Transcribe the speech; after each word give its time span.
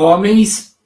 Homens 0.00 0.80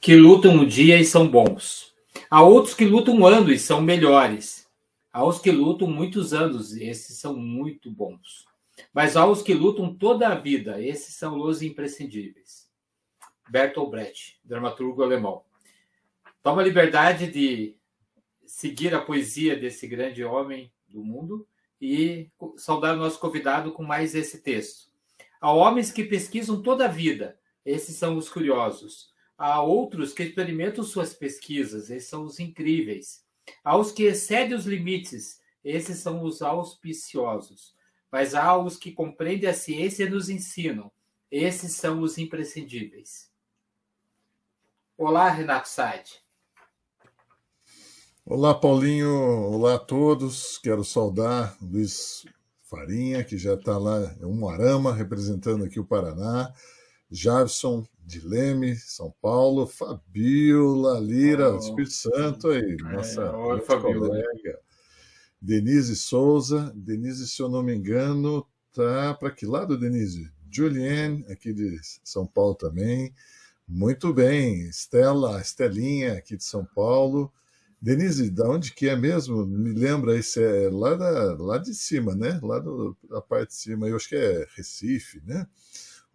que 0.00 0.16
lutam 0.16 0.52
um 0.52 0.66
dia 0.66 0.98
e 0.98 1.04
são 1.04 1.28
bons. 1.28 1.94
Há 2.28 2.42
outros 2.42 2.74
que 2.74 2.84
lutam 2.84 3.14
um 3.14 3.24
ano 3.24 3.52
e 3.52 3.60
são 3.60 3.80
melhores. 3.80 4.68
Há 5.12 5.24
os 5.24 5.38
que 5.38 5.52
lutam 5.52 5.86
muitos 5.86 6.34
anos, 6.34 6.74
e 6.74 6.82
esses 6.82 7.16
são 7.16 7.36
muito 7.36 7.92
bons. 7.92 8.44
Mas 8.92 9.16
há 9.16 9.24
os 9.24 9.40
que 9.40 9.54
lutam 9.54 9.94
toda 9.94 10.26
a 10.26 10.34
vida, 10.34 10.82
esses 10.82 11.14
são 11.14 11.40
os 11.40 11.62
imprescindíveis. 11.62 12.68
Bertolt 13.48 13.88
Brecht, 13.88 14.40
dramaturgo 14.44 15.04
alemão. 15.04 15.44
Toma 16.42 16.60
a 16.60 16.64
liberdade 16.64 17.28
de 17.28 17.76
seguir 18.44 18.96
a 18.96 19.00
poesia 19.00 19.54
desse 19.56 19.86
grande 19.86 20.24
homem 20.24 20.72
do 20.88 21.04
mundo 21.04 21.46
e 21.80 22.28
saudar 22.56 22.96
o 22.96 22.98
nosso 22.98 23.20
convidado 23.20 23.70
com 23.70 23.84
mais 23.84 24.16
esse 24.16 24.42
texto. 24.42 24.90
Há 25.40 25.52
homens 25.52 25.92
que 25.92 26.02
pesquisam 26.02 26.60
toda 26.60 26.86
a 26.86 26.88
vida, 26.88 27.38
esses 27.66 27.96
são 27.96 28.16
os 28.16 28.28
curiosos. 28.28 29.12
Há 29.36 29.60
outros 29.60 30.12
que 30.12 30.22
experimentam 30.22 30.84
suas 30.84 31.12
pesquisas, 31.12 31.90
esses 31.90 32.08
são 32.08 32.24
os 32.24 32.38
incríveis. 32.38 33.24
Há 33.62 33.76
os 33.76 33.90
que 33.90 34.04
excedem 34.04 34.56
os 34.56 34.64
limites, 34.64 35.40
esses 35.64 35.98
são 35.98 36.22
os 36.22 36.40
auspiciosos. 36.40 37.74
Mas 38.10 38.34
há 38.34 38.56
os 38.56 38.76
que 38.76 38.92
compreendem 38.92 39.50
a 39.50 39.54
ciência 39.54 40.04
e 40.04 40.08
nos 40.08 40.30
ensinam, 40.30 40.90
esses 41.30 41.72
são 41.72 42.00
os 42.00 42.16
imprescindíveis. 42.16 43.30
Olá, 44.96 45.28
Renato 45.28 45.68
Said. 45.68 46.08
Olá, 48.24 48.54
Paulinho. 48.54 49.12
Olá 49.12 49.74
a 49.74 49.78
todos. 49.78 50.56
Quero 50.58 50.84
saudar 50.84 51.56
Luiz 51.60 52.24
Farinha, 52.62 53.22
que 53.22 53.36
já 53.36 53.54
está 53.54 53.76
lá 53.76 54.14
em 54.18 54.22
é 54.22 54.26
Umuarama, 54.26 54.94
representando 54.94 55.64
aqui 55.64 55.78
o 55.78 55.84
Paraná. 55.84 56.52
Javson 57.10 57.86
de 58.04 58.20
Leme, 58.20 58.76
São 58.76 59.14
Paulo. 59.20 59.66
Fabiola 59.66 61.00
Lira, 61.00 61.54
oh, 61.54 61.58
Espírito 61.58 61.92
Santo, 61.92 62.48
aí, 62.48 62.76
nossa 62.76 63.22
é, 63.22 63.30
oi, 63.30 63.60
colega. 63.60 64.60
Denise 65.40 65.96
Souza. 65.96 66.72
Denise, 66.74 67.28
se 67.28 67.40
eu 67.40 67.48
não 67.48 67.62
me 67.62 67.74
engano, 67.74 68.46
tá 68.72 69.14
para 69.14 69.30
que 69.30 69.46
lado, 69.46 69.78
Denise? 69.78 70.30
Juliane, 70.50 71.24
aqui 71.28 71.52
de 71.52 71.78
São 72.02 72.26
Paulo 72.26 72.54
também. 72.54 73.12
Muito 73.68 74.12
bem. 74.12 74.68
Estela, 74.68 75.40
Estelinha, 75.40 76.14
aqui 76.14 76.36
de 76.36 76.44
São 76.44 76.64
Paulo. 76.64 77.32
Denise, 77.80 78.30
da 78.30 78.48
onde 78.48 78.72
que 78.72 78.88
é 78.88 78.96
mesmo? 78.96 79.44
Me 79.44 79.72
lembra, 79.72 80.16
esse 80.16 80.42
é 80.42 80.70
lá, 80.70 80.94
da, 80.94 81.34
lá 81.34 81.58
de 81.58 81.74
cima, 81.74 82.14
né? 82.14 82.40
Lá 82.42 82.58
do, 82.58 82.96
da 83.08 83.20
parte 83.20 83.50
de 83.50 83.56
cima, 83.56 83.86
eu 83.86 83.96
acho 83.96 84.08
que 84.08 84.16
é 84.16 84.46
Recife, 84.56 85.20
né? 85.26 85.46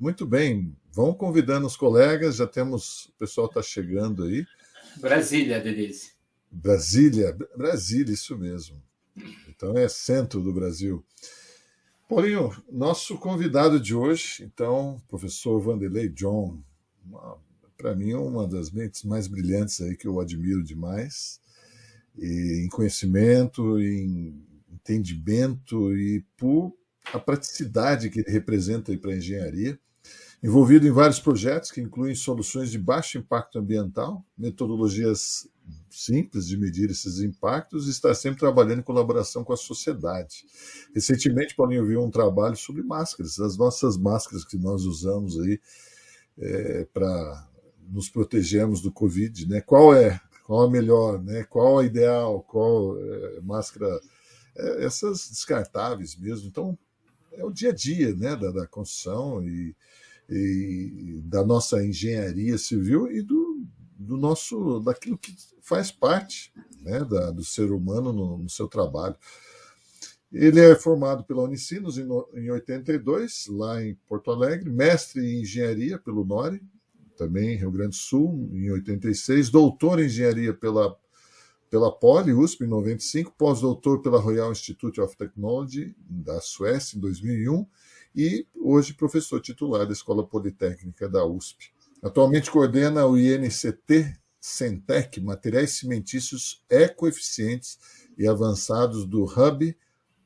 Muito 0.02 0.25
bem, 0.25 0.75
vão 0.91 1.13
convidando 1.13 1.67
os 1.67 1.75
colegas, 1.75 2.38
já 2.38 2.47
temos, 2.47 3.05
o 3.05 3.11
pessoal 3.19 3.45
está 3.45 3.61
chegando 3.61 4.23
aí. 4.23 4.47
Brasília, 4.97 5.61
Denise. 5.61 6.13
Brasília, 6.52 7.38
Brasília, 7.55 8.11
isso 8.11 8.35
mesmo. 8.35 8.81
Então 9.47 9.77
é 9.77 9.88
centro 9.88 10.41
do 10.41 10.52
Brasil. 10.52 11.05
Paulinho, 12.09 12.52
nosso 12.72 13.16
convidado 13.19 13.79
de 13.79 13.94
hoje, 13.94 14.44
então, 14.44 14.99
professor 15.07 15.59
Vanderlei 15.59 16.09
John, 16.09 16.59
para 17.78 17.95
mim 17.95 18.13
uma 18.13 18.47
das 18.47 18.72
mentes 18.72 19.03
mais 19.03 19.28
brilhantes 19.28 19.81
aí 19.81 19.95
que 19.95 20.07
eu 20.07 20.19
admiro 20.19 20.63
demais 20.63 21.40
em 22.17 22.67
conhecimento, 22.69 23.79
em 23.79 24.44
entendimento 24.67 25.95
e 25.95 26.25
por 26.35 26.75
a 27.13 27.19
praticidade 27.19 28.09
que 28.09 28.22
ele 28.22 28.31
representa 28.31 28.97
para 28.97 29.11
a 29.11 29.17
engenharia. 29.17 29.79
Envolvido 30.44 30.88
em 30.88 30.91
vários 30.91 31.19
projetos 31.19 31.72
que 31.72 31.81
incluem 31.81 32.16
soluções 32.16 32.72
de 32.72 32.79
baixo 32.79 33.18
impacto 33.18 33.59
ambiental, 33.59 34.25
metodologias 34.35 35.47
simples 35.90 36.47
de 36.47 36.57
medir 36.57 36.90
esses 36.90 37.19
impactos 37.19 37.88
e 37.88 37.91
está 37.91 38.13
sempre 38.16 38.40
trabalhando 38.40 38.79
em 38.79 38.84
colaboração 38.84 39.44
com 39.44 39.53
a 39.53 39.57
sociedade. 39.57 40.46
Recentemente, 40.96 41.56
Paulinho 41.56 41.85
viu 41.85 42.02
um 42.03 42.09
trabalho 42.09 42.57
sobre 42.57 42.81
máscaras, 42.81 43.40
as 43.40 43.56
nossas 43.56 43.97
máscaras 43.97 44.44
que 44.44 44.57
nós 44.57 44.84
usamos 44.84 45.40
aí 45.40 45.59
é, 46.40 46.88
para 46.91 47.47
nos 47.88 48.09
protegermos 48.09 48.81
do 48.81 48.91
Covid, 48.91 49.47
né? 49.47 49.62
Qual 49.62 49.94
é 49.94 50.19
qual 50.52 50.63
a 50.63 50.69
melhor, 50.69 51.23
né? 51.23 51.46
qual 51.46 51.79
a 51.79 51.85
ideal, 51.85 52.44
qual 52.44 52.97
é, 53.00 53.40
máscara, 53.40 53.88
é, 54.58 54.84
essas 54.84 55.29
descartáveis 55.29 56.18
mesmo. 56.18 56.50
Então, 56.50 56.78
é 57.31 57.46
o 57.46 57.50
dia 57.50 57.69
a 57.69 57.73
dia 57.73 58.13
né? 58.13 58.35
da, 58.35 58.52
da 58.52 58.68
construção 58.68 59.41
e, 59.41 59.73
e, 60.31 61.22
da 61.25 61.46
nossa 61.46 61.84
engenharia 61.84 62.58
civil 62.58 63.12
e 63.12 63.22
do, 63.22 63.66
do 63.97 64.18
nosso, 64.18 64.80
daquilo 64.80 65.18
que 65.18 65.36
faz 65.62 65.92
parte 65.92 66.53
né? 66.81 67.03
da, 67.03 67.31
do 67.31 67.44
ser 67.44 67.72
humano 67.72 68.14
no, 68.14 68.38
no 68.38 68.50
seu 68.50 68.68
trabalho. 68.68 69.16
Ele 70.31 70.62
é 70.62 70.75
formado 70.75 71.25
pela 71.25 71.44
Unicinos 71.44 71.97
em, 71.97 72.08
em 72.36 72.50
82, 72.50 73.47
lá 73.50 73.84
em 73.84 73.96
Porto 74.08 74.31
Alegre, 74.31 74.70
mestre 74.70 75.22
em 75.22 75.41
engenharia 75.41 76.00
pelo 76.00 76.24
NORE, 76.24 76.62
também 77.18 77.58
Rio 77.58 77.72
Grande 77.72 77.90
do 77.90 77.96
Sul, 77.96 78.50
em 78.53 78.72
86, 78.72 79.50
doutor 79.50 80.00
em 80.00 80.06
engenharia 80.06 80.53
pela, 80.53 80.97
pela 81.70 81.91
Poli, 81.91 82.34
USP, 82.34 82.64
em 82.64 82.68
95, 82.68 83.36
pós-doutor 83.38 84.02
pela 84.02 84.20
Royal 84.20 84.52
Institute 84.52 85.02
of 85.02 85.18
Technology, 85.18 85.94
da 86.09 86.40
Suécia, 86.40 86.97
em 86.97 87.02
2001, 87.02 87.68
e 88.16 88.45
hoje 88.55 88.94
professor 88.94 89.39
titular 89.39 89.85
da 89.85 89.94
Escola 89.94 90.25
Politécnica 90.25 91.07
da 91.07 91.25
USP. 91.25 91.72
Atualmente 92.01 92.49
coordena 92.49 93.05
o 93.05 93.17
INCT 93.17 94.19
Centec, 94.39 95.22
Materiais 95.22 95.72
Cimentícios 95.72 96.63
Ecoeficientes 96.69 97.77
e 98.17 98.27
Avançados 98.27 99.05
do 99.05 99.23
Hub 99.23 99.77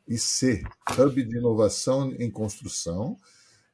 IC, 0.07 0.63
Hub 0.97 1.23
de 1.23 1.37
Inovação 1.37 2.13
em 2.19 2.29
Construção, 2.29 3.17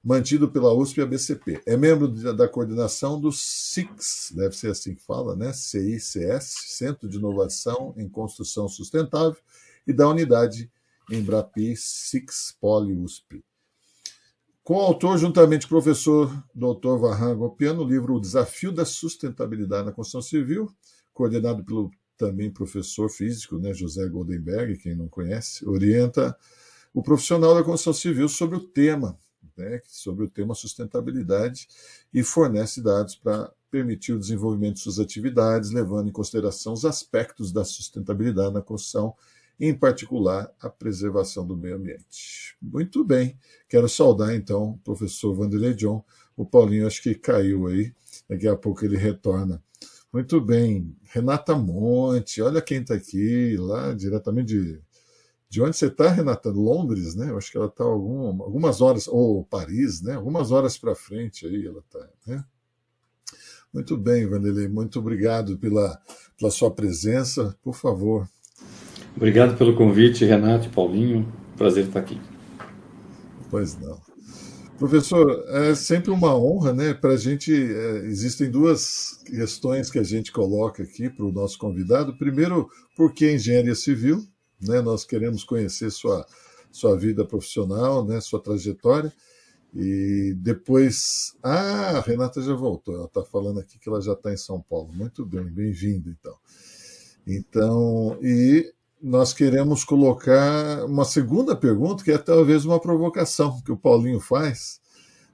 mantido 0.03 0.49
pela 0.49 0.73
USP 0.73 0.99
e 0.99 1.03
a 1.03 1.05
BCP. 1.05 1.61
É 1.66 1.78
membro 1.78 2.07
da 2.07 2.47
coordenação 2.47 3.19
do 3.19 3.31
CICS, 3.31 4.31
deve 4.35 4.55
ser 4.55 4.72
assim 4.72 4.95
que 4.95 5.03
fala, 5.03 5.35
né? 5.35 5.53
CICS, 5.53 6.55
Centro 6.78 7.07
de 7.07 7.17
Inovação 7.17 7.93
em 7.97 8.09
Construção 8.09 8.67
Sustentável, 8.67 9.38
e 9.85 9.93
da 9.93 10.07
unidade 10.07 10.72
Embrapi 11.09 11.75
CICS 11.75 12.55
Poli 12.59 12.93
USP. 12.93 13.43
Co-autor, 14.63 15.17
juntamente 15.17 15.67
com 15.67 15.75
o 15.75 15.81
professor 15.81 16.31
Dr. 16.53 16.97
Varran 16.99 17.35
Gopiano, 17.35 17.83
o 17.83 17.88
livro 17.88 18.16
O 18.16 18.22
Desafio 18.22 18.72
da 18.72 18.85
Sustentabilidade 18.85 19.85
na 19.85 19.91
Construção 19.91 20.22
Civil, 20.22 20.72
coordenado 21.13 21.63
pelo 21.63 21.91
também 22.16 22.51
professor 22.51 23.09
físico, 23.09 23.57
né, 23.57 23.73
José 23.73 24.07
Goldenberg, 24.07 24.77
quem 24.77 24.95
não 24.95 25.07
conhece, 25.07 25.67
orienta 25.67 26.38
o 26.94 27.01
profissional 27.01 27.55
da 27.55 27.63
construção 27.63 27.94
civil 27.94 28.29
sobre 28.29 28.57
o 28.57 28.59
tema 28.59 29.17
né, 29.57 29.81
sobre 29.88 30.25
o 30.25 30.29
tema 30.29 30.53
sustentabilidade 30.53 31.67
e 32.13 32.23
fornece 32.23 32.81
dados 32.81 33.16
para 33.16 33.51
permitir 33.69 34.13
o 34.13 34.19
desenvolvimento 34.19 34.75
de 34.75 34.81
suas 34.81 34.99
atividades, 34.99 35.72
levando 35.72 36.09
em 36.09 36.11
consideração 36.11 36.73
os 36.73 36.83
aspectos 36.83 37.51
da 37.51 37.63
sustentabilidade 37.63 38.53
na 38.53 38.61
construção, 38.61 39.16
em 39.61 39.73
particular 39.75 40.52
a 40.59 40.69
preservação 40.69 41.46
do 41.46 41.55
meio 41.55 41.75
ambiente. 41.75 42.58
Muito 42.59 43.05
bem, 43.05 43.37
quero 43.69 43.87
saudar 43.87 44.34
então 44.35 44.72
o 44.72 44.78
professor 44.79 45.35
Vanderlei 45.35 45.75
John, 45.75 46.03
o 46.35 46.43
Paulinho 46.43 46.87
acho 46.87 47.02
que 47.03 47.13
caiu 47.13 47.67
aí, 47.67 47.93
daqui 48.28 48.47
a 48.47 48.55
pouco 48.55 48.84
ele 48.84 48.97
retorna. 48.97 49.63
Muito 50.11 50.41
bem, 50.41 50.97
Renata 51.03 51.55
Monte, 51.55 52.41
olha 52.41 52.59
quem 52.59 52.81
está 52.81 52.96
aqui, 52.96 53.55
lá 53.55 53.93
diretamente 53.93 54.47
de 54.47 54.81
de 55.52 55.61
onde 55.61 55.75
você 55.75 55.87
está, 55.87 56.09
Renata? 56.09 56.49
Londres, 56.49 57.14
né? 57.14 57.29
Eu 57.29 57.37
acho 57.37 57.52
que 57.52 57.57
ela 57.57 57.66
está 57.66 57.84
algum, 57.84 58.41
algumas 58.41 58.79
horas, 58.79 59.05
ou 59.05 59.43
Paris, 59.43 60.02
né? 60.02 60.14
Algumas 60.14 60.49
horas 60.49 60.78
para 60.78 60.96
frente 60.96 61.46
aí 61.46 61.67
ela 61.67 61.79
está, 61.79 62.09
né? 62.25 62.46
Muito 63.73 63.97
bem, 63.97 64.25
Vanderlei, 64.25 64.69
muito 64.69 64.97
obrigado 64.99 65.57
pela, 65.57 66.02
pela 66.37 66.49
sua 66.49 66.72
presença. 66.72 67.53
Por 67.61 67.75
favor. 67.75 68.29
Obrigado 69.16 69.58
pelo 69.58 69.75
convite, 69.75 70.25
Renato 70.25 70.67
e 70.67 70.69
Paulinho. 70.69 71.31
Prazer 71.58 71.85
estar 71.85 71.99
aqui. 71.99 72.19
Pois 73.49 73.78
não. 73.79 73.99
Professor, 74.79 75.46
é 75.49 75.75
sempre 75.75 76.09
uma 76.09 76.35
honra, 76.35 76.73
né? 76.73 76.93
Para 76.93 77.11
a 77.11 77.17
gente, 77.17 77.53
é, 77.53 78.05
existem 78.05 78.49
duas 78.49 79.19
questões 79.25 79.91
que 79.91 79.99
a 79.99 80.03
gente 80.03 80.31
coloca 80.31 80.81
aqui 80.81 81.09
para 81.09 81.25
o 81.25 81.31
nosso 81.31 81.59
convidado. 81.59 82.17
Primeiro, 82.17 82.67
por 82.96 83.13
que 83.13 83.31
engenharia 83.31 83.75
civil? 83.75 84.25
né? 84.61 84.81
Nós 84.81 85.03
queremos 85.03 85.43
conhecer 85.43 85.90
sua, 85.91 86.25
sua 86.72 86.96
vida 86.97 87.25
profissional, 87.25 88.05
né? 88.05 88.22
Sua 88.22 88.41
trajetória. 88.41 89.11
E 89.73 90.34
depois. 90.37 91.34
Ah, 91.41 91.97
a 91.97 92.02
Renata 92.02 92.41
já 92.41 92.53
voltou. 92.53 92.96
Ela 92.96 93.05
está 93.05 93.23
falando 93.23 93.59
aqui 93.59 93.79
que 93.79 93.90
ela 93.90 94.02
já 94.02 94.14
está 94.14 94.31
em 94.31 94.37
São 94.37 94.61
Paulo. 94.61 94.91
Muito 94.93 95.25
bem, 95.25 95.46
bem-vindo, 95.46 96.09
então. 96.09 96.35
Então, 97.25 98.17
e 98.22 98.72
nós 99.02 99.34
queremos 99.34 99.84
colocar 99.84 100.86
uma 100.86 101.06
segunda 101.06 101.56
pergunta, 101.56 102.03
que 102.03 102.12
é 102.12 102.18
talvez 102.18 102.66
uma 102.66 102.80
provocação 102.80 103.62
que 103.62 103.72
o 103.72 103.78
Paulinho 103.78 104.20
faz, 104.20 104.80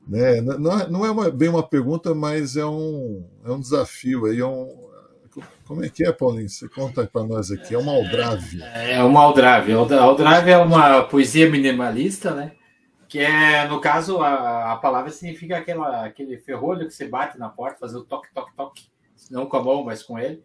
Né? 0.07 0.41
Não, 0.41 0.79
é, 0.79 0.89
não 0.89 1.05
é 1.05 1.11
uma, 1.11 1.29
bem 1.29 1.49
uma 1.49 1.63
pergunta, 1.63 2.15
mas 2.15 2.55
é 2.55 2.65
um, 2.65 3.25
é 3.45 3.51
um 3.51 3.59
desafio 3.59 4.25
aí, 4.25 4.39
é 4.39 4.45
um, 4.45 4.87
como 5.65 5.83
é 5.83 5.89
que 5.89 6.05
é, 6.05 6.11
Paulinho? 6.13 6.47
Você 6.47 6.67
conta 6.69 7.05
para 7.05 7.23
nós 7.23 7.51
aqui. 7.51 7.75
É 7.75 7.77
uma 7.77 7.91
aldrave. 7.91 8.61
É 8.63 9.03
uma 9.03 9.21
aldrave. 9.21 9.73
Aldrave 9.73 10.49
é 10.49 10.57
uma 10.57 11.03
poesia 11.03 11.49
minimalista, 11.49 12.33
né? 12.33 12.53
Que 13.07 13.19
é, 13.19 13.67
no 13.67 13.79
caso, 13.79 14.21
a, 14.21 14.73
a 14.73 14.75
palavra 14.77 15.11
significa 15.11 15.57
aquela, 15.57 16.05
aquele 16.05 16.37
ferrolho 16.37 16.87
que 16.87 16.93
você 16.93 17.07
bate 17.07 17.37
na 17.37 17.49
porta, 17.49 17.79
fazer 17.79 17.97
o 17.97 18.03
toque, 18.03 18.29
toque, 18.33 18.55
toque. 18.55 18.87
Não 19.29 19.45
com 19.45 19.57
a 19.57 19.63
mão, 19.63 19.83
mas 19.83 20.03
com 20.03 20.17
ele. 20.17 20.41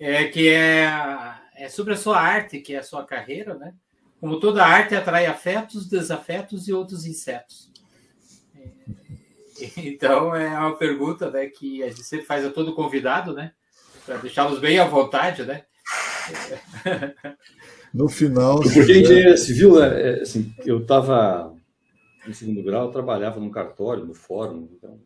É, 0.00 0.24
que 0.24 0.48
é, 0.48 0.90
é 1.62 1.68
sobre 1.68 1.94
a 1.94 1.96
sua 1.96 2.18
arte, 2.20 2.60
que 2.60 2.74
é 2.74 2.78
a 2.78 2.82
sua 2.82 3.04
carreira, 3.04 3.54
né? 3.54 3.72
Como 4.20 4.40
toda 4.40 4.64
arte 4.64 4.94
atrai 4.94 5.26
afetos, 5.26 5.88
desafetos 5.88 6.68
e 6.68 6.72
outros 6.72 7.06
insetos. 7.06 7.70
Então, 9.76 10.34
é 10.34 10.48
uma 10.58 10.76
pergunta 10.76 11.30
né, 11.30 11.46
que 11.46 11.84
a 11.84 11.88
gente 11.88 12.02
sempre 12.02 12.26
faz 12.26 12.44
a 12.44 12.50
todo 12.50 12.74
convidado, 12.74 13.32
né? 13.32 13.52
para 14.04 14.16
deixá-los 14.18 14.58
bem 14.58 14.78
à 14.78 14.84
vontade, 14.84 15.44
né? 15.44 15.64
No 17.92 18.08
final. 18.08 18.58
Porque 18.62 18.80
engenharia 18.80 19.36
civil, 19.36 19.78
né, 19.78 20.00
é, 20.00 20.22
assim, 20.22 20.50
eu 20.64 20.80
estava 20.80 21.54
no 22.26 22.32
segundo 22.32 22.62
grau, 22.62 22.86
eu 22.86 22.90
trabalhava 22.90 23.38
num 23.38 23.50
cartório, 23.50 24.06
no 24.06 24.14
fórum, 24.14 24.66
então 24.72 24.98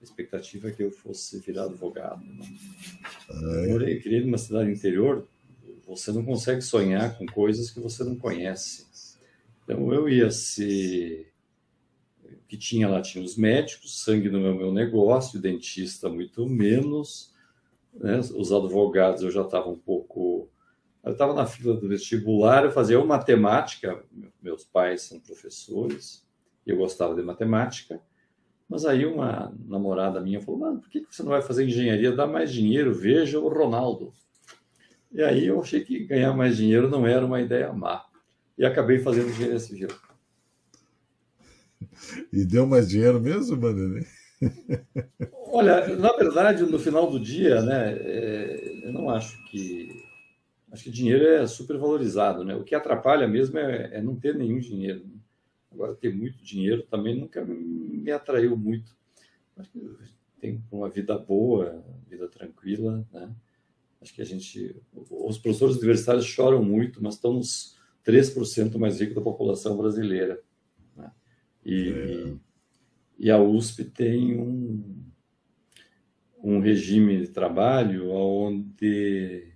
a 0.00 0.02
expectativa 0.02 0.68
é 0.68 0.70
que 0.70 0.82
eu 0.82 0.90
fosse 0.90 1.38
virar 1.40 1.64
advogado. 1.64 2.24
Né? 2.24 2.46
Ah, 3.28 3.66
é. 3.66 3.74
Eu 3.74 4.00
criei 4.00 4.24
numa 4.24 4.38
cidade 4.38 4.70
interior, 4.70 5.28
você 5.90 6.12
não 6.12 6.24
consegue 6.24 6.62
sonhar 6.62 7.18
com 7.18 7.26
coisas 7.26 7.70
que 7.70 7.80
você 7.80 8.04
não 8.04 8.14
conhece. 8.14 8.86
Então 9.64 9.92
eu 9.92 10.08
ia 10.08 10.30
ser 10.30 11.32
que 12.46 12.56
tinha 12.56 12.88
lá 12.88 13.00
tinha 13.00 13.24
os 13.24 13.36
médicos, 13.36 14.02
sangue 14.02 14.28
no 14.28 14.40
meu, 14.40 14.54
meu 14.54 14.72
negócio, 14.72 15.40
dentista 15.40 16.08
muito 16.08 16.46
menos, 16.48 17.32
né? 17.94 18.18
Os 18.18 18.52
advogados 18.52 19.22
eu 19.22 19.30
já 19.30 19.42
estava 19.42 19.68
um 19.68 19.78
pouco. 19.78 20.48
Eu 21.02 21.12
estava 21.12 21.32
na 21.32 21.46
fila 21.46 21.74
do 21.74 21.88
vestibular, 21.88 22.64
eu 22.64 22.70
fazia 22.70 23.02
matemática, 23.04 24.04
meus 24.42 24.64
pais 24.64 25.02
são 25.02 25.18
professores, 25.18 26.26
eu 26.66 26.76
gostava 26.76 27.14
de 27.14 27.22
matemática, 27.22 28.00
mas 28.68 28.84
aí 28.84 29.06
uma 29.06 29.52
namorada 29.66 30.20
minha 30.20 30.40
falou: 30.40 30.60
Mano, 30.60 30.80
por 30.80 30.90
que 30.90 31.04
você 31.10 31.22
não 31.22 31.30
vai 31.30 31.42
fazer 31.42 31.64
engenharia? 31.64 32.12
Dá 32.12 32.26
mais 32.26 32.52
dinheiro, 32.52 32.94
veja 32.94 33.40
o 33.40 33.48
Ronaldo. 33.48 34.12
E 35.12 35.22
aí 35.22 35.46
eu 35.46 35.60
achei 35.60 35.80
que 35.80 36.04
ganhar 36.04 36.32
mais 36.32 36.56
dinheiro 36.56 36.88
não 36.88 37.06
era 37.06 37.24
uma 37.24 37.40
ideia 37.40 37.72
má. 37.72 38.04
E 38.56 38.64
acabei 38.64 38.98
fazendo 38.98 39.30
engenharia 39.30 39.58
civil. 39.60 39.88
E 42.32 42.44
deu 42.44 42.66
mais 42.66 42.88
dinheiro 42.88 43.20
mesmo, 43.20 43.58
Vanderlei? 43.58 44.06
Olha, 45.32 45.96
na 45.96 46.12
verdade, 46.12 46.62
no 46.64 46.78
final 46.78 47.10
do 47.10 47.18
dia, 47.18 47.60
né, 47.62 47.92
é, 47.92 48.86
eu 48.86 48.92
não 48.92 49.10
acho 49.10 49.42
que. 49.46 49.88
Acho 50.72 50.84
que 50.84 50.90
dinheiro 50.90 51.26
é 51.26 51.46
super 51.48 51.76
valorizado, 51.76 52.44
né? 52.44 52.54
O 52.54 52.62
que 52.62 52.76
atrapalha 52.76 53.26
mesmo 53.26 53.58
é, 53.58 53.90
é 53.94 54.00
não 54.00 54.14
ter 54.14 54.36
nenhum 54.36 54.60
dinheiro. 54.60 55.00
Né? 55.00 55.18
Agora, 55.72 55.96
ter 55.96 56.14
muito 56.14 56.44
dinheiro 56.44 56.84
também 56.84 57.18
nunca 57.18 57.44
me 57.44 58.10
atraiu 58.12 58.56
muito. 58.56 58.94
Acho 59.56 59.68
que 59.72 59.80
tem 60.40 60.62
uma 60.70 60.88
vida 60.88 61.18
boa, 61.18 61.84
vida 62.08 62.28
tranquila, 62.28 63.04
né? 63.12 63.28
Acho 64.00 64.14
que 64.14 64.22
a 64.22 64.24
gente. 64.24 64.80
Os 65.10 65.38
professores 65.38 65.76
universitários 65.76 66.24
choram 66.24 66.64
muito, 66.64 67.02
mas 67.02 67.14
estão 67.14 67.34
nos 67.34 67.76
3% 68.06 68.78
mais 68.78 69.00
ricos 69.00 69.14
da 69.14 69.20
população 69.20 69.76
brasileira. 69.76 70.40
Né? 70.96 71.10
E. 71.64 71.88
É 71.90 72.50
e 73.20 73.30
a 73.30 73.38
USP 73.38 73.84
tem 73.84 74.40
um, 74.40 75.04
um 76.42 76.58
regime 76.58 77.20
de 77.20 77.28
trabalho 77.28 78.10
onde 78.10 79.52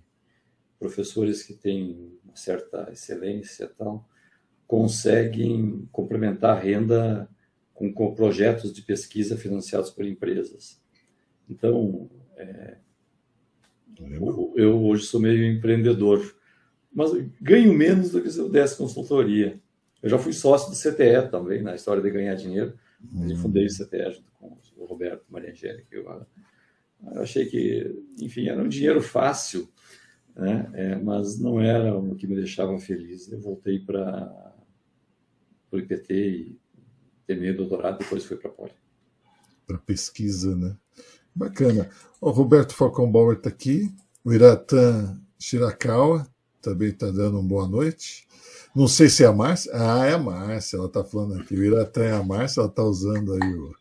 professores 0.77 1.41
que 1.41 1.55
têm 1.55 2.15
uma 2.23 2.35
certa 2.35 2.91
excelência 2.91 3.67
tal 3.75 4.07
conseguem 4.67 5.89
complementar 5.91 6.55
a 6.55 6.59
renda 6.59 7.27
com, 7.73 7.91
com 7.91 8.13
projetos 8.13 8.71
de 8.71 8.83
pesquisa 8.83 9.35
financiados 9.35 9.89
por 9.89 10.05
empresas. 10.05 10.79
Então, 11.49 12.07
é, 12.37 12.77
eu, 13.99 14.53
eu 14.55 14.85
hoje 14.85 15.05
sou 15.05 15.19
meio 15.19 15.45
empreendedor, 15.51 16.35
mas 16.93 17.11
ganho 17.41 17.73
menos 17.73 18.11
do 18.11 18.21
que 18.21 18.29
se 18.29 18.39
eu 18.39 18.49
desse 18.49 18.77
consultoria. 18.77 19.61
Eu 20.01 20.09
já 20.09 20.17
fui 20.17 20.33
sócio 20.33 20.69
do 20.69 20.77
CTE 20.77 21.29
também, 21.29 21.61
na 21.61 21.75
história 21.75 22.01
de 22.01 22.11
ganhar 22.11 22.35
dinheiro. 22.35 22.77
Hum. 23.13 23.29
Eu 23.29 23.37
fundei 23.37 23.65
o 23.65 23.69
CTE 23.69 24.11
junto 24.11 24.31
com 24.33 24.57
o 24.77 24.85
Roberto 24.85 25.25
Maria 25.29 25.51
Angélica. 25.51 25.87
Eu, 25.91 26.03
eu 27.13 27.21
achei 27.21 27.45
que, 27.45 28.03
enfim, 28.21 28.47
era 28.47 28.61
um 28.61 28.67
dinheiro 28.67 29.01
fácil, 29.01 29.67
né? 30.35 30.69
É, 30.73 30.95
mas 30.95 31.39
não 31.39 31.59
era 31.59 31.97
o 31.97 32.15
que 32.15 32.27
me 32.27 32.35
deixava 32.35 32.77
feliz. 32.77 33.31
Eu 33.31 33.39
voltei 33.39 33.79
para 33.79 34.55
o 35.71 35.77
IPT 35.77 36.13
e 36.13 36.59
terminei 37.25 37.51
o 37.51 37.57
doutorado, 37.57 37.99
depois 37.99 38.23
fui 38.25 38.37
para 38.37 38.49
a 38.49 38.53
Poli. 38.53 38.71
Para 39.65 39.77
pesquisa, 39.79 40.55
né? 40.55 40.77
Bacana. 41.35 41.89
O 42.21 42.29
Roberto 42.29 42.73
Falcão 42.73 43.11
está 43.33 43.49
aqui, 43.49 43.93
o 44.23 44.33
Iratan 44.33 45.19
Shirakawa 45.37 46.25
também 46.61 46.89
está 46.89 47.07
dando 47.07 47.39
uma 47.39 47.47
boa 47.47 47.67
noite. 47.67 48.25
Não 48.75 48.87
sei 48.87 49.07
se 49.07 49.23
é 49.23 49.27
a 49.27 49.31
Márcia. 49.31 49.71
Ah, 49.73 50.05
é 50.05 50.13
a 50.13 50.17
Márcia, 50.17 50.77
ela 50.77 50.87
está 50.87 51.03
falando 51.03 51.39
aqui. 51.39 51.55
O 51.55 51.63
Iratã 51.63 52.03
é 52.03 52.11
a 52.13 52.23
Márcia, 52.23 52.61
ela 52.61 52.69
está 52.69 52.83
usando 52.83 53.33
aí 53.33 53.53
o, 53.53 53.75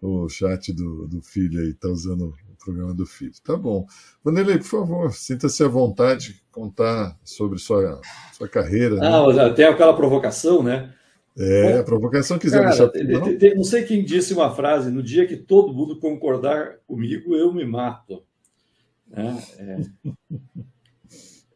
o 0.24 0.28
chat 0.28 0.72
do, 0.72 1.06
do 1.06 1.20
filho 1.20 1.60
aí, 1.60 1.70
está 1.70 1.88
usando 1.88 2.34
o 2.50 2.64
programa 2.64 2.94
do 2.94 3.06
filho. 3.06 3.32
Tá 3.44 3.56
bom. 3.56 3.86
Vanderlei, 4.24 4.58
por 4.58 4.66
favor, 4.66 5.12
sinta-se 5.12 5.62
à 5.62 5.68
vontade 5.68 6.32
de 6.32 6.42
contar 6.50 7.16
sobre 7.24 7.58
sua, 7.58 8.00
sua 8.32 8.48
carreira. 8.48 8.96
Né? 8.96 9.06
Ah, 9.06 9.32
né? 9.32 9.44
até 9.44 9.68
aquela 9.68 9.94
provocação, 9.94 10.62
né? 10.62 10.92
É, 11.38 11.78
a 11.78 11.84
provocação 11.84 12.38
quiser 12.38 12.62
cara, 12.62 12.90
deixar. 12.90 13.20
Não? 13.20 13.56
não 13.56 13.64
sei 13.64 13.84
quem 13.84 14.04
disse 14.04 14.34
uma 14.34 14.54
frase, 14.54 14.90
no 14.90 15.02
dia 15.02 15.26
que 15.26 15.36
todo 15.36 15.72
mundo 15.72 15.98
concordar 15.98 16.78
comigo, 16.86 17.34
eu 17.34 17.52
me 17.52 17.64
mato. 17.64 18.24
Né? 19.06 19.42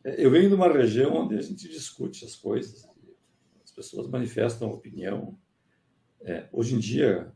É. 0.05 0.23
Eu 0.23 0.31
venho 0.31 0.49
de 0.49 0.55
uma 0.55 0.71
região 0.71 1.15
onde 1.17 1.37
a 1.37 1.41
gente 1.41 1.67
discute 1.69 2.25
as 2.25 2.37
coisas, 2.37 2.87
as 3.65 3.71
pessoas 3.71 4.07
manifestam 4.09 4.71
opinião. 4.71 5.39
É, 6.21 6.47
hoje 6.53 6.75
em 6.75 6.79
dia, 6.79 7.33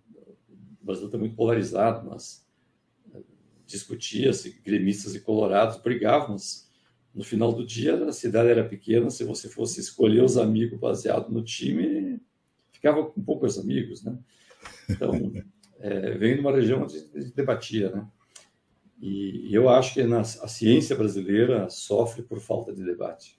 o 0.80 0.84
Brasil 0.84 1.06
está 1.06 1.16
muito 1.16 1.34
polarizado, 1.34 2.08
mas 2.08 2.46
é, 3.14 3.20
discutia-se, 3.64 4.60
gremistas 4.60 5.14
e 5.14 5.20
colorados 5.20 5.78
brigavam, 5.78 6.32
mas 6.32 6.68
no 7.14 7.24
final 7.24 7.52
do 7.52 7.66
dia 7.66 8.04
a 8.04 8.12
cidade 8.12 8.50
era 8.50 8.68
pequena, 8.68 9.08
se 9.08 9.24
você 9.24 9.48
fosse 9.48 9.80
escolher 9.80 10.22
os 10.22 10.36
amigos 10.36 10.78
baseado 10.78 11.30
no 11.30 11.42
time, 11.42 12.20
ficava 12.78 13.04
com 13.04 13.20
poucos 13.20 13.58
amigos, 13.58 14.04
né? 14.04 14.16
Então, 14.88 15.12
é, 15.80 16.16
de 16.16 16.40
uma 16.40 16.52
região 16.52 16.82
onde 16.82 16.96
a 16.96 17.20
gente 17.20 17.34
debatia, 17.34 17.90
né? 17.90 18.08
E 19.00 19.54
eu 19.54 19.68
acho 19.68 19.94
que 19.94 20.02
na, 20.02 20.20
a 20.20 20.48
ciência 20.48 20.96
brasileira 20.96 21.68
sofre 21.68 22.22
por 22.22 22.40
falta 22.40 22.72
de 22.72 22.84
debate, 22.84 23.38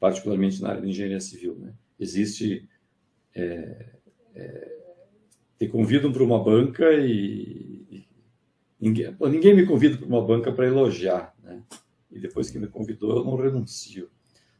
particularmente 0.00 0.62
na 0.62 0.70
área 0.70 0.80
de 0.80 0.88
engenharia 0.88 1.20
civil. 1.20 1.54
Né? 1.58 1.74
Existe. 2.00 2.66
É, 3.34 3.96
é, 4.34 4.76
te 5.58 5.68
convidam 5.68 6.12
para 6.12 6.22
uma 6.22 6.42
banca 6.42 6.92
e, 6.92 7.86
e 7.90 8.08
ninguém, 8.80 9.14
ninguém, 9.20 9.54
me 9.54 9.66
convida 9.66 9.96
para 9.96 10.06
uma 10.06 10.24
banca 10.24 10.52
para 10.52 10.66
elogiar. 10.66 11.34
Né? 11.42 11.62
E 12.10 12.18
depois 12.18 12.50
que 12.50 12.58
me 12.58 12.66
convidou, 12.66 13.18
eu 13.18 13.24
não 13.24 13.36
renuncio. 13.36 14.10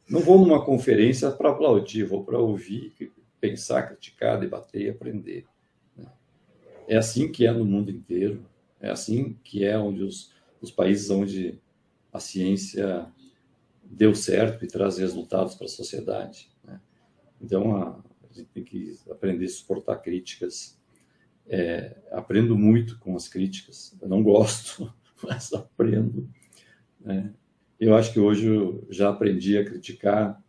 Não 0.09 0.21
vou 0.21 0.39
numa 0.39 0.63
conferência 0.63 1.29
para 1.31 1.49
aplaudir, 1.49 2.03
vou 2.03 2.23
para 2.23 2.39
ouvir, 2.39 2.93
pensar, 3.39 3.83
criticar, 3.83 4.39
debater 4.39 4.81
e 4.81 4.89
aprender. 4.89 5.45
Né? 5.95 6.05
É 6.87 6.97
assim 6.97 7.31
que 7.31 7.45
é 7.45 7.51
no 7.51 7.65
mundo 7.65 7.91
inteiro. 7.91 8.45
É 8.79 8.89
assim 8.89 9.37
que 9.43 9.63
é 9.63 9.77
onde 9.77 10.03
os, 10.03 10.31
os 10.61 10.71
países 10.71 11.09
onde 11.09 11.59
a 12.11 12.19
ciência 12.19 13.07
deu 13.83 14.13
certo 14.13 14.65
e 14.65 14.67
traz 14.67 14.97
resultados 14.97 15.55
para 15.55 15.65
a 15.65 15.69
sociedade. 15.69 16.49
Né? 16.63 16.79
Então, 17.41 17.75
a, 17.75 17.89
a, 18.29 18.33
gente 18.33 18.49
tem 18.53 18.63
que 18.63 18.97
aprender 19.09 19.45
a 19.45 19.49
suportar 19.49 19.97
críticas. 19.97 20.77
É, 21.49 21.95
aprendo 22.11 22.57
muito 22.57 22.99
com 22.99 23.15
as 23.15 23.27
críticas. 23.27 23.95
Eu 24.01 24.09
não 24.09 24.21
gosto, 24.21 24.93
mas 25.23 25.53
aprendo. 25.53 26.29
Né? 26.99 27.33
Eu 27.79 27.95
acho 27.95 28.11
que 28.11 28.19
hoje 28.19 28.47
eu 28.47 28.85
já 28.89 29.09
aprendi 29.09 29.57
a 29.57 29.63
criticar 29.63 30.43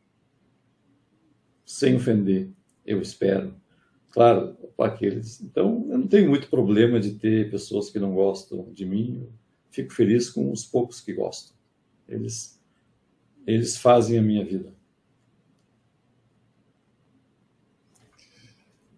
sem 1.64 1.96
ofender, 1.96 2.50
eu 2.88 3.02
espero. 3.02 3.54
Claro, 4.10 4.56
para 4.76 4.92
aqueles. 4.92 5.40
Então, 5.42 5.86
eu 5.90 5.98
não 5.98 6.06
tenho 6.08 6.28
muito 6.28 6.48
problema 6.48 6.98
de 6.98 7.12
ter 7.12 7.50
pessoas 7.50 7.90
que 7.90 7.98
não 7.98 8.14
gostam 8.14 8.72
de 8.72 8.86
mim. 8.86 9.20
Eu 9.20 9.32
fico 9.70 9.92
feliz 9.92 10.30
com 10.30 10.50
os 10.50 10.64
poucos 10.64 11.00
que 11.00 11.12
gostam. 11.12 11.54
Eles, 12.08 12.58
eles 13.46 13.76
fazem 13.76 14.18
a 14.18 14.22
minha 14.22 14.44
vida. 14.44 14.72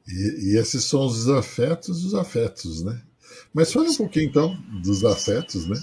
E, 0.07 0.53
e, 0.53 0.57
esses 0.57 0.85
são 0.85 1.07
os 1.07 1.29
afetos 1.29 2.03
dos 2.03 2.15
afetos, 2.15 2.83
né? 2.83 3.03
Mas 3.53 3.73
fale 3.73 3.89
um 3.89 3.97
pouquinho 3.97 4.29
então 4.29 4.57
dos 4.83 5.05
afetos, 5.05 5.67
né? 5.67 5.77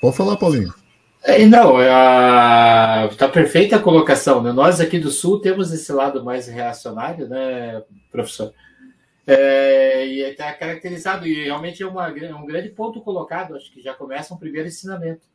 Pode 0.00 0.16
falar, 0.16 0.36
Paulinho. 0.36 0.74
É, 1.22 1.44
não, 1.44 1.80
está 3.10 3.26
é 3.26 3.28
perfeita 3.28 3.76
a 3.76 3.82
colocação. 3.82 4.42
Né? 4.42 4.52
Nós 4.52 4.80
aqui 4.80 4.98
do 4.98 5.10
Sul 5.10 5.40
temos 5.40 5.72
esse 5.72 5.92
lado 5.92 6.24
mais 6.24 6.48
reacionário, 6.48 7.28
né, 7.28 7.82
professor? 8.10 8.54
É, 9.26 10.06
e 10.06 10.20
está 10.22 10.52
caracterizado, 10.54 11.26
e 11.26 11.44
realmente 11.44 11.82
é, 11.82 11.86
uma, 11.86 12.08
é 12.08 12.34
um 12.34 12.46
grande 12.46 12.70
ponto 12.70 13.00
colocado, 13.00 13.54
acho 13.54 13.70
que 13.70 13.82
já 13.82 13.94
começa 13.94 14.34
um 14.34 14.38
primeiro 14.38 14.66
ensinamento. 14.66 15.28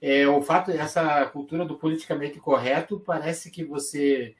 É, 0.00 0.26
o 0.28 0.42
fato, 0.42 0.70
essa 0.70 1.24
cultura 1.26 1.64
do 1.64 1.76
politicamente 1.76 2.38
correto, 2.38 3.00
parece 3.00 3.50
que 3.50 3.64
você 3.64 4.34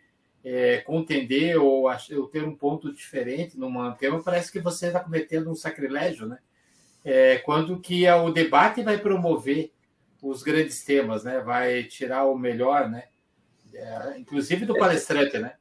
é, 0.44 0.78
contender 0.78 1.56
ou, 1.60 1.88
ou, 1.88 2.26
ter 2.28 2.44
um 2.44 2.54
ponto 2.54 2.92
diferente 2.92 3.58
num 3.58 3.92
tema, 3.92 4.22
parece 4.22 4.52
que 4.52 4.60
você 4.60 4.88
está 4.88 5.00
cometendo 5.00 5.50
um 5.50 5.54
sacrilégio, 5.54 6.26
né? 6.26 6.38
É, 7.04 7.38
quando 7.38 7.80
que 7.80 8.08
o 8.08 8.30
debate 8.30 8.82
vai 8.82 8.98
promover 8.98 9.72
os 10.22 10.42
grandes 10.42 10.84
temas, 10.84 11.24
né? 11.24 11.40
Vai 11.40 11.82
tirar 11.82 12.24
o 12.26 12.38
melhor, 12.38 12.88
né? 12.88 13.04
É, 13.74 14.18
inclusive 14.18 14.64
do 14.64 14.76
palestrante, 14.76 15.38
né? 15.38 15.54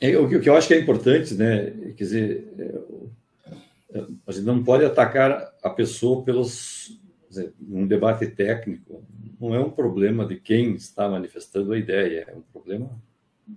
É, 0.00 0.16
o 0.16 0.28
que 0.28 0.48
eu 0.48 0.56
acho 0.56 0.68
que 0.68 0.74
é 0.74 0.80
importante, 0.80 1.34
né? 1.34 1.70
Quer 1.96 2.04
dizer, 2.04 2.54
é, 2.58 4.04
a 4.26 4.32
gente 4.32 4.44
não 4.44 4.62
pode 4.62 4.84
atacar 4.84 5.54
a 5.62 5.70
pessoa 5.70 6.24
pelos 6.24 7.00
dizer, 7.28 7.54
um 7.60 7.86
debate 7.86 8.26
técnico. 8.26 9.04
Não 9.40 9.54
é 9.54 9.60
um 9.60 9.70
problema 9.70 10.26
de 10.26 10.36
quem 10.36 10.74
está 10.74 11.08
manifestando 11.08 11.72
a 11.72 11.78
ideia, 11.78 12.26
é 12.28 12.34
um 12.34 12.42
problema 12.42 12.90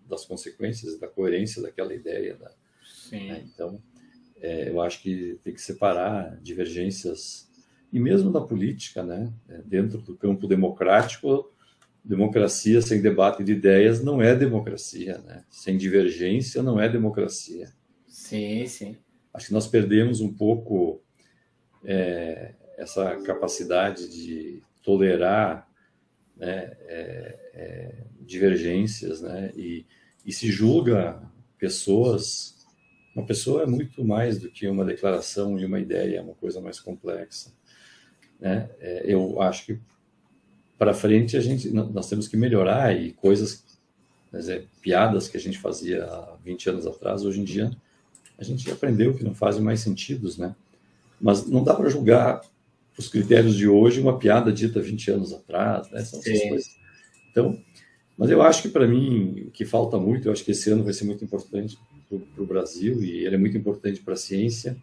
das 0.07 0.25
consequências 0.25 0.99
da 0.99 1.07
coerência 1.07 1.61
daquela 1.61 1.93
ideia. 1.93 2.35
Da, 2.35 2.51
né? 3.11 3.43
Então, 3.45 3.81
é, 4.39 4.69
eu 4.69 4.81
acho 4.81 5.01
que 5.01 5.39
tem 5.43 5.53
que 5.53 5.61
separar 5.61 6.37
divergências 6.41 7.50
e 7.91 7.99
mesmo 7.99 8.31
na 8.31 8.41
política, 8.41 9.03
né? 9.03 9.31
É, 9.49 9.57
dentro 9.63 9.99
do 9.99 10.15
campo 10.15 10.47
democrático, 10.47 11.51
democracia 12.03 12.81
sem 12.81 13.01
debate 13.01 13.43
de 13.43 13.51
ideias 13.51 14.03
não 14.03 14.21
é 14.21 14.35
democracia, 14.35 15.17
né? 15.19 15.43
Sem 15.49 15.77
divergência 15.77 16.63
não 16.63 16.79
é 16.79 16.87
democracia. 16.89 17.69
Sim, 18.07 18.65
sim. 18.65 18.97
Acho 19.33 19.47
que 19.47 19.53
nós 19.53 19.67
perdemos 19.67 20.21
um 20.21 20.33
pouco 20.33 21.01
é, 21.83 22.53
essa 22.77 23.15
capacidade 23.21 24.09
de 24.09 24.61
tolerar 24.83 25.67
né, 26.35 26.75
é, 26.87 27.39
é, 27.53 28.03
divergências, 28.21 29.21
né? 29.21 29.51
E, 29.55 29.85
e 30.25 30.31
se 30.31 30.51
julga 30.51 31.21
pessoas. 31.57 32.59
Uma 33.15 33.25
pessoa 33.25 33.63
é 33.63 33.65
muito 33.65 34.03
mais 34.05 34.39
do 34.39 34.49
que 34.49 34.67
uma 34.67 34.85
declaração 34.85 35.59
e 35.59 35.65
uma 35.65 35.79
ideia, 35.79 36.17
é 36.17 36.21
uma 36.21 36.33
coisa 36.33 36.61
mais 36.61 36.79
complexa. 36.79 37.51
Né? 38.41 38.69
É, 38.79 39.03
eu 39.05 39.39
acho 39.39 39.67
que 39.67 39.79
para 40.77 40.95
frente 40.95 41.37
a 41.37 41.39
gente 41.39 41.69
nós 41.69 42.09
temos 42.09 42.27
que 42.27 42.35
melhorar 42.35 42.99
e 42.99 43.13
coisas, 43.13 43.63
dizer, 44.33 44.67
piadas 44.81 45.27
que 45.27 45.37
a 45.37 45.39
gente 45.39 45.59
fazia 45.59 46.03
há 46.03 46.35
20 46.43 46.69
anos 46.71 46.87
atrás, 46.87 47.23
hoje 47.23 47.39
em 47.39 47.43
dia 47.43 47.71
a 48.39 48.43
gente 48.43 48.69
aprendeu 48.71 49.13
que 49.13 49.23
não 49.23 49.35
fazem 49.35 49.61
mais 49.61 49.81
sentidos, 49.81 50.39
né? 50.39 50.55
Mas 51.21 51.45
não 51.45 51.63
dá 51.63 51.75
para 51.75 51.87
julgar 51.87 52.41
os 52.97 53.07
critérios 53.07 53.55
de 53.55 53.67
hoje 53.67 54.01
uma 54.01 54.17
piada 54.17 54.51
dita 54.51 54.81
20 54.81 55.11
anos 55.11 55.31
atrás, 55.31 55.91
né? 55.91 56.03
São 56.03 56.19
essas 56.19 56.49
coisas. 56.49 56.75
Então, 57.29 57.61
mas 58.17 58.31
eu 58.31 58.41
acho 58.41 58.63
que 58.63 58.69
para 58.69 58.87
mim 58.87 59.45
o 59.47 59.51
que 59.51 59.63
falta 59.63 59.97
muito, 59.99 60.27
eu 60.27 60.31
acho 60.31 60.43
que 60.43 60.51
esse 60.51 60.71
ano 60.71 60.83
vai 60.83 60.93
ser 60.93 61.05
muito 61.05 61.23
importante 61.23 61.77
para 62.09 62.43
o 62.43 62.47
Brasil 62.47 63.03
e 63.03 63.25
ele 63.25 63.35
é 63.35 63.37
muito 63.37 63.55
importante 63.55 64.01
para 64.01 64.15
a 64.15 64.17
ciência, 64.17 64.75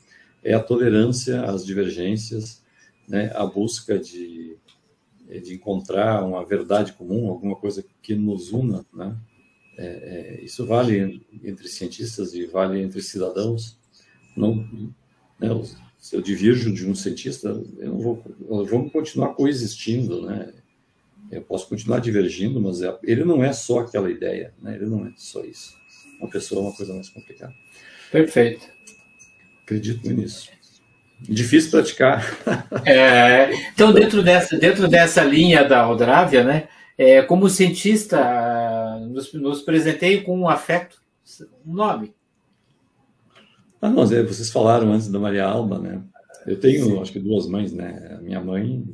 é 0.42 0.54
a 0.54 0.60
tolerância 0.60 1.42
às 1.42 1.66
divergências, 1.66 2.62
né, 3.08 3.32
a 3.34 3.46
busca 3.46 3.98
de, 3.98 4.56
de 5.26 5.54
encontrar 5.54 6.24
uma 6.24 6.44
verdade 6.44 6.92
comum, 6.92 7.28
alguma 7.28 7.56
coisa 7.56 7.84
que 8.02 8.14
nos 8.14 8.52
una, 8.52 8.84
né? 8.92 9.16
É, 9.76 9.86
é, 9.86 10.44
isso 10.44 10.66
vale 10.66 11.24
entre 11.44 11.68
cientistas 11.68 12.34
e 12.34 12.46
vale 12.46 12.82
entre 12.82 13.00
cidadãos. 13.00 13.78
Não, 14.36 14.56
né, 15.38 15.48
se 15.98 16.16
eu 16.16 16.20
divirjo 16.20 16.72
de 16.72 16.84
um 16.84 16.96
cientista, 16.96 17.48
eu 17.78 17.92
não 17.92 17.98
vou, 17.98 18.24
nós 18.48 18.68
vamos 18.68 18.92
continuar 18.92 19.34
coexistindo, 19.34 20.22
né? 20.22 20.52
Eu 21.30 21.42
posso 21.42 21.68
continuar 21.68 22.00
divergindo, 22.00 22.60
mas 22.60 22.82
é, 22.82 22.98
ele 23.04 23.24
não 23.24 23.44
é 23.44 23.52
só 23.52 23.80
aquela 23.80 24.10
ideia, 24.10 24.52
né? 24.60 24.74
Ele 24.74 24.86
não 24.86 25.06
é 25.06 25.12
só 25.16 25.44
isso. 25.44 25.76
Uma 26.18 26.28
pessoa 26.28 26.60
é 26.60 26.64
uma 26.64 26.74
coisa 26.74 26.92
mais 26.92 27.08
complicada. 27.08 27.54
Perfeito. 28.10 28.66
Acredito 29.62 30.10
nisso. 30.10 30.50
Difícil 31.20 31.70
praticar. 31.70 32.24
É, 32.84 33.52
então, 33.72 33.92
dentro 33.92 34.22
dessa, 34.22 34.56
dentro 34.56 34.88
dessa 34.88 35.24
linha 35.24 35.64
da 35.64 35.88
Odrávia, 35.88 36.44
né, 36.44 36.68
é, 36.96 37.22
como 37.22 37.48
cientista, 37.48 38.98
nos, 39.08 39.32
nos 39.32 39.62
presentei 39.62 40.20
com 40.22 40.38
um 40.38 40.48
afeto, 40.48 41.00
um 41.66 41.74
nome. 41.74 42.14
Ah, 43.80 43.88
não, 43.88 44.04
vocês 44.06 44.50
falaram 44.50 44.92
antes 44.92 45.08
da 45.08 45.18
Maria 45.18 45.44
Alba, 45.44 45.78
né? 45.78 46.02
Eu 46.46 46.58
tenho, 46.58 46.84
Sim. 46.84 47.00
acho 47.00 47.12
que 47.12 47.20
duas 47.20 47.46
mães, 47.46 47.72
né? 47.72 48.16
A 48.18 48.22
minha 48.22 48.40
mãe, 48.40 48.84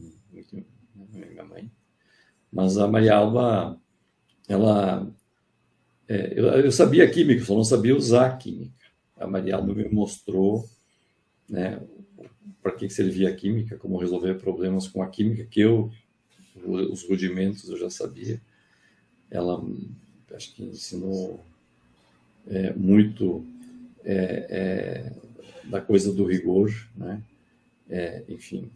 minha 1.13 1.45
mãe, 1.45 1.71
mas 2.53 2.77
a 2.77 2.87
Maria 2.87 3.17
Alba, 3.17 3.79
ela, 4.49 5.07
é, 6.09 6.33
eu, 6.39 6.47
eu, 6.47 6.73
sabia 6.73 7.09
química, 7.09 7.45
só 7.45 7.55
não 7.55 7.65
sabia 7.65 7.97
usar 7.97 8.37
química. 8.37 8.73
A 9.19 9.27
Maria 9.27 9.57
Alba 9.57 9.73
me 9.73 9.89
mostrou, 9.89 10.69
né? 11.49 11.81
Para 12.65 12.73
que 12.73 12.89
servia 12.89 13.29
a 13.29 13.35
química, 13.35 13.77
como 13.77 13.99
resolver 13.99 14.37
problemas 14.37 14.89
com 14.89 15.03
a 15.03 15.07
química, 15.07 15.45
que 15.45 15.61
eu, 15.61 15.93
os 16.65 17.07
rudimentos 17.07 17.69
eu 17.69 17.77
já 17.77 17.91
sabia. 17.91 18.41
Ela, 19.31 19.63
acho 20.35 20.55
que 20.55 20.65
ensinou 20.65 21.45
é, 22.47 22.73
muito 22.73 23.45
é, 24.03 24.47
é, 24.49 25.13
da 25.69 25.83
coisa 25.83 26.11
do 26.11 26.25
rigor, 26.25 26.73
né? 26.97 27.23
É, 27.91 28.25
enfim, 28.31 28.71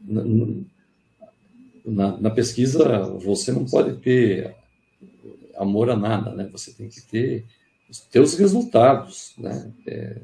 na, 0.00 0.24
na, 1.84 2.16
na, 2.16 2.30
pesquisa 2.30 3.02
você 3.18 3.52
não 3.52 3.66
pode 3.66 4.00
ter 4.00 4.56
amor 5.54 5.90
a 5.90 5.96
nada, 5.96 6.34
né? 6.34 6.48
Você 6.50 6.72
tem 6.72 6.88
que 6.88 7.02
ter 7.02 7.44
os 7.90 8.00
teus 8.00 8.38
resultados, 8.38 9.34
né? 9.36 9.70
É, 9.86 10.16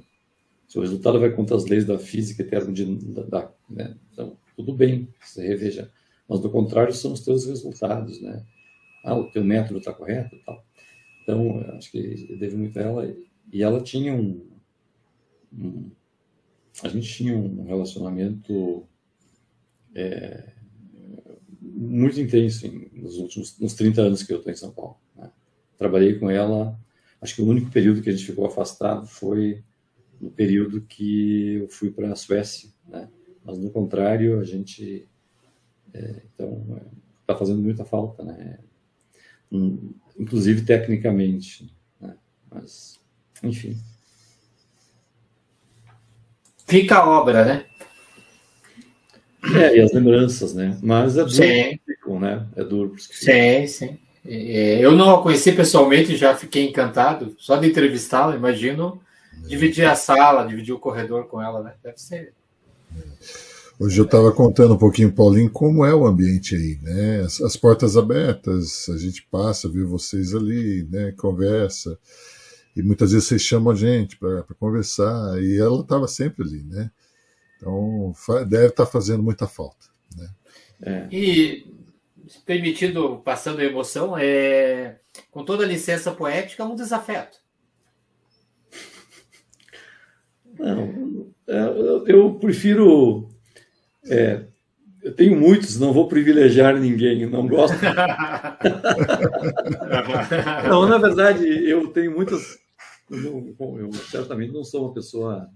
seu 0.74 0.82
resultado 0.82 1.20
vai 1.20 1.30
contra 1.30 1.56
as 1.56 1.66
leis 1.66 1.84
da 1.84 1.96
física 1.96 2.42
e 2.42 2.46
termodinâmica, 2.46 3.54
né? 3.70 3.96
Então, 4.12 4.36
tudo 4.56 4.74
bem, 4.74 5.08
você 5.20 5.46
reveja. 5.46 5.88
Mas, 6.28 6.40
do 6.40 6.50
contrário, 6.50 6.92
são 6.92 7.12
os 7.12 7.20
teus 7.20 7.46
resultados, 7.46 8.20
né? 8.20 8.44
Ah, 9.04 9.14
o 9.14 9.30
teu 9.30 9.44
método 9.44 9.78
está 9.78 9.92
correto 9.92 10.36
tal. 10.44 10.66
Então, 11.22 11.60
acho 11.76 11.92
que 11.92 12.36
devo 12.40 12.58
muito 12.58 12.76
a 12.76 12.82
ela. 12.82 13.16
E 13.52 13.62
ela 13.62 13.80
tinha 13.80 14.14
um, 14.14 14.44
um 15.52 15.92
a 16.82 16.88
gente 16.88 17.06
tinha 17.06 17.38
um 17.38 17.66
relacionamento 17.66 18.84
é, 19.94 20.54
muito 21.62 22.20
intenso 22.20 22.66
nos 22.92 23.16
últimos 23.18 23.56
nos 23.60 23.74
30 23.74 24.02
anos 24.02 24.24
que 24.24 24.32
eu 24.32 24.38
estou 24.38 24.52
em 24.52 24.56
São 24.56 24.72
Paulo. 24.72 24.96
Né? 25.14 25.30
Trabalhei 25.78 26.18
com 26.18 26.28
ela, 26.28 26.76
acho 27.20 27.36
que 27.36 27.42
o 27.42 27.46
único 27.46 27.70
período 27.70 28.02
que 28.02 28.10
a 28.10 28.12
gente 28.12 28.26
ficou 28.26 28.44
afastado 28.44 29.06
foi 29.06 29.62
no 30.20 30.30
período 30.30 30.80
que 30.82 31.56
eu 31.56 31.68
fui 31.68 31.90
para 31.90 32.12
a 32.12 32.16
Suécia, 32.16 32.70
né? 32.88 33.08
Mas 33.44 33.58
no 33.58 33.70
contrário, 33.70 34.40
a 34.40 34.44
gente 34.44 35.08
é, 35.92 36.22
então 36.34 36.80
está 37.20 37.36
fazendo 37.36 37.60
muita 37.60 37.84
falta, 37.84 38.24
né? 38.24 38.58
Um, 39.52 39.94
inclusive 40.18 40.62
tecnicamente, 40.62 41.74
né? 42.00 42.16
Mas 42.50 43.00
enfim. 43.42 43.76
Fica 46.66 46.96
a 46.96 47.08
obra, 47.08 47.44
né? 47.44 47.66
É, 49.54 49.76
e 49.76 49.80
as 49.80 49.92
lembranças, 49.92 50.54
né? 50.54 50.78
Mas 50.82 51.16
é 51.16 51.20
duro, 51.20 51.30
sim. 51.30 51.78
né? 52.18 52.46
É 52.56 52.64
duro. 52.64 52.94
Sim, 52.98 53.66
sim. 53.66 53.98
É, 54.26 54.78
eu 54.80 54.92
não 54.92 55.14
a 55.14 55.22
conheci 55.22 55.52
pessoalmente, 55.52 56.16
já 56.16 56.34
fiquei 56.34 56.66
encantado. 56.66 57.36
Só 57.38 57.56
de 57.56 57.68
entrevistá-la, 57.68 58.34
imagino 58.34 59.03
Dividir 59.46 59.84
a 59.84 59.94
sala, 59.94 60.46
dividir 60.46 60.72
o 60.72 60.78
corredor 60.78 61.26
com 61.26 61.40
ela, 61.40 61.62
né? 61.62 61.74
Deve 61.82 61.98
ser. 61.98 62.32
Hoje 63.78 64.00
eu 64.00 64.04
estava 64.04 64.32
contando 64.32 64.74
um 64.74 64.78
pouquinho, 64.78 65.12
Paulinho, 65.12 65.50
como 65.50 65.84
é 65.84 65.92
o 65.92 66.06
ambiente 66.06 66.54
aí, 66.54 66.78
né? 66.80 67.20
As, 67.22 67.40
as, 67.40 67.56
portas 67.56 67.96
abertas, 67.96 68.88
a 68.88 68.96
gente 68.96 69.26
passa, 69.30 69.68
vê 69.68 69.82
vocês 69.82 70.34
ali, 70.34 70.86
né? 70.90 71.12
Conversa. 71.12 71.98
E 72.76 72.82
muitas 72.82 73.12
vezes 73.12 73.28
vocês 73.28 73.42
chamam 73.42 73.72
a 73.72 73.76
gente 73.76 74.16
para 74.16 74.44
conversar, 74.58 75.42
e 75.42 75.58
ela 75.58 75.80
estava 75.80 76.06
sempre 76.06 76.44
ali, 76.44 76.62
né? 76.62 76.90
Então 77.56 78.14
deve 78.48 78.68
estar 78.68 78.86
tá 78.86 78.90
fazendo 78.90 79.22
muita 79.22 79.46
falta. 79.48 79.86
Né? 80.16 80.28
É. 80.82 81.08
E 81.10 81.66
permitido, 82.44 83.20
passando 83.24 83.60
a 83.60 83.64
emoção, 83.64 84.16
é, 84.16 84.98
com 85.30 85.44
toda 85.44 85.64
a 85.64 85.68
licença 85.68 86.12
poética, 86.12 86.64
um 86.64 86.76
desafeto. 86.76 87.38
Não, 90.58 91.32
é, 91.46 92.12
eu 92.12 92.34
prefiro. 92.34 93.28
É, 94.06 94.46
eu 95.02 95.14
tenho 95.14 95.38
muitos, 95.38 95.78
não 95.78 95.92
vou 95.92 96.08
privilegiar 96.08 96.80
ninguém, 96.80 97.26
não 97.26 97.46
gosto. 97.46 97.76
não, 100.68 100.88
na 100.88 100.96
verdade, 100.98 101.44
eu 101.46 101.88
tenho 101.88 102.14
muitas. 102.14 102.58
Eu, 103.10 103.54
eu 103.78 103.92
certamente 103.92 104.52
não 104.52 104.64
sou 104.64 104.86
uma 104.86 104.94
pessoa. 104.94 105.50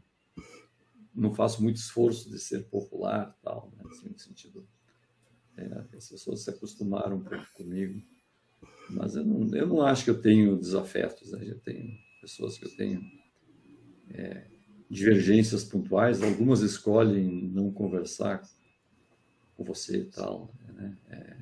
Não 1.14 1.34
faço 1.34 1.62
muito 1.62 1.76
esforço 1.76 2.30
de 2.30 2.38
ser 2.38 2.64
popular, 2.68 3.34
tal, 3.42 3.72
né? 3.76 3.82
assim, 3.90 4.10
no 4.10 4.18
sentido. 4.18 4.68
É, 5.56 5.64
as 5.96 6.08
pessoas 6.08 6.44
se 6.44 6.50
acostumaram 6.50 7.16
um 7.16 7.24
pouco 7.24 7.44
comigo, 7.54 8.00
mas 8.90 9.16
eu 9.16 9.24
não, 9.24 9.52
eu 9.56 9.66
não 9.66 9.82
acho 9.82 10.04
que 10.04 10.10
eu 10.10 10.20
tenho 10.20 10.56
desafetos. 10.56 11.32
Né? 11.32 11.40
Eu 11.48 11.58
tenho 11.58 11.98
pessoas 12.20 12.56
que 12.56 12.66
eu 12.66 12.76
tenho 12.76 13.02
é, 14.10 14.46
divergências 14.90 15.64
pontuais, 15.64 16.22
algumas 16.22 16.60
escolhem 16.60 17.50
não 17.52 17.70
conversar 17.70 18.42
com 19.56 19.64
você 19.64 19.98
e 19.98 20.04
tal. 20.04 20.52
Né? 20.74 20.96
É, 21.10 21.36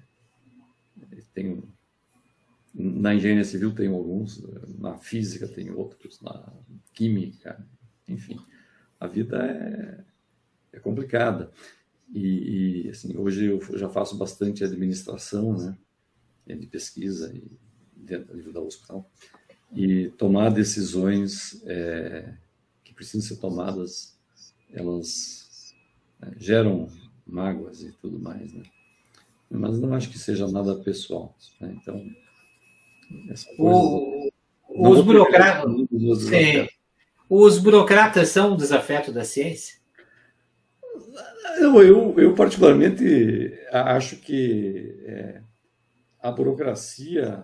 tenho, 1.33 1.69
na 2.75 3.15
engenharia 3.15 3.45
civil 3.45 3.75
tem 3.75 3.89
alguns, 3.89 4.43
na 4.79 4.99
física 4.99 5.47
tem 5.47 5.71
outros, 5.71 6.21
na 6.21 6.53
química, 6.93 7.65
enfim. 8.09 8.39
A 8.99 9.07
vida 9.07 9.39
é, 9.47 10.05
é 10.73 10.81
complicada. 10.81 11.51
E, 12.13 12.87
e, 12.87 12.91
assim, 12.91 13.17
hoje 13.17 13.47
eu 13.47 13.61
já 13.79 13.89
faço 13.89 14.17
bastante 14.17 14.65
administração, 14.65 15.57
né? 15.57 15.77
De 16.47 16.67
pesquisa 16.67 17.35
e 17.35 17.45
dentro 17.97 18.53
da 18.53 18.61
hospital. 18.61 19.11
E 19.75 20.11
tomar 20.11 20.51
decisões 20.51 21.61
é, 21.67 22.33
precisam 22.97 23.21
ser 23.21 23.37
tomadas, 23.37 24.19
elas 24.73 25.75
né, 26.19 26.33
geram 26.39 26.89
mágoas 27.27 27.83
e 27.83 27.93
tudo 27.93 28.19
mais, 28.19 28.53
né? 28.53 28.65
Mas 29.49 29.79
não 29.79 29.95
acho 29.95 30.11
que 30.11 30.19
seja 30.19 30.49
nada 30.49 30.75
pessoal, 30.77 31.37
né? 31.61 31.77
Então, 31.81 32.05
o, 33.59 34.29
os 34.69 35.05
burocratas, 35.05 35.71
os 37.29 37.59
burocratas 37.59 38.29
são 38.31 38.55
um 38.55 38.57
desafeto 38.57 39.13
da 39.13 39.25
ciência? 39.25 39.77
Eu, 41.61 41.81
eu, 41.83 42.15
eu 42.19 42.35
particularmente 42.35 43.57
acho 43.71 44.17
que 44.17 44.99
é, 45.05 45.41
a 46.21 46.31
burocracia 46.33 47.43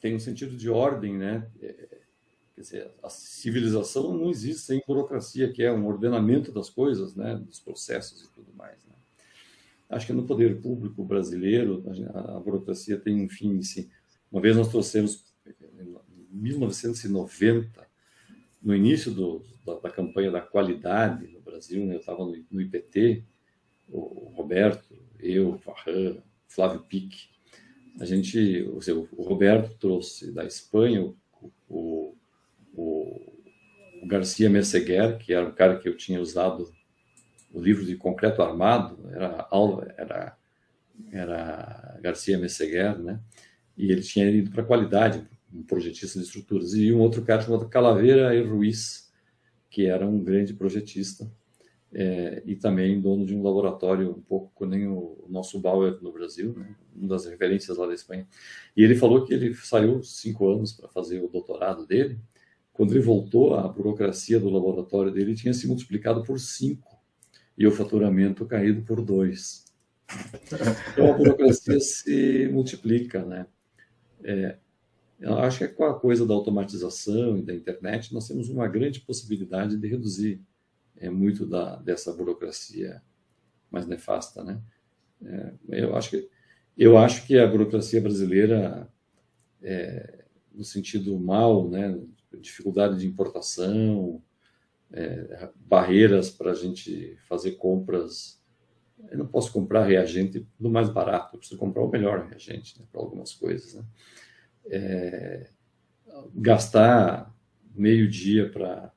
tem 0.00 0.14
um 0.14 0.20
sentido 0.20 0.56
de 0.56 0.70
ordem, 0.70 1.16
né? 1.16 1.46
É, 1.60 1.95
Quer 2.56 2.62
dizer, 2.62 2.90
a 3.02 3.10
civilização 3.10 4.16
não 4.16 4.30
existe 4.30 4.62
sem 4.62 4.82
burocracia, 4.88 5.52
que 5.52 5.62
é 5.62 5.70
um 5.70 5.86
ordenamento 5.86 6.50
das 6.50 6.70
coisas, 6.70 7.14
né, 7.14 7.36
dos 7.36 7.60
processos 7.60 8.22
e 8.22 8.32
tudo 8.32 8.50
mais. 8.54 8.82
Né? 8.86 8.94
Acho 9.90 10.06
que 10.06 10.14
no 10.14 10.26
poder 10.26 10.62
público 10.62 11.04
brasileiro, 11.04 11.84
a, 12.14 12.40
burocracia 12.40 12.98
tem 12.98 13.22
um 13.22 13.28
fim 13.28 13.50
em 13.50 13.62
si. 13.62 13.90
Uma 14.32 14.40
vez 14.40 14.56
nós 14.56 14.70
trouxemos, 14.70 15.22
em 15.46 15.94
1990, 16.32 17.86
no 18.62 18.74
início 18.74 19.12
do, 19.12 19.44
da, 19.62 19.74
da, 19.78 19.90
campanha 19.90 20.30
da 20.30 20.40
qualidade 20.40 21.28
no 21.28 21.42
Brasil, 21.42 21.84
né, 21.84 21.96
eu 21.96 22.00
estava 22.00 22.24
no, 22.24 22.42
no, 22.50 22.60
IPT, 22.62 23.22
o, 23.86 23.98
o 23.98 24.32
Roberto, 24.34 24.96
eu, 25.20 25.58
Farran, 25.58 26.16
Flávio 26.48 26.80
Pique, 26.88 27.28
a 28.00 28.06
gente, 28.06 28.62
o, 28.62 29.08
o 29.12 29.22
Roberto 29.24 29.76
trouxe 29.78 30.32
da 30.32 30.46
Espanha 30.46 31.04
o 31.04 31.16
o, 31.68 32.05
Garcia 34.06 34.48
Merceguer, 34.48 35.18
que 35.18 35.32
era 35.32 35.46
um 35.46 35.52
cara 35.52 35.78
que 35.78 35.88
eu 35.88 35.96
tinha 35.96 36.20
usado 36.20 36.72
o 37.52 37.60
livro 37.60 37.84
de 37.84 37.96
concreto 37.96 38.42
armado, 38.42 38.98
era 39.12 39.48
era 39.96 40.36
era 41.12 41.98
Garcia 42.00 42.38
Merceguer, 42.38 42.98
né? 42.98 43.20
E 43.76 43.92
ele 43.92 44.02
tinha 44.02 44.28
ido 44.30 44.50
para 44.50 44.64
qualidade, 44.64 45.26
um 45.52 45.62
projetista 45.62 46.18
de 46.18 46.24
estruturas, 46.24 46.74
e 46.74 46.92
um 46.92 47.00
outro 47.00 47.22
cara 47.22 47.42
chamado 47.42 47.68
Calaveira 47.68 48.34
e 48.34 48.42
Ruiz, 48.42 49.12
que 49.70 49.86
era 49.86 50.06
um 50.06 50.22
grande 50.22 50.54
projetista 50.54 51.30
é, 51.92 52.42
e 52.44 52.56
também 52.56 53.00
dono 53.00 53.24
de 53.24 53.34
um 53.34 53.42
laboratório 53.42 54.10
um 54.10 54.20
pouco 54.20 54.66
nem 54.66 54.86
o 54.86 55.24
nosso 55.28 55.60
Bauer 55.60 55.98
no 56.02 56.12
Brasil, 56.12 56.54
né? 56.54 56.74
uma 56.94 57.08
das 57.08 57.26
referências 57.26 57.76
lá 57.76 57.86
da 57.86 57.94
Espanha. 57.94 58.26
E 58.76 58.82
ele 58.82 58.94
falou 58.94 59.24
que 59.24 59.32
ele 59.32 59.54
saiu 59.54 60.02
cinco 60.02 60.50
anos 60.50 60.72
para 60.72 60.88
fazer 60.88 61.22
o 61.22 61.28
doutorado 61.28 61.86
dele 61.86 62.18
quando 62.76 62.92
ele 62.92 63.00
voltou, 63.00 63.54
a 63.54 63.66
burocracia 63.66 64.38
do 64.38 64.50
laboratório 64.50 65.10
dele 65.10 65.34
tinha 65.34 65.54
se 65.54 65.66
multiplicado 65.66 66.22
por 66.22 66.38
cinco 66.38 67.02
e 67.56 67.66
o 67.66 67.72
faturamento 67.72 68.44
caído 68.44 68.82
por 68.82 69.00
dois. 69.00 69.64
Então 70.92 71.14
a 71.14 71.16
burocracia 71.16 71.80
se 71.80 72.48
multiplica, 72.52 73.24
né? 73.24 73.46
É, 74.22 74.58
eu 75.18 75.38
acho 75.38 75.60
que 75.60 75.68
com 75.68 75.84
a 75.84 75.98
coisa 75.98 76.26
da 76.26 76.34
automatização 76.34 77.38
e 77.38 77.42
da 77.42 77.54
internet 77.54 78.12
nós 78.12 78.28
temos 78.28 78.50
uma 78.50 78.68
grande 78.68 79.00
possibilidade 79.00 79.78
de 79.78 79.88
reduzir 79.88 80.42
é, 80.98 81.08
muito 81.08 81.46
da, 81.46 81.76
dessa 81.76 82.12
burocracia 82.12 83.00
mais 83.70 83.86
nefasta, 83.86 84.44
né? 84.44 84.60
É, 85.24 85.52
eu 85.70 85.96
acho 85.96 86.10
que 86.10 86.28
eu 86.76 86.98
acho 86.98 87.26
que 87.26 87.38
a 87.38 87.46
burocracia 87.46 88.02
brasileira, 88.02 88.86
é, 89.62 90.26
no 90.52 90.62
sentido 90.62 91.18
mal, 91.18 91.70
né, 91.70 91.98
dificuldade 92.40 92.98
de 92.98 93.06
importação, 93.06 94.22
é, 94.92 95.50
barreiras 95.56 96.30
para 96.30 96.52
a 96.52 96.54
gente 96.54 97.16
fazer 97.28 97.52
compras. 97.52 98.42
Eu 99.10 99.18
não 99.18 99.26
posso 99.26 99.52
comprar 99.52 99.84
reagente 99.84 100.46
do 100.58 100.70
mais 100.70 100.88
barato, 100.88 101.34
eu 101.34 101.38
preciso 101.38 101.60
comprar 101.60 101.82
o 101.82 101.90
melhor 101.90 102.26
reagente 102.26 102.78
né, 102.78 102.86
para 102.90 103.00
algumas 103.00 103.32
coisas. 103.32 103.74
Né? 103.74 103.84
É, 104.68 105.50
gastar 106.34 107.34
meio 107.74 108.08
dia 108.08 108.50
para 108.50 108.92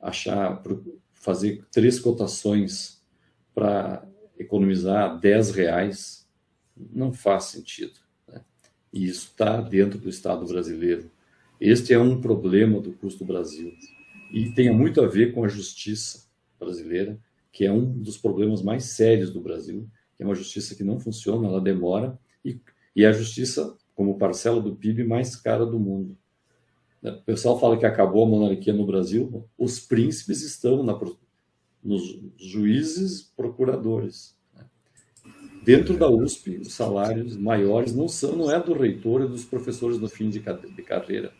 achar, 0.00 0.62
pra 0.62 0.76
fazer 1.12 1.64
três 1.70 1.98
cotações 1.98 3.02
para 3.54 4.06
economizar 4.38 5.18
10 5.18 5.50
reais, 5.52 6.28
não 6.76 7.12
faz 7.12 7.44
sentido. 7.44 7.98
Né? 8.26 8.42
E 8.92 9.06
isso 9.06 9.28
está 9.28 9.60
dentro 9.60 9.98
do 9.98 10.08
Estado 10.08 10.46
brasileiro. 10.46 11.10
Este 11.64 11.94
é 11.94 11.98
um 11.98 12.20
problema 12.20 12.78
do 12.78 12.92
custo 12.92 13.24
Brasil 13.24 13.72
e 14.30 14.50
tem 14.50 14.70
muito 14.70 15.00
a 15.00 15.06
ver 15.06 15.32
com 15.32 15.42
a 15.42 15.48
justiça 15.48 16.26
brasileira, 16.60 17.18
que 17.50 17.64
é 17.64 17.72
um 17.72 17.90
dos 17.90 18.18
problemas 18.18 18.60
mais 18.60 18.84
sérios 18.84 19.30
do 19.30 19.40
Brasil, 19.40 19.88
é 20.18 20.26
uma 20.26 20.34
justiça 20.34 20.74
que 20.74 20.84
não 20.84 21.00
funciona, 21.00 21.48
ela 21.48 21.62
demora 21.62 22.18
e, 22.44 22.60
e 22.94 23.02
é 23.02 23.06
a 23.08 23.12
justiça 23.12 23.78
como 23.94 24.18
parcela 24.18 24.60
do 24.60 24.76
PIB 24.76 25.04
mais 25.04 25.36
cara 25.36 25.64
do 25.64 25.80
mundo. 25.80 26.18
O 27.02 27.22
pessoal 27.22 27.58
fala 27.58 27.78
que 27.78 27.86
acabou 27.86 28.24
a 28.24 28.28
monarquia 28.28 28.74
no 28.74 28.84
Brasil, 28.84 29.48
os 29.56 29.80
príncipes 29.80 30.42
estão 30.42 30.82
na, 30.82 31.00
nos 31.82 32.20
juízes 32.36 33.32
procuradores. 33.34 34.36
Né? 34.54 34.66
Dentro 35.64 35.96
da 35.96 36.10
USP, 36.10 36.58
os 36.58 36.74
salários 36.74 37.38
maiores 37.38 37.94
não 37.94 38.06
são, 38.06 38.36
não 38.36 38.50
é 38.50 38.62
do 38.62 38.74
reitor 38.74 39.22
e 39.22 39.28
dos 39.28 39.46
professores 39.46 39.98
no 39.98 40.10
fim 40.10 40.28
de, 40.28 40.40
de 40.40 40.82
carreira 40.82 41.32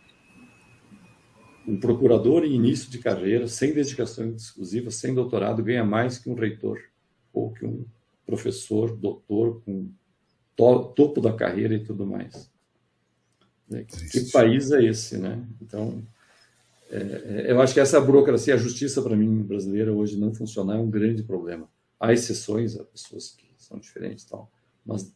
um 1.67 1.79
procurador 1.79 2.45
em 2.45 2.53
início 2.53 2.91
de 2.91 2.99
carreira, 2.99 3.49
sem 3.49 3.73
dedicação 3.73 4.31
exclusiva, 4.35 4.91
sem 4.91 5.15
doutorado, 5.15 5.63
ganha 5.63 5.85
mais 5.85 6.19
que 6.19 6.29
um 6.29 6.35
reitor 6.35 6.79
ou 7.33 7.51
que 7.53 7.65
um 7.65 7.85
professor, 8.27 8.97
doutor, 8.97 9.63
com 9.65 9.89
to 10.57 10.85
topo 10.95 11.21
da 11.21 11.33
carreira 11.33 11.75
e 11.75 11.85
tudo 11.85 12.07
mais. 12.07 12.51
É, 13.73 13.83
que 13.83 14.31
país 14.31 14.71
é 14.71 14.85
esse, 14.85 15.17
né? 15.17 15.43
Então, 15.61 16.03
é, 16.91 16.97
é, 16.97 17.53
eu 17.53 17.61
acho 17.61 17.75
que 17.75 17.81
essa 17.81 18.01
burocracia, 18.01 18.55
a 18.55 18.59
justiça 18.59 19.03
para 19.03 19.17
mim 19.17 19.43
brasileira 19.43 19.93
hoje 19.93 20.19
não 20.19 20.35
funcionar 20.35 20.77
é 20.77 20.81
um 20.81 20.91
grande 20.91 21.23
problema. 21.23 21.69
Há 21.99 22.13
exceções, 22.13 22.79
há 22.79 22.85
pessoas 22.85 23.31
que 23.31 23.51
são 23.59 23.79
diferentes, 23.79 24.25
tal, 24.25 24.51
mas 24.85 25.13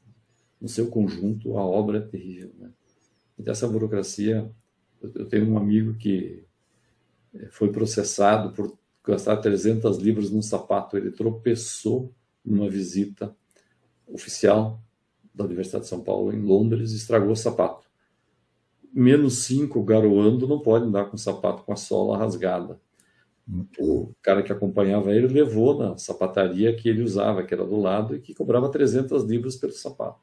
no 0.61 0.69
seu 0.69 0.89
conjunto 0.89 1.57
a 1.57 1.65
obra 1.65 1.99
é 1.99 2.01
terrível, 2.01 2.51
né? 2.59 2.71
Então 3.39 3.53
essa 3.53 3.69
burocracia 3.69 4.51
eu 5.03 5.27
tenho 5.29 5.51
um 5.51 5.59
amigo 5.59 5.95
que 5.95 6.45
eh, 7.35 7.49
foi 7.51 7.71
processado 7.71 8.53
por 8.53 8.77
gastar 9.05 9.39
300 9.39 9.99
libras 9.99 10.31
num 10.31 10.43
sapato. 10.43 10.97
Ele 10.97 11.11
tropeçou 11.11 12.15
numa 12.45 12.69
visita 12.69 13.35
oficial 14.07 14.83
da 15.35 15.45
Universidade 15.45 15.85
de 15.85 15.91
São 15.91 16.03
Paulo 16.03 16.33
em 16.33 16.41
Londres 16.41 16.93
e 16.93 16.97
estragou 16.97 17.33
o 17.33 17.37
sapato. 17.37 17.89
Menos 18.93 19.45
5 19.45 19.83
garoando 19.83 20.49
não 20.49 20.61
pode 20.61 20.87
andar 20.87 21.07
com 21.07 21.17
o 21.17 21.19
sapato 21.19 21.63
com 21.63 21.73
a 21.73 21.77
sola 21.77 22.19
rasgada. 22.19 22.81
O 23.79 24.15
cara 24.21 24.43
que 24.43 24.53
acompanhava 24.53 25.15
ele 25.15 25.29
levou 25.29 25.79
na 25.79 25.97
sapataria 25.97 26.75
que 26.77 26.89
ele 26.89 27.03
usava, 27.03 27.43
que 27.43 27.55
era 27.55 27.65
do 27.65 27.81
lado, 27.81 28.15
e 28.15 28.21
que 28.21 28.35
cobrava 28.35 28.71
300 28.71 29.25
libras 29.25 29.57
pelo 29.57 29.73
sapato. 29.73 30.21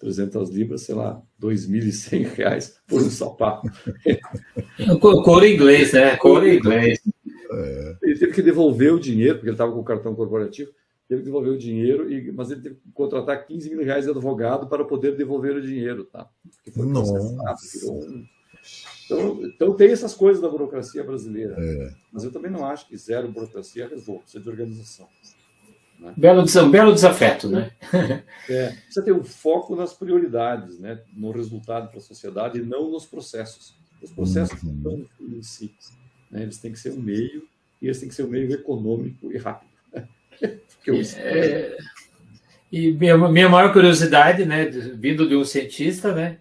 300 0.00 0.50
libras, 0.50 0.82
sei 0.82 0.94
lá, 0.94 1.22
2.100 1.40 2.34
reais 2.34 2.80
por 2.86 3.02
um 3.02 3.10
sapato. 3.10 3.70
Couro 4.98 5.46
inglês, 5.46 5.92
né? 5.92 6.16
Couro 6.16 6.48
inglês. 6.48 6.98
É. 7.52 7.96
Ele 8.02 8.18
teve 8.18 8.32
que 8.32 8.42
devolver 8.42 8.94
o 8.94 8.98
dinheiro, 8.98 9.34
porque 9.34 9.48
ele 9.48 9.54
estava 9.54 9.72
com 9.72 9.80
o 9.80 9.84
cartão 9.84 10.14
corporativo, 10.14 10.70
teve 11.06 11.20
que 11.20 11.26
devolver 11.26 11.52
o 11.52 11.58
dinheiro, 11.58 12.10
e, 12.10 12.32
mas 12.32 12.50
ele 12.50 12.62
teve 12.62 12.74
que 12.76 12.92
contratar 12.92 13.46
15 13.46 13.70
mil 13.70 13.84
reais 13.84 14.04
de 14.04 14.10
advogado 14.10 14.68
para 14.68 14.84
poder 14.84 15.16
devolver 15.16 15.56
o 15.56 15.62
dinheiro, 15.62 16.04
tá? 16.04 16.26
Porque 16.56 16.70
foi 16.70 16.86
um... 16.86 18.26
Então, 19.04 19.44
então, 19.44 19.74
tem 19.74 19.90
essas 19.90 20.14
coisas 20.14 20.40
da 20.40 20.48
burocracia 20.48 21.02
brasileira. 21.02 21.56
É. 21.58 21.92
Mas 22.12 22.22
eu 22.24 22.30
também 22.30 22.50
não 22.50 22.64
acho 22.64 22.86
que 22.86 22.96
zero 22.96 23.28
burocracia 23.28 23.88
resolve, 23.88 24.22
precisa 24.22 24.42
de 24.42 24.48
organização. 24.48 25.08
Né? 26.00 26.14
Belo, 26.16 26.44
belo 26.70 26.94
desafeto, 26.94 27.48
né? 27.48 27.70
é, 28.48 28.70
precisa 28.70 29.04
ter 29.04 29.12
um 29.12 29.22
foco 29.22 29.76
nas 29.76 29.92
prioridades, 29.92 30.78
né? 30.78 30.98
no 31.12 31.30
resultado 31.30 31.88
para 31.88 31.98
a 31.98 32.02
sociedade 32.02 32.58
e 32.58 32.62
não 32.62 32.90
nos 32.90 33.04
processos. 33.04 33.74
Os 34.02 34.10
processos 34.10 34.62
uhum. 34.62 35.06
não 35.20 35.36
em 35.36 35.42
si. 35.42 35.74
Né? 36.30 36.42
Eles 36.42 36.58
têm 36.58 36.72
que 36.72 36.78
ser 36.78 36.92
um 36.92 37.00
meio 37.00 37.46
e 37.82 37.86
eles 37.86 38.00
têm 38.00 38.08
que 38.08 38.14
ser 38.14 38.24
um 38.24 38.30
meio 38.30 38.50
econômico 38.50 39.30
e 39.30 39.36
rápido. 39.36 39.70
é, 41.18 41.76
e 42.72 42.92
minha, 42.92 43.18
minha 43.28 43.48
maior 43.48 43.70
curiosidade, 43.72 44.46
né, 44.46 44.64
vindo 44.64 45.28
de 45.28 45.36
um 45.36 45.44
cientista, 45.44 46.14
né, 46.14 46.38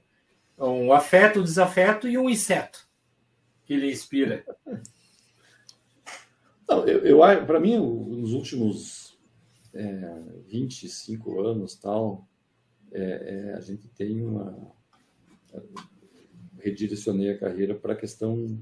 um 0.58 0.94
afeto, 0.94 1.42
um 1.42 1.44
desafeto 1.44 2.08
e 2.08 2.18
um 2.18 2.30
inseto 2.30 2.88
que 3.66 3.76
lhe 3.76 3.92
inspira. 3.92 4.46
Não, 6.68 6.88
eu, 6.88 7.00
eu 7.00 7.46
para 7.46 7.60
mim, 7.60 7.78
nos 7.78 8.32
últimos 8.32 9.10
é, 9.74 10.22
25 10.48 11.42
anos, 11.42 11.76
tal, 11.76 12.28
é, 12.92 13.02
é, 13.52 13.54
a 13.54 13.60
gente 13.60 13.88
tem 13.90 14.22
uma. 14.24 14.74
Redirecionei 16.60 17.32
a 17.32 17.38
carreira 17.38 17.74
para 17.74 17.94
a 17.94 17.96
questão 17.96 18.60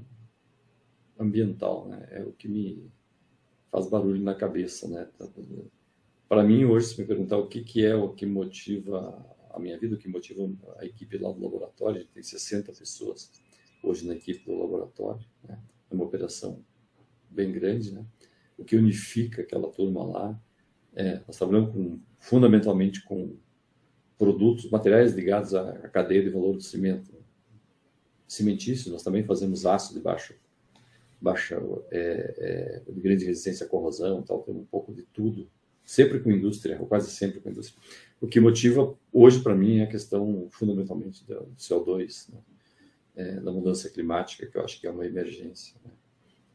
ambiental, 1.18 1.88
né? 1.88 2.06
É 2.10 2.22
o 2.22 2.32
que 2.32 2.48
me 2.48 2.90
faz 3.70 3.88
barulho 3.88 4.22
na 4.22 4.34
cabeça, 4.34 4.88
né? 4.88 5.08
Para 6.28 6.44
mim, 6.44 6.64
hoje, 6.64 6.88
se 6.88 7.00
me 7.00 7.06
perguntar 7.06 7.38
o 7.38 7.48
que, 7.48 7.62
que 7.62 7.84
é 7.84 7.94
o 7.94 8.10
que 8.12 8.24
motiva 8.24 9.26
a 9.50 9.58
minha 9.58 9.78
vida, 9.78 9.96
o 9.96 9.98
que 9.98 10.08
motiva 10.08 10.48
a 10.78 10.84
equipe 10.84 11.18
lá 11.18 11.32
do 11.32 11.42
laboratório, 11.42 11.96
a 11.96 12.00
gente 12.00 12.12
tem 12.12 12.22
60 12.22 12.72
pessoas 12.72 13.32
hoje 13.82 14.06
na 14.06 14.14
equipe 14.14 14.44
do 14.44 14.58
laboratório, 14.58 15.24
né? 15.42 15.58
é 15.90 15.94
uma 15.94 16.04
operação 16.04 16.64
bem 17.30 17.50
grande, 17.52 17.92
né? 17.92 18.04
O 18.56 18.64
que 18.64 18.76
unifica 18.76 19.42
aquela 19.42 19.70
turma 19.70 20.04
lá 20.04 20.40
é, 20.94 21.20
nós 21.26 21.36
trabalhamos 21.36 21.72
com, 21.72 21.98
fundamentalmente 22.18 23.02
com 23.04 23.36
produtos, 24.18 24.68
materiais 24.70 25.14
ligados 25.14 25.54
à, 25.54 25.72
cadeia 25.88 26.22
de 26.22 26.30
valor 26.30 26.54
do 26.54 26.62
cimento. 26.62 27.16
Cimentício, 28.26 28.92
nós 28.92 29.02
também 29.02 29.22
fazemos 29.22 29.64
aço 29.64 29.94
de 29.94 30.00
baixa, 30.00 30.34
baixa 31.20 31.62
é, 31.90 32.82
é, 32.86 32.92
de 32.92 33.00
grande 33.00 33.24
resistência 33.24 33.64
à 33.64 33.68
corrosão, 33.68 34.22
tal, 34.22 34.42
tem 34.42 34.54
um 34.54 34.64
pouco 34.64 34.92
de 34.92 35.02
tudo, 35.02 35.48
sempre 35.82 36.20
com 36.20 36.30
indústria, 36.30 36.78
ou 36.78 36.86
quase 36.86 37.10
sempre 37.10 37.40
com 37.40 37.48
indústria. 37.48 37.80
O 38.20 38.26
que 38.26 38.38
motiva 38.38 38.94
hoje 39.10 39.40
para 39.40 39.54
mim 39.54 39.78
é 39.78 39.84
a 39.84 39.86
questão 39.86 40.46
fundamentalmente 40.50 41.24
do 41.24 41.54
CO2, 41.56 42.30
né? 42.30 42.40
é, 43.16 43.40
da 43.40 43.50
mudança 43.50 43.88
climática, 43.88 44.46
que 44.46 44.58
eu 44.58 44.64
acho 44.64 44.80
que 44.80 44.86
é 44.86 44.90
uma 44.90 45.06
emergência. 45.06 45.74
Né? 45.84 45.90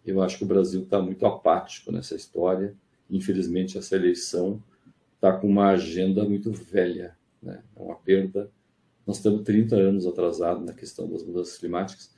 Eu 0.05 0.21
acho 0.21 0.37
que 0.37 0.43
o 0.43 0.47
Brasil 0.47 0.83
está 0.83 1.01
muito 1.01 1.25
apático 1.25 1.91
nessa 1.91 2.15
história 2.15 2.75
infelizmente, 3.09 3.77
essa 3.77 3.95
eleição 3.95 4.61
está 5.15 5.31
com 5.31 5.47
uma 5.47 5.69
agenda 5.69 6.23
muito 6.23 6.51
velha, 6.51 7.15
né? 7.41 7.63
é 7.75 7.81
uma 7.81 7.95
perda. 7.95 8.49
Nós 9.05 9.17
estamos 9.17 9.43
30 9.43 9.75
anos 9.75 10.07
atrasados 10.07 10.65
na 10.65 10.73
questão 10.73 11.09
das 11.09 11.23
mudanças 11.23 11.57
climáticas 11.57 12.13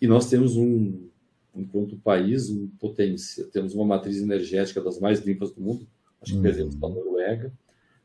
e 0.00 0.06
nós 0.06 0.28
temos 0.30 0.56
um, 0.56 1.08
enquanto 1.54 1.96
país, 1.96 2.48
uma 2.48 2.68
potência, 2.78 3.44
temos 3.46 3.74
uma 3.74 3.84
matriz 3.84 4.18
energética 4.18 4.80
das 4.80 4.98
mais 4.98 5.20
limpas 5.20 5.50
do 5.50 5.60
mundo, 5.60 5.86
acho 6.22 6.32
que 6.32 6.38
uhum. 6.38 6.42
perdemos 6.42 6.74
para 6.76 6.88
a 6.88 6.92
Noruega, 6.92 7.52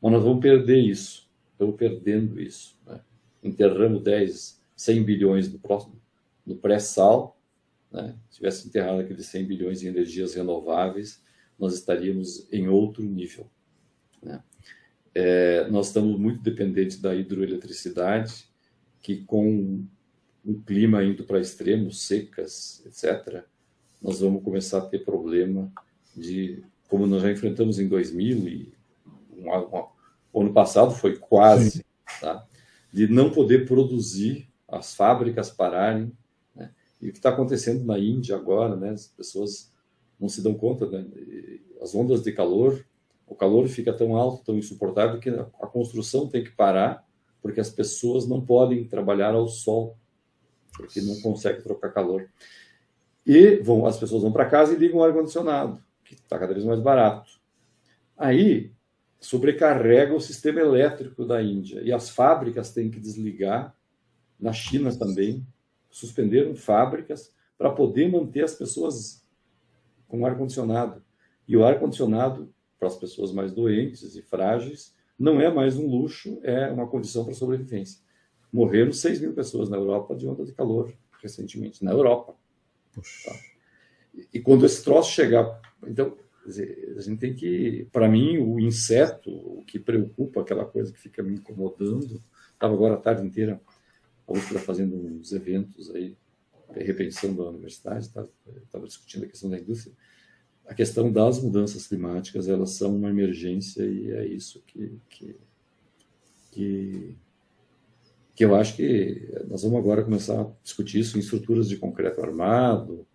mas 0.02 0.12
nós 0.12 0.22
vamos 0.22 0.40
perder 0.40 0.80
isso, 0.80 1.28
estamos 1.52 1.76
perdendo 1.76 2.40
isso. 2.40 2.76
Né? 2.86 3.00
Enterramos 3.42 4.02
10, 4.02 4.60
100 4.76 5.02
bilhões 5.04 5.52
no, 5.52 5.58
próximo, 5.58 5.94
no 6.44 6.56
pré-sal, 6.56 7.38
né? 7.90 8.14
se 8.28 8.36
tivesse 8.36 8.66
enterrado 8.66 9.00
aqueles 9.00 9.26
100 9.26 9.46
bilhões 9.46 9.82
em 9.82 9.86
energias 9.86 10.34
renováveis, 10.34 11.22
nós 11.58 11.74
estaríamos 11.74 12.46
em 12.52 12.68
outro 12.68 13.02
nível. 13.02 13.46
Né? 14.22 14.42
É, 15.14 15.68
nós 15.68 15.88
estamos 15.88 16.18
muito 16.18 16.42
dependentes 16.42 17.00
da 17.00 17.14
hidroeletricidade, 17.14 18.48
que 19.02 19.24
com 19.24 19.84
o 20.44 20.54
clima 20.60 21.04
indo 21.04 21.24
para 21.24 21.40
extremos, 21.40 22.02
secas, 22.02 22.84
etc., 22.86 23.44
nós 24.02 24.20
vamos 24.20 24.42
começar 24.42 24.78
a 24.78 24.86
ter 24.86 24.98
problema 25.04 25.72
de, 26.14 26.62
como 26.88 27.06
nós 27.06 27.22
já 27.22 27.32
enfrentamos 27.32 27.78
em 27.78 27.88
2000 27.88 28.48
e 28.48 28.74
o 30.32 30.40
ano 30.40 30.52
passado 30.52 30.92
foi 30.92 31.16
quase, 31.16 31.84
tá? 32.20 32.46
de 32.92 33.08
não 33.08 33.30
poder 33.30 33.66
produzir, 33.66 34.48
as 34.68 34.94
fábricas 34.94 35.50
pararem. 35.50 36.12
Né? 36.54 36.70
E 37.00 37.08
o 37.08 37.12
que 37.12 37.18
está 37.18 37.30
acontecendo 37.30 37.84
na 37.84 37.98
Índia 37.98 38.36
agora, 38.36 38.76
né? 38.76 38.90
as 38.90 39.06
pessoas 39.06 39.70
não 40.18 40.28
se 40.28 40.42
dão 40.42 40.54
conta, 40.54 40.86
né? 40.88 41.06
As 41.80 41.94
ondas 41.94 42.22
de 42.22 42.32
calor, 42.32 42.84
o 43.26 43.34
calor 43.34 43.68
fica 43.68 43.92
tão 43.92 44.16
alto, 44.16 44.44
tão 44.44 44.56
insuportável 44.56 45.20
que 45.20 45.30
a 45.30 45.66
construção 45.66 46.28
tem 46.28 46.42
que 46.42 46.50
parar 46.50 47.04
porque 47.42 47.60
as 47.60 47.70
pessoas 47.70 48.26
não 48.26 48.44
podem 48.44 48.84
trabalhar 48.86 49.34
ao 49.34 49.46
sol 49.48 49.98
porque 50.74 51.00
não 51.00 51.20
conseguem 51.20 51.62
trocar 51.62 51.92
calor. 51.92 52.28
E 53.26 53.56
vão, 53.56 53.86
as 53.86 53.98
pessoas 53.98 54.22
vão 54.22 54.32
para 54.32 54.48
casa 54.48 54.74
e 54.74 54.76
ligam 54.76 54.98
o 54.98 55.04
ar 55.04 55.12
condicionado, 55.12 55.82
que 56.04 56.14
está 56.14 56.38
cada 56.38 56.52
vez 56.52 56.64
mais 56.64 56.80
barato. 56.80 57.30
Aí 58.16 58.72
sobrecarrega 59.20 60.14
o 60.14 60.20
sistema 60.20 60.60
elétrico 60.60 61.24
da 61.24 61.42
Índia 61.42 61.80
e 61.82 61.92
as 61.92 62.10
fábricas 62.10 62.72
têm 62.72 62.90
que 62.90 63.00
desligar. 63.00 63.74
Na 64.38 64.52
China 64.52 64.94
também 64.94 65.46
suspenderam 65.90 66.54
fábricas 66.54 67.32
para 67.56 67.70
poder 67.70 68.10
manter 68.10 68.44
as 68.44 68.54
pessoas 68.54 69.23
com 70.18 70.26
ar-condicionado. 70.26 71.02
E 71.46 71.56
o 71.56 71.64
ar-condicionado, 71.64 72.52
para 72.78 72.88
as 72.88 72.96
pessoas 72.96 73.32
mais 73.32 73.52
doentes 73.52 74.14
e 74.14 74.22
frágeis, 74.22 74.94
não 75.18 75.40
é 75.40 75.52
mais 75.52 75.76
um 75.76 75.86
luxo, 75.86 76.38
é 76.42 76.70
uma 76.70 76.86
condição 76.86 77.24
para 77.24 77.34
sobrevivência. 77.34 78.00
Morreram 78.52 78.92
6 78.92 79.20
mil 79.20 79.34
pessoas 79.34 79.68
na 79.68 79.76
Europa 79.76 80.14
de 80.14 80.26
onda 80.26 80.44
de 80.44 80.52
calor 80.52 80.92
recentemente, 81.20 81.84
na 81.84 81.90
Europa. 81.90 82.34
Tá? 82.94 83.36
E 84.32 84.40
quando 84.40 84.64
esse 84.64 84.84
troço 84.84 85.10
chegar. 85.10 85.60
Então, 85.86 86.16
a 86.96 87.00
gente 87.00 87.18
tem 87.18 87.34
que. 87.34 87.88
Para 87.90 88.08
mim, 88.08 88.38
o 88.38 88.60
inseto, 88.60 89.30
o 89.30 89.64
que 89.64 89.78
preocupa, 89.78 90.42
aquela 90.42 90.64
coisa 90.64 90.92
que 90.92 90.98
fica 90.98 91.22
me 91.22 91.34
incomodando. 91.34 92.22
Estava 92.52 92.74
agora 92.74 92.94
a 92.94 92.98
tarde 92.98 93.26
inteira, 93.26 93.60
a 94.28 94.32
UFRA 94.32 94.60
fazendo 94.60 94.94
uns 94.94 95.32
eventos 95.32 95.90
aí 95.94 96.16
repensando 96.82 97.42
a 97.42 97.50
universidade, 97.50 98.06
estava 98.06 98.28
tá? 98.70 98.78
discutindo 98.80 99.24
a 99.24 99.28
questão 99.28 99.50
da 99.50 99.58
indústria, 99.58 99.94
a 100.66 100.74
questão 100.74 101.12
das 101.12 101.42
mudanças 101.42 101.86
climáticas, 101.86 102.48
elas 102.48 102.70
são 102.70 102.96
uma 102.96 103.10
emergência 103.10 103.84
e 103.84 104.10
é 104.12 104.26
isso 104.26 104.62
que, 104.66 104.98
que, 105.08 105.36
que, 106.50 107.16
que 108.34 108.44
eu 108.44 108.54
acho 108.54 108.76
que 108.76 109.28
nós 109.46 109.62
vamos 109.62 109.78
agora 109.78 110.02
começar 110.02 110.40
a 110.40 110.50
discutir 110.62 111.00
isso 111.00 111.16
em 111.16 111.20
estruturas 111.20 111.68
de 111.68 111.76
concreto 111.76 112.22
armado, 112.22 113.06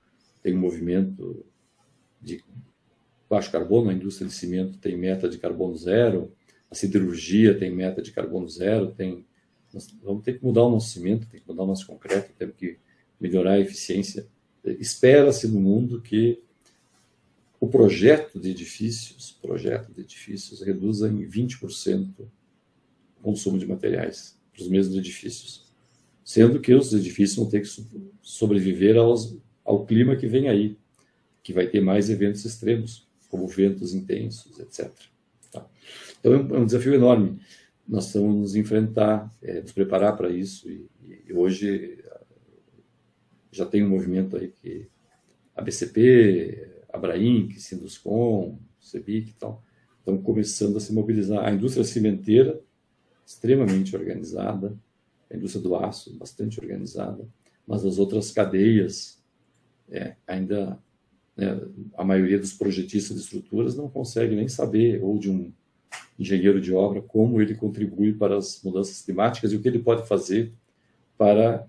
tem 0.44 0.56
um 0.56 0.60
movimento 0.60 1.46
de 2.22 2.44
baixo 3.30 3.52
carbono, 3.52 3.90
a 3.90 3.94
indústria 3.94 4.28
de 4.28 4.34
cimento 4.34 4.78
tem 4.78 4.98
meta 4.98 5.28
de 5.28 5.38
carbono 5.38 5.76
zero, 5.76 6.32
a 6.70 6.76
siderurgia 6.76 7.58
tem 7.58 7.74
meta 7.74 8.02
de 8.02 8.12
carbono 8.12 8.48
zero, 8.48 8.92
tem, 8.92 9.26
nós 9.74 9.88
vamos 10.04 10.24
ter 10.24 10.38
que 10.38 10.46
mudar 10.46 10.64
o 10.64 10.70
nosso 10.70 10.90
cimento, 10.90 11.28
tem 11.28 11.40
que 11.40 11.48
mudar 11.48 11.64
o 11.64 11.68
nosso 11.68 11.88
concreto, 11.88 12.32
temos 12.38 12.56
que 12.56 12.78
melhorar 13.20 13.54
a 13.54 13.60
eficiência. 13.60 14.28
Espera-se 14.64 15.48
no 15.48 15.60
mundo 15.60 16.02
que 16.02 16.42
o 17.60 17.68
projeto 17.68 18.40
de 18.40 18.52
edifícios, 18.52 19.38
projeto 19.42 19.92
de 19.92 20.02
edifícios 20.02 20.62
reduza 20.62 21.10
em 21.10 21.28
20% 21.28 22.08
o 22.20 23.22
consumo 23.22 23.58
de 23.58 23.66
materiais 23.66 24.38
para 24.54 24.62
os 24.62 24.70
mesmos 24.70 24.98
edifícios, 24.98 25.70
sendo 26.24 26.60
que 26.62 26.74
os 26.74 26.94
edifícios 26.94 27.38
vão 27.38 27.50
ter 27.50 27.62
que 27.62 27.70
sobreviver 28.22 28.96
aos, 28.96 29.36
ao 29.66 29.86
clima 29.86 30.16
que 30.16 30.28
vem 30.28 30.48
aí, 30.48 30.78
que 31.44 31.52
vai 31.52 31.68
ter 31.68 31.82
mais 31.82 32.10
eventos 32.10 32.46
extremos, 32.46 33.08
como 33.30 33.48
ventos 33.48 33.94
intensos, 33.94 34.58
etc. 34.60 34.92
Tá? 35.52 35.68
Então 36.20 36.34
é 36.34 36.38
um, 36.38 36.56
é 36.56 36.60
um, 36.60 36.66
desafio 36.66 36.94
enorme. 36.94 37.40
Nós 37.88 38.08
estamos 38.08 38.36
nos 38.36 38.56
enfrentar, 38.56 39.34
é, 39.42 39.62
nos 39.62 39.72
preparar 39.72 40.16
para 40.16 40.30
isso 40.30 40.70
e, 40.70 40.88
e 41.28 41.34
hoje 41.34 41.99
já 43.52 43.66
tem 43.66 43.84
um 43.84 43.90
movimento 43.90 44.38
aí 44.38 44.50
que 44.50 44.88
a 45.56 45.62
BCP, 45.62 46.84
a 46.92 46.98
Abraim, 46.98 47.50
Sinduscom, 47.52 48.58
CEBIC 48.80 49.30
e 49.30 49.34
tal, 49.34 49.64
estão 50.00 50.18
começando 50.18 50.78
a 50.78 50.80
se 50.80 50.94
mobilizar. 50.94 51.46
A 51.46 51.52
indústria 51.52 51.84
cimenteira 51.84 52.60
extremamente 53.26 53.96
organizada, 53.96 54.76
a 55.30 55.36
indústria 55.36 55.62
do 55.62 55.76
aço 55.76 56.16
bastante 56.16 56.60
organizada, 56.60 57.28
mas 57.68 57.86
as 57.86 58.00
outras 58.00 58.32
cadeias 58.32 59.22
é, 59.92 60.16
ainda 60.26 60.80
né, 61.38 61.60
a 61.96 62.04
maioria 62.04 62.40
dos 62.40 62.54
projetistas 62.54 63.18
de 63.18 63.24
estruturas 63.24 63.76
não 63.76 63.90
consegue 63.90 64.36
nem 64.36 64.48
saber 64.48 65.04
ou 65.04 65.18
de 65.18 65.30
um 65.30 65.52
engenheiro 66.18 66.60
de 66.60 66.74
obra 66.74 67.02
como 67.02 67.42
ele 67.42 67.56
contribui 67.56 68.14
para 68.14 68.38
as 68.38 68.62
mudanças 68.64 69.02
climáticas 69.02 69.52
e 69.52 69.56
o 69.56 69.62
que 69.62 69.68
ele 69.68 69.80
pode 69.80 70.08
fazer 70.08 70.52
para 71.18 71.66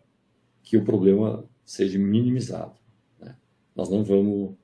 que 0.63 0.77
o 0.77 0.85
problema 0.85 1.49
seja 1.71 2.01
minimizado. 2.01 2.75
Né? 3.21 3.37
Nós 3.77 3.89
não 3.89 4.03
vamos 4.03 4.57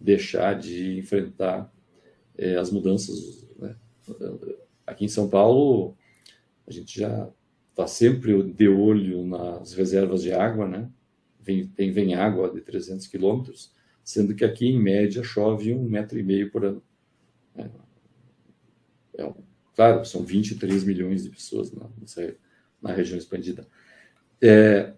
deixar 0.00 0.58
de 0.58 0.98
enfrentar 0.98 1.72
é, 2.36 2.56
as 2.56 2.68
mudanças. 2.72 3.46
Né? 3.56 3.76
Aqui 4.84 5.04
em 5.04 5.08
São 5.08 5.28
Paulo, 5.30 5.96
a 6.66 6.72
gente 6.72 6.98
já 6.98 7.30
está 7.70 7.86
sempre 7.86 8.42
de 8.42 8.68
olho 8.68 9.24
nas 9.24 9.72
reservas 9.72 10.22
de 10.22 10.32
água, 10.32 10.66
né? 10.66 10.90
Vem, 11.40 11.68
tem, 11.68 11.92
vem 11.92 12.16
água 12.16 12.52
de 12.52 12.60
300 12.60 13.06
quilômetros, 13.06 13.72
sendo 14.02 14.34
que 14.34 14.44
aqui, 14.44 14.66
em 14.66 14.82
média, 14.82 15.22
chove 15.22 15.72
um 15.72 15.88
metro 15.88 16.18
e 16.18 16.24
meio 16.24 16.50
por 16.50 16.64
ano. 16.64 16.82
É, 17.54 17.70
é, 19.18 19.34
claro, 19.76 20.04
são 20.04 20.24
23 20.24 20.82
milhões 20.82 21.22
de 21.22 21.30
pessoas 21.30 21.70
na, 21.70 21.88
na 22.82 22.92
região 22.92 23.16
expandida. 23.16 23.64
É, 24.42 24.92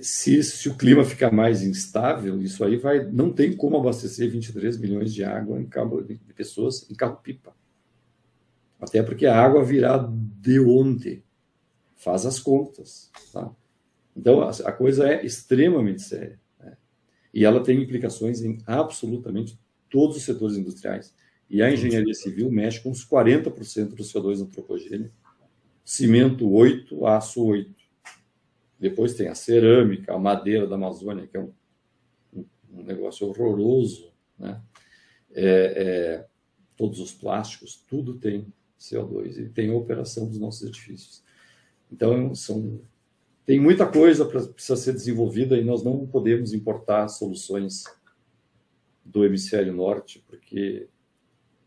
se, 0.00 0.42
se, 0.42 0.68
o 0.68 0.76
clima 0.76 1.04
ficar 1.04 1.30
mais 1.30 1.62
instável, 1.62 2.40
isso 2.40 2.64
aí 2.64 2.76
vai, 2.76 3.04
não 3.04 3.32
tem 3.32 3.54
como 3.54 3.76
abastecer 3.76 4.30
23 4.30 4.78
milhões 4.78 5.12
de 5.12 5.22
água 5.22 5.60
em 5.60 5.66
cabo, 5.66 6.02
de 6.02 6.16
pessoas 6.34 6.90
em 6.90 6.94
carro-pipa. 6.94 7.54
Até 8.80 9.02
porque 9.02 9.26
a 9.26 9.38
água 9.38 9.62
virá 9.62 9.98
de 10.40 10.58
onde? 10.60 11.22
Faz 11.96 12.26
as 12.26 12.38
contas. 12.38 13.10
Tá? 13.32 13.50
Então, 14.16 14.42
a, 14.42 14.50
a 14.50 14.72
coisa 14.72 15.08
é 15.08 15.24
extremamente 15.24 16.02
séria. 16.02 16.40
Né? 16.58 16.76
E 17.32 17.44
ela 17.44 17.62
tem 17.62 17.82
implicações 17.82 18.42
em 18.42 18.58
absolutamente 18.66 19.58
todos 19.90 20.16
os 20.16 20.22
setores 20.22 20.56
industriais. 20.56 21.14
E 21.48 21.62
a 21.62 21.70
engenharia 21.70 22.14
civil 22.14 22.50
mexe 22.50 22.80
com 22.80 22.90
uns 22.90 23.06
40% 23.06 23.88
do 23.94 24.02
CO2 24.02 24.40
antropogênico. 24.40 25.14
Cimento 25.84 26.50
8, 26.50 27.06
aço 27.06 27.44
8. 27.44 27.83
Depois 28.78 29.14
tem 29.14 29.28
a 29.28 29.34
cerâmica, 29.34 30.12
a 30.12 30.18
madeira 30.18 30.66
da 30.66 30.74
Amazônia, 30.74 31.26
que 31.26 31.36
é 31.36 31.40
um, 31.40 31.52
um 32.72 32.82
negócio 32.82 33.26
horroroso. 33.26 34.12
Né? 34.38 34.60
É, 35.32 35.44
é, 35.44 36.26
todos 36.76 37.00
os 37.00 37.12
plásticos, 37.12 37.76
tudo 37.88 38.14
tem 38.14 38.52
CO2 38.78 39.38
e 39.38 39.48
tem 39.48 39.70
a 39.70 39.74
operação 39.74 40.28
dos 40.28 40.38
nossos 40.38 40.66
edifícios. 40.66 41.22
Então, 41.90 42.34
são, 42.34 42.80
tem 43.46 43.60
muita 43.60 43.86
coisa 43.86 44.24
para 44.24 44.42
precisa 44.46 44.76
ser 44.76 44.92
desenvolvida 44.92 45.56
e 45.56 45.64
nós 45.64 45.82
não 45.82 46.06
podemos 46.06 46.52
importar 46.52 47.08
soluções 47.08 47.84
do 49.04 49.24
hemisfério 49.24 49.72
norte, 49.72 50.24
porque 50.26 50.88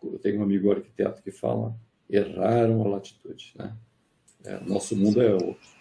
eu 0.04 0.20
tenho 0.20 0.40
um 0.40 0.44
amigo 0.44 0.72
arquiteto 0.72 1.22
que 1.22 1.32
fala 1.32 1.76
erraram 2.10 2.82
a 2.82 2.88
latitude, 2.88 3.54
né? 3.58 3.76
É, 4.44 4.60
nosso 4.62 4.96
mundo 4.96 5.22
é 5.22 5.34
outro. 5.34 5.77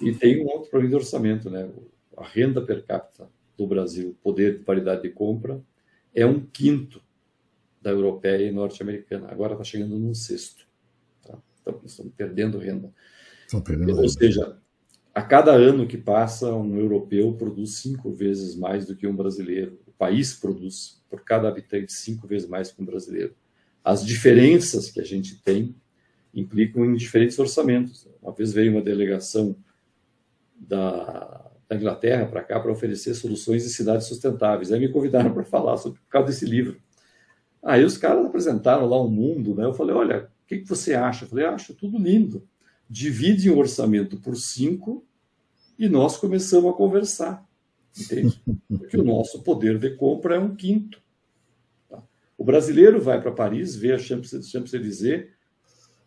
E 0.00 0.12
tem 0.14 0.42
um 0.44 0.48
outro 0.48 0.70
problema 0.70 0.90
de 0.90 0.96
orçamento, 0.96 1.50
né? 1.50 1.68
A 2.16 2.26
renda 2.26 2.60
per 2.60 2.84
capita 2.84 3.28
do 3.56 3.66
Brasil, 3.66 4.16
poder 4.22 4.58
de 4.58 4.64
paridade 4.64 5.02
de 5.02 5.10
compra, 5.10 5.60
é 6.14 6.24
um 6.24 6.40
quinto 6.40 7.02
da 7.80 7.90
europeia 7.90 8.48
e 8.48 8.52
norte-americana. 8.52 9.28
Agora 9.30 9.52
está 9.52 9.64
chegando 9.64 9.98
num 9.98 10.14
sexto. 10.14 10.66
Tá? 11.22 11.38
Então, 11.60 11.80
estamos 11.84 12.12
perdendo 12.16 12.58
renda. 12.58 12.92
Estão 13.44 13.60
perdendo 13.60 13.90
Ou 13.90 13.96
renda. 13.96 14.08
seja, 14.08 14.58
a 15.14 15.22
cada 15.22 15.52
ano 15.52 15.86
que 15.86 15.98
passa, 15.98 16.54
um 16.54 16.78
europeu 16.78 17.32
produz 17.34 17.76
cinco 17.76 18.12
vezes 18.12 18.54
mais 18.54 18.86
do 18.86 18.94
que 18.94 19.06
um 19.06 19.16
brasileiro. 19.16 19.80
O 19.86 19.92
país 19.92 20.34
produz, 20.34 21.02
por 21.10 21.24
cada 21.24 21.48
habitante, 21.48 21.92
cinco 21.92 22.26
vezes 22.26 22.48
mais 22.48 22.70
que 22.70 22.80
um 22.80 22.84
brasileiro. 22.84 23.34
As 23.82 24.04
diferenças 24.04 24.90
que 24.90 25.00
a 25.00 25.04
gente 25.04 25.42
tem 25.42 25.74
implicam 26.32 26.84
em 26.84 26.94
diferentes 26.94 27.38
orçamentos. 27.38 28.06
Uma 28.22 28.32
vez 28.32 28.52
veio 28.52 28.72
uma 28.72 28.82
delegação 28.82 29.56
da, 30.58 31.50
da 31.68 31.76
Inglaterra 31.76 32.26
para 32.26 32.42
cá 32.42 32.58
para 32.58 32.72
oferecer 32.72 33.14
soluções 33.14 33.62
de 33.62 33.70
cidades 33.70 34.06
sustentáveis. 34.06 34.72
Aí 34.72 34.80
me 34.80 34.88
convidaram 34.88 35.32
para 35.32 35.44
falar 35.44 35.76
sobre 35.76 36.00
por 36.00 36.08
causa 36.08 36.28
desse 36.28 36.44
livro. 36.44 36.80
Aí 37.62 37.84
os 37.84 37.96
caras 37.96 38.24
apresentaram 38.24 38.86
lá 38.86 39.00
um 39.02 39.08
mundo, 39.08 39.54
né? 39.54 39.64
Eu 39.64 39.74
falei, 39.74 39.94
olha, 39.94 40.30
o 40.44 40.46
que, 40.46 40.58
que 40.58 40.68
você 40.68 40.94
acha? 40.94 41.24
Eu 41.24 41.28
falei, 41.28 41.44
acho 41.44 41.74
tudo 41.74 41.98
lindo. 41.98 42.46
Divide 42.88 43.50
o 43.50 43.58
orçamento 43.58 44.16
por 44.18 44.36
cinco 44.36 45.04
e 45.78 45.88
nós 45.88 46.16
começamos 46.16 46.70
a 46.72 46.76
conversar, 46.76 47.46
entende? 47.96 48.42
Porque 48.66 48.96
o 48.96 49.04
nosso 49.04 49.42
poder 49.42 49.78
de 49.78 49.90
compra 49.90 50.36
é 50.36 50.38
um 50.38 50.56
quinto. 50.56 51.00
Tá? 51.88 52.02
O 52.36 52.44
brasileiro 52.44 53.00
vai 53.00 53.20
para 53.20 53.30
Paris, 53.30 53.76
vê 53.76 53.92
a 53.92 53.98
Champs-Élysées 53.98 55.28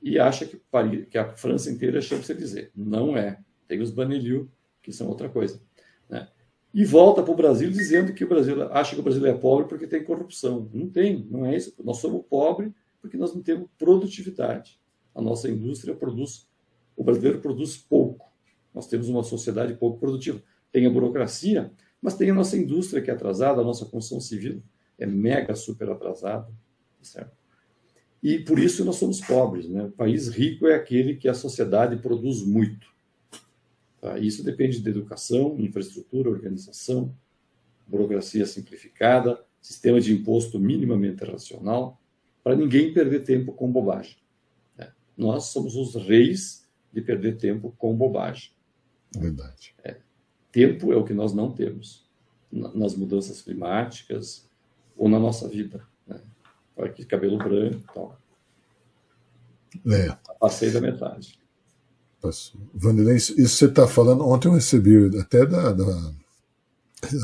e 0.01 0.19
acha 0.19 0.45
que, 0.45 0.57
Paris, 0.71 1.07
que 1.07 1.17
a 1.17 1.29
França 1.29 1.69
inteira 1.69 1.99
é 1.99 2.01
Champs-Élysées. 2.01 2.69
Não 2.75 3.15
é. 3.15 3.39
Tem 3.71 3.81
os 3.81 3.89
Banlieue, 3.89 4.49
que 4.83 4.91
são 4.91 5.07
outra 5.07 5.29
coisa. 5.29 5.61
Né? 6.09 6.27
E 6.73 6.83
volta 6.83 7.23
para 7.23 7.31
o 7.31 7.35
Brasil 7.37 7.71
dizendo 7.71 8.13
que 8.13 8.25
o 8.25 8.27
Brasil 8.27 8.61
acha 8.63 8.95
que 8.95 8.99
o 8.99 9.03
Brasil 9.03 9.25
é 9.25 9.33
pobre 9.33 9.69
porque 9.69 9.87
tem 9.87 10.03
corrupção. 10.03 10.69
Não 10.73 10.89
tem, 10.89 11.25
não 11.31 11.45
é 11.45 11.55
isso. 11.55 11.73
Nós 11.81 11.99
somos 11.99 12.25
pobres 12.29 12.69
porque 13.01 13.15
nós 13.15 13.33
não 13.33 13.41
temos 13.41 13.69
produtividade. 13.79 14.77
A 15.15 15.21
nossa 15.21 15.49
indústria 15.49 15.95
produz, 15.95 16.49
o 16.97 17.01
brasileiro 17.01 17.39
produz 17.39 17.77
pouco. 17.77 18.29
Nós 18.75 18.87
temos 18.87 19.07
uma 19.07 19.23
sociedade 19.23 19.73
pouco 19.75 19.97
produtiva. 19.97 20.43
Tem 20.69 20.85
a 20.85 20.89
burocracia, 20.89 21.71
mas 22.01 22.15
tem 22.15 22.29
a 22.29 22.33
nossa 22.33 22.57
indústria 22.57 23.01
que 23.01 23.09
é 23.09 23.13
atrasada, 23.13 23.61
a 23.61 23.63
nossa 23.63 23.85
construção 23.85 24.19
civil 24.19 24.61
é 24.99 25.05
mega 25.05 25.55
super 25.55 25.89
atrasada, 25.89 26.51
certo? 27.01 27.39
E 28.21 28.37
por 28.37 28.59
isso 28.59 28.83
nós 28.83 28.97
somos 28.97 29.21
pobres, 29.21 29.69
né? 29.69 29.85
O 29.85 29.91
país 29.91 30.27
rico 30.27 30.67
é 30.67 30.75
aquele 30.75 31.15
que 31.15 31.29
a 31.29 31.33
sociedade 31.33 31.95
produz 31.95 32.43
muito. 32.43 32.90
Tá? 34.01 34.17
Isso 34.17 34.43
depende 34.43 34.79
de 34.79 34.89
educação, 34.89 35.55
infraestrutura, 35.59 36.29
organização, 36.29 37.15
burocracia 37.85 38.45
simplificada, 38.47 39.45
sistema 39.61 40.01
de 40.01 40.11
imposto 40.11 40.59
minimamente 40.59 41.23
racional, 41.23 42.01
para 42.43 42.55
ninguém 42.55 42.91
perder 42.91 43.23
tempo 43.23 43.53
com 43.53 43.71
bobagem. 43.71 44.17
Né? 44.75 44.91
Nós 45.15 45.45
somos 45.45 45.75
os 45.75 45.93
reis 45.95 46.67
de 46.91 46.99
perder 47.01 47.37
tempo 47.37 47.73
com 47.77 47.95
bobagem. 47.95 48.51
Verdade. 49.15 49.75
É. 49.83 49.97
Tempo 50.51 50.91
é 50.91 50.95
o 50.95 51.03
que 51.05 51.13
nós 51.13 51.33
não 51.33 51.51
temos 51.51 52.09
nas 52.51 52.95
mudanças 52.95 53.41
climáticas 53.41 54.49
ou 54.97 55.07
na 55.07 55.19
nossa 55.19 55.47
vida. 55.47 55.85
Né? 56.07 56.19
Olha 56.75 56.89
aqui, 56.89 57.05
cabelo 57.05 57.37
branco 57.37 57.77
e 57.77 57.93
tal. 57.93 58.19
É. 59.87 60.17
Passei 60.39 60.71
da 60.71 60.81
metade. 60.81 61.40
Passou. 62.21 62.61
Vanderlei, 62.73 63.15
isso 63.15 63.35
você 63.47 63.65
está 63.65 63.87
falando. 63.87 64.27
Ontem 64.27 64.47
eu 64.47 64.53
recebi 64.53 65.17
até 65.19 65.45
da, 65.45 65.73
da 65.73 66.13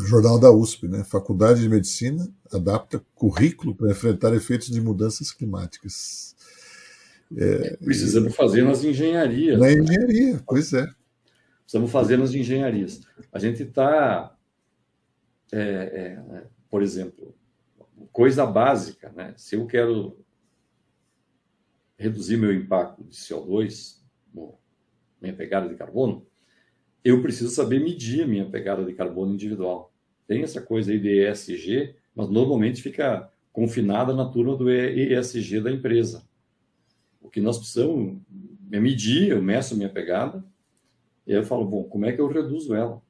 jornal 0.08 0.40
da 0.40 0.52
USP, 0.52 0.88
né? 0.88 1.04
Faculdade 1.04 1.62
de 1.62 1.70
Medicina 1.70 2.28
adapta 2.52 3.04
currículo 3.14 3.76
para 3.76 3.92
enfrentar 3.92 4.34
efeitos 4.34 4.70
de 4.70 4.82
mudanças 4.82 5.32
climáticas. 5.32 6.36
É, 7.36 7.76
Precisamos 7.78 8.36
fazer 8.36 8.64
nas 8.64 8.84
engenharias. 8.84 9.60
Na 9.60 9.72
engenharia, 9.72 10.42
pois 10.48 10.74
é. 10.74 10.88
Precisamos 11.62 11.92
fazer 11.92 12.18
nas 12.18 12.34
engenharias. 12.34 13.02
A 13.32 13.38
gente 13.38 13.64
está, 13.64 14.36
é, 15.52 15.60
é, 15.60 16.44
por 16.70 16.82
exemplo, 16.82 17.36
coisa 18.12 18.46
básica, 18.46 19.12
né? 19.16 19.34
Se 19.38 19.56
eu 19.56 19.68
quero 19.68 20.18
reduzir 21.98 22.38
meu 22.38 22.54
impacto 22.54 23.04
de 23.04 23.16
CO2, 23.16 23.98
minha 25.22 25.34
pegada 25.34 25.68
de 25.68 25.76
carbono, 25.76 26.26
eu 27.04 27.22
preciso 27.22 27.50
saber 27.50 27.80
medir 27.80 28.24
a 28.24 28.28
minha 28.28 28.46
pegada 28.46 28.84
de 28.84 28.94
carbono 28.94 29.34
individual. 29.34 29.94
Tem 30.28 30.44
essa 30.44 30.62
coisa 30.62 30.92
aí 30.92 31.00
de 31.00 31.26
ESG, 31.26 31.96
mas 32.14 32.30
normalmente 32.30 32.82
fica 32.82 33.32
confinada 33.54 34.14
na 34.14 34.26
turma 34.28 34.56
do 34.56 34.70
ESG 34.70 35.62
da 35.62 35.72
empresa. 35.72 36.28
O 37.22 37.30
que 37.30 37.42
nós 37.42 37.58
precisamos 37.58 38.20
é 38.72 38.80
medir, 38.80 39.30
eu 39.30 39.42
meço 39.42 39.74
a 39.74 39.78
minha 39.78 39.90
pegada, 39.90 40.44
e 41.26 41.32
aí 41.32 41.40
eu 41.40 41.44
falo, 41.44 41.66
bom, 41.66 41.84
como 41.84 42.06
é 42.06 42.12
que 42.12 42.22
eu 42.22 42.28
reduzo 42.28 42.76
ela? 42.76 43.02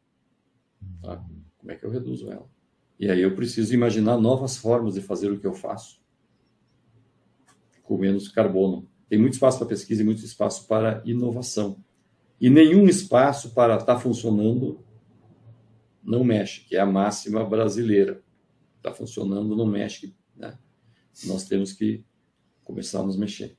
Tá? 1.02 1.24
Como 1.58 1.72
é 1.72 1.76
que 1.76 1.86
eu 1.86 1.90
reduzo 1.90 2.32
ela? 2.32 2.48
E 3.00 3.10
aí 3.10 3.22
eu 3.22 3.36
preciso 3.36 3.74
imaginar 3.74 4.18
novas 4.18 4.58
formas 4.58 4.96
de 4.96 5.02
fazer 5.02 5.32
o 5.32 5.40
que 5.40 5.46
eu 5.46 5.54
faço 5.54 6.00
com 7.88 7.98
menos 7.98 8.28
carbono. 8.28 8.88
Tem 9.10 9.18
muito 9.18 9.34
espaço 9.34 9.58
para 9.58 9.68
pesquisa 9.68 10.02
e 10.02 10.06
muito 10.06 10.24
espaço 10.24 10.68
para 10.68 11.02
inovação. 11.06 11.78
E 12.40 12.50
nenhum 12.50 12.86
espaço 12.86 13.52
para 13.52 13.76
estar 13.76 13.96
tá 13.96 14.00
funcionando 14.00 14.80
não 16.04 16.24
mexe, 16.24 16.62
que 16.62 16.76
é 16.76 16.80
a 16.80 16.86
máxima 16.86 17.44
brasileira. 17.44 18.24
Está 18.78 18.94
funcionando, 18.94 19.56
não 19.56 19.66
mexe. 19.66 20.16
Né? 20.36 20.58
Nós 21.26 21.44
temos 21.44 21.74
que 21.74 22.06
começar 22.64 23.02
a 23.02 23.04
nos 23.04 23.18
mexer. 23.18 23.58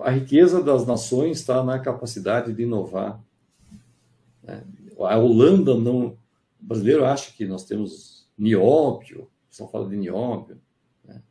a 0.00 0.10
riqueza 0.10 0.62
das 0.62 0.86
nações 0.86 1.38
está 1.38 1.62
na 1.62 1.78
capacidade 1.78 2.52
de 2.52 2.62
inovar. 2.62 3.22
Né? 4.42 4.64
A 4.98 5.18
Holanda 5.18 5.74
não. 5.74 6.18
O 6.60 6.64
brasileiro 6.64 7.04
acha 7.04 7.32
que 7.32 7.44
nós 7.44 7.64
temos 7.64 8.30
nióbio, 8.38 9.28
só 9.50 9.68
fala 9.68 9.88
de 9.88 9.96
nióbio, 9.96 10.60
né? 11.04 11.22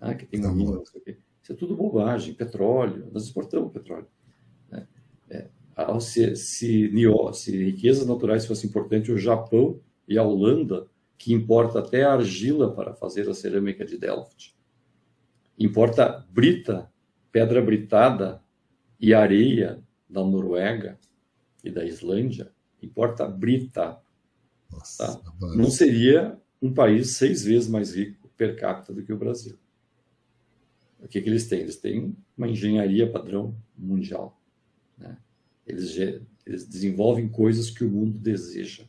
ah, 0.00 0.14
que 0.14 0.24
tem 0.24 0.44
uma 0.44 0.82
Isso 0.82 1.52
é 1.52 1.54
tudo 1.54 1.76
bobagem. 1.76 2.34
Petróleo, 2.34 3.10
nós 3.12 3.24
exportamos 3.24 3.72
petróleo. 3.72 4.06
Se, 6.00 6.36
se, 6.36 6.90
se 7.32 7.64
riquezas 7.64 8.06
naturais 8.06 8.44
fossem 8.44 8.68
importantes, 8.68 9.08
o 9.10 9.18
Japão 9.18 9.80
e 10.06 10.18
a 10.18 10.22
Holanda, 10.22 10.86
que 11.16 11.32
importa 11.32 11.78
até 11.78 12.04
argila 12.04 12.74
para 12.74 12.94
fazer 12.94 13.28
a 13.28 13.34
cerâmica 13.34 13.84
de 13.84 13.96
Delft, 13.96 14.54
importa 15.58 16.26
brita 16.30 16.90
pedra 17.32 17.62
britada 17.62 18.42
e 18.98 19.14
areia 19.14 19.82
da 20.08 20.24
Noruega 20.24 20.98
e 21.64 21.70
da 21.70 21.84
Islândia, 21.84 22.50
importa 22.82 23.26
brita. 23.26 24.00
Nossa, 24.70 25.16
tá? 25.16 25.56
Não 25.56 25.70
seria 25.70 26.38
um 26.60 26.72
país 26.72 27.16
seis 27.16 27.44
vezes 27.44 27.68
mais 27.68 27.94
rico 27.94 28.28
per 28.36 28.58
capita 28.58 28.92
do 28.92 29.02
que 29.02 29.12
o 29.12 29.18
Brasil. 29.18 29.58
O 31.00 31.08
que, 31.08 31.20
que 31.20 31.28
eles 31.28 31.48
têm? 31.48 31.60
Eles 31.60 31.76
têm 31.76 32.16
uma 32.36 32.48
engenharia 32.48 33.10
padrão 33.10 33.56
mundial. 33.76 34.38
Né? 34.98 35.16
Eles, 35.70 35.96
eles 36.46 36.66
desenvolvem 36.66 37.28
coisas 37.28 37.70
que 37.70 37.84
o 37.84 37.90
mundo 37.90 38.18
deseja. 38.18 38.84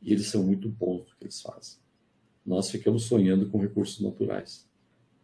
E 0.00 0.12
eles 0.12 0.26
são 0.26 0.42
muito 0.42 0.68
bons 0.68 1.08
no 1.08 1.16
que 1.16 1.24
eles 1.24 1.40
fazem. 1.40 1.78
Nós 2.44 2.70
ficamos 2.70 3.04
sonhando 3.04 3.48
com 3.48 3.58
recursos 3.58 4.00
naturais. 4.00 4.68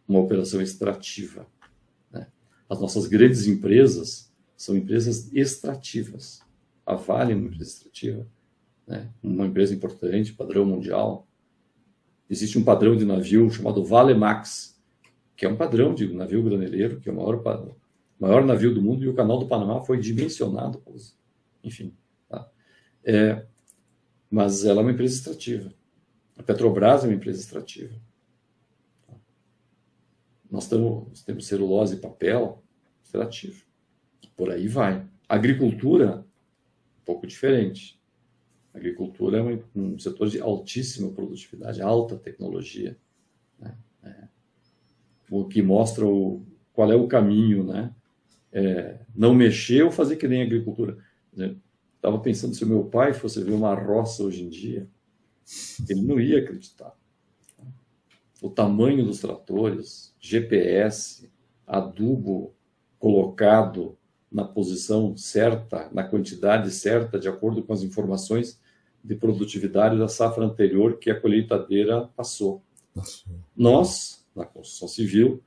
Uma 0.07 0.19
operação 0.19 0.61
extrativa 0.61 1.45
as 2.69 2.79
nossas 2.79 3.07
grandes 3.07 3.47
empresas 3.47 4.31
são 4.55 4.77
empresas 4.77 5.33
extrativas. 5.33 6.41
A 6.85 6.93
Vale 6.93 7.33
é 7.33 7.35
uma 7.35 7.47
empresa 7.47 7.71
extrativa, 7.71 8.27
né? 8.85 9.09
uma 9.23 9.47
empresa 9.47 9.73
importante, 9.73 10.33
padrão 10.33 10.65
mundial. 10.65 11.27
Existe 12.29 12.59
um 12.59 12.63
padrão 12.63 12.95
de 12.95 13.05
navio 13.05 13.49
chamado 13.49 13.83
Valemax, 13.83 14.79
que 15.35 15.47
é 15.47 15.49
um 15.49 15.55
padrão 15.55 15.95
de 15.95 16.13
navio 16.13 16.43
graneleiro, 16.43 16.99
que 16.99 17.09
é 17.09 17.11
o 17.11 17.15
maior, 17.15 17.41
maior 18.19 18.45
navio 18.45 18.73
do 18.73 18.81
mundo, 18.81 19.03
e 19.03 19.07
o 19.07 19.15
Canal 19.15 19.39
do 19.39 19.47
Panamá 19.47 19.81
foi 19.81 19.99
dimensionado. 19.99 20.83
Enfim. 21.63 21.95
Tá? 22.27 22.49
É, 23.03 23.45
mas 24.29 24.65
ela 24.65 24.81
é 24.81 24.83
uma 24.83 24.91
empresa 24.91 25.15
extrativa. 25.15 25.73
A 26.37 26.43
Petrobras 26.43 27.03
é 27.03 27.07
uma 27.07 27.15
empresa 27.15 27.39
extrativa. 27.39 27.93
Nós, 30.49 30.67
temos 30.67 31.21
temos 31.23 31.47
celulose 31.47 31.95
e 31.95 31.99
papel 31.99 32.63
extrativo. 33.03 33.63
Por 34.35 34.51
aí 34.51 34.67
vai. 34.67 35.07
Agricultura, 35.27 36.25
um 37.01 37.05
pouco 37.05 37.27
diferente. 37.27 37.99
agricultura 38.73 39.39
é 39.39 39.63
um 39.75 39.99
setor 39.99 40.29
de 40.29 40.39
altíssima 40.39 41.11
produtividade, 41.11 41.81
alta 41.81 42.17
tecnologia. 42.17 42.97
Né? 43.59 43.77
É. 44.03 44.27
O 45.29 45.45
que 45.45 45.61
mostra 45.61 46.05
o, 46.05 46.43
qual 46.73 46.91
é 46.91 46.95
o 46.95 47.07
caminho, 47.07 47.63
né? 47.63 47.93
É, 48.51 48.99
não 49.15 49.33
mexer 49.33 49.83
ou 49.83 49.91
fazer 49.91 50.15
que 50.15 50.27
nem 50.27 50.41
a 50.41 50.45
agricultura. 50.45 50.97
Estava 51.95 52.19
pensando 52.19 52.55
se 52.55 52.63
o 52.63 52.67
meu 52.67 52.85
pai 52.85 53.13
fosse 53.13 53.43
ver 53.43 53.51
uma 53.51 53.73
roça 53.75 54.23
hoje 54.23 54.43
em 54.43 54.49
dia, 54.49 54.87
ele 55.87 56.01
não 56.01 56.19
ia 56.19 56.39
acreditar 56.39 56.95
o 58.41 58.49
tamanho 58.49 59.05
dos 59.05 59.19
tratores, 59.19 60.13
GPS, 60.19 61.29
adubo 61.67 62.53
colocado 62.97 63.97
na 64.31 64.43
posição 64.45 65.15
certa, 65.17 65.89
na 65.91 66.03
quantidade 66.03 66.71
certa, 66.71 67.19
de 67.19 67.27
acordo 67.27 67.63
com 67.63 67.73
as 67.73 67.81
informações 67.81 68.59
de 69.03 69.15
produtividade 69.15 69.97
da 69.97 70.07
safra 70.07 70.45
anterior 70.45 70.97
que 70.99 71.09
a 71.09 71.19
colheitadeira 71.19 72.07
passou. 72.15 72.61
passou. 72.93 73.33
Nós, 73.55 74.25
na 74.35 74.45
construção 74.45 74.87
civil, 74.87 75.43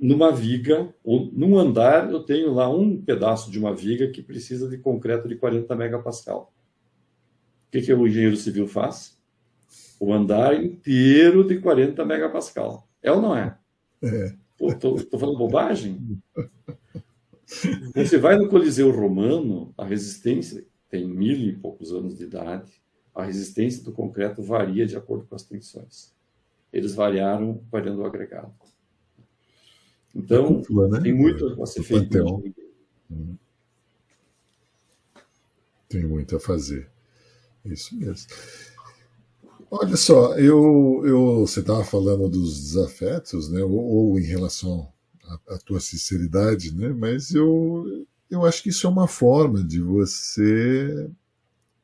numa 0.00 0.32
viga, 0.32 0.92
ou 1.04 1.30
num 1.32 1.58
andar, 1.58 2.10
eu 2.10 2.20
tenho 2.20 2.52
lá 2.54 2.68
um 2.68 3.00
pedaço 3.00 3.50
de 3.50 3.58
uma 3.58 3.74
viga 3.74 4.08
que 4.08 4.22
precisa 4.22 4.68
de 4.68 4.78
concreto 4.78 5.28
de 5.28 5.36
40 5.36 5.76
megapascal. 5.76 6.52
O 7.68 7.70
que, 7.70 7.82
que 7.82 7.92
o 7.92 8.06
engenheiro 8.06 8.36
civil 8.36 8.66
faz? 8.66 9.20
o 10.00 10.14
andar 10.14 10.54
inteiro 10.54 11.46
de 11.46 11.60
40 11.60 12.02
megapascal. 12.06 12.88
É 13.02 13.12
ou 13.12 13.20
não 13.20 13.36
é? 13.36 13.56
É. 14.02 14.34
Estou 14.58 14.98
falando 15.18 15.36
bobagem? 15.36 16.18
Você 17.94 18.16
vai 18.16 18.36
no 18.36 18.48
Coliseu 18.48 18.90
Romano, 18.90 19.74
a 19.76 19.84
resistência 19.84 20.64
tem 20.88 21.06
mil 21.06 21.36
e 21.36 21.52
poucos 21.52 21.92
anos 21.92 22.16
de 22.16 22.24
idade, 22.24 22.72
a 23.14 23.24
resistência 23.24 23.84
do 23.84 23.92
concreto 23.92 24.42
varia 24.42 24.86
de 24.86 24.96
acordo 24.96 25.26
com 25.26 25.34
as 25.34 25.42
tensões. 25.42 26.14
Eles 26.72 26.94
variaram 26.94 27.60
variando 27.70 28.00
o 28.00 28.06
agregado. 28.06 28.52
Então, 30.14 30.62
né? 30.88 31.00
tem 31.00 31.12
muito 31.12 31.62
a 31.62 31.66
ser 31.66 31.82
feito. 31.82 32.42
Hum. 33.10 33.36
Tem 35.88 36.06
muito 36.06 36.36
a 36.36 36.40
fazer. 36.40 36.88
Isso 37.64 37.96
mesmo. 37.96 38.28
Olha 39.70 39.96
só, 39.96 40.36
eu, 40.36 41.02
eu 41.04 41.46
você 41.46 41.60
estava 41.60 41.84
falando 41.84 42.28
dos 42.28 42.60
desafetos, 42.60 43.48
né? 43.48 43.62
Ou, 43.62 43.78
ou 43.78 44.18
em 44.18 44.24
relação 44.24 44.88
à, 45.24 45.54
à, 45.54 45.58
tua 45.58 45.78
sinceridade, 45.78 46.74
né? 46.74 46.88
Mas 46.88 47.32
eu, 47.32 48.06
eu 48.28 48.44
acho 48.44 48.62
que 48.62 48.70
isso 48.70 48.86
é 48.86 48.90
uma 48.90 49.06
forma 49.06 49.62
de 49.62 49.80
você. 49.80 51.08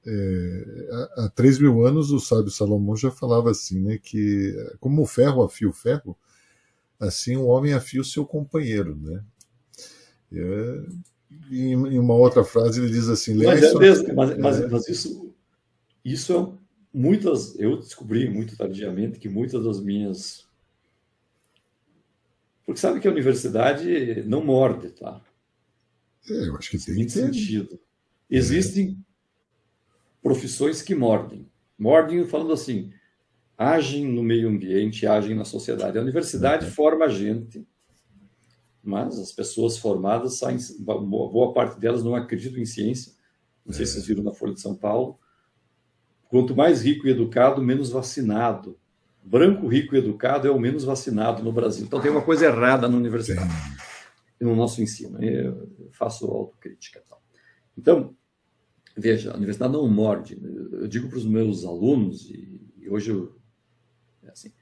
É, 0.04 0.88
há, 1.16 1.24
há 1.24 1.28
3 1.30 1.58
mil 1.60 1.86
anos 1.86 2.10
o 2.10 2.18
sábio 2.18 2.50
Salomão 2.50 2.96
já 2.96 3.10
falava 3.10 3.50
assim, 3.50 3.80
né? 3.80 3.98
Que 3.98 4.52
como 4.80 5.02
o 5.02 5.06
ferro 5.06 5.44
afia 5.44 5.68
o 5.68 5.72
ferro, 5.72 6.16
assim 6.98 7.36
o 7.36 7.46
homem 7.46 7.72
afia 7.72 8.00
o 8.00 8.04
seu 8.04 8.24
companheiro, 8.24 8.96
né? 8.96 9.24
É, 10.32 10.86
em, 11.50 11.72
em, 11.72 11.98
uma 11.98 12.14
outra 12.14 12.44
frase 12.44 12.80
ele 12.80 12.90
diz 12.90 13.08
assim: 13.08 13.34
mas, 13.34 13.62
é 13.62 13.74
mesmo, 13.74 14.14
mas, 14.14 14.38
mas, 14.38 14.70
mas 14.70 14.88
isso, 14.88 15.34
isso 16.04 16.32
é 16.32 16.66
muitas, 16.96 17.58
eu 17.58 17.76
descobri 17.76 18.28
muito 18.28 18.56
tardiamente 18.56 19.18
que 19.18 19.28
muitas 19.28 19.64
das 19.64 19.80
minhas. 19.80 20.46
Porque 22.64 22.80
sabe 22.80 22.98
que 22.98 23.06
a 23.06 23.12
universidade 23.12 24.22
não 24.24 24.44
morde, 24.44 24.90
tá? 24.90 25.22
É, 26.28 26.48
eu 26.48 26.56
acho 26.56 26.70
que 26.70 26.78
tem. 26.78 27.02
Em 27.02 27.08
sentido. 27.08 27.78
Existem 28.28 28.98
profissões 30.22 30.82
que 30.82 30.94
mordem. 30.94 31.48
Mordem 31.78 32.26
falando 32.26 32.52
assim, 32.52 32.92
agem 33.56 34.06
no 34.06 34.22
meio 34.22 34.48
ambiente, 34.48 35.06
agem 35.06 35.34
na 35.34 35.44
sociedade. 35.44 35.98
A 35.98 36.02
universidade 36.02 36.66
uhum. 36.66 36.70
forma 36.72 37.06
a 37.06 37.08
gente, 37.08 37.66
mas 38.82 39.18
as 39.18 39.32
pessoas 39.32 39.78
formadas 39.78 40.38
saem, 40.38 40.58
boa 40.78 41.52
parte 41.52 41.78
delas 41.80 42.04
não 42.04 42.14
acreditam 42.14 42.60
em 42.60 42.66
ciência. 42.66 43.12
Não 43.64 43.72
sei 43.72 43.84
se 43.84 43.94
vocês 43.94 44.06
viram 44.06 44.22
na 44.22 44.32
Folha 44.32 44.54
de 44.54 44.60
São 44.60 44.74
Paulo 44.74 45.18
Quanto 46.28 46.56
mais 46.56 46.82
rico 46.82 47.06
e 47.06 47.10
educado, 47.10 47.62
menos 47.62 47.90
vacinado. 47.90 48.78
Branco, 49.24 49.66
rico 49.68 49.94
e 49.94 49.98
educado 49.98 50.46
é 50.46 50.50
o 50.50 50.58
menos 50.58 50.84
vacinado 50.84 51.42
no 51.42 51.52
Brasil. 51.52 51.84
Então 51.84 52.00
tem 52.00 52.10
uma 52.10 52.22
coisa 52.22 52.46
errada 52.46 52.88
na 52.88 52.96
universidade, 52.96 53.50
e 54.40 54.44
no 54.44 54.54
nosso 54.54 54.82
ensino. 54.82 55.22
Eu 55.22 55.68
faço 55.92 56.26
autocrítica. 56.26 57.02
Então, 57.76 58.14
veja, 58.96 59.32
a 59.32 59.36
universidade 59.36 59.72
não 59.72 59.88
morde. 59.88 60.40
Eu 60.72 60.86
digo 60.88 61.08
para 61.08 61.18
os 61.18 61.26
meus 61.26 61.64
alunos, 61.64 62.28
e, 62.30 62.88
hoje 62.88 63.10
eu, 63.10 63.36
é 64.26 64.32
assim, 64.32 64.52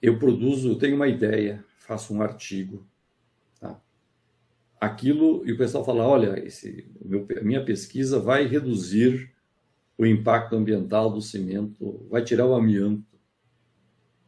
eu 0.00 0.18
produzo, 0.18 0.70
eu 0.70 0.78
tenho 0.78 0.96
uma 0.96 1.08
ideia, 1.08 1.64
faço 1.78 2.14
um 2.14 2.22
artigo, 2.22 2.86
tá? 3.58 3.80
aquilo, 4.80 5.46
e 5.46 5.52
o 5.52 5.58
pessoal 5.58 5.84
fala, 5.84 6.06
olha, 6.06 6.38
esse, 6.44 6.90
meu, 7.04 7.26
a 7.38 7.42
minha 7.42 7.64
pesquisa 7.64 8.18
vai 8.18 8.46
reduzir 8.46 9.32
o 9.98 10.04
impacto 10.04 10.54
ambiental 10.54 11.10
do 11.10 11.22
cimento, 11.22 12.06
vai 12.10 12.22
tirar 12.22 12.46
o 12.46 12.54
amianto 12.54 13.16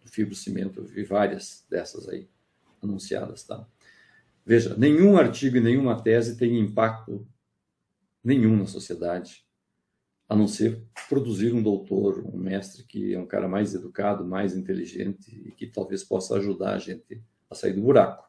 do 0.02 0.10
fibrocimento, 0.10 0.80
eu 0.80 0.84
vi 0.84 1.04
várias 1.04 1.66
dessas 1.68 2.08
aí 2.08 2.28
anunciadas, 2.82 3.42
tá? 3.42 3.66
Veja, 4.44 4.74
nenhum 4.76 5.18
artigo 5.18 5.58
e 5.58 5.60
nenhuma 5.60 6.02
tese 6.02 6.38
tem 6.38 6.58
impacto 6.58 7.26
nenhum 8.24 8.56
na 8.56 8.66
sociedade, 8.66 9.44
a 10.28 10.36
não 10.36 10.46
ser 10.46 10.82
produzir 11.08 11.54
um 11.54 11.62
doutor, 11.62 12.22
um 12.26 12.36
mestre 12.36 12.84
que 12.84 13.14
é 13.14 13.18
um 13.18 13.26
cara 13.26 13.48
mais 13.48 13.74
educado, 13.74 14.24
mais 14.24 14.54
inteligente 14.54 15.30
e 15.46 15.50
que 15.52 15.66
talvez 15.66 16.04
possa 16.04 16.36
ajudar 16.36 16.74
a 16.74 16.78
gente 16.78 17.22
a 17.48 17.54
sair 17.54 17.72
do 17.72 17.80
buraco. 17.80 18.28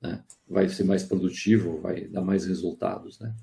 Né? 0.00 0.22
Vai 0.48 0.68
ser 0.68 0.84
mais 0.84 1.02
produtivo, 1.02 1.80
vai 1.80 2.06
dar 2.06 2.20
mais 2.20 2.46
resultados, 2.46 3.18
né? 3.18 3.34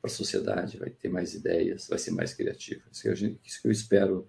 para 0.00 0.10
a 0.10 0.14
sociedade, 0.14 0.78
vai 0.78 0.90
ter 0.90 1.08
mais 1.08 1.34
ideias, 1.34 1.88
vai 1.88 1.98
ser 1.98 2.12
mais 2.12 2.32
criativo. 2.32 2.82
Isso 2.90 3.02
que, 3.02 3.14
gente, 3.14 3.40
isso 3.44 3.60
que 3.60 3.68
eu 3.68 3.72
espero 3.72 4.28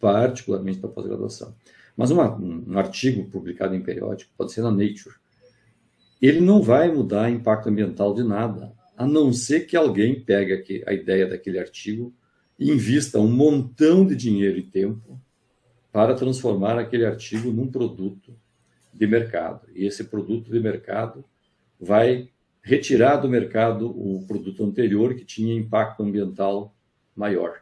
particularmente 0.00 0.78
da 0.78 0.88
pós-graduação. 0.88 1.54
Mas 1.96 2.10
uma, 2.10 2.36
um, 2.36 2.78
artigo 2.78 3.28
publicado 3.30 3.74
em 3.74 3.82
periódico, 3.82 4.32
pode 4.36 4.52
ser 4.52 4.62
na 4.62 4.70
Nature, 4.70 5.14
ele 6.20 6.40
não 6.40 6.62
vai 6.62 6.90
mudar 6.90 7.30
impacto 7.30 7.68
ambiental 7.68 8.14
de 8.14 8.24
nada, 8.24 8.72
a 8.96 9.06
não 9.06 9.32
ser 9.32 9.66
que 9.66 9.76
alguém 9.76 10.18
pegue 10.18 10.82
a 10.86 10.92
ideia 10.92 11.26
daquele 11.26 11.58
artigo 11.58 12.14
invista 12.58 13.18
um 13.18 13.30
montão 13.30 14.06
de 14.06 14.16
dinheiro 14.16 14.58
e 14.58 14.62
tempo 14.62 15.20
para 15.92 16.14
transformar 16.14 16.78
aquele 16.78 17.04
artigo 17.04 17.50
num 17.50 17.68
produto 17.68 18.34
de 18.92 19.06
mercado. 19.06 19.66
E 19.74 19.84
esse 19.86 20.04
produto 20.04 20.50
de 20.50 20.60
mercado 20.60 21.24
vai 21.80 22.30
retirar 22.62 23.16
do 23.16 23.28
mercado 23.28 23.88
o 23.88 24.24
produto 24.26 24.64
anterior 24.64 25.14
que 25.14 25.24
tinha 25.24 25.54
impacto 25.54 26.02
ambiental 26.02 26.74
maior. 27.14 27.60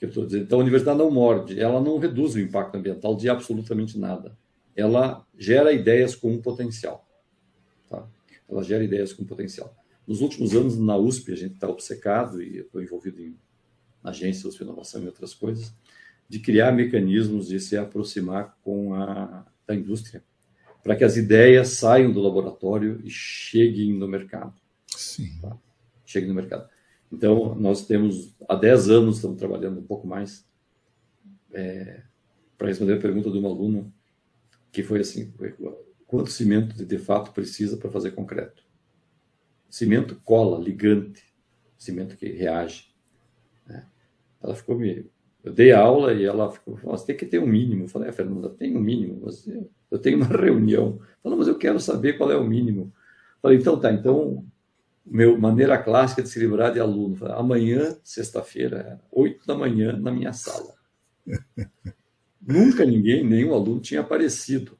Eu. 0.00 0.10
Então, 0.38 0.58
a 0.58 0.62
universidade 0.62 0.98
não 0.98 1.10
morde, 1.10 1.58
ela 1.58 1.80
não 1.80 1.98
reduz 1.98 2.34
o 2.34 2.40
impacto 2.40 2.76
ambiental 2.76 3.16
de 3.16 3.28
absolutamente 3.28 3.98
nada. 3.98 4.36
Ela 4.76 5.24
gera 5.38 5.72
ideias 5.72 6.14
com 6.14 6.32
um 6.32 6.42
potencial. 6.42 7.06
Tá? 7.88 8.06
Ela 8.48 8.62
gera 8.62 8.84
ideias 8.84 9.12
com 9.12 9.24
potencial. 9.24 9.74
Nos 10.06 10.20
últimos 10.20 10.54
anos, 10.54 10.76
na 10.78 10.96
USP, 10.96 11.32
a 11.32 11.36
gente 11.36 11.54
está 11.54 11.68
obcecado, 11.68 12.42
e 12.42 12.58
estou 12.58 12.82
envolvido 12.82 13.22
em 13.22 13.34
agência 14.04 14.48
USP 14.48 14.62
Inovação 14.62 15.02
e 15.02 15.06
outras 15.06 15.34
coisas, 15.34 15.74
de 16.28 16.38
criar 16.38 16.72
mecanismos 16.72 17.48
de 17.48 17.58
se 17.58 17.76
aproximar 17.76 18.56
com 18.62 18.94
a 18.94 19.46
da 19.66 19.74
indústria, 19.74 20.22
para 20.82 20.94
que 20.94 21.04
as 21.04 21.16
ideias 21.16 21.68
saiam 21.68 22.12
do 22.12 22.20
laboratório 22.20 23.00
e 23.02 23.10
cheguem 23.10 23.94
no 23.94 24.06
mercado. 24.06 24.54
Sim. 24.86 25.30
Tá? 25.40 25.56
Cheguem 26.04 26.28
no 26.28 26.34
mercado. 26.34 26.68
Então, 27.10 27.54
nós 27.54 27.86
temos, 27.86 28.34
há 28.48 28.54
10 28.54 28.90
anos, 28.90 29.16
estamos 29.16 29.38
trabalhando 29.38 29.80
um 29.80 29.84
pouco 29.84 30.06
mais, 30.06 30.46
é, 31.52 32.02
para 32.58 32.68
responder 32.68 32.94
a 32.94 33.00
pergunta 33.00 33.30
de 33.30 33.38
um 33.38 33.46
aluno, 33.46 33.92
que 34.70 34.82
foi 34.82 35.00
assim, 35.00 35.32
quanto 36.06 36.30
cimento 36.30 36.76
de, 36.76 36.84
de 36.84 36.98
fato 36.98 37.32
precisa 37.32 37.76
para 37.76 37.90
fazer 37.90 38.10
concreto? 38.10 38.64
Cimento 39.70 40.20
cola, 40.24 40.62
ligante, 40.62 41.24
cimento 41.78 42.16
que 42.16 42.26
reage. 42.26 42.93
Ela 44.44 44.54
ficou 44.54 44.76
meio 44.78 45.10
eu 45.44 45.52
dei 45.52 45.72
aula 45.72 46.14
e 46.14 46.24
ela 46.24 46.50
ficou, 46.50 46.74
você 46.82 47.08
tem 47.08 47.16
que 47.16 47.26
ter 47.26 47.38
um 47.38 47.46
mínimo. 47.46 47.84
Eu 47.84 47.88
falei, 47.88 48.08
é, 48.08 48.12
Fernanda, 48.12 48.48
tem 48.48 48.74
um 48.74 48.80
mínimo. 48.80 49.20
Mas 49.22 49.46
eu 49.90 49.98
tenho 49.98 50.16
uma 50.16 50.24
reunião. 50.34 50.98
Falou, 51.22 51.38
mas 51.38 51.46
eu 51.46 51.58
quero 51.58 51.78
saber 51.78 52.14
qual 52.14 52.32
é 52.32 52.36
o 52.36 52.48
mínimo. 52.48 52.84
Eu 52.84 53.40
falei, 53.42 53.58
então 53.58 53.78
tá, 53.78 53.92
então, 53.92 54.42
meu, 55.04 55.38
maneira 55.38 55.76
clássica 55.76 56.22
de 56.22 56.30
se 56.30 56.38
livrar 56.38 56.72
de 56.72 56.80
aluno. 56.80 57.14
Falei, 57.14 57.36
amanhã, 57.36 57.94
sexta-feira, 58.02 58.98
oito 59.12 59.46
da 59.46 59.54
manhã, 59.54 59.92
na 59.92 60.10
minha 60.10 60.32
sala. 60.32 60.72
Nunca 62.40 62.86
ninguém, 62.86 63.22
nenhum 63.22 63.52
aluno 63.52 63.80
tinha 63.80 64.00
aparecido. 64.00 64.78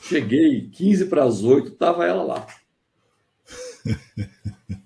Cheguei 0.00 0.70
15 0.70 1.04
para 1.06 1.24
as 1.24 1.44
8, 1.44 1.68
estava 1.68 2.06
ela 2.06 2.22
lá. 2.22 2.46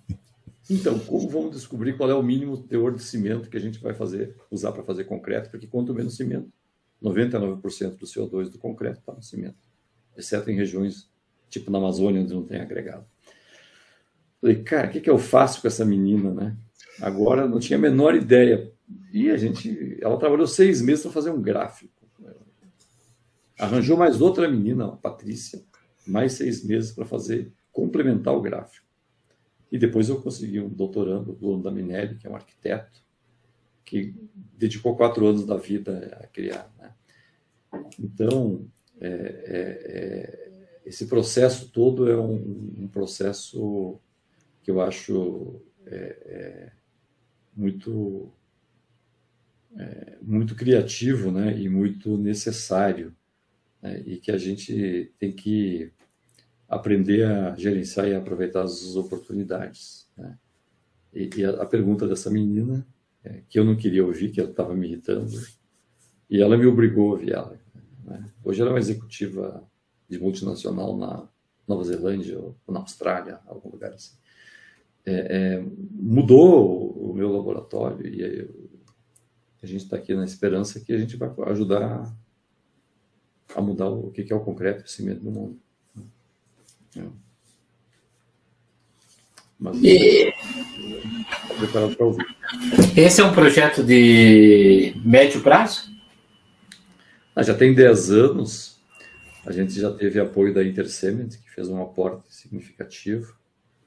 Então, 0.68 0.98
como 0.98 1.28
vamos 1.28 1.52
descobrir 1.52 1.96
qual 1.96 2.10
é 2.10 2.14
o 2.14 2.22
mínimo 2.22 2.56
teor 2.56 2.94
de 2.94 3.02
cimento 3.02 3.48
que 3.48 3.56
a 3.56 3.60
gente 3.60 3.78
vai 3.78 3.94
fazer, 3.94 4.34
usar 4.50 4.72
para 4.72 4.82
fazer 4.82 5.04
concreto? 5.04 5.50
Porque 5.50 5.66
quanto 5.66 5.94
menos 5.94 6.16
cimento, 6.16 6.50
99% 7.02 7.96
do 7.96 8.06
CO2 8.06 8.48
do 8.48 8.58
concreto 8.58 8.98
está 8.98 9.12
no 9.12 9.22
cimento, 9.22 9.58
exceto 10.16 10.50
em 10.50 10.56
regiões 10.56 11.08
tipo 11.48 11.70
na 11.70 11.78
Amazônia, 11.78 12.20
onde 12.20 12.34
não 12.34 12.42
tem 12.42 12.60
agregado. 12.60 13.04
Falei, 14.40 14.62
cara, 14.62 14.88
o 14.88 14.90
que, 14.90 15.00
que 15.00 15.10
eu 15.10 15.18
faço 15.18 15.62
com 15.62 15.68
essa 15.68 15.84
menina, 15.84 16.32
né? 16.32 16.56
Agora 17.00 17.46
não 17.46 17.58
tinha 17.58 17.78
a 17.78 17.82
menor 17.82 18.14
ideia. 18.14 18.72
E 19.12 19.30
a 19.30 19.36
gente, 19.36 19.98
ela 20.00 20.18
trabalhou 20.18 20.46
seis 20.46 20.80
meses 20.82 21.02
para 21.02 21.12
fazer 21.12 21.30
um 21.30 21.40
gráfico. 21.40 21.94
Arranjou 23.58 23.96
mais 23.96 24.20
outra 24.20 24.48
menina, 24.48 24.86
a 24.86 24.96
Patrícia, 24.96 25.62
mais 26.06 26.34
seis 26.34 26.62
meses 26.64 26.92
para 26.92 27.06
fazer, 27.06 27.52
complementar 27.72 28.34
o 28.34 28.42
gráfico. 28.42 28.85
E 29.70 29.78
depois 29.78 30.08
eu 30.08 30.20
consegui 30.20 30.60
um 30.60 30.68
doutorando, 30.68 31.32
o 31.32 31.34
Bruno 31.34 31.62
da 31.62 31.70
Minelli, 31.70 32.16
que 32.16 32.26
é 32.26 32.30
um 32.30 32.36
arquiteto, 32.36 33.04
que 33.84 34.14
dedicou 34.56 34.96
quatro 34.96 35.26
anos 35.26 35.46
da 35.46 35.56
vida 35.56 36.18
a 36.20 36.26
criar. 36.26 36.70
Né? 36.78 36.92
Então, 37.98 38.66
é, 39.00 39.08
é, 39.08 39.52
é, 39.88 40.52
esse 40.84 41.06
processo 41.06 41.68
todo 41.70 42.10
é 42.10 42.16
um, 42.16 42.74
um, 42.78 42.88
processo 42.88 43.98
que 44.62 44.70
eu 44.70 44.80
acho 44.80 45.60
é, 45.86 45.96
é, 46.26 46.72
muito 47.54 48.32
é, 49.76 50.16
muito 50.22 50.54
criativo 50.54 51.30
né? 51.30 51.56
e 51.58 51.68
muito 51.68 52.16
necessário 52.16 53.14
né? 53.82 54.02
e 54.06 54.16
que 54.16 54.30
a 54.30 54.38
gente 54.38 55.12
tem 55.18 55.32
que 55.32 55.92
aprender 56.68 57.24
a 57.24 57.54
gerenciar 57.56 58.08
e 58.08 58.14
aproveitar 58.14 58.62
as 58.62 58.96
oportunidades. 58.96 60.08
Né? 60.16 60.38
E, 61.14 61.30
e 61.36 61.44
a, 61.44 61.62
a, 61.62 61.66
pergunta 61.66 62.06
dessa 62.06 62.30
menina, 62.30 62.86
é, 63.24 63.42
que 63.48 63.58
eu 63.58 63.64
não 63.64 63.76
queria 63.76 64.04
ouvir, 64.04 64.30
que 64.30 64.40
ela 64.40 64.50
estava 64.50 64.74
me 64.74 64.86
irritando, 64.86 65.30
e 66.28 66.40
ela 66.40 66.56
me 66.56 66.66
obrigou 66.66 67.08
a 67.08 67.12
ouvir 67.12 67.32
ela. 67.32 67.58
Né? 68.04 68.30
Hoje 68.44 68.60
ela 68.60 68.70
é 68.70 68.72
uma 68.74 68.78
executiva 68.78 69.62
de 70.08 70.18
multinacional 70.18 70.96
na 70.96 71.28
Nova 71.66 71.84
Zelândia 71.84 72.38
ou 72.38 72.56
na 72.68 72.80
Austrália, 72.80 73.40
algum 73.46 73.70
lugar 73.70 73.92
assim. 73.92 74.16
É, 75.04 75.12
é, 75.12 75.64
mudou 75.92 76.90
o 77.10 77.14
meu 77.14 77.30
laboratório 77.32 78.04
e 78.06 78.22
eu, 78.22 78.70
a 79.62 79.66
gente 79.66 79.84
está 79.84 79.96
aqui 79.96 80.14
na 80.14 80.24
esperança 80.24 80.80
que 80.80 80.92
a 80.92 80.98
gente 80.98 81.16
vai 81.16 81.30
ajudar 81.46 82.12
a 83.54 83.60
mudar 83.60 83.88
o 83.88 84.10
que 84.10 84.32
é 84.32 84.36
o 84.36 84.40
concreto 84.40 84.84
o 84.84 84.88
cimento 84.88 85.24
no 85.24 85.30
mundo. 85.30 85.60
Mas, 89.58 89.76
e... 89.82 90.32
preparado 91.58 91.96
para 91.96 92.06
ouvir. 92.06 92.26
Esse 92.96 93.20
é 93.20 93.24
um 93.24 93.32
projeto 93.32 93.82
de 93.82 94.94
médio 95.04 95.40
prazo? 95.42 95.90
Ah, 97.34 97.42
já 97.42 97.54
tem 97.54 97.74
10 97.74 98.10
anos. 98.10 98.76
A 99.44 99.52
gente 99.52 99.78
já 99.78 99.92
teve 99.92 100.18
apoio 100.18 100.52
da 100.52 100.64
Intercement, 100.64 101.28
que 101.28 101.50
fez 101.50 101.68
um 101.68 101.80
aporte 101.80 102.34
significativo. 102.34 103.36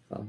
Tá? 0.07 0.26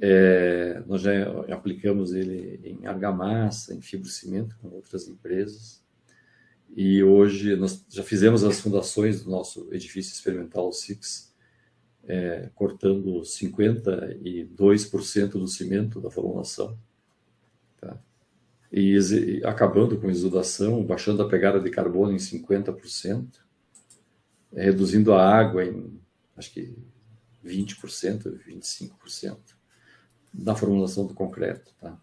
É, 0.00 0.82
nós 0.86 1.02
já 1.02 1.10
aplicamos 1.52 2.12
ele 2.12 2.60
em 2.64 2.86
argamassa, 2.86 3.74
em 3.74 3.80
fibrocimento, 3.80 4.56
com 4.60 4.68
outras 4.68 5.08
empresas. 5.08 5.82
E 6.74 7.02
hoje 7.02 7.56
nós 7.56 7.84
já 7.88 8.02
fizemos 8.02 8.44
as 8.44 8.60
fundações 8.60 9.22
do 9.22 9.30
nosso 9.30 9.68
edifício 9.72 10.12
experimental 10.12 10.72
SIX, 10.72 11.34
é, 12.06 12.50
cortando 12.54 13.22
52% 13.22 15.32
do 15.32 15.48
cimento 15.48 16.00
da 16.00 16.10
formulação, 16.10 16.78
tá? 17.80 17.98
e, 18.72 19.42
acabando 19.44 19.98
com 19.98 20.06
a 20.06 20.10
exudação, 20.10 20.84
baixando 20.84 21.22
a 21.22 21.28
pegada 21.28 21.60
de 21.60 21.70
carbono 21.70 22.12
em 22.12 22.16
50%, 22.16 23.26
é, 24.54 24.64
reduzindo 24.64 25.12
a 25.12 25.28
água 25.28 25.64
em, 25.64 26.00
acho 26.36 26.52
que 26.52 26.76
20%, 27.44 28.40
25% 28.46 29.38
da 30.32 30.54
formulação 30.54 31.06
do 31.06 31.14
concreto. 31.14 31.72
Tá? 31.80 31.98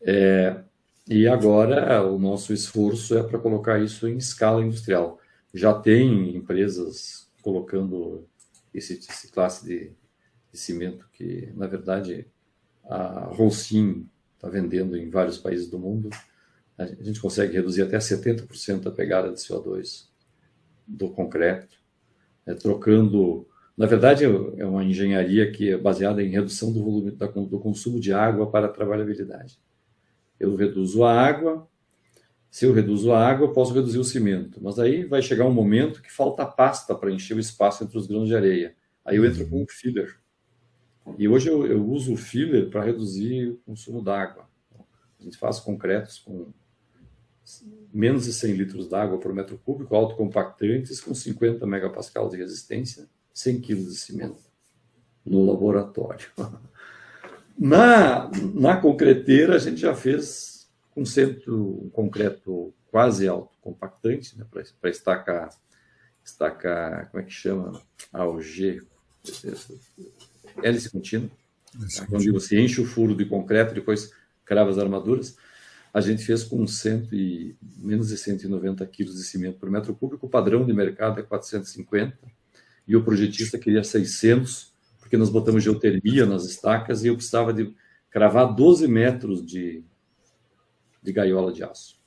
É, 0.00 0.62
e 1.08 1.28
agora 1.28 2.02
o 2.02 2.18
nosso 2.18 2.52
esforço 2.52 3.16
é 3.16 3.22
para 3.22 3.38
colocar 3.38 3.78
isso 3.78 4.08
em 4.08 4.16
escala 4.16 4.62
industrial. 4.62 5.20
Já 5.54 5.72
tem 5.72 6.36
empresas 6.36 7.30
colocando 7.42 8.26
esse, 8.78 8.94
esse 8.94 9.30
classe 9.30 9.64
de, 9.64 9.92
de, 10.52 10.58
cimento 10.58 11.08
que, 11.12 11.52
na 11.54 11.66
verdade, 11.66 12.26
a 12.84 13.26
Holcim 13.32 14.08
está 14.34 14.48
vendendo 14.48 14.96
em 14.96 15.10
vários 15.10 15.38
países 15.38 15.68
do 15.68 15.78
mundo. 15.78 16.10
A 16.78 16.86
gente 16.86 17.20
consegue 17.20 17.54
reduzir 17.54 17.82
até 17.82 17.98
70% 17.98 18.86
a 18.86 18.90
pegada 18.90 19.32
de 19.32 19.38
CO2 19.38 20.06
do 20.86 21.08
concreto, 21.10 21.76
é, 22.44 22.54
trocando. 22.54 23.48
Na 23.76 23.86
verdade, 23.86 24.24
é 24.24 24.64
uma 24.64 24.84
engenharia 24.84 25.50
que 25.50 25.70
é 25.70 25.76
baseada 25.76 26.22
em 26.22 26.30
redução 26.30 26.72
do 26.72 26.82
volume 26.82 27.10
do 27.10 27.58
consumo 27.58 27.98
de 27.98 28.12
água 28.12 28.50
para 28.50 28.66
a 28.66 28.70
trabalhabilidade. 28.70 29.58
Eu 30.38 30.54
reduzo 30.54 31.02
a 31.04 31.12
água, 31.12 31.68
se 32.56 32.64
eu 32.64 32.72
reduzo 32.72 33.12
a 33.12 33.22
água, 33.22 33.48
eu 33.48 33.52
posso 33.52 33.74
reduzir 33.74 33.98
o 33.98 34.04
cimento. 34.04 34.58
Mas 34.62 34.78
aí 34.78 35.04
vai 35.04 35.20
chegar 35.20 35.44
um 35.44 35.52
momento 35.52 36.00
que 36.00 36.10
falta 36.10 36.46
pasta 36.46 36.94
para 36.94 37.12
encher 37.12 37.36
o 37.36 37.38
espaço 37.38 37.84
entre 37.84 37.98
os 37.98 38.06
grãos 38.06 38.28
de 38.28 38.34
areia. 38.34 38.74
Aí 39.04 39.18
eu 39.18 39.26
entro 39.26 39.44
uhum. 39.44 39.50
com 39.50 39.62
um 39.64 39.66
filler. 39.68 40.18
E 41.18 41.28
hoje 41.28 41.50
eu, 41.50 41.66
eu 41.66 41.86
uso 41.86 42.14
o 42.14 42.16
filler 42.16 42.70
para 42.70 42.82
reduzir 42.82 43.48
o 43.48 43.56
consumo 43.58 44.02
d'água. 44.02 44.48
A 45.20 45.22
gente 45.22 45.36
faz 45.36 45.60
concretos 45.60 46.18
com 46.18 46.46
menos 47.92 48.24
de 48.24 48.32
100 48.32 48.54
litros 48.54 48.88
d'água 48.88 49.18
por 49.18 49.34
metro 49.34 49.58
cúbico, 49.58 49.94
autocompactantes 49.94 50.98
com 50.98 51.14
50 51.14 51.66
megapascal 51.66 52.26
de 52.30 52.38
resistência, 52.38 53.06
100 53.34 53.60
quilos 53.60 53.92
de 53.92 53.96
cimento 53.96 54.40
no 55.26 55.44
laboratório. 55.44 56.28
Na, 57.58 58.30
na 58.54 58.76
concreteira, 58.78 59.56
a 59.56 59.58
gente 59.58 59.80
já 59.80 59.94
fez 59.94 60.55
um 60.96 61.04
centro 61.04 61.84
um 61.84 61.90
concreto 61.90 62.72
quase 62.90 63.28
autocompactante, 63.28 64.38
né, 64.38 64.46
para 64.80 64.90
estacar, 64.90 65.50
estacar, 66.24 67.10
como 67.10 67.22
é 67.22 67.26
que 67.26 67.32
chama? 67.32 67.80
Alger, 68.12 68.82
hélice 70.62 70.90
contínua, 70.90 71.30
tá? 71.94 72.06
quando 72.06 72.32
você 72.32 72.58
enche 72.58 72.80
o 72.80 72.86
furo 72.86 73.14
de 73.14 73.26
concreto, 73.26 73.74
depois 73.74 74.10
crava 74.44 74.70
as 74.70 74.78
armaduras, 74.78 75.36
a 75.92 76.00
gente 76.00 76.24
fez 76.24 76.42
com 76.44 76.66
100 76.66 77.08
e, 77.12 77.56
menos 77.78 78.08
de 78.08 78.16
190 78.16 78.84
quilos 78.86 79.16
de 79.16 79.24
cimento 79.24 79.58
por 79.58 79.70
metro 79.70 79.94
cúbico, 79.94 80.26
o 80.26 80.30
padrão 80.30 80.64
de 80.64 80.72
mercado 80.72 81.20
é 81.20 81.22
450, 81.22 82.18
e 82.88 82.96
o 82.96 83.04
projetista 83.04 83.58
queria 83.58 83.82
600, 83.82 84.72
porque 85.00 85.16
nós 85.16 85.28
botamos 85.28 85.62
geotermia 85.62 86.24
nas 86.24 86.44
estacas 86.44 87.04
e 87.04 87.08
eu 87.08 87.16
precisava 87.16 87.52
de 87.52 87.74
cravar 88.10 88.54
12 88.54 88.88
metros 88.88 89.44
de, 89.44 89.84
de 91.06 91.12
gaiola 91.12 91.52
de 91.52 91.62
aço. 91.62 92.00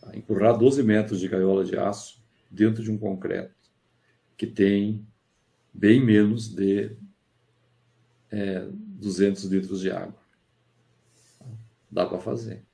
Tá? 0.00 0.16
Empurrar 0.16 0.56
12 0.56 0.82
metros 0.82 1.20
de 1.20 1.28
gaiola 1.28 1.64
de 1.64 1.76
aço 1.76 2.24
dentro 2.50 2.82
de 2.82 2.90
um 2.90 2.96
concreto 2.96 3.54
que 4.36 4.46
tem 4.46 5.06
bem 5.72 6.02
menos 6.02 6.48
de 6.48 6.96
é, 8.30 8.66
200 8.70 9.44
litros 9.44 9.80
de 9.80 9.90
água. 9.90 10.18
Dá 11.90 12.06
para 12.06 12.18
fazer. 12.18 12.64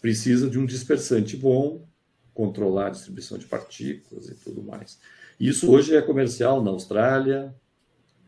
Precisa 0.00 0.48
de 0.48 0.56
um 0.56 0.64
dispersante 0.64 1.36
bom, 1.36 1.84
controlar 2.32 2.86
a 2.86 2.90
distribuição 2.90 3.36
de 3.36 3.46
partículas 3.46 4.28
e 4.28 4.34
tudo 4.36 4.62
mais. 4.62 5.00
Isso 5.38 5.70
hoje 5.70 5.96
é 5.96 6.00
comercial 6.00 6.62
na 6.62 6.70
Austrália, 6.70 7.52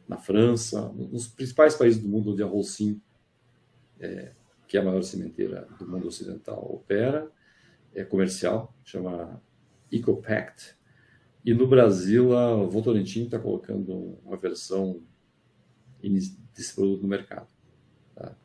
na 0.09 0.19
França, 0.19 0.89
nos 0.89 1.29
principais 1.29 1.77
países 1.77 2.03
do 2.03 2.09
mundo 2.09 2.33
onde 2.33 2.43
a 2.43 2.47
Holcim, 2.47 3.01
é, 4.01 4.33
que 4.69 4.77
é 4.77 4.81
a 4.81 4.85
maior 4.85 5.03
cimenteira 5.03 5.67
do 5.79 5.89
mundo 5.89 6.07
ocidental, 6.07 6.63
opera, 6.71 7.33
é 7.95 8.05
comercial, 8.05 8.75
chama 8.85 9.43
EcoPact. 9.91 10.77
E 11.43 11.55
no 11.55 11.67
Brasil, 11.67 12.37
a 12.37 12.55
Votorantim 12.67 13.25
está 13.25 13.39
colocando 13.39 14.19
uma 14.25 14.37
versão 14.37 15.03
desse 16.55 16.75
produto 16.75 17.03
no 17.03 17.09
mercado. 17.09 17.49
Tá? 18.15 18.37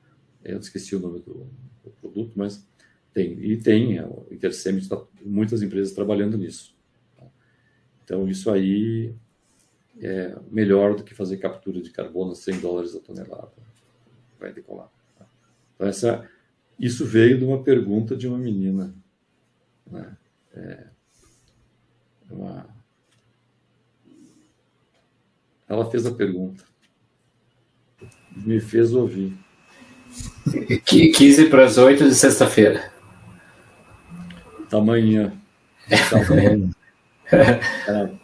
Eu 0.44 0.60
esqueci 0.60 0.96
o 0.96 1.00
nome 1.00 1.20
do, 1.20 1.46
do, 1.84 1.92
produto, 2.00 2.32
mas 2.36 2.66
tem. 3.14 3.34
E 3.44 3.58
tem, 3.58 3.98
é, 3.98 4.06
o 4.06 4.26
Intercement 4.32 4.80
está 4.80 5.04
muitas 5.26 5.62
empresas 5.62 5.94
trabalhando 5.94 6.38
nisso. 6.38 6.74
Tá? 7.18 7.26
Então, 8.04 8.30
isso 8.30 8.50
aí 8.50 9.14
é 10.00 10.38
melhor 10.50 10.96
do 10.96 11.04
que 11.04 11.14
fazer 11.14 11.38
captura 11.38 11.82
de 11.82 11.92
carbono 11.92 12.32
a 12.32 12.36
100 12.36 12.60
dólares 12.62 12.96
a 12.96 13.00
tonelada. 13.02 13.52
Vai 14.40 14.54
decolar. 14.54 14.90
Então, 15.84 15.88
essa, 15.90 16.30
isso 16.80 17.06
veio 17.06 17.38
de 17.38 17.44
uma 17.44 17.62
pergunta 17.62 18.16
de 18.16 18.28
uma 18.28 18.38
menina. 18.38 18.94
Né? 19.90 20.18
É, 20.56 20.84
uma... 22.30 22.66
Ela 25.68 25.90
fez 25.90 26.06
a 26.06 26.12
pergunta. 26.12 26.64
Me 28.32 28.62
fez 28.62 28.94
ouvir. 28.94 29.38
15 30.86 31.50
para 31.50 31.66
as 31.66 31.78
8 31.78 32.08
de 32.08 32.16
sexta-feira. 32.16 32.92
Tamanha. 34.70 35.34
Tamanha. 36.10 36.70
é. 37.32 38.24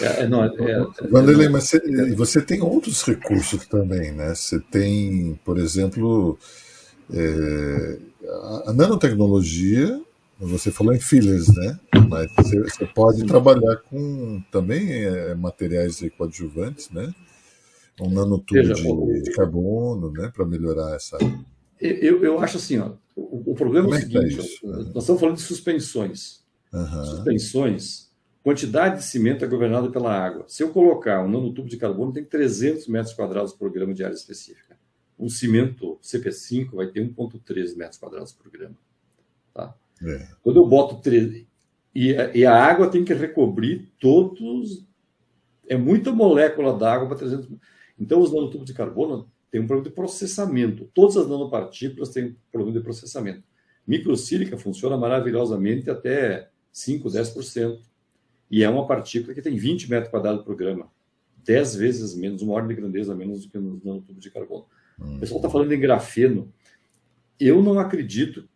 É, 0.00 0.22
é, 0.22 0.28
não, 0.28 0.44
é, 0.44 0.48
é, 0.48 1.08
Vanderlei, 1.08 1.48
mas 1.48 1.70
você, 1.70 2.14
você, 2.14 2.42
tem 2.42 2.60
outros 2.60 3.02
recursos 3.04 3.66
também, 3.66 4.12
né? 4.12 4.34
Você 4.34 4.58
tem, 4.58 5.38
por 5.44 5.58
exemplo, 5.58 6.38
é, 7.12 7.98
a 8.66 8.72
nanotecnologia, 8.72 10.00
você 10.38 10.70
falou 10.70 10.94
em 10.94 11.00
fillers, 11.00 11.48
né? 11.48 11.78
Mas 12.08 12.30
você, 12.36 12.60
você 12.60 12.86
pode 12.86 13.24
trabalhar 13.24 13.76
com 13.88 14.42
também 14.50 14.92
é, 14.92 15.34
materiais 15.34 16.00
coadjuvantes, 16.16 16.90
né? 16.90 17.14
Um 18.00 18.10
nanotubo 18.10 18.62
de, 18.62 19.22
de, 19.22 19.32
carbono, 19.32 20.12
né? 20.12 20.30
Para 20.34 20.44
melhorar 20.44 20.94
essa. 20.94 21.16
Eu, 21.80 22.22
eu 22.22 22.38
acho 22.40 22.58
assim, 22.58 22.78
ó, 22.78 22.92
o, 23.14 23.52
o 23.52 23.54
problema 23.54 23.86
é 23.86 23.88
o 23.88 23.92
tá 23.92 23.98
seguinte: 24.00 24.36
tá 24.36 24.68
nós 24.68 25.02
estamos 25.02 25.20
falando 25.20 25.36
de 25.36 25.42
suspensões. 25.42 26.44
Uhum. 26.72 27.04
Suspensões 27.04 28.06
Quantidade 28.46 28.98
de 28.98 29.04
cimento 29.04 29.44
é 29.44 29.48
governada 29.48 29.90
pela 29.90 30.16
água. 30.16 30.44
Se 30.46 30.62
eu 30.62 30.68
colocar 30.68 31.20
um 31.20 31.28
nanotubo 31.28 31.68
de 31.68 31.76
carbono, 31.76 32.12
tem 32.12 32.22
300 32.22 32.86
metros 32.86 33.12
quadrados 33.12 33.52
por 33.52 33.72
grama 33.72 33.92
de 33.92 34.04
área 34.04 34.14
específica. 34.14 34.65
Um 35.18 35.28
cimento 35.28 35.98
CP5 36.02 36.74
vai 36.74 36.86
ter 36.88 37.00
1,3 37.00 37.76
metros 37.76 37.98
quadrados 37.98 38.32
por 38.32 38.50
grama. 38.50 38.76
Tá? 39.54 39.74
É. 40.02 40.28
Quando 40.42 40.56
eu 40.56 40.66
boto 40.66 40.96
3... 40.96 41.46
E, 41.94 42.12
e, 42.34 42.44
a 42.44 42.54
água 42.54 42.90
tem 42.90 43.04
que 43.04 43.14
recobrir 43.14 43.90
todos... 43.98 44.84
É 45.66 45.76
muita 45.76 46.12
molécula 46.12 46.76
d'água 46.76 47.08
para 47.08 47.16
300... 47.16 47.48
Então, 47.98 48.20
os 48.20 48.32
nanotubos 48.32 48.66
de 48.66 48.74
carbono 48.74 49.30
têm 49.50 49.60
um 49.60 49.66
problema 49.66 49.88
de 49.88 49.94
processamento. 49.94 50.90
Todas 50.92 51.16
as 51.16 51.26
nanopartículas 51.26 52.10
têm 52.10 52.26
um 52.26 52.34
problema 52.52 52.78
de 52.78 52.84
processamento. 52.84 53.42
Microsílica 53.86 54.58
funciona 54.58 54.96
maravilhosamente 54.96 55.88
até 55.88 56.50
5, 56.72 57.08
10%. 57.08 57.80
E 58.50 58.62
é 58.62 58.68
uma 58.68 58.86
partícula 58.86 59.34
que 59.34 59.42
tem 59.42 59.56
20 59.56 59.90
metros 59.90 60.10
quadrados 60.10 60.44
por 60.44 60.54
grama, 60.54 60.88
10 61.44 61.76
vezes 61.76 62.14
menos, 62.14 62.42
uma 62.42 62.54
ordem 62.54 62.74
de 62.74 62.80
grandeza 62.80 63.14
menos 63.14 63.44
do 63.44 63.50
que 63.50 63.58
no 63.58 63.80
nanotubos 63.84 64.22
de 64.22 64.30
carbono. 64.30 64.66
O 64.98 65.18
pessoal 65.18 65.38
está 65.38 65.50
falando 65.50 65.72
em 65.72 65.80
grafeno. 65.80 66.52
Eu 67.38 67.62
não 67.62 67.78
acredito, 67.78 68.48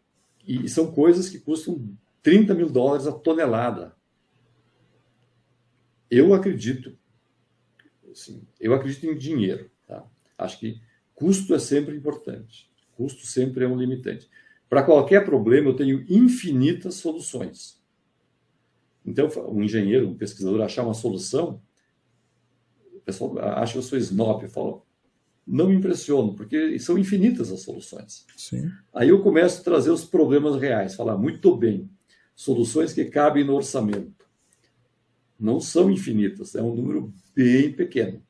e 0.47 0.69
são 0.69 0.91
coisas 0.91 1.29
que 1.29 1.39
custam 1.39 1.87
30 2.23 2.55
mil 2.55 2.71
dólares 2.71 3.07
a 3.07 3.13
tonelada. 3.13 3.95
Eu 6.11 6.35
acredito, 6.35 6.99
assim, 8.11 8.47
eu 8.59 8.75
acredito 8.75 9.07
em 9.07 9.17
dinheiro. 9.17 9.71
Tá? 9.87 10.05
Acho 10.37 10.59
que 10.59 10.81
custo 11.15 11.55
é 11.55 11.59
sempre 11.59 11.95
importante. 11.95 12.71
Custo 12.93 13.27
sempre 13.27 13.65
é 13.65 13.69
um 13.69 13.77
limitante. 13.77 14.29
Para 14.69 14.83
qualquer 14.83 15.25
problema, 15.25 15.69
eu 15.69 15.77
tenho 15.77 16.05
infinitas 16.09 16.95
soluções. 16.95 17.81
Então, 19.05 19.29
um 19.49 19.63
engenheiro, 19.63 20.09
um 20.09 20.17
pesquisador 20.17 20.61
achar 20.61 20.85
uma 20.85 20.95
solução, 20.95 21.61
o 22.95 23.01
pessoal 23.01 23.39
acha 23.39 23.73
que 23.73 23.79
eu 23.79 23.83
sou 23.83 23.99
snob, 23.99 24.45
eu 24.45 24.51
falo, 24.51 24.87
não 25.47 25.69
me 25.69 25.75
impressiono, 25.75 26.35
porque 26.35 26.79
são 26.79 26.99
infinitas 26.99 27.51
as 27.51 27.63
soluções. 27.63 28.27
Sim. 28.37 28.71
Aí 28.95 29.09
eu 29.09 29.23
começo 29.23 29.61
a 29.61 29.65
trazer 29.65 29.91
os 29.91 30.05
problemas 30.05 30.61
reais, 30.61 30.95
falar, 30.95 31.17
muito 31.17 31.57
bem, 31.57 31.91
soluções 32.35 32.93
que 32.93 33.05
cabem 33.07 33.45
no 33.45 33.55
orçamento. 33.55 34.29
Não 35.39 35.61
são 35.61 35.91
infinitas, 35.91 36.55
é 36.55 36.63
um 36.63 36.75
número 36.75 37.13
bem 37.35 37.73
pequeno. 37.73 38.23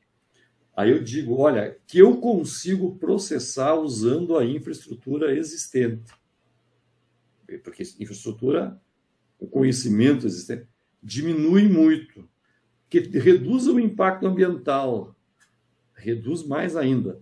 Aí 0.75 0.89
eu 0.89 1.03
digo, 1.03 1.35
olha, 1.35 1.77
que 1.85 1.99
eu 1.99 2.17
consigo 2.17 2.95
processar 2.95 3.75
usando 3.75 4.37
a 4.37 4.45
infraestrutura 4.45 5.37
existente. 5.37 6.11
Porque 7.63 7.83
infraestrutura 7.99 8.79
o 9.41 9.47
conhecimento 9.47 10.27
existente, 10.27 10.67
diminui 11.01 11.67
muito, 11.67 12.29
que 12.87 12.99
reduz 12.99 13.67
o 13.67 13.79
impacto 13.79 14.27
ambiental, 14.27 15.15
reduz 16.01 16.43
mais 16.43 16.75
ainda, 16.75 17.19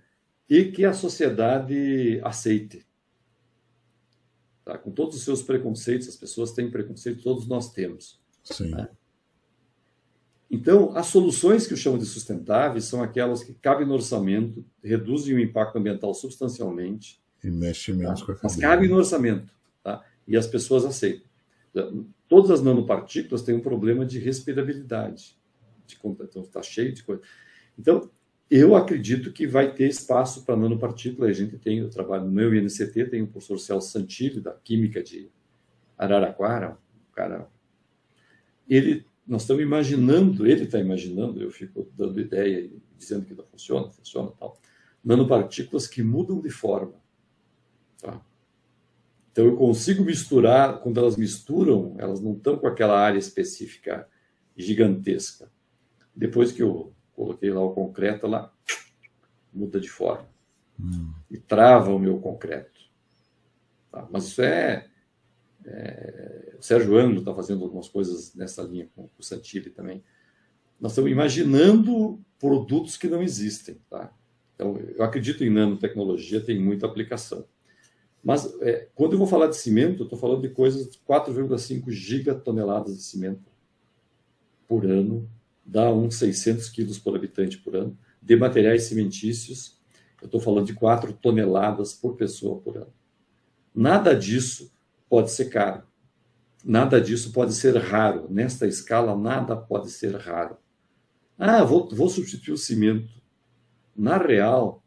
e 0.49 0.65
que 0.65 0.85
a 0.85 0.93
sociedade 0.93 2.19
aceite. 2.23 2.85
Tá? 4.65 4.77
Com 4.77 4.91
todos 4.91 5.15
os 5.15 5.23
seus 5.23 5.41
preconceitos, 5.41 6.07
as 6.07 6.15
pessoas 6.15 6.51
têm 6.51 6.71
preconceito, 6.71 7.21
todos 7.21 7.47
nós 7.47 7.71
temos. 7.71 8.19
Sim. 8.43 8.71
Né? 8.71 8.89
Então, 10.49 10.95
as 10.97 11.05
soluções 11.07 11.67
que 11.67 11.73
eu 11.73 11.77
chamo 11.77 11.99
de 11.99 12.05
sustentáveis 12.05 12.85
são 12.85 13.03
aquelas 13.03 13.43
que 13.43 13.53
cabem 13.53 13.87
no 13.87 13.93
orçamento, 13.93 14.65
reduzem 14.83 15.35
o 15.35 15.39
impacto 15.39 15.77
ambiental 15.77 16.13
substancialmente. 16.13 17.21
E 17.43 17.51
mexe 17.51 17.93
menos 17.93 18.21
tá? 18.21 18.25
com 18.25 18.31
a 18.31 18.39
Mas 18.43 18.55
cabem 18.55 18.89
no 18.89 18.97
orçamento. 18.97 19.53
Tá? 19.83 20.03
E 20.27 20.35
as 20.35 20.47
pessoas 20.47 20.85
aceitam. 20.85 21.29
Todas 22.27 22.49
as 22.49 22.61
nanopartículas 22.61 23.43
têm 23.43 23.55
um 23.55 23.61
problema 23.61 24.05
de 24.05 24.17
respirabilidade. 24.17 25.37
De, 25.85 25.97
então, 26.03 26.41
está 26.41 26.63
cheio 26.63 26.93
de 26.93 27.03
coisa. 27.03 27.21
Então, 27.77 28.09
eu 28.49 28.75
acredito 28.75 29.31
que 29.31 29.45
vai 29.45 29.71
ter 29.71 29.87
espaço 29.87 30.43
para 30.43 30.57
nanopartícula. 30.57 31.27
A 31.27 31.33
gente 31.33 31.57
tem, 31.57 31.79
eu 31.79 31.89
trabalho 31.89 32.25
no 32.25 32.31
meu 32.31 32.53
INCT, 32.53 33.05
tem 33.05 33.21
o 33.21 33.27
professor 33.27 33.59
Celso 33.59 33.91
Santilli, 33.91 34.41
da 34.41 34.53
Química 34.53 35.03
de 35.03 35.29
Araraquara, 35.95 36.71
um 36.71 37.13
cara. 37.13 37.47
Ele, 38.67 39.05
nós 39.27 39.43
estamos 39.43 39.61
imaginando, 39.61 40.47
ele 40.47 40.63
está 40.63 40.79
imaginando, 40.79 41.41
eu 41.41 41.51
fico 41.51 41.87
dando 41.95 42.19
ideia 42.19 42.59
e 42.61 42.81
dizendo 42.97 43.25
que 43.25 43.35
não 43.35 43.43
funciona, 43.45 43.91
funciona 43.91 44.31
tal. 44.31 44.57
Nanopartículas 45.03 45.85
que 45.85 46.01
mudam 46.01 46.41
de 46.41 46.49
forma. 46.49 46.95
Tá? 48.01 48.19
Então 49.31 49.45
eu 49.45 49.55
consigo 49.55 50.03
misturar, 50.03 50.81
quando 50.81 50.99
elas 50.99 51.15
misturam, 51.15 51.95
elas 51.99 52.19
não 52.19 52.33
estão 52.33 52.57
com 52.57 52.65
aquela 52.65 52.99
área 52.99 53.19
específica 53.19 54.07
gigantesca. 54.57 55.51
Depois 56.15 56.51
que 56.51 56.63
eu 56.63 56.93
coloquei 57.19 57.51
lá 57.51 57.61
o 57.61 57.73
concreto, 57.73 58.25
ela 58.25 58.53
muda 59.53 59.77
de 59.77 59.89
forma 59.89 60.25
hum. 60.79 61.11
e 61.29 61.37
trava 61.37 61.93
o 61.93 61.99
meu 61.99 62.17
concreto. 62.19 62.79
Tá? 63.91 64.07
Mas 64.09 64.27
isso 64.27 64.41
é, 64.41 64.87
é... 65.65 66.55
O 66.57 66.63
Sérgio 66.63 66.97
Anglo 66.97 67.19
está 67.19 67.33
fazendo 67.35 67.65
algumas 67.65 67.89
coisas 67.89 68.33
nessa 68.35 68.61
linha 68.61 68.87
com 68.95 69.09
o 69.17 69.23
Santilli 69.23 69.69
também. 69.69 70.01
nós 70.79 70.93
estamos 70.93 71.11
imaginando 71.11 72.21
produtos 72.39 72.95
que 72.95 73.09
não 73.09 73.21
existem. 73.21 73.81
Tá? 73.89 74.13
Então, 74.55 74.77
eu 74.77 75.03
acredito 75.03 75.43
em 75.43 75.49
nanotecnologia, 75.49 76.39
tem 76.39 76.57
muita 76.57 76.85
aplicação. 76.85 77.45
Mas 78.23 78.45
é, 78.61 78.87
quando 78.95 79.13
eu 79.13 79.17
vou 79.17 79.27
falar 79.27 79.47
de 79.47 79.57
cimento, 79.57 80.03
eu 80.03 80.05
estou 80.05 80.19
falando 80.19 80.41
de 80.41 80.49
coisas 80.49 80.89
de 80.89 80.97
4,5 80.99 81.89
gigatoneladas 81.91 82.95
de 82.95 83.03
cimento 83.03 83.51
por 84.67 84.85
ano, 84.85 85.29
dá 85.69 85.91
uns 85.93 86.15
600 86.15 86.67
quilos 86.69 86.97
por 86.97 87.15
habitante 87.15 87.59
por 87.59 87.75
ano, 87.75 87.97
de 88.21 88.35
materiais 88.35 88.83
cimentícios, 88.83 89.79
eu 90.21 90.25
estou 90.25 90.41
falando 90.41 90.65
de 90.65 90.73
4 90.73 91.13
toneladas 91.13 91.93
por 91.93 92.15
pessoa 92.15 92.59
por 92.59 92.77
ano. 92.77 92.93
Nada 93.73 94.15
disso 94.15 94.73
pode 95.07 95.31
ser 95.31 95.45
caro. 95.45 95.83
Nada 96.65 96.99
disso 96.99 97.31
pode 97.31 97.53
ser 97.53 97.77
raro. 97.77 98.27
Nesta 98.29 98.67
escala, 98.67 99.15
nada 99.15 99.55
pode 99.55 99.89
ser 99.91 100.15
raro. 100.15 100.57
Ah, 101.37 101.63
vou, 101.63 101.87
vou 101.89 102.09
substituir 102.09 102.53
o 102.53 102.57
cimento. 102.57 103.13
Na 103.95 104.17
real, 104.17 104.83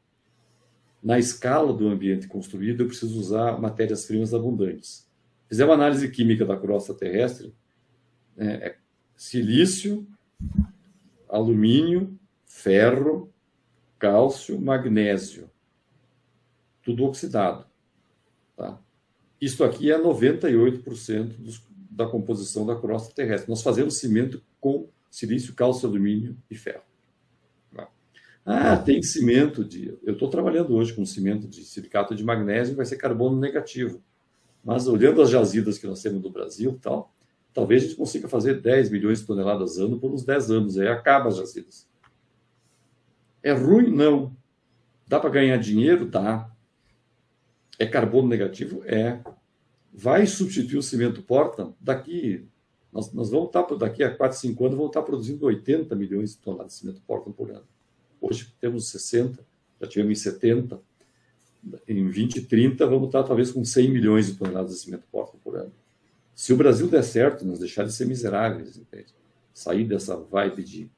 na 1.02 1.18
escala 1.18 1.72
do 1.72 1.88
ambiente 1.88 2.26
construído, 2.26 2.82
eu 2.82 2.88
preciso 2.88 3.18
usar 3.18 3.58
matérias-primas 3.58 4.34
abundantes. 4.34 5.08
Fizer 5.48 5.64
uma 5.64 5.74
análise 5.74 6.10
química 6.10 6.44
da 6.44 6.56
crosta 6.56 6.92
terrestre, 6.92 7.54
né, 8.36 8.54
é 8.54 8.76
silício, 9.16 10.06
alumínio, 11.32 12.18
ferro, 12.44 13.32
cálcio, 13.98 14.60
magnésio, 14.60 15.50
tudo 16.82 17.04
oxidado. 17.04 17.66
Tá? 18.56 18.78
Isto 19.40 19.64
aqui 19.64 19.90
é 19.90 19.98
98% 19.98 21.36
dos, 21.38 21.62
da 21.90 22.06
composição 22.06 22.66
da 22.66 22.76
crosta 22.76 23.14
terrestre. 23.14 23.48
Nós 23.48 23.62
fazemos 23.62 23.98
cimento 23.98 24.42
com 24.60 24.88
silício, 25.10 25.54
cálcio, 25.54 25.88
alumínio 25.88 26.36
e 26.50 26.54
ferro. 26.54 26.82
Ah, 28.44 28.76
tem 28.76 29.00
cimento 29.02 29.64
de. 29.64 29.96
Eu 30.02 30.14
estou 30.14 30.28
trabalhando 30.28 30.74
hoje 30.74 30.92
com 30.92 31.06
cimento 31.06 31.46
de 31.46 31.64
silicato 31.64 32.14
de 32.14 32.24
magnésio, 32.24 32.74
vai 32.74 32.84
ser 32.84 32.96
carbono 32.96 33.38
negativo. 33.38 34.02
Mas 34.64 34.88
olhando 34.88 35.22
as 35.22 35.30
jazidas 35.30 35.78
que 35.78 35.86
nós 35.86 36.02
temos 36.02 36.20
no 36.20 36.30
Brasil, 36.30 36.76
tal, 36.82 37.14
talvez 37.52 37.82
a 37.82 37.86
gente 37.86 37.96
consiga 37.96 38.28
fazer 38.28 38.60
10 38.60 38.90
milhões 38.90 39.20
de 39.20 39.26
toneladas 39.26 39.78
ano 39.78 39.98
por 39.98 40.10
uns 40.10 40.24
10 40.24 40.50
anos, 40.50 40.78
aí 40.78 40.88
acaba 40.88 41.28
as 41.28 41.36
jazidas. 41.36 41.86
É 43.42 43.52
ruim? 43.52 43.90
Não. 43.90 44.34
Dá 45.06 45.18
para 45.18 45.30
ganhar 45.30 45.56
dinheiro? 45.56 46.06
Dá. 46.06 46.50
É 47.78 47.86
carbono 47.86 48.28
negativo? 48.28 48.82
É. 48.84 49.20
Vai 49.92 50.26
substituir 50.26 50.78
o 50.78 50.82
cimento 50.82 51.22
porta? 51.22 51.72
Daqui, 51.80 52.46
nós, 52.92 53.12
nós 53.12 53.30
vamos 53.30 53.48
estar, 53.48 53.62
daqui 53.76 54.02
a 54.02 54.14
4, 54.14 54.38
5 54.38 54.64
anos, 54.64 54.76
vamos 54.76 54.90
estar 54.90 55.02
produzindo 55.02 55.44
80 55.44 55.94
milhões 55.96 56.30
de 56.30 56.38
toneladas 56.38 56.72
de 56.72 56.78
cimento 56.78 57.02
porta 57.06 57.30
por 57.30 57.50
ano. 57.50 57.66
Hoje 58.20 58.54
temos 58.60 58.88
60, 58.88 59.44
já 59.80 59.88
tivemos 59.88 60.12
em 60.18 60.22
70. 60.22 60.80
Em 61.86 62.04
2030, 62.04 62.86
vamos 62.86 63.06
estar 63.06 63.22
talvez 63.24 63.50
com 63.50 63.64
100 63.64 63.90
milhões 63.90 64.26
de 64.26 64.34
toneladas 64.34 64.72
de 64.72 64.78
cimento 64.78 65.04
porta 65.10 65.36
por 65.42 65.56
ano. 65.56 65.72
Se 66.34 66.52
o 66.52 66.56
Brasil 66.56 66.88
der 66.88 67.02
certo, 67.02 67.44
nós 67.44 67.58
deixar 67.58 67.84
de 67.84 67.92
ser 67.92 68.06
miseráveis, 68.06 68.76
entende? 68.76 69.14
sair 69.52 69.84
dessa 69.84 70.16
vibe 70.16 70.62
de, 70.62 70.90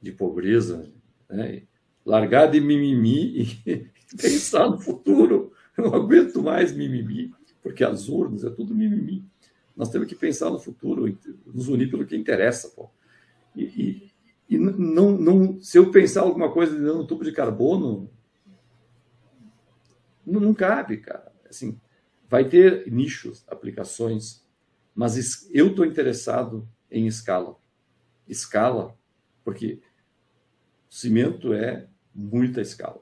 de 0.00 0.12
pobreza, 0.12 0.90
né? 1.28 1.62
largar 2.04 2.50
de 2.50 2.60
mimimi 2.60 3.42
e 3.66 3.90
pensar 4.16 4.68
no 4.68 4.80
futuro. 4.80 5.52
Eu 5.76 5.84
não 5.84 5.94
aguento 5.94 6.42
mais 6.42 6.72
mimimi, 6.72 7.32
porque 7.62 7.84
as 7.84 8.08
urnas 8.08 8.44
é 8.44 8.50
tudo 8.50 8.74
mimimi. 8.74 9.24
Nós 9.76 9.90
temos 9.90 10.08
que 10.08 10.14
pensar 10.14 10.50
no 10.50 10.58
futuro, 10.58 11.16
nos 11.46 11.68
unir 11.68 11.90
pelo 11.90 12.04
que 12.04 12.16
interessa. 12.16 12.68
Pô. 12.70 12.90
E, 13.54 13.62
e, 13.64 14.12
e 14.48 14.58
não, 14.58 15.12
não, 15.12 15.60
se 15.60 15.78
eu 15.78 15.90
pensar 15.90 16.22
alguma 16.22 16.52
coisa 16.52 16.76
dentro 16.76 16.98
do 16.98 17.06
tubo 17.06 17.24
de 17.24 17.32
carbono, 17.32 18.10
não, 20.26 20.40
não 20.40 20.52
cabe, 20.52 20.98
cara. 20.98 21.32
Assim, 21.48 21.80
vai 22.28 22.44
ter 22.48 22.90
nichos, 22.90 23.44
aplicações, 23.48 24.44
mas 24.94 25.48
eu 25.52 25.68
estou 25.68 25.84
interessado 25.84 26.68
em 26.90 27.06
escala. 27.06 27.56
Escala, 28.28 28.94
porque 29.44 29.80
cimento 30.88 31.52
é 31.52 31.86
muita 32.14 32.60
escala. 32.60 33.00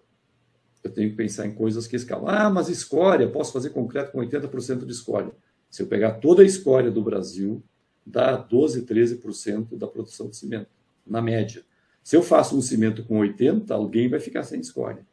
Eu 0.83 0.93
tenho 0.93 1.11
que 1.11 1.17
pensar 1.17 1.47
em 1.47 1.55
coisas 1.55 1.87
que 1.87 1.97
escalam. 1.97 2.29
Ah, 2.29 2.51
mas 2.51 2.69
escória, 2.69 3.29
posso 3.29 3.53
fazer 3.53 3.71
concreto 3.71 4.13
com 4.13 4.19
80% 4.19 4.85
de 4.85 4.93
escória. 4.93 5.33
Se 5.71 5.83
eu 5.83 5.87
pegar 5.87 6.13
toda 6.13 6.43
a 6.43 6.47
escória 6.47 6.91
do 6.91 7.03
Brasil, 7.03 7.63
dá 8.07 8.37
12, 8.37 8.87
13% 8.87 9.77
da 9.77 9.87
produção 9.87 10.29
de 10.29 10.37
cimento 10.37 10.69
na 11.07 11.21
média. 11.21 11.63
Se 12.03 12.17
eu 12.17 12.23
faço 12.23 12.57
um 12.57 12.63
cimento 12.63 13.05
com 13.05 13.19
80, 13.19 13.75
alguém 13.75 14.09
vai 14.09 14.21
ficar 14.21 14.43
sem 14.45 14.61
escória. 14.61 15.07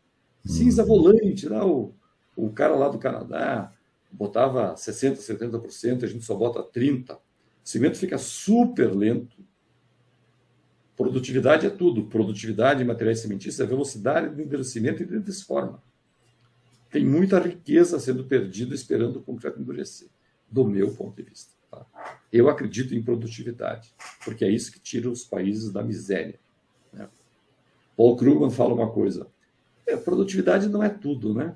Cinza 0.45 0.83
uhum. 0.83 0.87
volante, 0.87 1.49
lá, 1.49 1.65
o, 1.65 1.93
o 2.35 2.49
cara 2.51 2.75
lá 2.75 2.87
do 2.87 2.99
Canadá 2.99 3.73
botava 4.15 4.73
60%, 4.75 5.17
70%, 5.17 6.03
a 6.03 6.07
gente 6.07 6.23
só 6.23 6.35
bota 6.35 6.63
30%. 6.63 7.15
O 7.15 7.19
cimento 7.63 7.97
fica 7.97 8.17
super 8.17 8.95
lento. 8.95 9.43
Produtividade 10.95 11.65
é 11.65 11.69
tudo. 11.69 12.05
Produtividade 12.05 12.81
em 12.81 12.85
materiais 12.85 13.19
cimentícios 13.19 13.59
é 13.59 13.65
velocidade 13.65 14.35
de 14.35 14.41
endurecimento 14.43 15.03
e 15.03 15.05
de 15.05 15.19
desforma. 15.19 15.83
Tem 16.89 17.03
muita 17.03 17.39
riqueza 17.39 17.99
sendo 17.99 18.23
perdida 18.23 18.73
esperando 18.73 19.17
o 19.17 19.21
concreto 19.21 19.59
endurecer, 19.59 20.07
do 20.49 20.63
meu 20.63 20.93
ponto 20.93 21.15
de 21.15 21.29
vista. 21.29 21.51
Tá? 21.69 21.85
Eu 22.31 22.47
acredito 22.47 22.95
em 22.95 23.03
produtividade, 23.03 23.93
porque 24.23 24.45
é 24.45 24.49
isso 24.49 24.71
que 24.71 24.79
tira 24.79 25.09
os 25.09 25.25
países 25.25 25.71
da 25.71 25.83
miséria. 25.83 26.39
Né? 26.93 27.09
Paul 27.97 28.15
Krugman 28.15 28.51
fala 28.51 28.73
uma 28.73 28.89
coisa: 28.89 29.27
é, 29.85 29.97
produtividade 29.97 30.69
não 30.69 30.81
é 30.81 30.89
tudo, 30.89 31.33
né? 31.33 31.55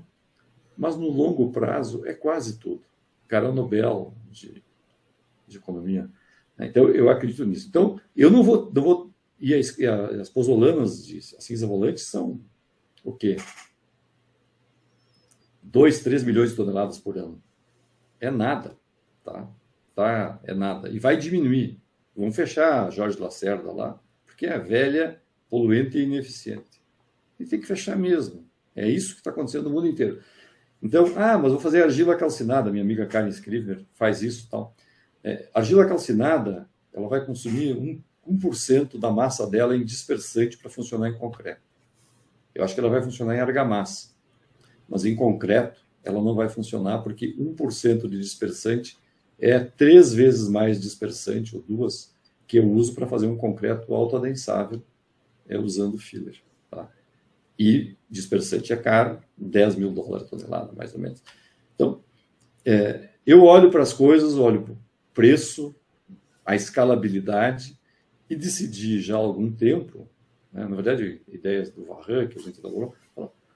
Mas 0.80 0.96
no 0.96 1.10
longo 1.10 1.52
prazo 1.52 2.06
é 2.06 2.14
quase 2.14 2.58
tudo. 2.58 2.82
Cara 3.28 3.52
Nobel 3.52 4.14
de, 4.32 4.64
de 5.46 5.58
economia. 5.58 6.10
Né? 6.58 6.68
Então 6.68 6.88
eu 6.88 7.10
acredito 7.10 7.46
nisso. 7.46 7.68
Então 7.68 8.00
eu 8.16 8.32
não 8.32 8.42
vou, 8.42 8.72
não 8.74 8.82
vou 8.82 9.14
e 9.38 9.54
as, 9.54 9.78
e 9.78 9.86
as 9.86 10.30
pozolanas 10.30 11.06
de 11.06 11.22
cinza 11.22 11.68
volante 11.68 12.00
são 12.00 12.40
o 13.04 13.12
quê? 13.12 13.36
2, 15.62 16.02
3 16.02 16.24
milhões 16.24 16.52
de 16.52 16.56
toneladas 16.56 16.98
por 16.98 17.18
ano. 17.18 17.44
É 18.18 18.32
nada, 18.32 18.78
tá? 19.22 19.50
tá? 19.94 20.40
É 20.44 20.54
nada. 20.54 20.88
E 20.88 20.98
vai 20.98 21.18
diminuir. 21.18 21.78
Vamos 22.16 22.38
fechar 22.38 22.90
Jorge 22.90 23.20
Lacerda 23.20 23.72
lá, 23.72 24.02
porque 24.26 24.46
é 24.46 24.58
velha, 24.58 25.22
poluente 25.50 25.98
e 25.98 26.04
ineficiente. 26.04 26.82
E 27.38 27.46
tem 27.46 27.60
que 27.60 27.68
fechar 27.68 27.98
mesmo. 27.98 28.48
É 28.74 28.88
isso 28.88 29.14
que 29.14 29.20
está 29.20 29.30
acontecendo 29.30 29.66
no 29.66 29.72
mundo 29.72 29.88
inteiro. 29.88 30.22
Então, 30.82 31.12
ah, 31.16 31.38
mas 31.38 31.52
vou 31.52 31.60
fazer 31.60 31.84
argila 31.84 32.16
calcinada. 32.16 32.72
Minha 32.72 32.84
amiga 32.84 33.06
Karen 33.06 33.30
Scrivener 33.30 33.86
faz 33.94 34.22
isso 34.22 34.48
tal. 34.50 34.74
É, 35.24 35.50
argila 35.54 35.86
calcinada, 35.86 36.70
ela 36.94 37.08
vai 37.08 37.26
consumir 37.26 37.74
um, 37.74 38.02
1% 38.38 39.00
da 39.00 39.12
massa 39.12 39.46
dela 39.48 39.76
em 39.76 39.84
dispersante 39.84 40.58
para 40.58 40.70
funcionar 40.70 41.10
em 41.10 41.18
concreto. 41.18 41.62
Eu 42.54 42.64
acho 42.64 42.74
que 42.74 42.80
ela 42.80 42.90
vai 42.90 43.02
funcionar 43.02 43.36
em 43.36 43.40
argamassa. 43.40 44.10
Mas 44.88 45.06
em 45.06 45.16
concreto, 45.16 45.82
ela 46.04 46.22
não 46.22 46.34
vai 46.34 46.50
funcionar 46.50 47.00
porque 47.00 47.36
1% 47.38 48.08
de 48.08 48.20
dispersante 48.20 48.98
é 49.40 49.60
três 49.60 50.14
vezes 50.14 50.48
mais 50.50 50.80
dispersante, 50.80 51.56
ou 51.56 51.62
duas, 51.62 52.14
que 52.48 52.58
eu 52.58 52.70
uso 52.70 52.94
para 52.94 53.08
fazer 53.08 53.28
um 53.28 53.38
concreto 53.38 53.94
autoadensável 53.94 54.82
é, 55.48 55.58
usando 55.58 55.98
filler. 55.98 56.42
E 57.60 57.98
dispersante 58.10 58.72
é 58.72 58.78
caro, 58.78 59.20
10 59.38 59.76
mil 59.76 59.92
dólares 59.92 60.26
a 60.26 60.30
tonelada, 60.30 60.72
mais 60.72 60.94
ou 60.94 61.00
menos. 61.00 61.22
Então, 61.76 62.02
é, 62.66 63.10
eu 63.26 63.44
olho 63.44 63.70
para 63.70 63.84
as 63.84 63.92
coisas, 63.92 64.36
olho 64.36 64.62
para 64.64 64.74
o 64.74 64.78
preço, 65.14 65.76
a 66.46 66.56
escalabilidade 66.56 67.78
e 68.30 68.36
decidi 68.36 69.02
já 69.02 69.16
há 69.16 69.20
algum 69.20 69.52
tempo, 69.52 70.08
né, 70.52 70.66
na 70.66 70.76
verdade, 70.76 71.22
ideias 71.28 71.70
do 71.70 71.84
Varran, 71.86 72.28
que 72.28 72.40
a 72.40 72.42
gente 72.42 72.60
elaborou, 72.60 72.96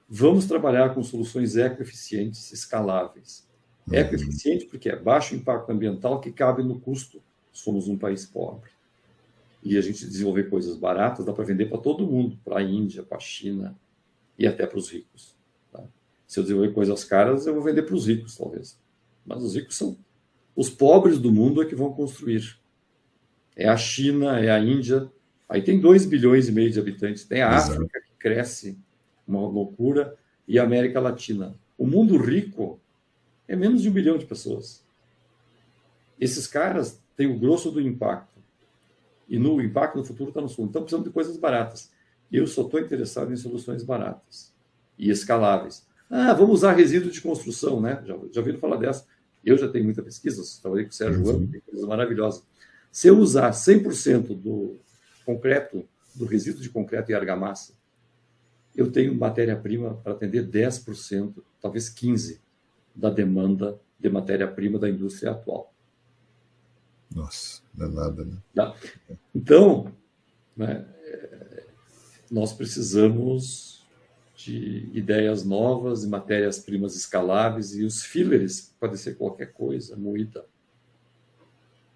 vamos 0.08 0.46
trabalhar 0.46 0.94
com 0.94 1.02
soluções 1.02 1.56
ecoeficientes, 1.56 2.52
escaláveis. 2.52 3.48
Uhum. 3.88 3.94
Ecoeficiente 3.94 4.66
porque 4.66 4.90
é 4.90 4.96
baixo 4.96 5.34
impacto 5.34 5.70
ambiental 5.70 6.20
que 6.20 6.30
cabe 6.30 6.62
no 6.62 6.78
custo. 6.78 7.22
Somos 7.52 7.88
um 7.88 7.96
país 7.96 8.26
pobre. 8.26 8.70
E 9.62 9.78
a 9.78 9.80
gente 9.80 10.06
desenvolver 10.06 10.50
coisas 10.50 10.76
baratas 10.76 11.24
dá 11.24 11.32
para 11.32 11.44
vender 11.44 11.66
para 11.66 11.78
todo 11.78 12.06
mundo, 12.06 12.38
para 12.44 12.58
a 12.58 12.62
Índia, 12.62 13.02
para 13.02 13.16
a 13.16 13.20
China 13.20 13.74
e 14.38 14.46
até 14.46 14.66
para 14.66 14.78
os 14.78 14.90
ricos. 14.90 15.34
Tá? 15.72 15.82
Se 16.26 16.38
eu 16.38 16.42
desenvolver 16.42 16.72
coisas 16.72 17.04
caras, 17.04 17.46
eu 17.46 17.54
vou 17.54 17.62
vender 17.62 17.82
para 17.82 17.94
os 17.94 18.06
ricos, 18.06 18.36
talvez. 18.36 18.78
Mas 19.24 19.42
os 19.42 19.54
ricos 19.54 19.76
são 19.76 19.96
os 20.56 20.70
pobres 20.70 21.18
do 21.18 21.32
mundo 21.32 21.62
é 21.62 21.66
que 21.66 21.74
vão 21.74 21.92
construir. 21.92 22.58
É 23.56 23.68
a 23.68 23.76
China, 23.76 24.38
é 24.38 24.50
a 24.50 24.58
Índia. 24.58 25.10
Aí 25.48 25.62
tem 25.62 25.80
2 25.80 26.06
bilhões 26.06 26.48
e 26.48 26.52
meio 26.52 26.70
de 26.70 26.78
habitantes. 26.78 27.24
Tem 27.24 27.42
a 27.42 27.56
Exato. 27.56 27.72
África, 27.72 28.00
que 28.00 28.12
cresce, 28.18 28.78
uma 29.26 29.40
loucura, 29.40 30.16
e 30.46 30.58
a 30.58 30.62
América 30.62 31.00
Latina. 31.00 31.54
O 31.76 31.86
mundo 31.86 32.16
rico 32.16 32.78
é 33.48 33.56
menos 33.56 33.82
de 33.82 33.88
um 33.88 33.92
bilhão 33.92 34.16
de 34.16 34.26
pessoas. 34.26 34.84
Esses 36.20 36.46
caras 36.46 37.00
têm 37.16 37.26
o 37.26 37.38
grosso 37.38 37.70
do 37.70 37.80
impacto. 37.80 38.34
E 39.28 39.38
no 39.38 39.60
impacto 39.60 39.96
no 39.96 40.04
futuro 40.04 40.30
está 40.30 40.40
no 40.40 40.48
sul. 40.48 40.66
Então 40.66 40.82
precisamos 40.82 41.06
de 41.06 41.12
coisas 41.12 41.36
baratas. 41.36 41.90
Eu 42.34 42.48
só 42.48 42.62
estou 42.62 42.80
interessado 42.80 43.32
em 43.32 43.36
soluções 43.36 43.84
baratas 43.84 44.52
e 44.98 45.08
escaláveis. 45.08 45.86
Ah, 46.10 46.32
vamos 46.32 46.56
usar 46.56 46.72
resíduo 46.72 47.08
de 47.08 47.20
construção, 47.20 47.80
né? 47.80 48.02
Já, 48.04 48.18
já 48.32 48.40
ouviram 48.40 48.58
falar 48.58 48.76
dessa? 48.76 49.06
Eu 49.44 49.56
já 49.56 49.68
tenho 49.68 49.84
muita 49.84 50.02
pesquisa, 50.02 50.42
trabalhei 50.60 50.84
com 50.84 50.90
o 50.90 50.94
Sérgio 50.94 51.30
Ano, 51.30 51.46
tem 51.46 51.60
coisa 51.60 51.86
maravilhosa. 51.86 52.42
Se 52.90 53.06
eu 53.06 53.16
usar 53.20 53.52
100% 53.52 54.36
do 54.36 54.80
concreto, 55.24 55.88
do 56.12 56.24
resíduo 56.24 56.60
de 56.60 56.70
concreto 56.70 57.12
e 57.12 57.14
argamassa, 57.14 57.72
eu 58.74 58.90
tenho 58.90 59.14
matéria-prima 59.14 59.94
para 60.02 60.14
atender 60.14 60.44
10%, 60.44 61.34
talvez 61.60 61.88
15% 61.88 62.40
da 62.96 63.10
demanda 63.10 63.78
de 63.96 64.10
matéria-prima 64.10 64.76
da 64.76 64.90
indústria 64.90 65.30
atual. 65.30 65.72
Nossa, 67.14 67.62
não 67.72 67.86
é 67.86 67.90
nada, 67.90 68.24
né? 68.24 68.36
Tá? 68.52 68.74
Então, 69.32 69.92
né, 70.56 70.84
nós 72.34 72.52
precisamos 72.52 73.80
de 74.34 74.90
ideias 74.92 75.44
novas 75.44 76.02
e 76.02 76.08
matérias-primas 76.08 76.96
escaláveis 76.96 77.76
e 77.76 77.84
os 77.84 78.02
fillers, 78.02 78.72
pode 78.80 78.98
ser 78.98 79.14
qualquer 79.14 79.52
coisa, 79.52 79.94
moída, 79.94 80.44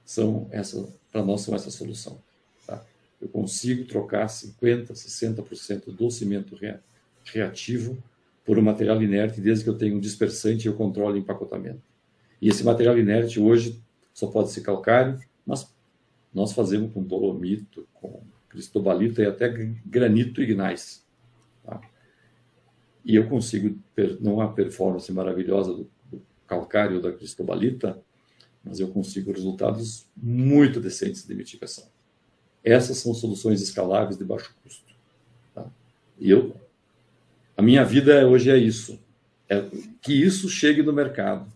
são 0.05 0.47
essa, 0.53 0.89
para 1.11 1.25
nós 1.25 1.41
são 1.41 1.57
essa 1.57 1.73
solução. 1.73 2.21
Tá? 2.65 2.87
Eu 3.21 3.29
consigo 3.29 3.85
trocar 3.85 4.29
50%, 4.29 4.93
60% 4.93 5.87
do 5.87 6.09
cimento 6.09 6.57
reativo 7.25 8.01
por 8.45 8.61
um 8.61 8.63
material 8.63 9.03
inerte, 9.03 9.41
desde 9.41 9.65
que 9.65 9.71
eu 9.71 9.77
tenha 9.77 9.97
um 9.97 10.01
dispersante 10.01 10.67
e 10.67 10.71
eu 10.71 10.77
controle 10.77 11.19
o 11.19 11.21
empacotamento. 11.21 11.83
E 12.41 12.49
esse 12.49 12.63
material 12.63 12.97
inerte 12.97 13.41
hoje 13.41 13.83
só 14.15 14.29
pode 14.29 14.53
ser 14.53 14.61
calcário, 14.61 15.19
mas 15.45 15.69
nós 16.33 16.53
fazemos 16.53 16.93
com 16.93 17.03
dolomito, 17.03 17.89
com 17.93 18.23
cristobalita 18.49 19.23
e 19.23 19.27
até 19.27 19.49
granito 19.85 20.43
ignais. 20.43 21.05
Tá? 21.65 21.81
E 23.05 23.15
eu 23.17 23.29
consigo, 23.29 23.79
não 24.21 24.41
a 24.41 24.49
performance 24.49 25.11
maravilhosa 25.13 25.73
do, 25.73 25.91
do 26.11 26.23
calcário 26.47 27.01
da 27.01 27.13
cristobalita, 27.13 28.01
mas 28.65 28.81
eu 28.81 28.89
consigo 28.89 29.33
resultados 29.33 30.07
muito 30.17 30.81
decentes 30.81 31.27
de 31.27 31.35
mitigação. 31.35 31.87
Essas 32.63 32.99
são 32.99 33.15
soluções 33.15 33.63
escaláveis 33.63 34.19
de 34.19 34.25
baixo 34.25 34.55
custo. 34.63 34.93
Tá? 35.55 35.67
E 36.19 36.31
eu, 36.31 36.55
a 37.57 37.63
minha 37.63 37.85
vida 37.85 38.27
hoje 38.27 38.51
é 38.51 38.57
isso, 38.57 38.99
é 39.49 39.65
que 40.03 40.13
isso 40.13 40.49
chegue 40.49 40.83
no 40.83 40.93
mercado. 40.93 41.51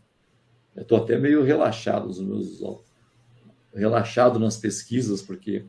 Eu 0.74 0.82
estou 0.82 0.98
até 0.98 1.18
meio 1.18 1.42
relaxado, 1.42 2.06
os 2.06 2.18
meus 2.18 2.62
relaxado 3.74 4.38
nas 4.38 4.56
pesquisas 4.56 5.20
porque, 5.20 5.64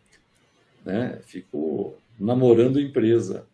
né, 0.84 1.20
fico 1.24 1.96
namorando 2.20 2.80
empresa, 2.80 3.46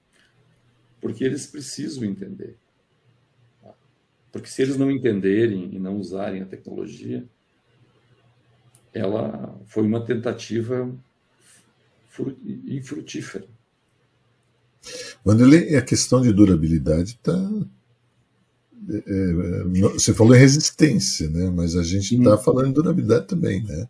porque 1.02 1.24
eles 1.24 1.48
precisam 1.48 2.04
entender. 2.04 2.56
Porque 4.32 4.50
se 4.50 4.62
eles 4.62 4.78
não 4.78 4.92
entenderem 4.92 5.70
e 5.74 5.80
não 5.80 5.98
usarem 5.98 6.42
a 6.42 6.46
tecnologia, 6.46 7.26
ela 8.94 9.58
foi 9.66 9.84
uma 9.84 10.04
tentativa 10.06 10.92
infrutífera. 12.68 13.46
Wanderlei, 15.26 15.76
a 15.76 15.82
questão 15.82 16.22
de 16.22 16.32
durabilidade 16.32 17.12
está. 17.12 17.38
É, 18.90 18.98
é, 18.98 19.90
você 19.94 20.14
falou 20.14 20.36
em 20.36 20.40
resistência, 20.40 21.30
né? 21.30 21.50
mas 21.50 21.76
a 21.76 21.84
gente 21.84 22.16
está 22.16 22.38
falando 22.38 22.70
em 22.70 22.74
durabilidade 22.74 23.28
também, 23.28 23.64
né? 23.64 23.88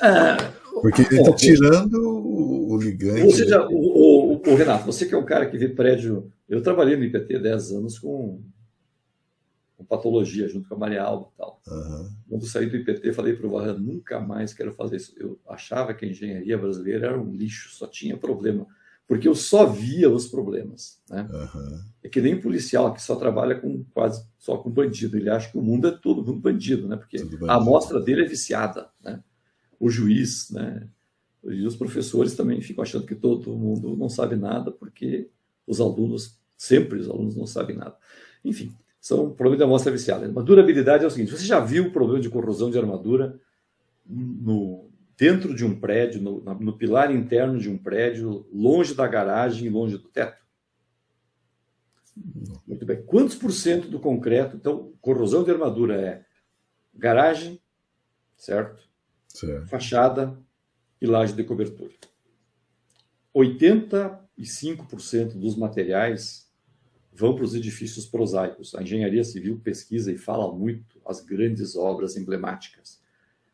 É, 0.00 0.57
Porque 0.80 1.02
ele 1.02 1.20
está 1.20 1.32
tirando 1.32 1.98
o, 1.98 2.76
ligante. 2.76 3.22
Ou 3.22 3.30
seja, 3.30 3.66
o, 3.68 4.34
o, 4.34 4.42
o, 4.46 4.54
Renato, 4.54 4.86
você 4.86 5.06
que 5.06 5.14
é 5.14 5.18
um 5.18 5.24
cara 5.24 5.46
que 5.46 5.58
vê 5.58 5.68
prédio. 5.68 6.30
Eu 6.48 6.62
trabalhei 6.62 6.96
no 6.96 7.04
IPT 7.04 7.38
10 7.38 7.72
anos 7.72 7.98
com 7.98 8.40
com 9.78 9.84
patologia, 9.84 10.48
junto 10.48 10.68
com 10.68 10.74
a 10.74 10.78
Maria 10.78 11.04
Alba 11.04 11.28
e 11.32 11.38
tal. 11.38 11.62
Uhum. 11.68 12.10
Quando 12.28 12.46
saí 12.46 12.68
do 12.68 12.76
IPT, 12.76 13.12
falei 13.12 13.34
para 13.34 13.46
o 13.46 13.50
Varran, 13.50 13.78
nunca 13.78 14.18
mais 14.18 14.52
quero 14.52 14.72
fazer 14.72 14.96
isso. 14.96 15.14
Eu 15.16 15.38
achava 15.48 15.94
que 15.94 16.04
a 16.04 16.08
engenharia 16.08 16.58
brasileira 16.58 17.06
era 17.06 17.20
um 17.20 17.32
lixo, 17.32 17.70
só 17.70 17.86
tinha 17.86 18.16
problema, 18.16 18.66
porque 19.06 19.28
eu 19.28 19.36
só 19.36 19.64
via 19.66 20.10
os 20.10 20.26
problemas. 20.26 21.00
Né? 21.08 21.28
Uhum. 21.30 21.80
É 22.02 22.08
que 22.08 22.20
nem 22.20 22.40
policial, 22.40 22.92
que 22.92 23.00
só 23.00 23.14
trabalha 23.14 23.54
com 23.54 23.84
quase 23.94 24.26
só 24.36 24.56
com 24.56 24.68
bandido. 24.68 25.16
Ele 25.16 25.30
acha 25.30 25.48
que 25.48 25.56
o 25.56 25.62
mundo 25.62 25.86
é 25.86 25.92
todo 25.92 26.24
mundo 26.24 26.40
bandido, 26.40 26.88
né? 26.88 26.96
porque 26.96 27.18
bandido. 27.18 27.48
a 27.48 27.54
amostra 27.54 28.00
dele 28.00 28.24
é 28.24 28.28
viciada. 28.28 28.88
Né? 29.00 29.22
O 29.78 29.88
juiz, 29.88 30.50
né? 30.50 30.88
e 31.44 31.66
os 31.66 31.76
professores 31.76 32.34
também 32.34 32.60
ficam 32.60 32.82
achando 32.82 33.06
que 33.06 33.14
todo 33.14 33.56
mundo 33.56 33.96
não 33.96 34.08
sabe 34.08 34.36
nada, 34.36 34.70
porque 34.70 35.28
os 35.66 35.80
alunos, 35.80 36.38
sempre 36.56 36.98
os 36.98 37.08
alunos 37.08 37.36
não 37.36 37.46
sabem 37.46 37.76
nada. 37.76 37.96
Enfim, 38.44 38.72
são 39.00 39.30
problemas 39.30 39.58
de 39.58 39.64
amostra 39.64 39.92
viciada. 39.92 40.28
Uma 40.28 40.42
durabilidade 40.42 41.04
é 41.04 41.06
o 41.06 41.10
seguinte: 41.10 41.32
você 41.32 41.44
já 41.44 41.60
viu 41.60 41.86
o 41.86 41.92
problema 41.92 42.20
de 42.20 42.28
corrosão 42.28 42.70
de 42.70 42.78
armadura 42.78 43.38
no, 44.06 44.90
dentro 45.16 45.54
de 45.54 45.64
um 45.64 45.78
prédio, 45.78 46.20
no, 46.20 46.40
no 46.40 46.76
pilar 46.76 47.14
interno 47.14 47.58
de 47.58 47.70
um 47.70 47.78
prédio, 47.78 48.46
longe 48.52 48.94
da 48.94 49.06
garagem 49.06 49.66
e 49.66 49.70
longe 49.70 49.96
do 49.96 50.08
teto? 50.08 50.42
Muito 52.66 52.84
bem. 52.84 53.02
Quantos 53.02 53.36
por 53.36 53.52
cento 53.52 53.88
do 53.88 54.00
concreto? 54.00 54.56
Então, 54.56 54.92
corrosão 55.00 55.44
de 55.44 55.50
armadura 55.50 55.94
é 55.94 56.24
garagem, 56.92 57.60
certo? 58.36 58.87
Certo. 59.28 59.68
Fachada 59.68 60.36
e 61.00 61.06
laje 61.06 61.34
de 61.34 61.44
cobertura. 61.44 61.92
85% 63.34 65.34
dos 65.34 65.56
materiais 65.56 66.48
vão 67.12 67.34
para 67.34 67.44
os 67.44 67.54
edifícios 67.54 68.06
prosaicos. 68.06 68.74
A 68.74 68.82
engenharia 68.82 69.24
civil 69.24 69.60
pesquisa 69.62 70.12
e 70.12 70.18
fala 70.18 70.52
muito 70.52 71.00
as 71.04 71.20
grandes 71.20 71.76
obras 71.76 72.16
emblemáticas. 72.16 73.00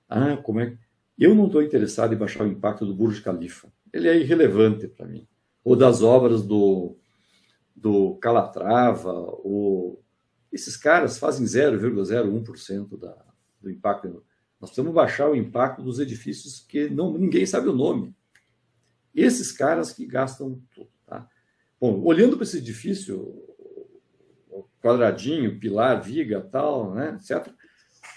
Ah, 0.08 0.36
como 0.36 0.60
é? 0.60 0.78
Eu 1.18 1.34
não 1.34 1.46
estou 1.46 1.62
interessado 1.62 2.14
em 2.14 2.18
baixar 2.18 2.44
o 2.44 2.48
impacto 2.48 2.84
do 2.84 2.94
Burj 2.94 3.22
Khalifa. 3.22 3.72
Ele 3.92 4.08
é 4.08 4.18
irrelevante 4.18 4.88
para 4.88 5.06
mim. 5.06 5.26
Ou 5.62 5.76
das 5.76 6.02
obras 6.02 6.42
do, 6.42 6.96
do 7.74 8.16
Calatrava, 8.16 9.12
ou 9.12 10.02
esses 10.52 10.76
caras 10.76 11.18
fazem 11.18 11.46
0,01% 11.46 12.98
da, 12.98 13.16
do 13.60 13.70
impacto. 13.70 14.24
Nós 14.64 14.70
precisamos 14.70 14.94
baixar 14.94 15.30
o 15.30 15.36
impacto 15.36 15.82
dos 15.82 15.98
edifícios 15.98 16.58
que 16.58 16.88
não, 16.88 17.18
ninguém 17.18 17.44
sabe 17.44 17.68
o 17.68 17.74
nome. 17.74 18.16
Esses 19.14 19.52
caras 19.52 19.92
que 19.92 20.06
gastam 20.06 20.58
tudo. 20.74 20.88
Tá? 21.06 21.28
Bom, 21.78 22.02
olhando 22.02 22.34
para 22.34 22.44
esse 22.44 22.56
edifício, 22.56 23.44
quadradinho, 24.80 25.60
pilar, 25.60 26.02
viga, 26.02 26.40
tal, 26.40 26.94
né, 26.94 27.18
etc. 27.20 27.52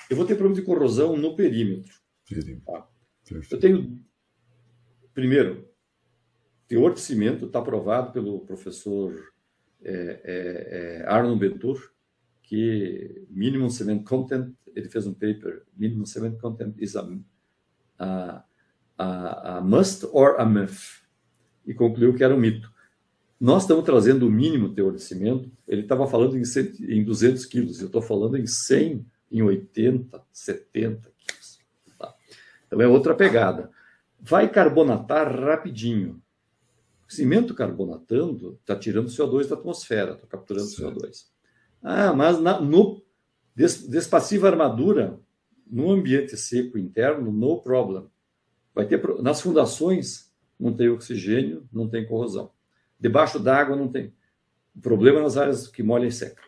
Eu 0.10 0.16
vou 0.16 0.26
ter 0.26 0.36
problema 0.36 0.56
de 0.56 0.66
corrosão 0.66 1.18
no 1.18 1.36
perímetro. 1.36 1.94
Tá? 2.66 2.88
Eu 3.52 3.60
tenho, 3.60 4.02
primeiro, 5.14 5.70
teor 6.66 6.94
de 6.94 7.02
cimento 7.02 7.48
está 7.48 7.60
aprovado 7.60 8.14
pelo 8.14 8.40
professor 8.46 9.34
é, 9.84 9.92
é, 9.92 11.02
é, 11.02 11.06
Arno 11.08 11.36
Bentur, 11.36 11.92
que 12.48 13.26
minimum 13.30 13.70
cement 13.70 14.04
content, 14.04 14.54
ele 14.74 14.88
fez 14.88 15.06
um 15.06 15.14
paper, 15.14 15.64
minimum 15.76 16.06
cement 16.06 16.38
content 16.38 16.74
is 16.80 16.96
a, 16.96 17.06
a, 18.00 18.44
a, 18.98 19.58
a 19.58 19.62
must 19.62 20.08
or 20.14 20.40
a 20.40 20.46
myth, 20.46 21.04
e 21.66 21.74
concluiu 21.74 22.16
que 22.16 22.24
era 22.24 22.34
um 22.34 22.40
mito. 22.40 22.72
Nós 23.40 23.64
estamos 23.64 23.84
trazendo 23.84 24.26
o 24.26 24.32
mínimo 24.32 24.74
teor 24.74 24.94
de 24.94 25.02
cimento. 25.02 25.52
Ele 25.68 25.82
estava 25.82 26.08
falando 26.08 26.38
em, 26.38 26.46
100, 26.46 26.76
em 26.88 27.04
200 27.04 27.46
quilos, 27.46 27.82
eu 27.82 27.88
estou 27.88 28.02
falando 28.02 28.38
em 28.38 28.48
100, 28.48 29.06
em 29.30 29.42
80, 29.42 30.24
70 30.32 31.12
quilos. 31.18 31.60
Tá? 32.00 32.16
Então 32.66 32.82
é 32.82 32.88
outra 32.88 33.14
pegada. 33.14 33.70
Vai 34.20 34.50
carbonatar 34.50 35.38
rapidinho. 35.38 36.22
O 37.08 37.12
cimento 37.14 37.54
carbonatando 37.54 38.58
está 38.62 38.76
tirando 38.76 39.10
CO2 39.10 39.50
da 39.50 39.56
atmosfera, 39.56 40.14
está 40.14 40.26
capturando 40.26 40.68
Sim. 40.68 40.84
CO2. 40.84 41.37
Ah, 41.82 42.14
mas 42.14 42.40
na, 42.40 42.60
no 42.60 43.02
des, 43.56 43.88
despassiva 43.88 44.48
armadura, 44.48 45.20
no 45.66 45.92
ambiente 45.92 46.38
seco 46.38 46.78
interno, 46.78 47.32
no 47.32 47.62
problem. 47.62 48.08
Vai 48.74 48.86
ter 48.86 49.02
nas 49.22 49.42
fundações 49.42 50.28
não 50.60 50.74
tem 50.74 50.90
oxigênio, 50.90 51.68
não 51.72 51.88
tem 51.88 52.06
corrosão. 52.06 52.52
Debaixo 53.00 53.40
d'água 53.40 53.76
não 53.76 53.88
tem. 53.88 54.14
Problema 54.82 55.22
nas 55.22 55.38
áreas 55.38 55.68
que 55.68 55.84
molha 55.84 56.08
e 56.08 56.12
seca. 56.12 56.42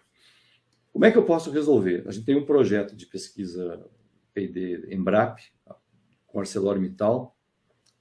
Como 0.92 1.06
é 1.06 1.12
que 1.12 1.18
eu 1.18 1.26
posso 1.26 1.52
resolver? 1.52 2.04
A 2.08 2.12
gente 2.12 2.26
tem 2.26 2.36
um 2.36 2.46
projeto 2.46 2.96
de 2.96 3.06
pesquisa 3.06 3.86
P&D 4.34 4.94
Embrap, 4.94 5.40
com 6.26 6.40
ArcelorMittal, 6.40 7.36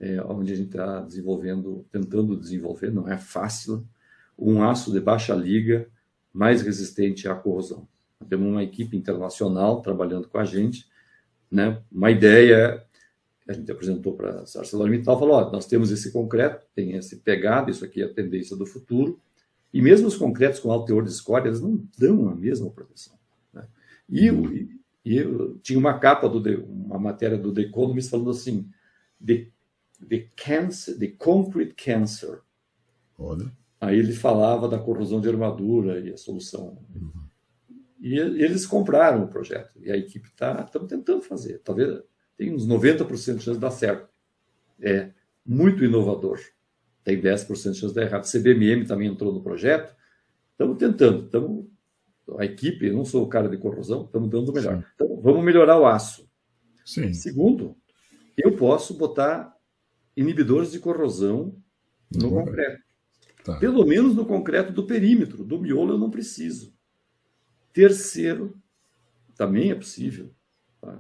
é, 0.01 0.23
onde 0.23 0.53
a 0.53 0.57
gente 0.57 0.69
está 0.69 1.01
desenvolvendo, 1.01 1.87
tentando 1.91 2.39
desenvolver, 2.39 2.91
não 2.91 3.09
é 3.09 3.19
fácil, 3.19 3.87
um 4.39 4.63
aço 4.63 4.93
de 4.93 5.01
baixa 5.01 5.35
liga 5.35 5.91
mais 6.39 6.63
resistente 6.63 7.29
à 7.29 7.35
corrosão. 7.35 7.89
Temos 8.29 8.47
uma 8.47 8.63
equipe 8.63 8.97
internacional 8.97 9.83
trabalhando 9.83 10.29
com 10.29 10.39
a 10.39 10.45
gente. 10.45 10.87
Né? 11.51 11.83
Uma 11.91 12.13
ideia 12.13 12.87
a 13.49 13.53
gente 13.53 13.73
apresentou 13.73 14.15
para 14.15 14.31
a 14.31 14.41
ArcelorMittal, 14.41 15.19
falou, 15.19 15.35
ó, 15.35 15.51
nós 15.51 15.67
temos 15.67 15.91
esse 15.91 16.13
concreto, 16.13 16.65
tem 16.75 16.93
esse 16.93 17.17
pegado, 17.17 17.71
isso 17.71 17.85
aqui 17.85 18.03
é 18.03 18.05
a 18.05 18.13
tendência 18.13 18.55
do 18.55 18.67
futuro, 18.67 19.19
e 19.73 19.81
mesmo 19.81 20.07
os 20.07 20.17
concretos 20.17 20.61
com 20.61 20.71
alto 20.71 20.87
teor 20.87 21.03
de 21.03 21.11
escória, 21.11 21.49
eles 21.49 21.61
não 21.61 21.83
dão 21.99 22.29
a 22.29 22.37
mesma 22.37 22.71
proteção. 22.71 23.19
Né? 23.53 23.67
E, 24.09 24.29
e, 24.29 24.81
e 25.05 25.55
tinha 25.63 25.79
uma 25.79 25.99
capa, 25.99 26.29
do, 26.29 26.41
uma 26.63 26.99
matéria 26.99 27.39
do 27.39 27.53
The 27.53 27.63
Economist 27.63 28.11
falando 28.11 28.31
assim, 28.31 28.69
the, 29.25 29.49
the, 30.07 30.29
cancer, 30.37 30.99
the 30.99 31.09
concrete 31.09 31.75
cancer. 31.75 32.43
Olha. 33.19 33.51
Aí 33.81 33.99
ele 33.99 34.13
falava 34.13 34.69
da 34.69 34.79
corrosão 34.79 35.21
de 35.21 35.29
armadura 35.29 36.01
e 36.01 36.13
a 36.13 36.17
solução. 36.17 36.79
Uhum. 36.95 37.13
E 38.01 38.19
eles 38.19 38.67
compraram 38.67 39.25
o 39.25 39.29
projeto. 39.29 39.73
E 39.81 39.91
a 39.91 39.97
equipe 39.97 40.29
está 40.29 40.65
tentando 40.65 41.23
fazer. 41.23 41.61
Talvez 41.65 42.01
tem 42.37 42.55
uns 42.55 42.67
90% 42.67 43.09
de 43.09 43.43
chance 43.43 43.53
de 43.53 43.59
dar 43.59 43.71
certo. 43.71 44.09
É 44.81 45.11
muito 45.45 45.85
inovador. 45.85 46.39
Tem 47.03 47.21
10% 47.21 47.47
de 47.47 47.79
chance 47.79 47.89
de 47.89 47.95
dar 47.95 48.03
errado. 48.03 48.25
A 48.25 48.39
CBMM 48.39 48.87
também 48.87 49.09
entrou 49.09 49.33
no 49.33 49.43
projeto. 49.43 49.95
Estamos 50.53 50.77
tentando. 50.79 51.25
Estamos, 51.25 51.67
a 52.39 52.45
equipe, 52.45 52.87
eu 52.87 52.95
não 52.95 53.05
sou 53.05 53.25
o 53.25 53.29
cara 53.29 53.49
de 53.49 53.57
corrosão, 53.57 54.05
estamos 54.05 54.29
dando 54.29 54.51
o 54.51 54.53
melhor. 54.53 54.77
Sim. 54.77 54.85
Então, 54.95 55.21
vamos 55.21 55.43
melhorar 55.45 55.79
o 55.79 55.87
aço. 55.87 56.29
Sim. 56.85 57.13
Segundo, 57.15 57.77
eu 58.37 58.55
posso 58.57 58.95
botar 58.95 59.57
inibidores 60.17 60.71
de 60.71 60.79
corrosão 60.79 61.57
no 62.15 62.31
Boa. 62.31 62.45
concreto. 62.45 62.83
Tá. 63.45 63.57
Pelo 63.59 63.85
menos 63.87 64.15
no 64.15 64.27
concreto 64.27 64.73
do 64.73 64.87
perímetro. 64.87 65.45
Do 65.45 65.61
miolo 65.61 65.95
eu 65.95 65.99
não 65.99 66.11
preciso. 66.11 66.73
Terceiro, 67.73 68.57
também 69.37 69.71
é 69.71 69.75
possível. 69.75 70.31
Tá? 70.81 70.99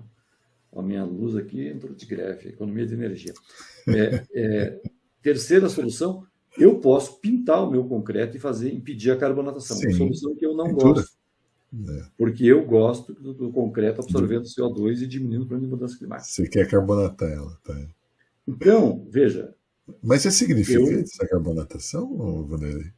A 0.74 0.82
minha 0.82 1.05
luz 1.05 1.34
aqui 1.36 1.66
entrou 1.66 1.95
de 1.95 2.07
greve, 2.07 2.51
economia 2.51 2.86
de 2.86 2.95
energia. 2.95 3.34
É, 3.89 4.24
é, 4.34 4.80
terceira 5.22 5.68
solução, 5.68 6.26
eu 6.57 6.78
posso 6.78 7.20
pintar 7.20 7.66
o 7.66 7.70
meu 7.70 7.84
concreto 7.84 8.36
e 8.36 8.41
fazer 8.41 8.72
impedir 8.72 9.11
a 9.11 9.16
carbonatação. 9.16 9.76
Sim. 9.76 9.91
Solução 9.93 10.34
que 10.36 10.47
eu 10.47 10.55
não 10.55 10.66
Pintura. 10.66 10.95
gosto. 10.95 11.18
É. 11.72 12.07
Porque 12.16 12.45
eu 12.45 12.64
gosto 12.64 13.12
do, 13.12 13.34
do 13.34 13.53
concreto 13.53 14.01
absorvendo 14.01 14.43
do... 14.43 14.49
CO2 14.49 15.03
e 15.03 15.07
diminuindo 15.07 15.45
o 15.45 15.47
problema 15.47 15.66
de 15.66 15.74
mudança 15.74 15.99
climática. 15.99 16.30
Você 16.30 16.49
quer 16.49 16.68
carbonatar 16.68 17.30
ela, 17.30 17.59
tá? 17.62 17.78
Então, 18.47 19.07
veja. 19.11 19.55
Mas 20.03 20.26
é 20.26 20.30
significante 20.30 21.01
essa 21.01 21.26
carbonatação, 21.26 22.47
Vanderlei? 22.47 22.93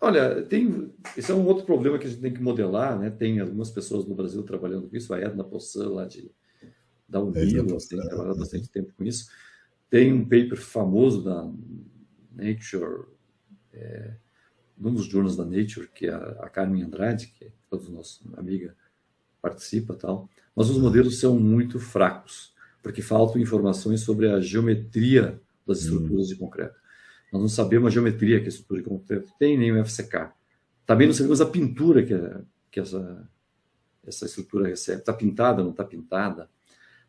Olha, 0.00 0.42
tem, 0.42 0.90
esse 1.16 1.30
é 1.30 1.34
um 1.34 1.46
outro 1.46 1.66
problema 1.66 1.98
que 1.98 2.06
a 2.06 2.10
gente 2.10 2.22
tem 2.22 2.32
que 2.32 2.42
modelar, 2.42 2.98
né? 2.98 3.10
Tem 3.10 3.38
algumas 3.38 3.70
pessoas 3.70 4.06
no 4.06 4.14
Brasil 4.14 4.42
trabalhando 4.42 4.88
com 4.88 4.96
isso, 4.96 5.12
a 5.12 5.20
Edna 5.20 5.44
Possan, 5.44 5.90
lá 5.90 6.06
de, 6.06 6.30
da 7.06 7.20
Unilo, 7.20 7.76
tem 7.86 8.00
trabalhado 8.00 8.38
bastante 8.38 8.70
tempo 8.70 8.92
com 8.96 9.04
isso. 9.04 9.30
Tem 9.90 10.12
um 10.12 10.22
paper 10.22 10.56
famoso 10.56 11.22
da 11.22 11.50
Nature, 12.32 13.08
é, 13.74 14.14
num 14.78 14.94
dos 14.94 15.04
jornais 15.04 15.36
da 15.36 15.44
Nature, 15.44 15.88
que 15.94 16.06
é 16.06 16.12
a, 16.12 16.38
a 16.40 16.48
Carmen 16.48 16.82
Andrade, 16.82 17.26
que 17.26 17.44
é 17.44 17.52
toda 17.68 17.90
nossa 17.90 18.20
amiga 18.38 18.74
participa 19.42 19.94
tal, 19.94 20.28
mas 20.54 20.68
os 20.68 20.78
modelos 20.78 21.18
são 21.18 21.38
muito 21.38 21.78
fracos, 21.78 22.52
porque 22.82 23.02
faltam 23.02 23.40
informações 23.40 24.00
sobre 24.00 24.28
a 24.28 24.40
geometria 24.40 25.40
das 25.66 25.78
hum. 25.78 25.82
estruturas 25.82 26.26
hum. 26.26 26.28
de 26.28 26.36
concreto. 26.36 26.80
Nós 27.32 27.42
não 27.42 27.48
sabemos 27.48 27.88
a 27.88 27.90
geometria 27.90 28.40
que 28.40 28.46
a 28.46 28.48
estrutura 28.48 28.82
de 28.82 28.88
concreto 28.88 29.32
tem, 29.38 29.56
nem 29.56 29.72
o 29.72 29.84
FCK. 29.84 30.30
Também 30.84 31.06
não 31.06 31.14
sabemos 31.14 31.40
a 31.40 31.46
pintura 31.46 32.02
que, 32.04 32.12
a, 32.12 32.40
que 32.70 32.80
essa, 32.80 33.28
essa 34.04 34.26
estrutura 34.26 34.68
recebe. 34.68 35.00
Está 35.00 35.12
pintada, 35.12 35.62
não 35.62 35.70
está 35.70 35.84
pintada. 35.84 36.50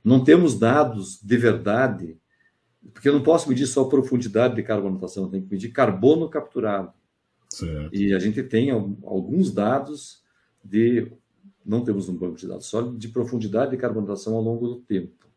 Não 0.04 0.24
temos 0.24 0.58
dados 0.58 1.20
de 1.22 1.38
verdade, 1.38 2.18
porque 2.94 3.10
eu 3.10 3.14
não 3.14 3.24
posso 3.24 3.50
medir 3.50 3.68
só 3.68 3.84
a 3.84 3.90
profundidade 3.90 4.56
de 4.56 4.64
carbonatação, 4.64 5.24
eu 5.24 5.30
tenho 5.30 5.44
que 5.44 5.52
medir 5.52 5.70
carbono 5.70 6.30
capturado. 6.30 6.94
Certo. 7.50 7.96
E 7.96 8.14
a 8.14 8.20
gente 8.20 8.42
tem 8.44 8.72
alguns 8.72 9.52
dados 9.52 10.24
de, 10.64 11.12
não 11.66 11.84
temos 11.84 12.08
um 12.08 12.16
banco 12.16 12.38
de 12.38 12.48
dados 12.48 12.66
sólido, 12.66 12.98
de 12.98 13.10
profundidade 13.10 13.72
de 13.72 13.78
carbonatação 13.78 14.36
ao 14.36 14.42
longo 14.42 14.68
do 14.68 14.76
tempo. 14.78 15.28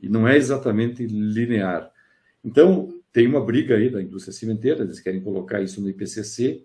E 0.00 0.08
não 0.08 0.28
é 0.28 0.36
exatamente 0.36 1.06
linear. 1.06 1.90
Então, 2.44 2.88
tem 3.12 3.26
uma 3.26 3.44
briga 3.44 3.76
aí 3.76 3.90
da 3.90 4.02
indústria 4.02 4.32
cimenteira, 4.32 4.82
eles 4.82 5.00
querem 5.00 5.20
colocar 5.20 5.62
isso 5.62 5.80
no 5.80 5.88
IPCC, 5.88 6.64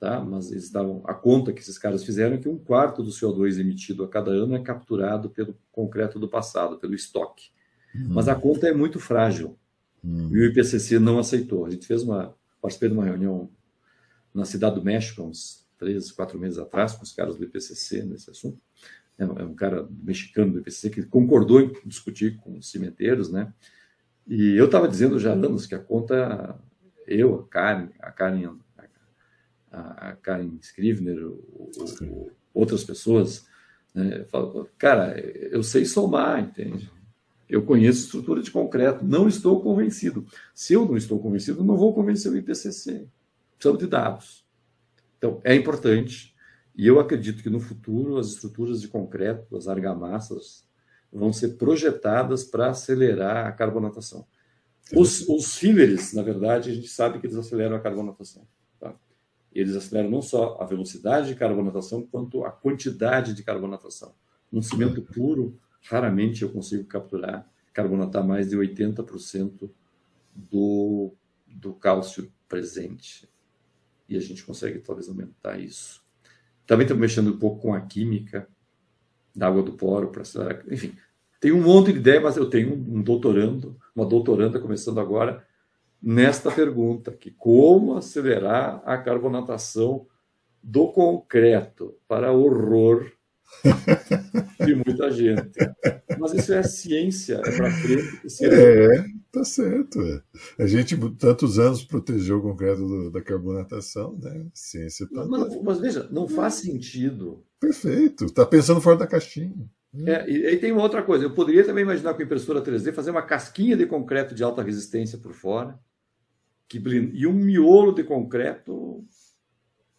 tá? 0.00 0.20
mas 0.20 0.50
eles 0.50 0.70
davam 0.70 1.00
a 1.06 1.14
conta 1.14 1.52
que 1.52 1.60
esses 1.60 1.78
caras 1.78 2.04
fizeram 2.04 2.38
que 2.38 2.48
um 2.48 2.58
quarto 2.58 3.02
do 3.02 3.10
CO2 3.10 3.60
emitido 3.60 4.02
a 4.02 4.08
cada 4.08 4.32
ano 4.32 4.56
é 4.56 4.60
capturado 4.60 5.30
pelo 5.30 5.56
concreto 5.70 6.18
do 6.18 6.28
passado, 6.28 6.78
pelo 6.78 6.94
estoque. 6.94 7.50
Uhum. 7.94 8.08
Mas 8.10 8.26
a 8.26 8.34
conta 8.34 8.66
é 8.66 8.72
muito 8.72 8.98
frágil. 8.98 9.56
Uhum. 10.02 10.28
E 10.32 10.38
o 10.38 10.44
IPCC 10.46 10.98
não 10.98 11.18
aceitou. 11.18 11.64
A 11.66 11.70
gente 11.70 11.86
fez 11.86 12.02
uma, 12.02 12.34
participei 12.60 12.88
de 12.88 12.94
uma 12.94 13.04
reunião 13.04 13.48
na 14.34 14.44
Cidade 14.44 14.74
do 14.74 14.84
México, 14.84 15.22
uns 15.22 15.64
três, 15.78 16.10
quatro 16.10 16.38
meses 16.38 16.58
atrás, 16.58 16.94
com 16.94 17.02
os 17.02 17.12
caras 17.12 17.36
do 17.36 17.44
IPCC 17.44 18.02
nesse 18.02 18.30
assunto. 18.30 18.60
É 19.18 19.24
um 19.24 19.52
é 19.52 19.54
cara 19.54 19.86
mexicano 20.02 20.52
do 20.52 20.58
IPCC 20.58 20.90
que 20.90 21.02
concordou 21.04 21.60
em 21.60 21.72
discutir 21.86 22.38
com 22.38 22.58
os 22.58 22.70
cimenteiros, 22.70 23.30
né? 23.30 23.52
E 24.26 24.56
eu 24.56 24.66
estava 24.66 24.88
dizendo 24.88 25.18
já 25.18 25.30
há 25.30 25.34
anos 25.34 25.66
que 25.66 25.74
a 25.74 25.78
conta, 25.78 26.58
eu, 27.06 27.40
a 27.40 27.48
Karen, 27.48 27.88
a 27.98 28.10
Karen, 28.10 28.56
a, 29.70 30.10
a 30.10 30.16
Karen 30.16 30.58
Scrivener, 30.60 31.26
o, 31.26 31.70
o, 32.02 32.30
outras 32.54 32.84
pessoas, 32.84 33.46
né, 33.94 34.24
cara, 34.78 35.18
eu 35.18 35.62
sei 35.62 35.84
somar, 35.84 36.40
entende? 36.40 36.90
Eu 37.48 37.62
conheço 37.62 38.04
estrutura 38.04 38.42
de 38.42 38.50
concreto, 38.50 39.04
não 39.04 39.28
estou 39.28 39.60
convencido. 39.62 40.26
Se 40.54 40.72
eu 40.72 40.86
não 40.86 40.96
estou 40.96 41.18
convencido, 41.18 41.62
não 41.62 41.76
vou 41.76 41.92
convencer 41.92 42.32
o 42.32 42.36
IPCC. 42.36 43.06
Precisamos 43.58 43.82
de 43.82 43.86
dados. 43.86 44.46
Então, 45.18 45.40
é 45.44 45.54
importante, 45.54 46.34
e 46.74 46.86
eu 46.86 46.98
acredito 46.98 47.42
que 47.42 47.50
no 47.50 47.60
futuro 47.60 48.16
as 48.16 48.28
estruturas 48.28 48.80
de 48.80 48.88
concreto, 48.88 49.56
as 49.56 49.68
argamassas, 49.68 50.64
vão 51.12 51.32
ser 51.32 51.56
projetadas 51.56 52.42
para 52.42 52.70
acelerar 52.70 53.46
a 53.46 53.52
carbonatação. 53.52 54.26
Os, 54.94 55.28
os 55.28 55.56
fillers, 55.56 56.12
na 56.12 56.22
verdade, 56.22 56.70
a 56.70 56.74
gente 56.74 56.88
sabe 56.88 57.18
que 57.20 57.26
eles 57.26 57.36
aceleram 57.36 57.76
a 57.76 57.80
carbonatação. 57.80 58.46
Tá? 58.80 58.94
Eles 59.52 59.76
aceleram 59.76 60.10
não 60.10 60.22
só 60.22 60.58
a 60.60 60.64
velocidade 60.64 61.28
de 61.28 61.34
carbonatação, 61.34 62.06
quanto 62.06 62.44
a 62.44 62.50
quantidade 62.50 63.34
de 63.34 63.42
carbonatação. 63.42 64.14
Um 64.52 64.62
cimento 64.62 65.02
puro, 65.02 65.58
raramente 65.82 66.42
eu 66.42 66.50
consigo 66.50 66.84
capturar, 66.84 67.48
carbonatar 67.72 68.26
mais 68.26 68.50
de 68.50 68.56
80% 68.56 69.70
do, 70.34 71.14
do 71.46 71.74
cálcio 71.74 72.32
presente. 72.48 73.28
E 74.08 74.16
a 74.16 74.20
gente 74.20 74.44
consegue 74.44 74.78
talvez 74.80 75.08
aumentar 75.08 75.58
isso. 75.58 76.02
Também 76.66 76.84
estamos 76.84 77.00
mexendo 77.00 77.34
um 77.34 77.38
pouco 77.38 77.62
com 77.62 77.74
a 77.74 77.80
química, 77.80 78.48
da 79.34 79.48
água 79.48 79.62
do 79.62 79.72
poro 79.72 80.08
para 80.08 80.22
acelerar. 80.22 80.62
Enfim, 80.70 80.94
tem 81.40 81.52
um 81.52 81.62
monte 81.62 81.92
de 81.92 81.98
ideia, 81.98 82.20
mas 82.20 82.36
eu 82.36 82.48
tenho 82.48 82.74
um 82.74 83.02
doutorando, 83.02 83.76
uma 83.94 84.06
doutoranda 84.06 84.60
começando 84.60 85.00
agora 85.00 85.44
nesta 86.00 86.50
pergunta, 86.50 87.12
que 87.12 87.30
como 87.30 87.96
acelerar 87.96 88.82
a 88.84 88.98
carbonatação 88.98 90.06
do 90.62 90.88
concreto 90.92 91.96
para 92.06 92.32
horror 92.32 93.10
de 94.64 94.74
muita 94.74 95.10
gente. 95.10 95.58
Mas 96.22 96.34
isso 96.34 96.52
é 96.52 96.62
ciência, 96.62 97.42
é 97.44 97.56
para 97.56 97.70
frente. 97.70 98.44
É, 98.44 99.04
tá 99.30 99.44
certo. 99.44 100.00
É. 100.00 100.22
A 100.58 100.66
gente 100.66 100.96
tantos 101.18 101.58
anos 101.58 101.84
protegeu 101.84 102.38
o 102.38 102.42
concreto 102.42 102.86
do, 102.86 103.10
da 103.10 103.20
carbonatação, 103.20 104.18
né? 104.22 104.46
Ciência 104.54 105.06
tá 105.08 105.26
mas, 105.26 105.62
mas, 105.62 105.80
veja, 105.80 106.08
não 106.10 106.28
faz 106.28 106.54
sentido. 106.54 107.44
Perfeito. 107.60 108.26
Está 108.26 108.46
pensando 108.46 108.80
fora 108.80 108.96
da 108.96 109.06
caixinha. 109.06 109.68
É, 110.06 110.30
e 110.30 110.46
aí 110.46 110.56
tem 110.56 110.72
uma 110.72 110.82
outra 110.82 111.02
coisa. 111.02 111.24
Eu 111.24 111.34
poderia 111.34 111.64
também 111.64 111.82
imaginar 111.82 112.14
com 112.14 112.22
impressora 112.22 112.62
3D 112.62 112.92
fazer 112.92 113.10
uma 113.10 113.22
casquinha 113.22 113.76
de 113.76 113.84
concreto 113.84 114.34
de 114.34 114.42
alta 114.42 114.62
resistência 114.62 115.18
por 115.18 115.34
fora 115.34 115.78
que 116.72 116.82
e 117.12 117.26
um 117.26 117.34
miolo 117.34 117.92
de 117.92 118.02
concreto 118.02 119.04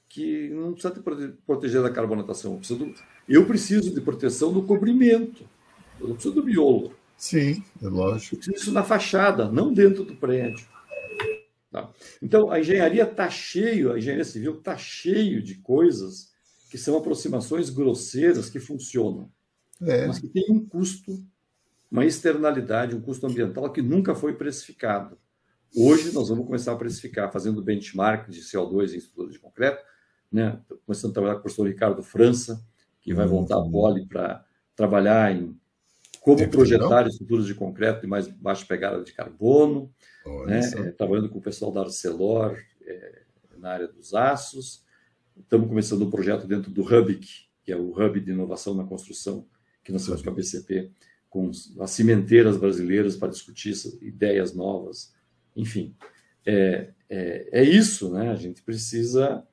que 0.09 0.49
não 0.49 0.73
precisa 0.73 0.93
te 0.93 1.01
proteger 1.45 1.83
da 1.83 1.89
carbonatação. 1.91 2.59
Eu, 2.69 2.93
eu 3.29 3.45
preciso 3.45 3.93
de 3.93 4.01
proteção 4.01 4.51
do 4.51 4.63
cobrimento. 4.63 5.43
Eu 6.03 6.09
não 6.09 6.15
preciso 6.15 6.35
do 6.35 6.43
miolo. 6.43 6.93
Sim, 7.17 7.63
é 7.81 7.87
lógico. 7.87 8.35
Eu 8.35 8.39
preciso 8.39 8.57
disso 8.57 8.71
na 8.73 8.83
fachada, 8.83 9.49
não 9.49 9.73
dentro 9.73 10.03
do 10.03 10.15
prédio. 10.15 10.67
Tá? 11.71 11.89
Então, 12.21 12.51
a 12.51 12.59
engenharia 12.59 13.03
está 13.03 13.29
cheio, 13.29 13.91
a 13.91 13.97
engenharia 13.97 14.25
civil 14.25 14.57
está 14.59 14.77
cheio 14.77 15.41
de 15.41 15.55
coisas 15.55 16.31
que 16.69 16.77
são 16.77 16.97
aproximações 16.97 17.69
grosseiras 17.69 18.49
que 18.49 18.59
funcionam, 18.59 19.31
é. 19.81 20.05
mas 20.05 20.19
que 20.19 20.27
tem 20.27 20.45
um 20.49 20.63
custo, 20.65 21.23
uma 21.89 22.05
externalidade, 22.05 22.95
um 22.95 23.01
custo 23.01 23.25
ambiental 23.25 23.71
que 23.71 23.81
nunca 23.81 24.13
foi 24.13 24.33
precificado. 24.33 25.17
Hoje 25.75 26.11
nós 26.11 26.29
vamos 26.29 26.45
começar 26.45 26.73
a 26.73 26.75
precificar, 26.75 27.31
fazendo 27.31 27.63
benchmark 27.63 28.29
de 28.29 28.41
CO2 28.41 28.93
em 28.93 28.97
estrutura 28.97 29.31
de 29.31 29.39
concreto, 29.39 29.83
né? 30.31 30.59
começando 30.85 31.11
a 31.11 31.13
trabalhar 31.13 31.35
com 31.35 31.39
o 31.39 31.43
professor 31.43 31.67
Ricardo 31.67 32.03
França, 32.03 32.63
que 33.01 33.13
vai 33.13 33.25
voltar 33.25 33.57
a 33.57 33.63
Poli 33.63 34.05
para 34.05 34.45
trabalhar 34.75 35.35
em 35.35 35.55
como 36.23 36.49
projetar 36.49 37.05
estruturas 37.05 37.45
de 37.45 37.53
concreto 37.53 38.01
de 38.01 38.07
mais 38.07 38.29
baixa 38.29 38.65
pegada 38.65 39.03
de 39.03 39.11
carbono, 39.11 39.93
né? 40.45 40.61
é, 40.61 40.91
trabalhando 40.91 41.27
com 41.27 41.37
o 41.37 41.41
pessoal 41.41 41.69
da 41.69 41.81
Arcelor 41.81 42.57
é, 42.81 43.23
na 43.57 43.71
área 43.71 43.87
dos 43.89 44.13
aços. 44.13 44.85
Estamos 45.37 45.67
começando 45.67 46.03
um 46.03 46.09
projeto 46.09 46.47
dentro 46.47 46.71
do 46.71 46.81
Hubic, 46.81 47.27
que 47.65 47.73
é 47.73 47.75
o 47.75 47.91
Hub 47.91 48.21
de 48.21 48.31
Inovação 48.31 48.73
na 48.73 48.85
Construção, 48.85 49.45
que 49.83 49.91
nós 49.91 50.05
temos 50.05 50.21
com 50.21 50.29
a 50.29 50.33
BCP, 50.33 50.91
com 51.29 51.51
as 51.81 51.91
cimenteiras 51.91 52.55
brasileiras 52.55 53.17
para 53.17 53.27
discutir 53.27 53.73
ideias 54.01 54.53
novas. 54.53 55.13
Enfim, 55.57 55.93
é, 56.45 56.91
é, 57.09 57.49
é 57.51 57.63
isso, 57.63 58.09
né? 58.13 58.29
A 58.29 58.35
gente 58.35 58.61
precisa. 58.61 59.45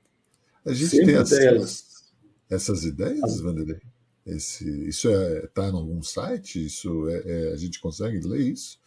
A 0.65 0.73
gente 0.73 1.05
tem 1.05 1.17
as, 1.17 1.33
ideias. 1.33 2.13
essas 2.49 2.85
ideias, 2.85 3.25
as... 3.25 3.41
Vanderlei? 3.41 3.81
Esse, 4.31 4.89
isso 4.89 5.09
está 5.09 5.33
é, 5.35 5.47
tá 5.49 5.69
em 5.69 5.73
algum 5.73 6.03
site? 6.03 6.65
Isso 6.65 7.09
é, 7.09 7.23
é, 7.25 7.53
a 7.53 7.57
gente 7.57 7.81
consegue 7.81 8.21
ler 8.27 8.41
isso? 8.41 8.79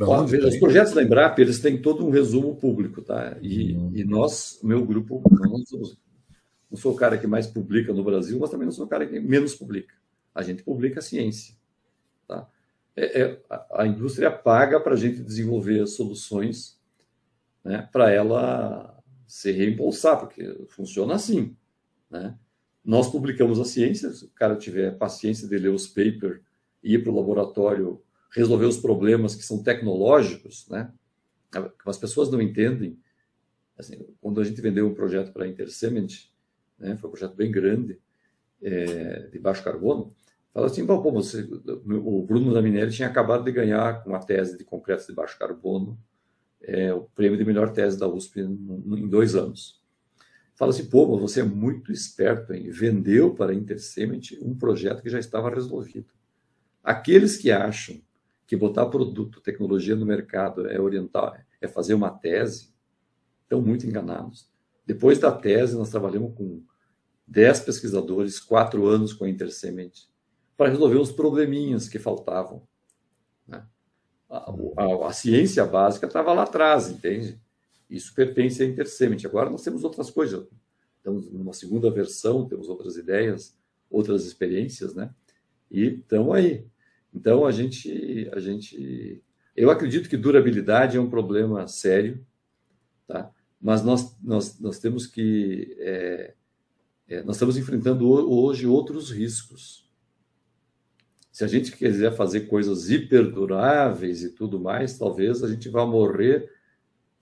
Ó, 0.00 0.24
os 0.24 0.56
projetos 0.56 0.94
da 0.94 1.02
Embrapa 1.02 1.40
eles 1.40 1.60
têm 1.60 1.80
todo 1.80 2.06
um 2.06 2.10
resumo 2.10 2.56
público, 2.56 3.02
tá? 3.02 3.36
E, 3.42 3.74
uhum. 3.74 3.92
e 3.94 4.04
nós, 4.04 4.58
meu 4.62 4.84
grupo, 4.84 5.22
não, 5.30 5.58
somos, 5.66 5.98
não 6.70 6.78
sou 6.78 6.92
o 6.92 6.96
cara 6.96 7.18
que 7.18 7.26
mais 7.26 7.46
publica 7.46 7.92
no 7.92 8.02
Brasil, 8.02 8.38
mas 8.38 8.50
também 8.50 8.64
não 8.64 8.72
sou 8.72 8.86
o 8.86 8.88
cara 8.88 9.06
que 9.06 9.20
menos 9.20 9.54
publica. 9.54 9.94
A 10.34 10.42
gente 10.42 10.62
publica 10.62 11.00
a 11.00 11.02
ciência, 11.02 11.54
tá? 12.26 12.48
É, 12.96 13.22
é, 13.22 13.40
a, 13.50 13.82
a 13.82 13.86
indústria 13.86 14.30
paga 14.30 14.80
para 14.80 14.94
a 14.94 14.96
gente 14.96 15.22
desenvolver 15.22 15.86
soluções, 15.86 16.78
né? 17.62 17.88
Para 17.92 18.10
ela 18.10 18.98
se 19.26 19.52
reembolsar, 19.52 20.18
porque 20.18 20.66
funciona 20.68 21.14
assim, 21.14 21.54
né? 22.10 22.34
Nós 22.84 23.10
publicamos 23.10 23.60
a 23.60 23.64
ciência, 23.64 24.10
se 24.10 24.24
o 24.24 24.30
cara 24.30 24.56
tiver 24.56 24.96
paciência 24.98 25.48
de 25.48 25.56
ler 25.56 25.70
os 25.70 25.86
papers 25.86 26.40
e 26.82 26.94
ir 26.94 27.02
para 27.02 27.12
o 27.12 27.16
laboratório 27.16 28.02
resolver 28.30 28.66
os 28.66 28.78
problemas 28.78 29.34
que 29.34 29.42
são 29.42 29.62
tecnológicos, 29.62 30.68
né? 30.68 30.92
As 31.86 31.98
pessoas 31.98 32.30
não 32.30 32.40
entendem. 32.40 32.98
Assim, 33.78 34.06
quando 34.20 34.40
a 34.40 34.44
gente 34.44 34.60
vendeu 34.60 34.86
um 34.86 34.94
projeto 34.94 35.32
para 35.32 35.44
a 35.44 35.48
Intercement, 35.48 36.08
né, 36.78 36.96
foi 36.96 37.08
um 37.08 37.12
projeto 37.12 37.34
bem 37.34 37.50
grande, 37.50 37.98
é, 38.60 39.28
de 39.28 39.38
baixo 39.38 39.62
carbono, 39.62 40.14
fala 40.52 40.66
assim, 40.66 40.86
pô, 40.86 41.00
você, 41.12 41.42
o 41.42 42.22
Bruno 42.22 42.54
da 42.54 42.62
Minelli 42.62 42.92
tinha 42.92 43.08
acabado 43.08 43.44
de 43.44 43.52
ganhar 43.52 44.02
com 44.02 44.10
uma 44.10 44.20
tese 44.20 44.56
de 44.56 44.64
concreto 44.64 45.06
de 45.06 45.12
baixo 45.12 45.38
carbono 45.38 45.98
é, 46.64 46.92
o 46.92 47.02
prêmio 47.14 47.36
de 47.36 47.44
melhor 47.44 47.72
tese 47.72 47.98
da 47.98 48.08
USP 48.08 48.40
em 48.40 49.08
dois 49.08 49.34
anos. 49.34 49.81
Fala 50.54 50.70
assim, 50.70 50.84
pô, 50.84 51.06
mas 51.06 51.20
você 51.20 51.40
é 51.40 51.44
muito 51.44 51.90
esperto, 51.90 52.52
hein? 52.52 52.70
Vendeu 52.70 53.34
para 53.34 53.52
a 53.52 53.54
Intercement 53.54 54.20
um 54.40 54.54
projeto 54.54 55.02
que 55.02 55.10
já 55.10 55.18
estava 55.18 55.50
resolvido. 55.50 56.12
Aqueles 56.82 57.36
que 57.36 57.50
acham 57.50 58.00
que 58.46 58.56
botar 58.56 58.86
produto, 58.86 59.40
tecnologia 59.40 59.96
no 59.96 60.04
mercado 60.04 60.68
é 60.68 60.78
orientar, 60.80 61.46
é 61.60 61.66
fazer 61.66 61.94
uma 61.94 62.10
tese, 62.10 62.72
estão 63.44 63.62
muito 63.62 63.86
enganados. 63.86 64.50
Depois 64.86 65.18
da 65.18 65.32
tese, 65.32 65.76
nós 65.76 65.90
trabalhamos 65.90 66.34
com 66.34 66.62
10 67.26 67.60
pesquisadores, 67.60 68.40
quatro 68.40 68.86
anos 68.86 69.12
com 69.12 69.24
a 69.24 69.28
Intercement, 69.28 69.92
para 70.56 70.68
resolver 70.68 70.98
os 70.98 71.12
probleminhas 71.12 71.88
que 71.88 71.98
faltavam. 71.98 72.62
Né? 73.46 73.64
A, 74.28 74.52
a, 74.76 75.08
a, 75.08 75.12
ciência 75.12 75.64
básica 75.64 76.06
estava 76.06 76.32
lá 76.32 76.42
atrás, 76.42 76.90
entende? 76.90 77.40
Isso 77.92 78.14
pertence 78.14 78.62
à 78.62 78.66
Intercement. 78.66 79.18
Agora 79.26 79.50
nós 79.50 79.62
temos 79.62 79.84
outras 79.84 80.10
coisas. 80.10 80.46
Estamos 80.96 81.30
numa 81.30 81.52
segunda 81.52 81.90
versão, 81.90 82.48
temos 82.48 82.70
outras 82.70 82.96
ideias, 82.96 83.54
outras 83.90 84.24
experiências, 84.24 84.94
né? 84.94 85.10
E 85.70 85.98
estamos 86.00 86.34
aí. 86.34 86.64
Então, 87.14 87.44
a 87.44 87.52
gente, 87.52 88.30
a 88.32 88.40
gente. 88.40 89.22
Eu 89.54 89.70
acredito 89.70 90.08
que 90.08 90.16
durabilidade 90.16 90.96
é 90.96 91.00
um 91.00 91.10
problema 91.10 91.68
sério, 91.68 92.24
tá? 93.06 93.30
mas 93.60 93.84
nós, 93.84 94.16
nós, 94.22 94.58
nós 94.58 94.78
temos 94.78 95.06
que. 95.06 95.76
É, 95.78 96.34
é, 97.08 97.22
nós 97.24 97.36
estamos 97.36 97.58
enfrentando 97.58 98.08
hoje 98.08 98.66
outros 98.66 99.10
riscos. 99.10 99.86
Se 101.30 101.44
a 101.44 101.46
gente 101.46 101.72
quiser 101.72 102.14
fazer 102.14 102.42
coisas 102.42 102.88
hiperduráveis 102.88 104.22
e 104.22 104.30
tudo 104.30 104.58
mais, 104.58 104.98
talvez 104.98 105.42
a 105.44 105.48
gente 105.48 105.68
vá 105.68 105.84
morrer 105.84 106.50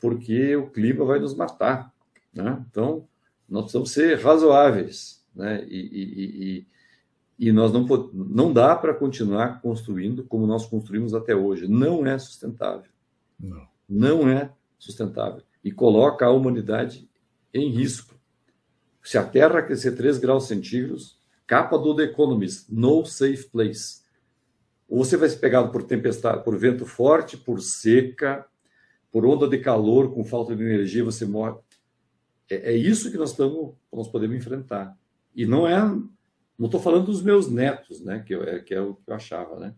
porque 0.01 0.57
o 0.57 0.71
clima 0.71 1.05
vai 1.05 1.19
nos 1.19 1.35
matar. 1.35 1.93
Né? 2.33 2.65
Então, 2.71 3.07
nós 3.49 3.65
precisamos 3.65 3.91
ser 3.93 4.19
razoáveis. 4.19 5.25
Né? 5.35 5.65
E, 5.69 5.79
e, 5.79 6.67
e, 7.39 7.47
e 7.49 7.53
nós 7.53 7.73
não, 7.73 7.87
não 8.13 8.53
dá 8.53 8.75
para 8.75 8.95
continuar 8.95 9.61
construindo 9.61 10.25
como 10.25 10.47
nós 10.47 10.67
construímos 10.67 11.15
até 11.15 11.37
hoje. 11.37 11.69
Não 11.69 12.07
é 12.07 12.19
sustentável. 12.19 12.91
Não. 13.39 13.69
Não 13.89 14.29
é 14.29 14.53
sustentável. 14.79 15.43
E 15.63 15.71
coloca 15.71 16.25
a 16.25 16.31
humanidade 16.31 17.09
em 17.53 17.69
risco. 17.71 18.15
Se 19.03 19.19
a 19.19 19.25
Terra 19.25 19.63
crescer 19.63 19.93
3 19.93 20.19
graus 20.19 20.47
centígrados, 20.47 21.19
capa 21.47 21.77
do 21.77 21.95
The 21.95 22.05
Economist, 22.05 22.67
no 22.69 23.05
safe 23.05 23.45
place. 23.51 24.01
Ou 24.89 25.05
você 25.05 25.17
vai 25.17 25.29
ser 25.29 25.39
pegado 25.39 25.71
por 25.71 25.83
tempestade, 25.83 26.45
por 26.45 26.57
vento 26.57 26.85
forte, 26.87 27.37
por 27.37 27.61
seca, 27.61 28.47
por 29.11 29.27
onda 29.27 29.49
de 29.49 29.59
calor, 29.59 30.13
com 30.13 30.25
falta 30.25 30.55
de 30.55 30.63
energia, 30.63 31.05
você 31.05 31.27
morre. 31.27 31.59
É, 32.49 32.73
é 32.73 32.77
isso 32.77 33.11
que 33.11 33.19
nós 33.19 33.31
estamos, 33.31 33.75
nós 33.93 34.09
podemos 34.09 34.37
enfrentar. 34.37 34.97
E 35.35 35.47
não 35.47 35.67
é 35.67 35.81
não 36.61 36.67
estou 36.67 36.79
falando 36.79 37.07
dos 37.07 37.23
meus 37.23 37.51
netos, 37.51 38.03
né, 38.03 38.21
que, 38.21 38.35
eu, 38.35 38.43
é, 38.45 38.61
que 38.61 38.75
é 38.75 38.81
o 38.83 38.95
que 38.95 39.11
eu 39.11 39.15
achava, 39.15 39.59
né? 39.59 39.75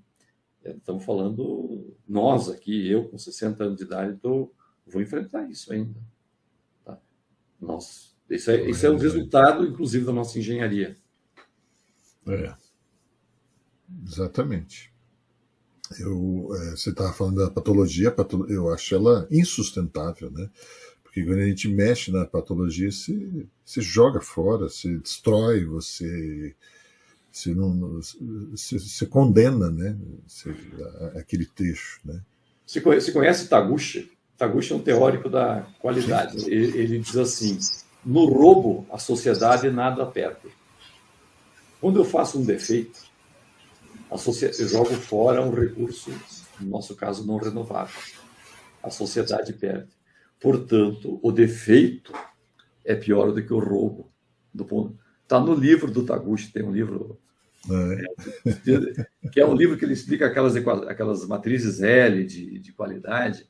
É, 0.64 0.72
estamos 0.72 1.04
falando 1.04 1.96
nós 2.08 2.48
aqui, 2.48 2.88
eu 2.88 3.08
com 3.08 3.16
60 3.16 3.62
anos 3.62 3.78
de 3.78 3.84
idade, 3.84 4.18
tô, 4.18 4.52
vou 4.84 5.00
enfrentar 5.00 5.48
isso 5.48 5.72
ainda. 5.72 6.00
Tá? 6.84 6.98
Nossa, 7.60 8.10
isso 8.28 8.50
é, 8.50 8.68
isso 8.68 8.84
é 8.84 8.90
um 8.90 8.96
resultado, 8.96 9.64
inclusive, 9.64 10.04
da 10.04 10.12
nossa 10.12 10.36
engenharia. 10.40 10.96
É, 12.26 12.52
exatamente. 14.04 14.91
Eu, 15.98 16.48
é, 16.54 16.70
você 16.70 16.90
estava 16.90 17.12
falando 17.12 17.36
da 17.36 17.50
patologia, 17.50 18.14
eu 18.48 18.72
acho 18.72 18.94
ela 18.94 19.26
insustentável, 19.30 20.30
né? 20.30 20.48
Porque 21.02 21.22
quando 21.24 21.40
a 21.40 21.46
gente 21.46 21.68
mexe 21.68 22.10
na 22.10 22.24
patologia, 22.24 22.90
se, 22.90 23.46
se 23.64 23.80
joga 23.82 24.20
fora, 24.20 24.68
se 24.68 24.96
destrói, 24.98 25.64
você 25.64 26.54
se 27.30 27.54
não 27.54 28.00
se, 28.02 28.78
se 28.78 29.06
condena, 29.06 29.70
né? 29.70 29.96
Se, 30.26 30.54
aquele 31.16 31.46
trecho, 31.46 32.00
né? 32.04 32.20
Se 32.66 32.80
conhece, 32.80 33.12
conhece 33.12 33.48
Taguchi? 33.48 34.10
Taguchi 34.38 34.72
é 34.72 34.76
um 34.76 34.82
teórico 34.82 35.28
da 35.28 35.66
qualidade. 35.78 36.44
Ele, 36.50 36.78
ele 36.78 36.98
diz 36.98 37.16
assim: 37.16 37.58
no 38.04 38.24
roubo 38.26 38.86
a 38.90 38.98
sociedade 38.98 39.70
nada 39.70 40.06
perde. 40.06 40.48
Quando 41.80 41.98
eu 41.98 42.04
faço 42.04 42.38
um 42.38 42.44
defeito, 42.44 43.00
a 43.00 43.11
eu 44.12 44.68
jogo 44.68 44.94
fora 44.94 45.42
um 45.42 45.54
recurso, 45.54 46.10
no 46.60 46.70
nosso 46.70 46.94
caso 46.94 47.26
não 47.26 47.38
renovável. 47.38 48.00
A 48.82 48.90
sociedade 48.90 49.52
perde. 49.52 49.90
Portanto, 50.40 51.18
o 51.22 51.30
defeito 51.32 52.12
é 52.84 52.94
pior 52.94 53.32
do 53.32 53.42
que 53.42 53.52
o 53.52 53.58
roubo. 53.58 54.10
Do 54.52 54.64
ponto. 54.64 54.98
Está 55.22 55.40
no 55.40 55.54
livro 55.54 55.90
do 55.90 56.04
Taguchi, 56.04 56.52
tem 56.52 56.62
um 56.62 56.72
livro 56.72 57.18
é. 57.70 59.28
que 59.30 59.40
é 59.40 59.46
um 59.46 59.54
livro 59.54 59.76
que 59.76 59.84
ele 59.84 59.92
explica 59.92 60.26
aquelas, 60.26 60.56
aquelas 60.56 61.26
matrizes 61.26 61.80
L 61.80 62.24
de, 62.24 62.58
de 62.58 62.72
qualidade. 62.72 63.46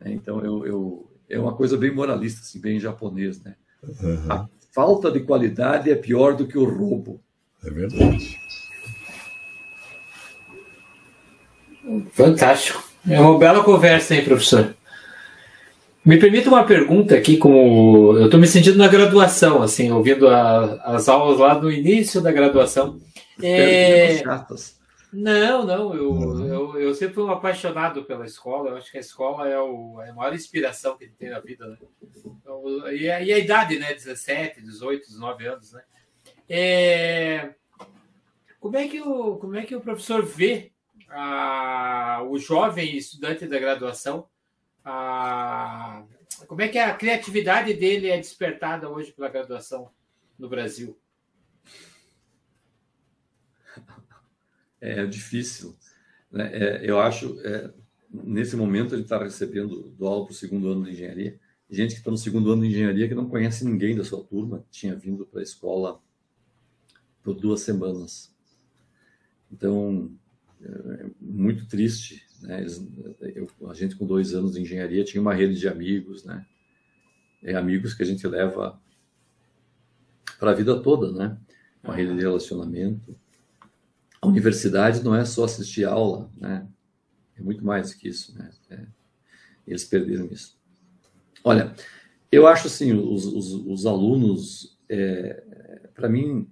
Né? 0.00 0.12
Então, 0.12 0.40
eu, 0.40 0.66
eu, 0.66 1.10
é 1.28 1.38
uma 1.38 1.54
coisa 1.54 1.76
bem 1.76 1.92
moralista, 1.92 2.40
assim, 2.40 2.60
bem 2.60 2.80
japonês. 2.80 3.42
Né? 3.42 3.54
Uhum. 3.82 4.32
A 4.32 4.48
falta 4.72 5.10
de 5.10 5.20
qualidade 5.20 5.90
é 5.90 5.94
pior 5.94 6.34
do 6.34 6.46
que 6.46 6.56
o 6.56 6.64
roubo. 6.64 7.20
É 7.62 7.70
verdade. 7.70 8.36
Fantástico. 12.12 12.82
É 13.08 13.20
uma 13.20 13.38
bela 13.38 13.64
conversa, 13.64 14.14
hein, 14.14 14.24
professor? 14.24 14.74
Me 16.04 16.18
permita 16.18 16.48
uma 16.48 16.64
pergunta 16.64 17.14
aqui, 17.14 17.36
como 17.36 18.16
eu 18.16 18.24
estou 18.24 18.40
me 18.40 18.46
sentindo 18.46 18.76
na 18.76 18.88
graduação, 18.88 19.62
assim, 19.62 19.90
ouvindo 19.92 20.28
a, 20.28 20.74
as 20.96 21.08
aulas 21.08 21.38
lá 21.38 21.60
no 21.60 21.70
início 21.70 22.20
da 22.20 22.32
graduação. 22.32 23.00
É... 23.40 24.22
Não, 25.12 25.66
não, 25.66 25.94
eu, 25.94 26.10
uhum. 26.10 26.46
eu, 26.46 26.80
eu 26.80 26.94
sempre 26.94 27.14
fui 27.14 27.24
um 27.24 27.30
apaixonado 27.30 28.02
pela 28.04 28.24
escola, 28.24 28.70
eu 28.70 28.76
acho 28.76 28.90
que 28.90 28.96
a 28.96 29.00
escola 29.00 29.46
é, 29.46 29.60
o, 29.60 30.00
é 30.00 30.08
a 30.08 30.14
maior 30.14 30.34
inspiração 30.34 30.96
que 30.96 31.04
ele 31.04 31.12
tem 31.18 31.28
na 31.28 31.38
vida, 31.38 31.66
né? 31.66 31.76
Então, 32.24 32.90
e, 32.90 33.10
a, 33.10 33.20
e, 33.20 33.30
a, 33.30 33.38
idade, 33.38 33.78
né, 33.78 33.92
17, 33.92 34.62
18, 34.62 35.08
19 35.08 35.46
anos, 35.46 35.72
né? 35.72 35.82
É... 36.48 37.50
Como, 38.58 38.76
é 38.76 38.88
que 38.88 39.02
o, 39.02 39.36
como 39.36 39.54
é 39.54 39.64
que 39.64 39.76
o 39.76 39.82
professor 39.82 40.24
vê 40.24 40.72
o 42.28 42.38
jovem 42.38 42.96
estudante 42.96 43.46
da 43.46 43.58
graduação 43.58 44.28
como 46.46 46.60
é 46.60 46.68
que 46.68 46.78
a 46.78 46.94
criatividade 46.94 47.72
dele 47.74 48.08
é 48.08 48.16
despertada 48.18 48.88
hoje 48.88 49.12
pela 49.12 49.28
graduação 49.28 49.90
no 50.38 50.48
Brasil? 50.48 50.98
É 54.80 55.06
difícil. 55.06 55.76
né, 56.30 56.50
é, 56.52 56.80
eu 56.90 56.98
acho, 56.98 57.40
é, 57.46 57.72
nesse 58.10 58.56
momento, 58.56 58.94
a 58.94 58.96
gente 58.96 59.06
está 59.06 59.22
recebendo 59.22 59.90
do 59.90 60.06
aula 60.06 60.24
para 60.24 60.32
o 60.32 60.36
segundo 60.36 60.68
ano 60.68 60.84
de 60.84 60.90
engenharia, 60.90 61.38
gente 61.70 61.92
que 61.94 62.00
está 62.00 62.10
no 62.10 62.16
segundo 62.16 62.52
ano 62.52 62.62
de 62.62 62.68
engenharia 62.68 63.08
que 63.08 63.14
não 63.14 63.28
conhece 63.28 63.64
ninguém 63.64 63.96
da 63.96 64.04
sua 64.04 64.24
turma, 64.24 64.64
tinha 64.70 64.94
vindo 64.94 65.24
para 65.24 65.40
a 65.40 65.44
escola 65.44 66.02
por 67.22 67.34
duas 67.34 67.60
semanas. 67.60 68.34
Então, 69.50 70.12
é 70.64 71.06
muito 71.20 71.66
triste. 71.66 72.24
Né? 72.40 72.60
Eles, 72.60 72.86
eu, 73.34 73.48
a 73.68 73.74
gente 73.74 73.96
com 73.96 74.06
dois 74.06 74.34
anos 74.34 74.52
de 74.52 74.60
engenharia 74.60 75.04
tinha 75.04 75.20
uma 75.20 75.34
rede 75.34 75.58
de 75.58 75.68
amigos, 75.68 76.24
né? 76.24 76.44
É 77.42 77.54
amigos 77.54 77.94
que 77.94 78.02
a 78.02 78.06
gente 78.06 78.26
leva 78.26 78.80
para 80.38 80.52
a 80.52 80.54
vida 80.54 80.80
toda, 80.80 81.12
né? 81.12 81.36
Uma 81.82 81.94
rede 81.94 82.14
de 82.14 82.20
relacionamento. 82.20 83.16
A 84.20 84.28
universidade 84.28 85.02
não 85.02 85.14
é 85.14 85.24
só 85.24 85.44
assistir 85.44 85.84
aula, 85.84 86.30
né? 86.36 86.66
É 87.36 87.42
muito 87.42 87.64
mais 87.64 87.90
do 87.90 87.98
que 87.98 88.08
isso, 88.08 88.36
né? 88.38 88.50
É, 88.70 88.86
eles 89.66 89.84
perderam 89.84 90.26
isso. 90.26 90.56
Olha, 91.42 91.74
eu 92.30 92.46
acho 92.46 92.68
assim, 92.68 92.92
os, 92.92 93.26
os, 93.26 93.52
os 93.52 93.86
alunos, 93.86 94.78
é, 94.88 95.42
para 95.94 96.08
mim, 96.08 96.48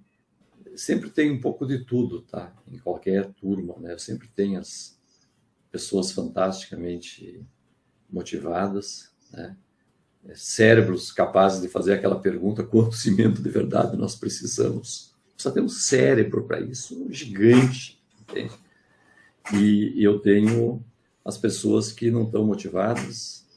sempre 0.75 1.09
tem 1.09 1.31
um 1.31 1.39
pouco 1.39 1.65
de 1.65 1.83
tudo, 1.83 2.21
tá? 2.21 2.53
Em 2.67 2.77
qualquer 2.77 3.31
turma, 3.33 3.75
né? 3.79 3.97
Sempre 3.97 4.27
tem 4.27 4.57
as 4.57 4.99
pessoas 5.71 6.11
fantasticamente 6.11 7.45
motivadas, 8.09 9.11
né? 9.31 9.57
É, 10.23 10.35
cérebros 10.35 11.11
capazes 11.11 11.61
de 11.61 11.67
fazer 11.67 11.93
aquela 11.93 12.19
pergunta: 12.19 12.63
quanto 12.63 12.95
cimento 12.95 13.41
de 13.41 13.49
verdade 13.49 13.97
nós 13.97 14.15
precisamos? 14.15 15.15
Precisa 15.33 15.53
ter 15.53 15.61
um 15.61 15.69
cérebro 15.69 16.45
para 16.45 16.59
isso, 16.59 17.03
um 17.03 17.11
gigante, 17.11 17.99
entende? 18.21 18.53
E 19.53 20.03
eu 20.03 20.19
tenho 20.19 20.85
as 21.25 21.37
pessoas 21.37 21.91
que 21.91 22.11
não 22.11 22.23
estão 22.23 22.45
motivadas, 22.45 23.47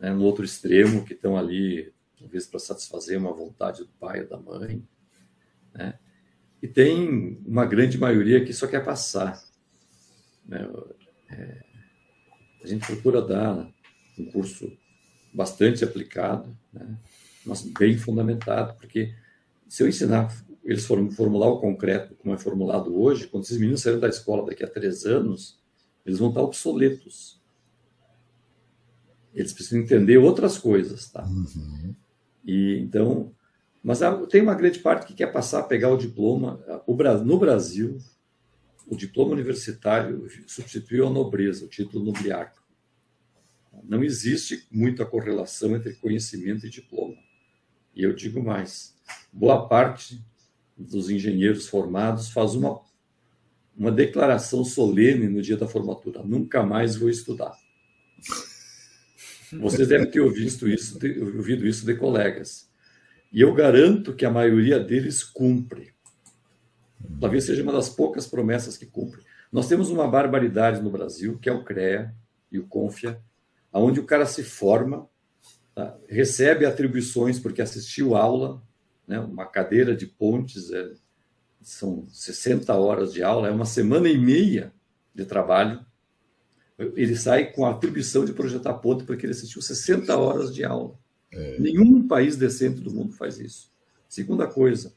né, 0.00 0.12
no 0.12 0.22
outro 0.24 0.44
extremo, 0.44 1.04
que 1.04 1.12
estão 1.12 1.36
ali, 1.36 1.92
talvez 2.18 2.46
para 2.46 2.58
satisfazer 2.58 3.18
uma 3.18 3.32
vontade 3.32 3.82
do 3.82 3.90
pai 4.00 4.22
ou 4.22 4.28
da 4.28 4.38
mãe, 4.38 4.82
né? 5.74 5.98
E 6.62 6.66
tem 6.66 7.40
uma 7.46 7.64
grande 7.64 7.96
maioria 7.98 8.44
que 8.44 8.52
só 8.52 8.66
quer 8.66 8.84
passar. 8.84 9.40
Né? 10.46 10.68
É, 11.30 11.64
a 12.62 12.66
gente 12.66 12.86
procura 12.86 13.22
dar 13.22 13.68
um 14.18 14.30
curso 14.32 14.70
bastante 15.32 15.84
aplicado, 15.84 16.56
né? 16.72 16.98
mas 17.46 17.62
bem 17.62 17.96
fundamentado, 17.96 18.74
porque 18.74 19.14
se 19.68 19.82
eu 19.82 19.88
ensinar 19.88 20.34
eles 20.64 20.84
formular 20.84 21.48
o 21.48 21.60
concreto 21.60 22.14
como 22.16 22.34
é 22.34 22.38
formulado 22.38 23.00
hoje, 23.00 23.26
quando 23.26 23.44
esses 23.44 23.58
meninos 23.58 23.80
saírem 23.80 24.00
da 24.00 24.08
escola 24.08 24.44
daqui 24.44 24.64
a 24.64 24.68
três 24.68 25.06
anos, 25.06 25.58
eles 26.04 26.18
vão 26.18 26.28
estar 26.28 26.42
obsoletos. 26.42 27.40
Eles 29.34 29.52
precisam 29.52 29.80
entender 29.80 30.18
outras 30.18 30.58
coisas, 30.58 31.10
tá? 31.10 31.24
Uhum. 31.24 31.94
E 32.44 32.78
então 32.80 33.32
mas 33.88 34.00
tem 34.28 34.42
uma 34.42 34.54
grande 34.54 34.80
parte 34.80 35.06
que 35.06 35.14
quer 35.14 35.32
passar 35.32 35.60
a 35.60 35.62
pegar 35.62 35.88
o 35.88 35.96
diploma. 35.96 36.62
No 37.24 37.38
Brasil, 37.38 37.96
o 38.86 38.94
diploma 38.94 39.32
universitário 39.32 40.28
substituiu 40.46 41.06
a 41.06 41.10
nobreza, 41.10 41.64
o 41.64 41.68
título 41.68 42.04
nobiliário. 42.04 42.52
Não 43.84 44.04
existe 44.04 44.66
muita 44.70 45.06
correlação 45.06 45.74
entre 45.74 45.94
conhecimento 45.94 46.66
e 46.66 46.68
diploma. 46.68 47.16
E 47.96 48.02
eu 48.02 48.12
digo 48.12 48.44
mais: 48.44 48.94
boa 49.32 49.66
parte 49.66 50.22
dos 50.76 51.08
engenheiros 51.08 51.66
formados 51.66 52.28
faz 52.28 52.54
uma, 52.54 52.82
uma 53.74 53.90
declaração 53.90 54.66
solene 54.66 55.30
no 55.30 55.40
dia 55.40 55.56
da 55.56 55.66
formatura: 55.66 56.22
nunca 56.22 56.62
mais 56.62 56.94
vou 56.94 57.08
estudar. 57.08 57.56
Vocês 59.50 59.88
devem 59.88 60.10
ter 60.10 60.20
ouvido 60.20 60.68
isso, 60.68 60.98
ouvido 61.34 61.66
isso 61.66 61.86
de 61.86 61.94
colegas. 61.94 62.67
E 63.32 63.40
eu 63.40 63.52
garanto 63.54 64.14
que 64.14 64.24
a 64.24 64.30
maioria 64.30 64.80
deles 64.80 65.22
cumpre. 65.22 65.94
Talvez 67.20 67.44
seja 67.44 67.62
uma 67.62 67.72
das 67.72 67.88
poucas 67.88 68.26
promessas 68.26 68.76
que 68.76 68.86
cumpre. 68.86 69.22
Nós 69.52 69.68
temos 69.68 69.90
uma 69.90 70.08
barbaridade 70.08 70.82
no 70.82 70.90
Brasil, 70.90 71.38
que 71.38 71.48
é 71.48 71.52
o 71.52 71.64
CREA 71.64 72.14
e 72.50 72.58
o 72.58 72.66
CONFIA, 72.66 73.20
onde 73.72 74.00
o 74.00 74.04
cara 74.04 74.26
se 74.26 74.42
forma, 74.42 75.08
tá? 75.74 75.96
recebe 76.08 76.66
atribuições 76.66 77.38
porque 77.38 77.62
assistiu 77.62 78.16
aula, 78.16 78.62
né? 79.06 79.18
uma 79.20 79.46
cadeira 79.46 79.94
de 79.94 80.06
pontes, 80.06 80.70
é, 80.70 80.92
são 81.60 82.06
60 82.10 82.74
horas 82.74 83.12
de 83.12 83.22
aula, 83.22 83.48
é 83.48 83.50
uma 83.50 83.66
semana 83.66 84.08
e 84.08 84.18
meia 84.18 84.72
de 85.14 85.24
trabalho. 85.24 85.84
Ele 86.78 87.16
sai 87.16 87.52
com 87.52 87.66
a 87.66 87.70
atribuição 87.70 88.24
de 88.24 88.32
projetar 88.32 88.74
ponte 88.74 89.04
porque 89.04 89.26
ele 89.26 89.32
assistiu 89.32 89.60
60 89.60 90.16
horas 90.16 90.54
de 90.54 90.64
aula. 90.64 90.96
É. 91.32 91.58
Nenhum 91.58 92.06
país 92.06 92.36
decente 92.36 92.80
do 92.80 92.90
mundo 92.90 93.12
faz 93.12 93.38
isso. 93.38 93.70
Segunda 94.08 94.46
coisa, 94.46 94.94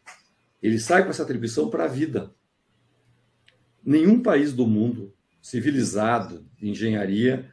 ele 0.61 0.79
sai 0.79 1.03
com 1.03 1.09
essa 1.09 1.23
atribuição 1.23 1.69
para 1.69 1.85
a 1.85 1.87
vida. 1.87 2.33
Nenhum 3.83 4.21
país 4.21 4.53
do 4.53 4.65
mundo 4.67 5.13
civilizado 5.41 6.45
de 6.57 6.69
engenharia, 6.69 7.49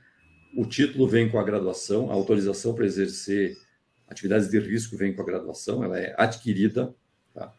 o 0.57 0.67
título 0.67 1.09
vem 1.09 1.29
com 1.29 1.39
a 1.39 1.45
graduação, 1.45 2.11
a 2.11 2.15
autorização 2.15 2.75
para 2.75 2.85
exercer 2.85 3.57
atividades 4.09 4.49
de 4.49 4.59
risco 4.59 4.97
vem 4.97 5.15
com 5.15 5.23
a 5.23 5.25
graduação, 5.25 5.83
ela 5.83 5.99
é 5.99 6.15
adquirida, 6.17 6.95
tá? 7.35 7.53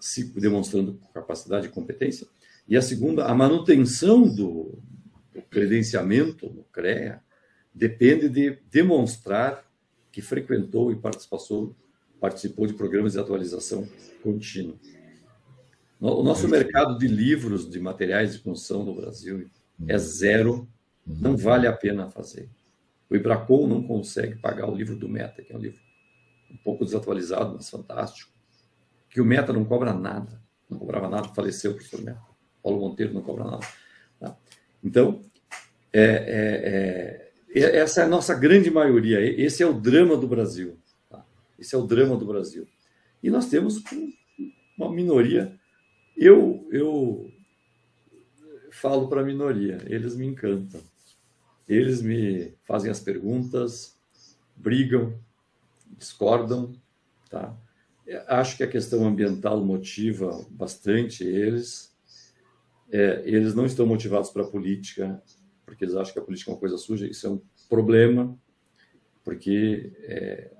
se 0.00 0.24
demonstrando 0.24 1.00
capacidade 1.12 1.66
e 1.66 1.70
competência. 1.70 2.26
E 2.68 2.76
a 2.76 2.82
segunda, 2.82 3.26
a 3.26 3.34
manutenção 3.34 4.22
do, 4.22 4.78
do 5.34 5.42
credenciamento 5.42 6.48
no 6.50 6.64
CREA 6.64 7.20
depende 7.72 8.28
de 8.28 8.58
demonstrar 8.70 9.65
que 10.16 10.22
frequentou 10.22 10.90
e 10.90 10.96
participou, 10.96 11.76
participou 12.18 12.66
de 12.66 12.72
programas 12.72 13.12
de 13.12 13.18
atualização 13.18 13.86
contínua. 14.22 14.74
O 16.00 16.22
nosso 16.22 16.48
mercado 16.48 16.96
de 16.96 17.06
livros, 17.06 17.68
de 17.68 17.78
materiais 17.78 18.32
de 18.32 18.38
construção 18.38 18.82
no 18.82 18.94
Brasil 18.94 19.46
é 19.86 19.98
zero, 19.98 20.66
não 21.06 21.36
vale 21.36 21.66
a 21.66 21.72
pena 21.74 22.08
fazer. 22.08 22.48
O 23.10 23.14
Ibracol 23.14 23.68
não 23.68 23.82
consegue 23.82 24.36
pagar 24.36 24.70
o 24.70 24.74
livro 24.74 24.96
do 24.96 25.06
Meta, 25.06 25.42
que 25.42 25.52
é 25.52 25.56
um 25.56 25.60
livro 25.60 25.82
um 26.50 26.56
pouco 26.64 26.86
desatualizado, 26.86 27.52
mas 27.54 27.68
fantástico, 27.68 28.32
que 29.10 29.20
o 29.20 29.24
Meta 29.24 29.52
não 29.52 29.66
cobra 29.66 29.92
nada, 29.92 30.40
não 30.70 30.78
cobrava 30.78 31.10
nada, 31.10 31.28
faleceu 31.28 31.72
o 31.72 31.74
professor 31.74 32.00
Meta. 32.00 32.22
Paulo 32.62 32.80
Monteiro 32.80 33.12
não 33.12 33.20
cobra 33.20 33.44
nada. 33.44 33.66
Tá? 34.18 34.34
Então, 34.82 35.20
é, 35.92 36.00
é, 36.00 36.06
é 36.64 37.25
essa 37.60 38.02
é 38.02 38.04
a 38.04 38.08
nossa 38.08 38.34
grande 38.34 38.70
maioria. 38.70 39.20
Esse 39.20 39.62
é 39.62 39.66
o 39.66 39.72
drama 39.72 40.16
do 40.16 40.26
Brasil. 40.26 40.76
Tá? 41.08 41.24
Esse 41.58 41.74
é 41.74 41.78
o 41.78 41.86
drama 41.86 42.16
do 42.16 42.26
Brasil. 42.26 42.66
E 43.22 43.30
nós 43.30 43.48
temos 43.48 43.82
uma 44.76 44.92
minoria. 44.92 45.58
Eu, 46.16 46.66
eu 46.70 47.30
falo 48.70 49.08
para 49.08 49.22
a 49.22 49.24
minoria, 49.24 49.78
eles 49.86 50.14
me 50.14 50.26
encantam. 50.26 50.80
Eles 51.68 52.00
me 52.00 52.54
fazem 52.64 52.90
as 52.90 53.00
perguntas, 53.00 53.96
brigam, 54.54 55.18
discordam. 55.98 56.74
Tá? 57.28 57.56
Acho 58.28 58.56
que 58.56 58.62
a 58.62 58.68
questão 58.68 59.06
ambiental 59.06 59.64
motiva 59.64 60.46
bastante 60.50 61.24
eles. 61.24 61.94
É, 62.92 63.22
eles 63.24 63.54
não 63.54 63.66
estão 63.66 63.84
motivados 63.84 64.30
para 64.30 64.42
a 64.42 64.48
política, 64.48 65.20
porque 65.66 65.84
eles 65.84 65.96
acham 65.96 66.12
que 66.12 66.18
a 66.20 66.22
política 66.22 66.50
é 66.50 66.54
uma 66.54 66.60
coisa 66.60 66.78
suja. 66.78 67.06
Isso 67.06 67.26
é 67.26 67.30
um 67.30 67.40
problema, 67.68 68.38
porque 69.24 69.92
é, 70.04 70.50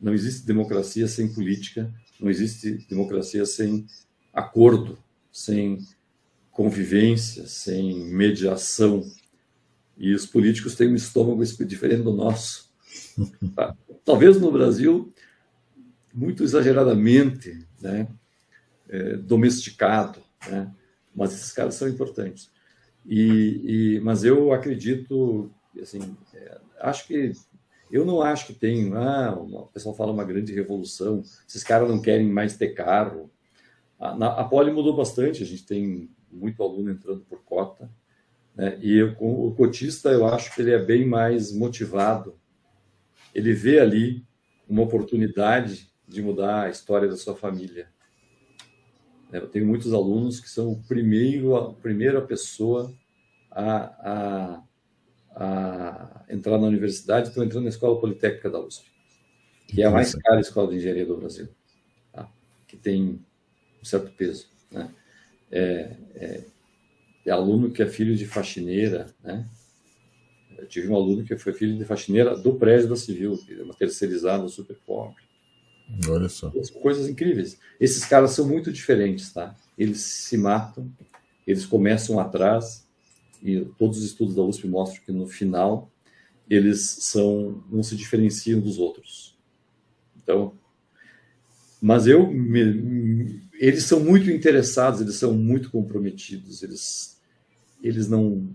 não 0.00 0.14
existe 0.14 0.46
democracia 0.46 1.08
sem 1.08 1.32
política, 1.34 1.92
não 2.20 2.30
existe 2.30 2.86
democracia 2.88 3.44
sem 3.44 3.86
acordo, 4.32 4.96
sem 5.32 5.78
convivência, 6.52 7.46
sem 7.48 7.98
mediação. 8.06 9.04
E 9.98 10.14
os 10.14 10.24
políticos 10.24 10.76
têm 10.76 10.88
um 10.88 10.94
estômago 10.94 11.44
diferente 11.66 12.02
do 12.02 12.14
nosso. 12.14 12.72
Tá? 13.54 13.76
Talvez 14.04 14.40
no 14.40 14.50
Brasil, 14.50 15.12
muito 16.12 16.42
exageradamente 16.42 17.64
né, 17.80 18.08
é, 18.88 19.16
domesticado, 19.16 20.20
né? 20.48 20.72
mas 21.14 21.32
esses 21.32 21.52
caras 21.52 21.74
são 21.74 21.88
importantes. 21.88 22.50
E, 23.06 23.96
e, 23.96 24.00
mas 24.00 24.24
eu 24.24 24.52
acredito, 24.52 25.50
assim, 25.80 26.16
é, 26.32 26.60
acho 26.80 27.06
que 27.06 27.32
eu 27.90 28.04
não 28.04 28.22
acho 28.22 28.46
que 28.46 28.54
tem, 28.54 28.92
ah, 28.94 29.36
o 29.38 29.66
pessoal 29.66 29.94
fala 29.94 30.12
uma 30.12 30.24
grande 30.24 30.52
revolução, 30.52 31.22
esses 31.46 31.62
caras 31.62 31.88
não 31.88 32.00
querem 32.00 32.26
mais 32.26 32.56
ter 32.56 32.68
carro. 32.70 33.30
A, 34.00 34.16
na, 34.16 34.28
a 34.28 34.44
Poli 34.44 34.72
mudou 34.72 34.96
bastante, 34.96 35.42
a 35.42 35.46
gente 35.46 35.64
tem 35.64 36.10
muito 36.32 36.62
aluno 36.62 36.90
entrando 36.90 37.20
por 37.20 37.44
cota, 37.44 37.90
né? 38.54 38.78
E 38.80 38.96
eu, 38.96 39.14
o 39.20 39.52
cotista, 39.54 40.10
eu 40.10 40.26
acho 40.26 40.54
que 40.54 40.62
ele 40.62 40.72
é 40.72 40.78
bem 40.78 41.06
mais 41.06 41.52
motivado. 41.52 42.38
Ele 43.34 43.52
vê 43.52 43.80
ali 43.80 44.24
uma 44.68 44.82
oportunidade 44.82 45.90
de 46.06 46.22
mudar 46.22 46.62
a 46.62 46.70
história 46.70 47.08
da 47.08 47.16
sua 47.16 47.34
família. 47.34 47.88
Eu 49.38 49.48
tenho 49.48 49.66
muitos 49.66 49.92
alunos 49.92 50.38
que 50.38 50.48
são 50.48 50.70
o 50.70 50.82
primeiro, 50.84 51.56
a 51.56 51.72
primeira 51.72 52.20
pessoa 52.22 52.94
a, 53.50 53.76
a, 54.12 54.62
a 55.34 56.24
entrar 56.28 56.56
na 56.56 56.68
universidade, 56.68 57.28
estão 57.28 57.42
entrando 57.42 57.64
na 57.64 57.70
Escola 57.70 58.00
Politécnica 58.00 58.48
da 58.48 58.60
USP, 58.60 58.86
que 59.66 59.82
é 59.82 59.86
a 59.86 59.90
mais 59.90 60.14
cara 60.14 60.40
escola 60.40 60.70
de 60.70 60.76
engenharia 60.76 61.04
do 61.04 61.16
Brasil, 61.16 61.48
tá? 62.12 62.30
que 62.68 62.76
tem 62.76 63.20
um 63.82 63.84
certo 63.84 64.12
peso. 64.12 64.48
Né? 64.70 64.94
É, 65.50 65.96
é, 66.14 66.44
é, 67.26 67.30
aluno 67.30 67.72
que 67.72 67.82
é 67.82 67.86
filho 67.86 68.14
de 68.14 68.26
faxineira, 68.26 69.06
né? 69.22 69.48
Eu 70.56 70.68
tive 70.68 70.88
um 70.88 70.94
aluno 70.94 71.24
que 71.24 71.36
foi 71.36 71.52
filho 71.52 71.76
de 71.76 71.84
faxineira 71.84 72.36
do 72.36 72.54
prédio 72.54 72.88
da 72.88 72.96
Civil, 72.96 73.36
uma 73.64 73.74
terceirizada 73.74 74.46
super 74.46 74.76
pobre. 74.86 75.23
Olha 76.08 76.28
só. 76.28 76.52
Coisas 76.80 77.08
incríveis. 77.08 77.58
Esses 77.80 78.04
caras 78.04 78.30
são 78.32 78.46
muito 78.46 78.72
diferentes, 78.72 79.32
tá? 79.32 79.54
Eles 79.76 80.00
se 80.00 80.36
matam, 80.36 80.90
eles 81.46 81.66
começam 81.66 82.18
atrás, 82.18 82.86
e 83.42 83.60
todos 83.78 83.98
os 83.98 84.04
estudos 84.04 84.34
da 84.34 84.42
USP 84.42 84.66
mostram 84.66 85.02
que 85.04 85.12
no 85.12 85.26
final 85.26 85.90
eles 86.48 86.80
são 87.00 87.62
não 87.70 87.82
se 87.82 87.96
diferenciam 87.96 88.60
dos 88.60 88.78
outros. 88.78 89.36
Então, 90.22 90.54
mas 91.80 92.06
eu 92.06 92.26
me, 92.30 93.42
eles 93.54 93.84
são 93.84 94.00
muito 94.00 94.30
interessados, 94.30 95.00
eles 95.00 95.16
são 95.16 95.34
muito 95.34 95.70
comprometidos, 95.70 96.62
eles 96.62 97.20
eles 97.82 98.08
não 98.08 98.48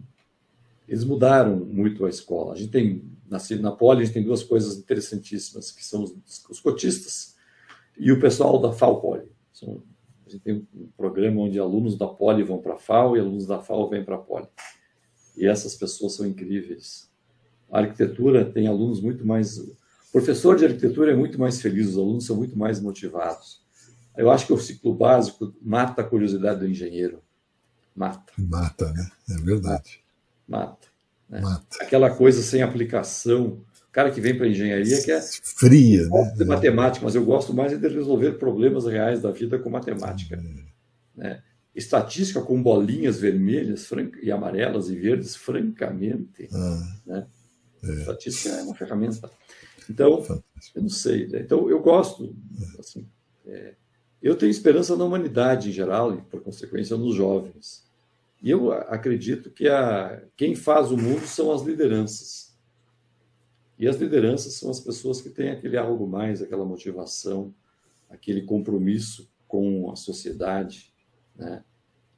eles 0.87 1.03
mudaram 1.03 1.57
muito 1.57 2.05
a 2.05 2.09
escola. 2.09 2.53
A 2.53 2.55
gente 2.55 2.71
tem 2.71 3.03
na, 3.29 3.39
na 3.59 3.71
Poli 3.71 4.01
a 4.01 4.05
gente 4.05 4.13
tem 4.13 4.23
duas 4.23 4.43
coisas 4.43 4.77
interessantíssimas 4.77 5.71
que 5.71 5.85
são 5.85 6.03
os, 6.03 6.13
os 6.49 6.59
cotistas 6.59 7.35
e 7.97 8.11
o 8.11 8.19
pessoal 8.19 8.59
da 8.59 8.71
FAO-Poli. 8.71 9.29
A 10.25 10.29
gente 10.29 10.43
tem 10.43 10.67
um 10.73 10.87
programa 10.95 11.41
onde 11.41 11.59
alunos 11.59 11.97
da 11.97 12.07
Poli 12.07 12.43
vão 12.43 12.59
para 12.59 12.75
a 12.75 12.77
FAO 12.77 13.17
e 13.17 13.19
alunos 13.19 13.45
da 13.45 13.61
FAO 13.61 13.89
vêm 13.89 14.03
para 14.03 14.15
a 14.15 14.19
Poli. 14.19 14.47
E 15.35 15.45
essas 15.47 15.75
pessoas 15.75 16.13
são 16.13 16.25
incríveis. 16.25 17.09
A 17.71 17.79
arquitetura 17.79 18.45
tem 18.45 18.67
alunos 18.67 19.01
muito 19.01 19.25
mais. 19.25 19.57
O 19.57 19.75
professor 20.11 20.55
de 20.55 20.65
arquitetura 20.65 21.11
é 21.11 21.15
muito 21.15 21.39
mais 21.39 21.61
feliz, 21.61 21.89
os 21.89 21.97
alunos 21.97 22.25
são 22.25 22.35
muito 22.35 22.57
mais 22.57 22.79
motivados. 22.79 23.61
Eu 24.17 24.29
acho 24.29 24.45
que 24.45 24.53
o 24.53 24.57
ciclo 24.57 24.93
básico 24.93 25.53
mata 25.61 26.01
a 26.01 26.05
curiosidade 26.05 26.59
do 26.59 26.67
engenheiro. 26.67 27.21
Mata. 27.95 28.33
Mata, 28.37 28.91
né? 28.91 29.09
É 29.29 29.37
verdade. 29.41 30.03
Mata. 30.47 30.88
Né? 31.29 31.41
Aquela 31.81 32.09
coisa 32.09 32.41
sem 32.41 32.61
aplicação. 32.61 33.61
O 33.87 33.91
cara 33.91 34.11
que 34.11 34.21
vem 34.21 34.35
para 34.35 34.45
a 34.45 34.49
engenharia 34.49 35.01
que 35.01 35.11
é 35.11 35.21
fria, 35.21 36.07
né? 36.07 36.33
de 36.37 36.45
matemática, 36.45 37.03
mas 37.03 37.15
eu 37.15 37.25
gosto 37.25 37.53
mais 37.53 37.77
de 37.77 37.87
resolver 37.87 38.33
problemas 38.33 38.85
reais 38.85 39.21
da 39.21 39.31
vida 39.31 39.57
com 39.57 39.69
matemática. 39.69 40.35
É. 41.17 41.19
Né? 41.19 41.41
estatística 41.79 42.41
com 42.41 42.61
bolinhas 42.61 43.19
vermelhas 43.19 43.89
e 44.21 44.31
amarelas 44.31 44.89
e 44.89 44.95
verdes, 44.95 45.35
francamente. 45.35 46.49
Ah, 46.53 46.97
né? 47.05 47.27
é. 47.83 47.93
Estatística 47.93 48.49
é 48.55 48.63
uma 48.63 48.75
ferramenta. 48.75 49.31
Então, 49.89 50.21
Fantástico. 50.21 50.77
eu 50.77 50.81
não 50.81 50.89
sei. 50.89 51.27
Né? 51.27 51.39
Então, 51.39 51.69
eu 51.69 51.79
gosto. 51.79 52.35
Assim, 52.77 53.07
é, 53.45 53.75
eu 54.21 54.35
tenho 54.35 54.49
esperança 54.49 54.95
na 54.95 55.05
humanidade 55.05 55.69
em 55.69 55.71
geral 55.71 56.13
e, 56.13 56.21
por 56.21 56.41
consequência, 56.41 56.97
nos 56.97 57.15
jovens. 57.15 57.88
E 58.41 58.49
eu 58.49 58.71
acredito 58.71 59.51
que 59.51 59.67
a, 59.67 60.23
quem 60.37 60.55
faz 60.55 60.91
o 60.91 60.97
mundo 60.97 61.25
são 61.27 61.51
as 61.51 61.61
lideranças. 61.61 62.57
E 63.77 63.87
as 63.87 63.97
lideranças 63.97 64.53
são 64.53 64.69
as 64.69 64.79
pessoas 64.79 65.21
que 65.21 65.29
têm 65.29 65.51
aquele 65.51 65.77
algo 65.77 66.07
mais, 66.07 66.41
aquela 66.41 66.65
motivação, 66.65 67.53
aquele 68.09 68.41
compromisso 68.41 69.31
com 69.47 69.91
a 69.91 69.95
sociedade, 69.95 70.93
né? 71.35 71.63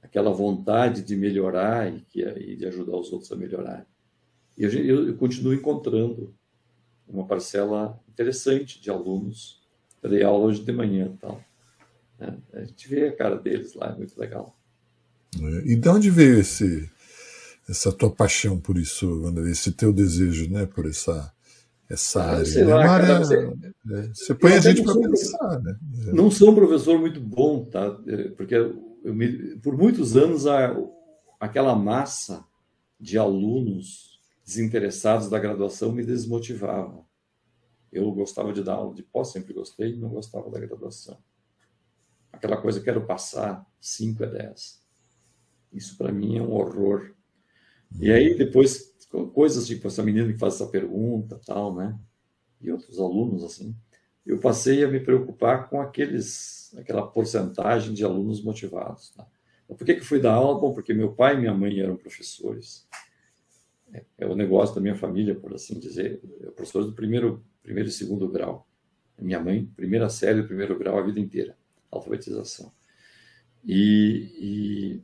aquela 0.01 0.31
vontade 0.31 1.03
de 1.03 1.15
melhorar 1.15 1.93
e, 1.93 2.01
que, 2.01 2.21
e 2.21 2.55
de 2.55 2.65
ajudar 2.67 2.97
os 2.97 3.11
outros 3.11 3.31
a 3.31 3.35
melhorar. 3.35 3.87
E 4.57 4.63
eu, 4.63 4.71
eu, 4.71 5.07
eu 5.07 5.17
continuo 5.17 5.53
encontrando 5.53 6.35
uma 7.07 7.25
parcela 7.25 7.99
interessante 8.09 8.81
de 8.81 8.89
alunos. 8.89 9.61
Eu 10.01 10.09
dei 10.09 10.23
aula 10.23 10.45
hoje 10.45 10.63
de 10.63 10.71
manhã 10.71 11.15
tal. 11.19 11.43
Né? 12.17 12.37
A 12.53 12.63
gente 12.63 12.87
vê 12.87 13.07
a 13.07 13.15
cara 13.15 13.35
deles 13.35 13.73
lá, 13.73 13.91
é 13.91 13.95
muito 13.95 14.19
legal. 14.19 14.57
É, 15.39 15.71
e 15.71 15.75
de 15.75 15.89
onde 15.89 16.09
veio 16.09 16.39
esse, 16.39 16.89
essa 17.69 17.91
tua 17.91 18.09
paixão 18.09 18.59
por 18.59 18.77
isso, 18.77 19.25
André? 19.25 19.51
Esse 19.51 19.71
teu 19.71 19.93
desejo, 19.93 20.49
né, 20.49 20.65
por 20.65 20.85
essa 20.85 21.31
essa 21.91 22.23
ah, 22.23 22.37
área. 22.37 22.65
Né? 22.65 22.73
Lá, 22.73 22.89
área 22.89 23.07
cara, 23.07 23.19
você, 23.19 23.35
é, 23.37 24.07
você 24.13 24.35
põe 24.35 24.53
a 24.53 24.59
gente 24.59 24.81
para 24.81 24.95
pensar, 24.95 25.59
né? 25.59 25.77
É. 26.07 26.13
Não 26.13 26.31
sou 26.31 26.51
um 26.51 26.55
professor 26.55 26.97
muito 26.97 27.19
bom, 27.19 27.65
tá? 27.65 27.99
É, 28.07 28.29
porque 28.29 28.55
me, 29.03 29.57
por 29.57 29.77
muitos 29.77 30.15
anos 30.15 30.47
a, 30.47 30.73
aquela 31.39 31.75
massa 31.75 32.45
de 32.99 33.17
alunos 33.17 34.19
desinteressados 34.45 35.29
da 35.29 35.39
graduação 35.39 35.91
me 35.91 36.03
desmotivava. 36.03 37.05
Eu 37.91 38.09
gostava 38.11 38.53
de 38.53 38.63
dar 38.63 38.75
aula 38.75 38.95
de 38.95 39.03
pós, 39.03 39.31
sempre 39.31 39.53
gostei, 39.53 39.97
não 39.97 40.09
gostava 40.09 40.49
da 40.49 40.59
graduação. 40.59 41.17
Aquela 42.31 42.55
coisa, 42.55 42.79
quero 42.79 43.05
passar 43.05 43.65
5 43.81 44.23
a 44.23 44.27
10. 44.27 44.80
Isso 45.73 45.97
para 45.97 46.11
mim 46.11 46.37
é 46.37 46.41
um 46.41 46.51
horror. 46.51 47.11
E 47.99 48.11
aí 48.11 48.35
depois, 48.37 48.93
coisas 49.33 49.67
tipo 49.67 49.87
essa 49.87 50.03
menina 50.03 50.31
que 50.31 50.39
faz 50.39 50.55
essa 50.55 50.67
pergunta, 50.67 51.39
tal, 51.45 51.75
né? 51.75 51.97
E 52.59 52.71
outros 52.71 52.99
alunos 52.99 53.43
assim 53.43 53.75
eu 54.25 54.39
passei 54.39 54.83
a 54.83 54.87
me 54.87 54.99
preocupar 54.99 55.69
com 55.69 55.81
aqueles, 55.81 56.73
aquela 56.77 57.05
porcentagem 57.05 57.93
de 57.93 58.03
alunos 58.03 58.41
motivados. 58.43 59.09
Tá? 59.11 59.27
Por 59.67 59.85
que, 59.85 59.95
que 59.95 60.05
fui 60.05 60.19
dar 60.19 60.33
aula? 60.33 60.59
Bom, 60.59 60.73
porque 60.73 60.93
meu 60.93 61.11
pai 61.13 61.35
e 61.35 61.39
minha 61.39 61.53
mãe 61.53 61.79
eram 61.79 61.95
professores. 61.95 62.87
É, 63.93 64.03
é 64.19 64.25
o 64.27 64.35
negócio 64.35 64.75
da 64.75 64.81
minha 64.81 64.95
família, 64.95 65.35
por 65.35 65.53
assim 65.53 65.79
dizer, 65.79 66.21
professores 66.55 66.87
do 66.87 66.93
primeiro, 66.93 67.43
primeiro 67.63 67.89
e 67.89 67.91
segundo 67.91 68.27
grau. 68.29 68.67
Minha 69.19 69.39
mãe, 69.39 69.65
primeira 69.75 70.09
série, 70.09 70.43
primeiro 70.43 70.77
grau 70.77 70.97
a 70.97 71.01
vida 71.01 71.19
inteira, 71.19 71.57
alfabetização. 71.91 72.71
E, 73.63 75.01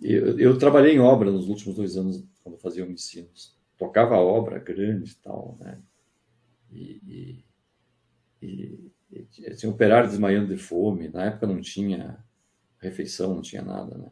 eu, 0.00 0.38
eu, 0.38 0.58
trabalhei 0.58 0.94
em 0.94 1.00
obra 1.00 1.30
nos 1.30 1.48
últimos 1.48 1.76
dois 1.76 1.96
anos, 1.96 2.22
quando 2.42 2.58
fazia 2.58 2.84
ensinos. 2.84 3.56
Tocava 3.78 4.16
obra 4.16 4.58
grande 4.58 5.12
e 5.12 5.16
tal, 5.16 5.56
né? 5.60 5.80
E, 6.72 7.00
e 7.06 7.44
e, 8.44 8.90
e 9.38 9.46
assim, 9.46 9.66
operário 9.66 10.08
desmaiando 10.08 10.54
de 10.54 10.60
fome. 10.60 11.08
Na 11.08 11.24
época 11.24 11.46
não 11.46 11.60
tinha 11.60 12.18
refeição, 12.78 13.34
não 13.34 13.42
tinha 13.42 13.62
nada, 13.62 13.96
né? 13.96 14.10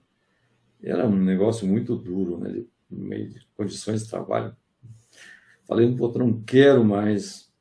Era 0.82 1.06
um 1.06 1.16
negócio 1.16 1.66
muito 1.66 1.94
duro, 1.94 2.38
né? 2.38 2.50
De, 2.50 2.68
no 2.90 3.04
meio 3.04 3.28
de 3.28 3.46
condições 3.56 4.02
de 4.02 4.10
trabalho. 4.10 4.56
Falei, 5.64 5.86
um 5.86 5.96
não 5.96 6.42
quero 6.42 6.84
mais 6.84 7.52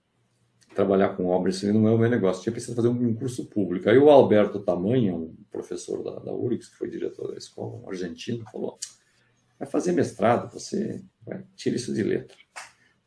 trabalhar 0.74 1.10
com 1.10 1.26
obras, 1.26 1.58
isso 1.58 1.72
não 1.74 1.88
é 1.88 1.92
o 1.92 1.98
meu 1.98 2.10
negócio. 2.10 2.44
Tinha 2.44 2.54
pensado 2.54 2.76
fazer 2.76 2.88
um 2.88 3.14
curso 3.14 3.46
público. 3.46 3.90
Aí 3.90 3.98
o 3.98 4.10
Alberto 4.10 4.60
Tamanha, 4.60 5.14
um 5.14 5.36
professor 5.52 6.04
da, 6.04 6.20
da 6.20 6.34
URIX, 6.34 6.70
que 6.70 6.78
foi 6.78 6.90
diretor 6.90 7.32
da 7.32 7.38
escola, 7.38 7.78
um 7.78 7.90
argentino, 7.90 8.44
falou: 8.52 8.78
vai 9.60 9.68
fazer 9.68 9.92
mestrado, 9.92 10.52
você 10.52 11.04
vai, 11.26 11.44
tira 11.56 11.76
isso 11.76 11.94
de 11.94 12.04
letra. 12.04 12.38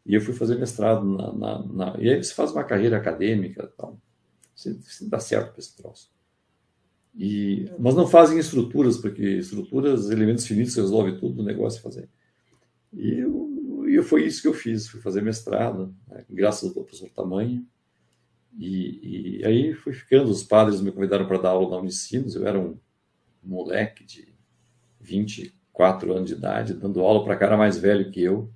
E 0.07 0.15
eu 0.15 0.21
fui 0.21 0.35
fazer 0.35 0.59
mestrado 0.59 1.05
na, 1.05 1.33
na, 1.33 1.67
na... 1.67 1.97
E 1.99 2.11
aí 2.11 2.23
você 2.23 2.35
faz 2.35 2.53
uma 2.53 2.65
carreira 2.65 2.97
acadêmica 2.97 3.73
tal. 3.77 3.99
Você, 4.55 4.75
você 4.75 5.09
dá 5.09 5.19
certo 5.19 5.53
para 5.53 5.61
esse 5.61 5.75
troço. 5.77 6.13
E, 7.17 7.71
mas 7.79 7.95
não 7.95 8.07
fazem 8.07 8.39
estruturas, 8.39 8.99
porque 8.99 9.23
estruturas, 9.23 10.11
elementos 10.11 10.47
finitos, 10.47 10.75
resolve 10.75 11.19
tudo, 11.19 11.41
o 11.41 11.45
negócio 11.45 11.79
é 11.79 11.83
fazer. 11.83 12.09
E 12.93 13.24
eu, 13.97 14.05
foi 14.05 14.25
isso 14.25 14.43
que 14.43 14.49
eu 14.49 14.55
fiz, 14.55 14.89
fui 14.89 15.01
fazer 15.01 15.23
mestrado, 15.23 15.95
né, 16.09 16.25
graças 16.29 16.65
ao 16.65 16.75
professor 16.75 17.09
Tamanho. 17.11 17.67
E, 18.57 19.41
e, 19.41 19.45
aí 19.45 19.75
fui 19.75 19.93
ficando, 19.93 20.31
os 20.31 20.45
padres 20.45 20.81
me 20.81 20.93
convidaram 20.93 21.27
para 21.27 21.39
dar 21.39 21.51
aula 21.51 21.71
na 21.71 21.83
Unicinos, 21.83 22.37
eu 22.37 22.47
era 22.47 22.59
um 22.59 22.79
moleque 23.43 24.05
de 24.05 24.29
24 25.01 26.13
anos 26.13 26.29
de 26.29 26.37
idade, 26.37 26.75
dando 26.75 27.01
aula 27.01 27.25
para 27.25 27.37
cara 27.37 27.57
mais 27.57 27.77
velho 27.77 28.11
que 28.11 28.23
eu. 28.23 28.51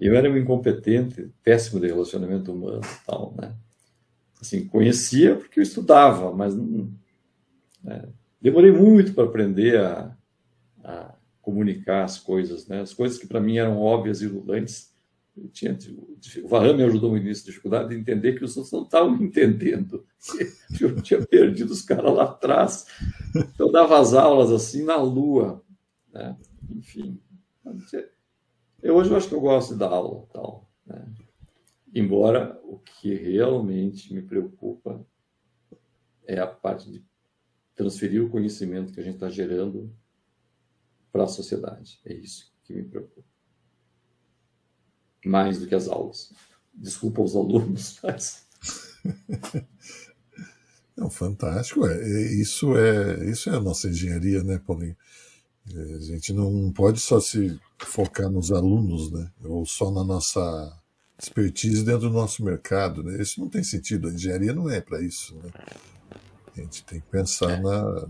Eu 0.00 0.16
era 0.16 0.28
um 0.28 0.36
incompetente, 0.36 1.30
péssimo 1.42 1.80
de 1.80 1.86
relacionamento 1.86 2.52
humano 2.52 2.80
e 2.82 3.06
tal, 3.06 3.34
né? 3.38 3.54
Assim, 4.40 4.66
conhecia 4.66 5.36
porque 5.36 5.60
eu 5.60 5.62
estudava, 5.62 6.32
mas 6.32 6.54
não, 6.54 6.90
né? 7.82 8.08
demorei 8.40 8.72
muito 8.72 9.14
para 9.14 9.24
aprender 9.24 9.80
a, 9.80 10.16
a, 10.82 11.14
comunicar 11.44 12.04
as 12.04 12.18
coisas, 12.18 12.66
né? 12.66 12.80
As 12.80 12.94
coisas 12.94 13.18
que 13.18 13.26
para 13.26 13.40
mim 13.40 13.58
eram 13.58 13.78
óbvias 13.78 14.22
e 14.22 14.24
iludantes. 14.24 14.92
Eu 15.36 15.48
tinha, 15.48 15.76
o 16.44 16.48
Varame 16.48 16.78
me 16.78 16.84
ajudou 16.84 17.10
no 17.10 17.18
início, 17.18 17.44
dificuldade 17.44 17.88
de 17.88 17.96
entender 17.96 18.34
que 18.34 18.44
os 18.44 18.56
outros 18.56 18.72
não 18.72 18.84
estavam 18.84 19.16
entendendo. 19.16 20.06
Eu 20.80 21.02
tinha 21.02 21.20
perdido 21.26 21.72
os 21.72 21.82
caras 21.82 22.14
lá 22.14 22.24
atrás. 22.24 22.86
Eu 23.58 23.70
dava 23.70 23.98
as 23.98 24.14
aulas 24.14 24.52
assim 24.52 24.84
na 24.84 24.96
lua, 24.96 25.62
né? 26.12 26.36
Enfim, 26.70 27.20
eu, 28.82 28.96
hoje 28.96 29.10
eu 29.10 29.16
acho 29.16 29.28
que 29.28 29.34
eu 29.34 29.40
gosto 29.40 29.72
de 29.72 29.78
dar 29.80 29.88
aula, 29.88 30.26
tal, 30.32 30.70
né? 30.86 31.04
embora 31.94 32.60
o 32.64 32.78
que 32.78 33.14
realmente 33.14 34.12
me 34.12 34.20
preocupa 34.20 35.04
é 36.26 36.38
a 36.38 36.46
parte 36.46 36.90
de 36.90 37.04
transferir 37.74 38.22
o 38.22 38.30
conhecimento 38.30 38.92
que 38.92 39.00
a 39.00 39.02
gente 39.02 39.14
está 39.14 39.30
gerando 39.30 39.90
para 41.14 41.24
a 41.24 41.28
sociedade. 41.28 42.00
É 42.04 42.12
isso. 42.12 42.52
que 42.64 42.74
me 42.74 42.82
preocupa. 42.82 43.22
Mais 45.24 45.60
do 45.60 45.68
que 45.68 45.74
as 45.74 45.86
aulas. 45.86 46.32
Desculpa 46.74 47.22
os 47.22 47.36
alunos, 47.36 48.00
mas. 48.02 48.44
Não, 50.96 51.08
fantástico. 51.08 51.86
É, 51.86 51.94
é, 51.94 52.34
isso, 52.34 52.76
é, 52.76 53.30
isso 53.30 53.48
é 53.48 53.54
a 53.54 53.60
nossa 53.60 53.88
engenharia, 53.88 54.42
né, 54.42 54.58
Paulinho? 54.58 54.96
É, 55.72 55.94
a 55.94 56.00
gente 56.00 56.32
não 56.32 56.70
pode 56.72 57.00
só 57.00 57.18
se 57.18 57.58
focar 57.78 58.30
nos 58.30 58.52
alunos, 58.52 59.10
né? 59.10 59.30
Ou 59.44 59.64
só 59.64 59.90
na 59.90 60.04
nossa 60.04 60.40
expertise 61.18 61.84
dentro 61.84 62.08
do 62.08 62.10
nosso 62.10 62.44
mercado, 62.44 63.02
né? 63.02 63.20
Isso 63.20 63.40
não 63.40 63.48
tem 63.48 63.64
sentido. 63.64 64.08
A 64.08 64.12
engenharia 64.12 64.52
não 64.52 64.68
é 64.68 64.80
para 64.80 65.00
isso, 65.00 65.34
né? 65.36 65.50
A 66.56 66.60
gente 66.60 66.84
tem 66.84 67.00
que 67.00 67.06
pensar 67.06 67.50
é. 67.50 67.60
na 67.60 68.08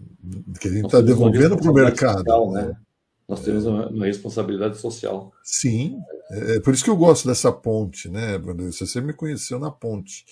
que 0.60 0.68
a 0.68 0.72
gente 0.72 0.86
está 0.86 1.01
devolvendo 1.01 1.56
para 1.56 1.70
o 1.70 1.74
mercado. 1.74 2.18
Social, 2.18 2.52
né? 2.52 2.76
Nós 3.29 3.43
temos 3.43 3.65
uma, 3.65 3.89
uma, 3.89 4.07
responsabilidade 4.07 4.77
social. 4.77 5.33
Sim, 5.43 5.99
é, 6.31 6.57
é 6.57 6.61
por 6.61 6.75
isso 6.75 6.85
que 6.85 6.91
eu 6.91 6.97
gosto 6.97 7.27
dessa 7.27 7.51
ponte, 7.51 8.09
né, 8.09 8.39
Você 8.39 9.01
me 9.01 9.13
conheceu 9.13 9.59
na 9.59 9.71
ponte. 9.71 10.25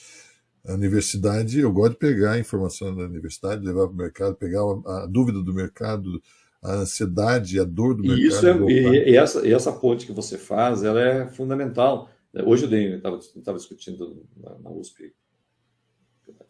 A 0.67 0.75
universidade, 0.75 1.59
eu 1.59 1.73
gosto 1.73 1.93
de 1.93 1.99
pegar 1.99 2.33
a 2.33 2.39
informação 2.39 2.95
da 2.95 3.05
universidade, 3.05 3.65
levar 3.65 3.87
para 3.87 3.95
o 3.95 3.97
mercado, 3.97 4.37
pegar 4.37 4.61
a, 4.61 5.05
a, 5.05 5.07
dúvida 5.07 5.43
do 5.43 5.53
mercado, 5.53 6.23
a 6.63 6.75
ansiedade, 6.75 7.59
a 7.59 7.65
dor 7.65 7.95
do 7.95 8.05
e 8.05 8.09
mercado. 8.09 8.27
Isso 8.27 8.47
é, 8.47 8.57
e, 8.71 9.11
e, 9.11 9.17
essa, 9.17 9.47
e 9.47 9.53
essa 9.53 9.73
ponte 9.73 10.07
que 10.07 10.13
você 10.13 10.39
faz, 10.39 10.85
ela 10.85 11.01
é 11.01 11.27
fundamental. 11.29 12.09
Hoje 12.47 12.67
eu 12.73 12.97
estava 12.97 13.59
discutindo 13.59 14.25
na, 14.37 14.59
na 14.59 14.71
USP 14.71 15.13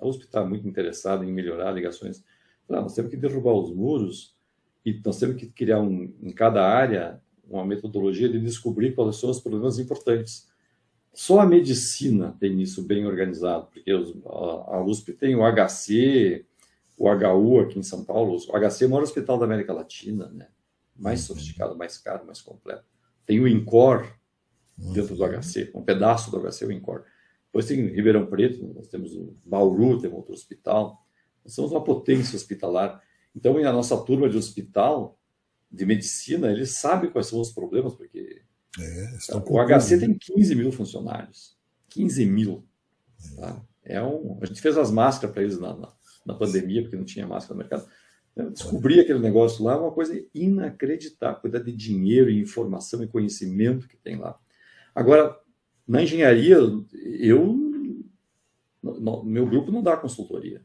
a 0.03 0.07
USP 0.07 0.25
está 0.25 0.45
muito 0.45 0.67
interessada 0.69 1.25
em 1.25 1.33
melhorar 1.33 1.71
ligações. 1.71 2.25
Ah, 2.69 2.81
nós 2.81 2.95
temos 2.95 3.11
que 3.11 3.17
derrubar 3.17 3.53
os 3.53 3.75
muros 3.75 4.35
e 4.85 5.01
nós 5.05 5.19
temos 5.19 5.37
que 5.37 5.47
criar 5.47 5.81
um, 5.81 6.13
em 6.23 6.33
cada 6.33 6.67
área 6.67 7.21
uma 7.49 7.65
metodologia 7.65 8.29
de 8.29 8.41
descobrir 8.41 8.95
quais 8.95 9.17
são 9.17 9.31
os 9.31 9.41
problemas 9.41 9.79
importantes. 9.79 10.49
Só 11.13 11.41
a 11.41 11.47
medicina 11.47 12.35
tem 12.41 12.61
isso 12.63 12.83
bem 12.83 13.07
organizado, 13.07 13.67
porque 13.67 13.93
os, 13.93 14.17
a, 14.25 14.77
a, 14.77 14.85
USP 14.85 15.13
tem 15.13 15.37
o 15.37 15.43
HC, 15.43 16.47
o 16.97 17.09
HU 17.09 17.61
aqui 17.61 17.79
em 17.79 17.83
São 17.83 18.05
Paulo. 18.05 18.37
O 18.37 18.59
HC 18.59 18.85
é 18.85 18.87
o 18.87 18.91
maior 18.91 19.03
hospital 19.03 19.39
da 19.39 19.45
América 19.45 19.73
Latina, 19.73 20.29
né? 20.29 20.49
mais 20.97 21.21
uhum. 21.21 21.27
sofisticado, 21.27 21.77
mais 21.77 21.99
caro, 21.99 22.25
mais 22.25 22.41
completo. 22.41 22.85
Tem 23.27 23.41
o 23.41 23.47
INCOR 23.47 24.11
dentro 24.77 25.15
do 25.15 25.25
HC, 25.25 25.71
um 25.75 25.83
pedaço 25.83 26.31
do 26.31 26.41
HC, 26.41 26.65
o 26.65 26.73
INCOR. 26.73 27.05
Depois 27.47 27.67
tem 27.67 27.87
Ribeirão 27.89 28.27
Preto, 28.27 28.73
nós 28.75 28.89
temos 28.89 29.15
o 29.15 29.37
Bauru, 29.45 30.01
temos 30.01 30.17
outro 30.17 30.33
hospital. 30.33 31.05
Nós 31.45 31.55
somos 31.55 31.71
uma 31.71 31.85
potência 31.85 32.37
hospitalar. 32.37 33.03
Então, 33.35 33.57
a 33.57 33.73
nossa 33.73 33.97
turma 34.05 34.29
de 34.29 34.37
hospital, 34.37 35.19
de 35.71 35.87
medicina, 35.87 36.51
eles 36.51 36.73
sabem 36.73 37.11
quais 37.11 37.29
são 37.29 37.41
os 37.41 37.51
problemas, 37.51 37.95
porque 37.95 38.43
é, 38.79 39.37
o 39.37 39.67
HC 39.67 39.99
tem 39.99 40.15
15 40.15 40.55
mil 40.55 40.73
funcionários. 40.73 41.57
15 41.89 42.27
mil. 42.27 42.65
Tá? 43.37 43.63
É 43.85 44.03
um, 44.03 44.39
a 44.41 44.47
gente 44.47 44.61
fez 44.61 44.77
as 44.79 44.91
máscaras 44.91 45.33
para 45.33 45.43
eles 45.43 45.59
na, 45.59 45.77
na, 45.77 45.93
na, 46.27 46.35
pandemia, 46.35 46.83
porque 46.83 46.97
não 46.97 47.05
tinha 47.05 47.27
máscara 47.27 47.55
no 47.55 47.61
mercado. 47.61 47.87
Eu 48.35 48.51
descobri 48.51 48.99
aquele 48.99 49.19
negócio 49.19 49.65
lá, 49.65 49.79
uma 49.79 49.93
coisa 49.93 50.19
inacreditável, 50.35 51.41
cuidar 51.41 51.59
de 51.59 51.73
dinheiro, 51.73 52.31
informação 52.31 53.03
e 53.03 53.09
conhecimento 53.09 53.89
que 53.89 53.97
tem 53.97 54.17
lá. 54.17 54.39
Agora, 54.95 55.39
na 55.87 56.03
engenharia, 56.03 56.57
eu, 57.21 58.03
no, 58.83 59.23
meu 59.25 59.47
grupo 59.47 59.71
não 59.71 59.83
dá 59.83 59.97
consultoria. 59.97 60.63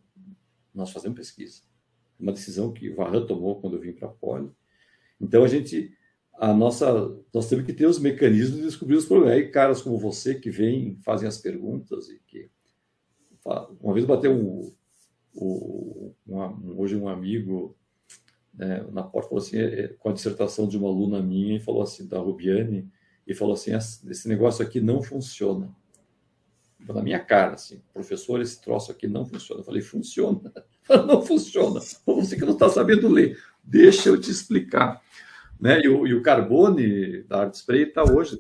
Nós 0.74 0.92
fazemos 0.92 1.18
pesquisa. 1.18 1.62
Uma 2.20 2.32
decisão 2.32 2.72
que 2.72 2.90
o 2.90 2.96
Varran 2.96 3.26
tomou 3.26 3.60
quando 3.60 3.76
eu 3.76 3.82
vim 3.82 3.94
para 3.94 4.08
a 4.08 4.12
Poli. 4.12 4.50
Então 5.20 5.44
a 5.44 5.48
gente, 5.48 5.92
a 6.34 6.54
nossa, 6.54 7.16
nós 7.34 7.48
temos 7.50 7.66
que 7.66 7.74
ter 7.74 7.86
os 7.86 8.00
mecanismos 8.00 8.58
de 8.58 8.66
descobrir 8.66 8.96
os 8.96 9.06
problemas. 9.06 9.36
Aí 9.36 9.50
caras 9.50 9.82
como 9.82 9.98
você 9.98 10.36
que 10.36 10.50
vêm, 10.50 10.98
fazem 11.04 11.28
as 11.28 11.38
perguntas 11.38 12.10
e 12.10 12.20
que 12.28 12.50
uma 13.80 13.94
vez 13.94 14.06
bateu 14.06 14.34
um, 14.34 14.74
um, 15.36 16.14
um 16.28 16.80
hoje 16.80 16.98
um 16.98 17.08
amigo 17.08 17.78
né, 18.58 18.84
na 18.92 19.04
porta 19.04 19.30
falou 19.30 19.44
assim, 19.44 19.58
é, 19.58 19.82
é, 19.82 19.88
com 19.88 20.10
a 20.10 20.14
dissertação 20.14 20.68
de 20.68 20.78
uma 20.78 20.88
aluna 20.88 21.22
minha 21.22 21.56
e 21.56 21.60
falou 21.60 21.82
assim 21.82 22.08
da 22.08 22.18
Rubiane 22.18 22.92
e 23.26 23.36
falou 23.36 23.54
assim: 23.54 23.72
esse 23.74 24.28
negócio 24.28 24.66
aqui 24.66 24.82
não 24.82 25.02
funciona. 25.04 25.76
Na 26.80 27.04
minha 27.04 27.20
cara, 27.20 27.54
assim, 27.54 27.82
professor, 27.94 28.42
esse 28.42 28.62
troço 28.62 28.92
aqui 28.92 29.08
não 29.08 29.26
funciona. 29.26 29.62
Eu 29.62 29.66
falei: 29.66 29.82
funciona. 29.82 30.52
não 31.08 31.22
funciona. 31.22 31.80
Você 32.06 32.36
que 32.36 32.46
não 32.46 32.54
está 32.54 32.70
sabendo 32.70 33.08
ler. 33.08 33.38
Deixa 33.64 34.10
eu 34.10 34.20
te 34.20 34.32
explicar. 34.32 35.02
Né? 35.60 35.82
E, 35.82 35.88
o, 35.88 36.08
e 36.08 36.14
o 36.14 36.22
Carbone, 36.22 37.24
da 37.24 37.42
Arte 37.42 37.58
Spray, 37.58 37.84
está 37.84 38.04
hoje, 38.04 38.40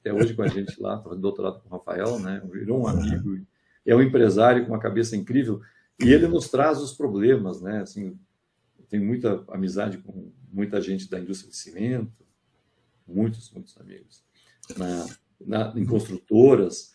até 0.00 0.12
hoje 0.12 0.34
com 0.34 0.42
a 0.42 0.48
gente 0.48 0.80
lá, 0.80 1.00
fazendo 1.02 1.20
doutorado 1.20 1.60
com 1.60 1.68
o 1.68 1.78
Rafael, 1.78 2.18
né? 2.20 2.42
virou 2.50 2.82
um 2.82 2.86
amigo, 2.86 3.38
é 3.84 3.94
um 3.94 4.02
empresário 4.02 4.64
com 4.64 4.72
uma 4.72 4.80
cabeça 4.80 5.16
incrível, 5.16 5.60
e 5.98 6.12
ele 6.12 6.28
nos 6.28 6.48
traz 6.48 6.80
os 6.80 6.92
problemas. 6.92 7.60
Né? 7.60 7.80
Assim, 7.80 8.18
eu 8.78 8.84
tenho 8.88 9.04
muita 9.04 9.44
amizade 9.48 9.98
com 9.98 10.32
muita 10.52 10.80
gente 10.80 11.08
da 11.08 11.18
indústria 11.18 11.50
de 11.50 11.56
cimento, 11.56 12.24
muitos, 13.06 13.50
muitos 13.52 13.76
amigos, 13.78 14.24
na, 14.76 15.06
na, 15.40 15.72
em 15.76 15.84
construtoras, 15.84 16.92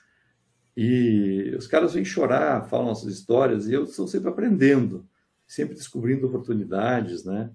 e 0.76 1.53
os 1.57 1.68
caras 1.68 1.93
vêm 1.93 2.03
chorar, 2.03 2.68
falam 2.68 2.88
nossas 2.88 3.14
histórias, 3.14 3.68
e 3.68 3.73
eu 3.73 3.84
estou 3.84 4.07
sempre 4.07 4.30
aprendendo, 4.30 5.07
sempre 5.47 5.76
descobrindo 5.76 6.27
oportunidades, 6.27 7.23
né? 7.23 7.52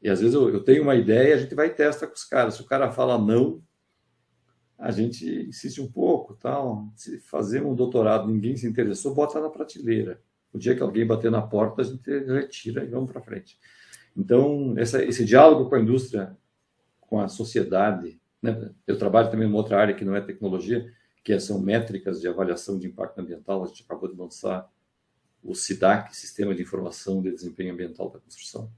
E 0.00 0.08
às 0.08 0.20
vezes 0.20 0.34
eu, 0.34 0.48
eu 0.48 0.62
tenho 0.62 0.82
uma 0.82 0.94
ideia, 0.94 1.34
a 1.34 1.38
gente 1.38 1.54
vai 1.54 1.66
e 1.66 1.70
testa 1.70 2.06
com 2.06 2.14
os 2.14 2.24
caras. 2.24 2.54
Se 2.54 2.62
o 2.62 2.66
cara 2.66 2.90
fala 2.90 3.18
não, 3.18 3.60
a 4.78 4.92
gente 4.92 5.26
insiste 5.48 5.80
um 5.80 5.90
pouco, 5.90 6.34
tal. 6.34 6.88
Se 6.94 7.18
fazer 7.18 7.64
um 7.64 7.74
doutorado, 7.74 8.28
ninguém 8.28 8.56
se 8.56 8.66
interessou, 8.66 9.14
bota 9.14 9.40
na 9.40 9.50
prateleira. 9.50 10.20
O 10.52 10.58
dia 10.58 10.74
que 10.74 10.82
alguém 10.82 11.06
bater 11.06 11.30
na 11.30 11.42
porta, 11.42 11.82
a 11.82 11.84
gente 11.84 12.08
retira 12.08 12.84
e 12.84 12.88
vamos 12.88 13.10
para 13.10 13.20
frente. 13.20 13.58
Então, 14.16 14.74
essa, 14.78 15.04
esse 15.04 15.24
diálogo 15.24 15.68
com 15.68 15.74
a 15.74 15.80
indústria 15.80 16.36
com 17.00 17.20
a 17.20 17.28
sociedade. 17.28 18.20
Né? 18.40 18.70
Eu 18.86 18.96
trabalho 18.98 19.30
também 19.30 19.48
em 19.48 19.52
outra 19.52 19.80
área 19.80 19.94
que 19.94 20.04
não 20.04 20.14
é 20.14 20.20
tecnologia, 20.20 20.86
que 21.22 21.38
são 21.38 21.60
métricas 21.60 22.20
de 22.20 22.28
avaliação 22.28 22.78
de 22.78 22.86
impacto 22.86 23.18
ambiental. 23.20 23.62
A 23.62 23.66
gente 23.66 23.82
acabou 23.82 24.08
de 24.08 24.18
lançar 24.18 24.70
o 25.42 25.54
SIDAC, 25.54 26.16
Sistema 26.16 26.54
de 26.54 26.62
Informação 26.62 27.22
de 27.22 27.30
Desempenho 27.30 27.72
Ambiental 27.72 28.10
da 28.10 28.18
Construção. 28.18 28.70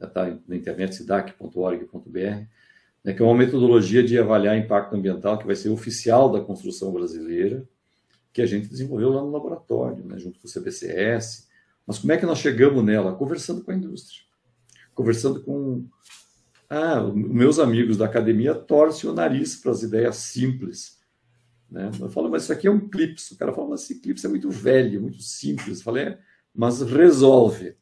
Está 0.00 0.36
na 0.46 0.56
internet, 0.56 0.94
sidac.org.br, 0.94 2.18
né, 3.04 3.12
que 3.12 3.22
é 3.22 3.24
uma 3.24 3.34
metodologia 3.34 4.02
de 4.02 4.18
avaliar 4.18 4.56
impacto 4.56 4.94
ambiental 4.94 5.38
que 5.38 5.46
vai 5.46 5.56
ser 5.56 5.68
oficial 5.68 6.30
da 6.30 6.40
construção 6.40 6.92
brasileira, 6.92 7.66
que 8.32 8.42
a 8.42 8.46
gente 8.46 8.66
desenvolveu 8.66 9.10
lá 9.10 9.22
no 9.22 9.30
laboratório, 9.30 10.04
né, 10.04 10.18
junto 10.18 10.40
com 10.40 10.48
o 10.48 10.50
CBCS. 10.50 11.48
Mas 11.86 11.98
como 11.98 12.12
é 12.12 12.16
que 12.16 12.26
nós 12.26 12.38
chegamos 12.38 12.84
nela? 12.84 13.14
Conversando 13.14 13.62
com 13.62 13.70
a 13.70 13.74
indústria, 13.74 14.22
conversando 14.94 15.42
com 15.42 15.86
ah, 16.68 17.02
meus 17.14 17.58
amigos 17.58 17.96
da 17.96 18.06
academia 18.06 18.54
torcem 18.54 19.08
o 19.08 19.12
nariz 19.12 19.54
para 19.56 19.70
as 19.70 19.82
ideias 19.82 20.16
simples. 20.16 20.98
Né? 21.74 21.90
Eu 22.00 22.08
falo, 22.08 22.30
mas 22.30 22.44
isso 22.44 22.52
aqui 22.52 22.68
é 22.68 22.70
um 22.70 22.88
clips. 22.88 23.32
O 23.32 23.36
cara 23.36 23.52
fala, 23.52 23.70
mas 23.70 23.82
esse 23.82 24.00
clips 24.00 24.24
é 24.24 24.28
muito 24.28 24.48
velho, 24.48 25.02
muito 25.02 25.20
simples. 25.20 25.78
Eu 25.78 25.84
falei, 25.84 26.04
é, 26.04 26.18
mas 26.54 26.80
resolve. 26.82 27.76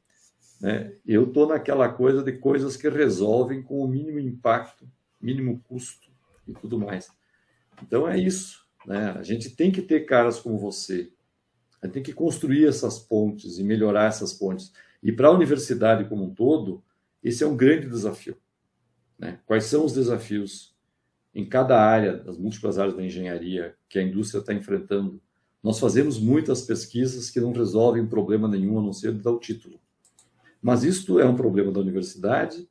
Né? 0.58 0.94
Eu 1.06 1.24
estou 1.24 1.46
naquela 1.46 1.90
coisa 1.90 2.22
de 2.22 2.32
coisas 2.32 2.74
que 2.74 2.88
resolvem 2.88 3.62
com 3.62 3.84
o 3.84 3.86
mínimo 3.86 4.18
impacto, 4.18 4.88
mínimo 5.20 5.62
custo 5.68 6.10
e 6.48 6.54
tudo 6.54 6.78
mais. 6.78 7.10
Então 7.82 8.08
é 8.08 8.18
isso. 8.18 8.66
Né? 8.86 9.10
A 9.10 9.22
gente 9.22 9.50
tem 9.50 9.70
que 9.70 9.82
ter 9.82 10.06
caras 10.06 10.40
como 10.40 10.56
você. 10.56 11.12
A 11.82 11.86
gente 11.86 11.92
tem 11.92 12.02
que 12.02 12.14
construir 12.14 12.66
essas 12.66 12.98
pontes 12.98 13.58
e 13.58 13.62
melhorar 13.62 14.06
essas 14.06 14.32
pontes. 14.32 14.72
E 15.02 15.12
para 15.12 15.28
a 15.28 15.32
universidade 15.32 16.08
como 16.08 16.24
um 16.24 16.34
todo, 16.34 16.82
esse 17.22 17.44
é 17.44 17.46
um 17.46 17.56
grande 17.56 17.90
desafio. 17.90 18.38
Né? 19.18 19.38
Quais 19.44 19.64
são 19.64 19.84
os 19.84 19.92
desafios 19.92 20.71
em 21.34 21.44
cada 21.48 21.80
área, 21.80 22.16
das 22.16 22.36
múltiplas 22.36 22.78
áreas 22.78 22.96
da 22.96 23.04
engenharia 23.04 23.74
que 23.88 23.98
a 23.98 24.02
indústria 24.02 24.40
está 24.40 24.52
enfrentando? 24.52 25.20
Nós 25.62 25.78
fazemos 25.78 26.18
muitas 26.18 26.62
pesquisas 26.62 27.30
que 27.30 27.40
não 27.40 27.52
resolvem 27.52 28.06
problema 28.06 28.48
nenhum, 28.48 28.78
a 28.78 28.82
não 28.82 28.92
ser 28.92 29.12
dar 29.12 29.30
o 29.30 29.38
título. 29.38 29.80
Mas 30.60 30.84
isto 30.84 31.18
é 31.18 31.24
um 31.24 31.36
problema 31.36 31.72
da 31.72 31.80
universidade, 31.80 32.68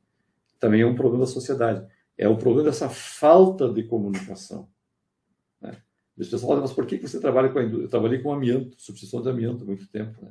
também 0.58 0.82
é 0.82 0.86
um 0.86 0.94
problema 0.94 1.24
da 1.24 1.30
sociedade. 1.30 1.86
É 2.16 2.28
o 2.28 2.36
problema 2.36 2.68
dessa 2.68 2.88
falta 2.88 3.72
de 3.72 3.82
comunicação. 3.82 4.68
Né? 5.60 5.70
As 5.70 6.26
pessoas 6.26 6.42
falam, 6.42 6.60
mas 6.60 6.72
por 6.72 6.86
que 6.86 6.96
você 6.98 7.18
trabalha 7.18 7.48
com 7.48 7.58
a 7.58 7.62
indústria? 7.62 7.86
Eu 7.86 7.90
trabalhei 7.90 8.20
com 8.20 8.32
amianto, 8.32 8.80
substituição 8.80 9.22
de 9.22 9.28
amianto 9.28 9.64
há 9.64 9.66
muito 9.66 9.88
tempo. 9.88 10.24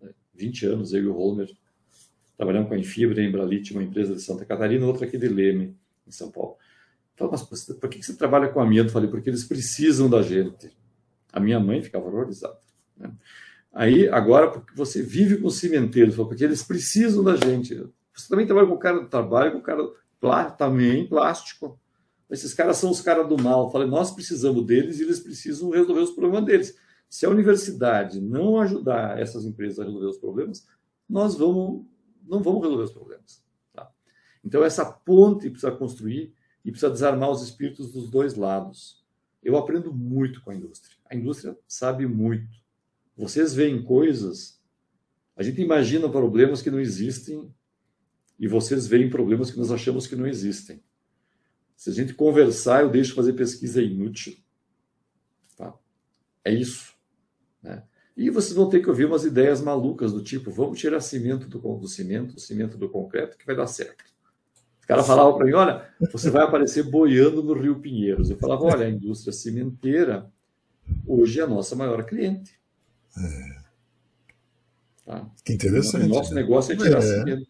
Né? 0.00 0.12
20 0.34 0.66
anos, 0.66 0.92
eu 0.92 1.02
e 1.02 1.06
o 1.06 1.12
Holmer 1.12 1.48
trabalhando 2.36 2.68
com 2.68 2.74
a 2.74 2.78
Infibra, 2.78 3.20
a 3.20 3.24
Embralite, 3.24 3.72
uma 3.72 3.82
empresa 3.82 4.14
de 4.14 4.22
Santa 4.22 4.44
Catarina, 4.44 4.86
outra 4.86 5.04
aqui 5.04 5.18
de 5.18 5.26
Leme, 5.26 5.76
em 6.06 6.10
São 6.12 6.30
Paulo. 6.30 6.56
Falei, 7.18 7.32
mas 7.32 7.64
por 7.64 7.90
que 7.90 8.02
você 8.02 8.14
trabalha 8.14 8.48
com 8.48 8.60
amianto? 8.60 8.92
Falei, 8.92 9.10
porque 9.10 9.28
eles 9.28 9.44
precisam 9.44 10.08
da 10.08 10.22
gente. 10.22 10.70
A 11.32 11.40
minha 11.40 11.58
mãe 11.58 11.82
ficava 11.82 12.06
horrorizada. 12.06 12.58
Né? 12.96 13.12
Aí, 13.72 14.08
agora, 14.08 14.50
porque 14.50 14.72
você 14.74 15.02
vive 15.02 15.38
com 15.38 15.50
cimenteiros, 15.50 16.14
porque 16.14 16.44
eles 16.44 16.62
precisam 16.62 17.24
da 17.24 17.36
gente. 17.36 17.74
Você 18.14 18.28
também 18.28 18.46
trabalha 18.46 18.68
com 18.68 18.74
o 18.74 18.78
cara 18.78 19.00
do 19.00 19.08
trabalho, 19.08 19.52
com 19.52 19.58
o 19.58 19.62
cara 19.62 20.50
também 20.52 21.08
plástico. 21.08 21.78
Esses 22.30 22.54
caras 22.54 22.76
são 22.76 22.90
os 22.90 23.00
caras 23.00 23.28
do 23.28 23.40
mal. 23.40 23.70
falei, 23.70 23.88
nós 23.88 24.10
precisamos 24.10 24.64
deles 24.64 25.00
e 25.00 25.02
eles 25.02 25.18
precisam 25.18 25.70
resolver 25.70 26.00
os 26.00 26.10
problemas 26.10 26.44
deles. 26.44 26.76
Se 27.08 27.24
a 27.26 27.30
universidade 27.30 28.20
não 28.20 28.60
ajudar 28.60 29.18
essas 29.18 29.44
empresas 29.44 29.80
a 29.80 29.84
resolver 29.84 30.06
os 30.06 30.18
problemas, 30.18 30.66
nós 31.08 31.36
vamos, 31.36 31.86
não 32.26 32.42
vamos 32.42 32.62
resolver 32.62 32.84
os 32.84 32.92
problemas. 32.92 33.42
Tá? 33.72 33.90
Então, 34.44 34.62
essa 34.62 34.84
ponte 34.84 35.48
precisa 35.48 35.72
construir 35.72 36.34
e 36.68 36.70
precisa 36.70 36.92
desarmar 36.92 37.30
os 37.30 37.40
espíritos 37.40 37.90
dos 37.90 38.10
dois 38.10 38.34
lados. 38.34 39.02
Eu 39.42 39.56
aprendo 39.56 39.90
muito 39.90 40.42
com 40.42 40.50
a 40.50 40.54
indústria. 40.54 40.94
A 41.06 41.16
indústria 41.16 41.58
sabe 41.66 42.06
muito. 42.06 42.46
Vocês 43.16 43.54
veem 43.54 43.82
coisas, 43.82 44.60
a 45.34 45.42
gente 45.42 45.62
imagina 45.62 46.10
problemas 46.10 46.60
que 46.60 46.70
não 46.70 46.78
existem 46.78 47.50
e 48.38 48.46
vocês 48.46 48.86
veem 48.86 49.08
problemas 49.08 49.50
que 49.50 49.56
nós 49.56 49.72
achamos 49.72 50.06
que 50.06 50.14
não 50.14 50.26
existem. 50.26 50.82
Se 51.74 51.88
a 51.88 51.92
gente 51.94 52.12
conversar, 52.12 52.82
eu 52.82 52.90
deixo 52.90 53.14
fazer 53.14 53.32
pesquisa 53.32 53.82
inútil. 53.82 54.36
Tá? 55.56 55.74
É 56.44 56.52
isso. 56.52 56.92
Né? 57.62 57.82
E 58.14 58.28
vocês 58.28 58.52
vão 58.52 58.68
ter 58.68 58.82
que 58.82 58.90
ouvir 58.90 59.06
umas 59.06 59.24
ideias 59.24 59.62
malucas 59.62 60.12
do 60.12 60.22
tipo: 60.22 60.50
vamos 60.50 60.78
tirar 60.78 61.00
cimento 61.00 61.48
do, 61.48 61.58
do 61.78 61.88
cimento, 61.88 62.38
cimento 62.38 62.76
do 62.76 62.90
concreto, 62.90 63.38
que 63.38 63.46
vai 63.46 63.56
dar 63.56 63.68
certo. 63.68 64.17
Os 64.88 64.94
caras 64.94 65.06
falavam 65.06 65.36
para 65.36 65.44
mim: 65.44 65.52
olha, 65.52 65.86
você 66.10 66.30
vai 66.30 66.44
aparecer 66.44 66.82
boiando 66.82 67.42
no 67.42 67.52
Rio 67.52 67.78
Pinheiros. 67.78 68.30
Eu 68.30 68.38
falava: 68.38 68.64
olha, 68.64 68.86
a 68.86 68.90
indústria 68.90 69.34
cimenteira 69.34 70.30
hoje 71.06 71.40
é 71.40 71.42
a 71.42 71.46
nossa 71.46 71.76
maior 71.76 72.06
cliente. 72.06 72.58
É. 73.18 73.58
Tá? 75.04 75.30
Que 75.44 75.52
interessante. 75.52 76.06
O 76.06 76.08
nosso 76.08 76.34
né? 76.34 76.40
negócio 76.40 76.72
é 76.72 76.76
tirar 76.76 76.98
é. 77.00 77.02
cimento. 77.02 77.46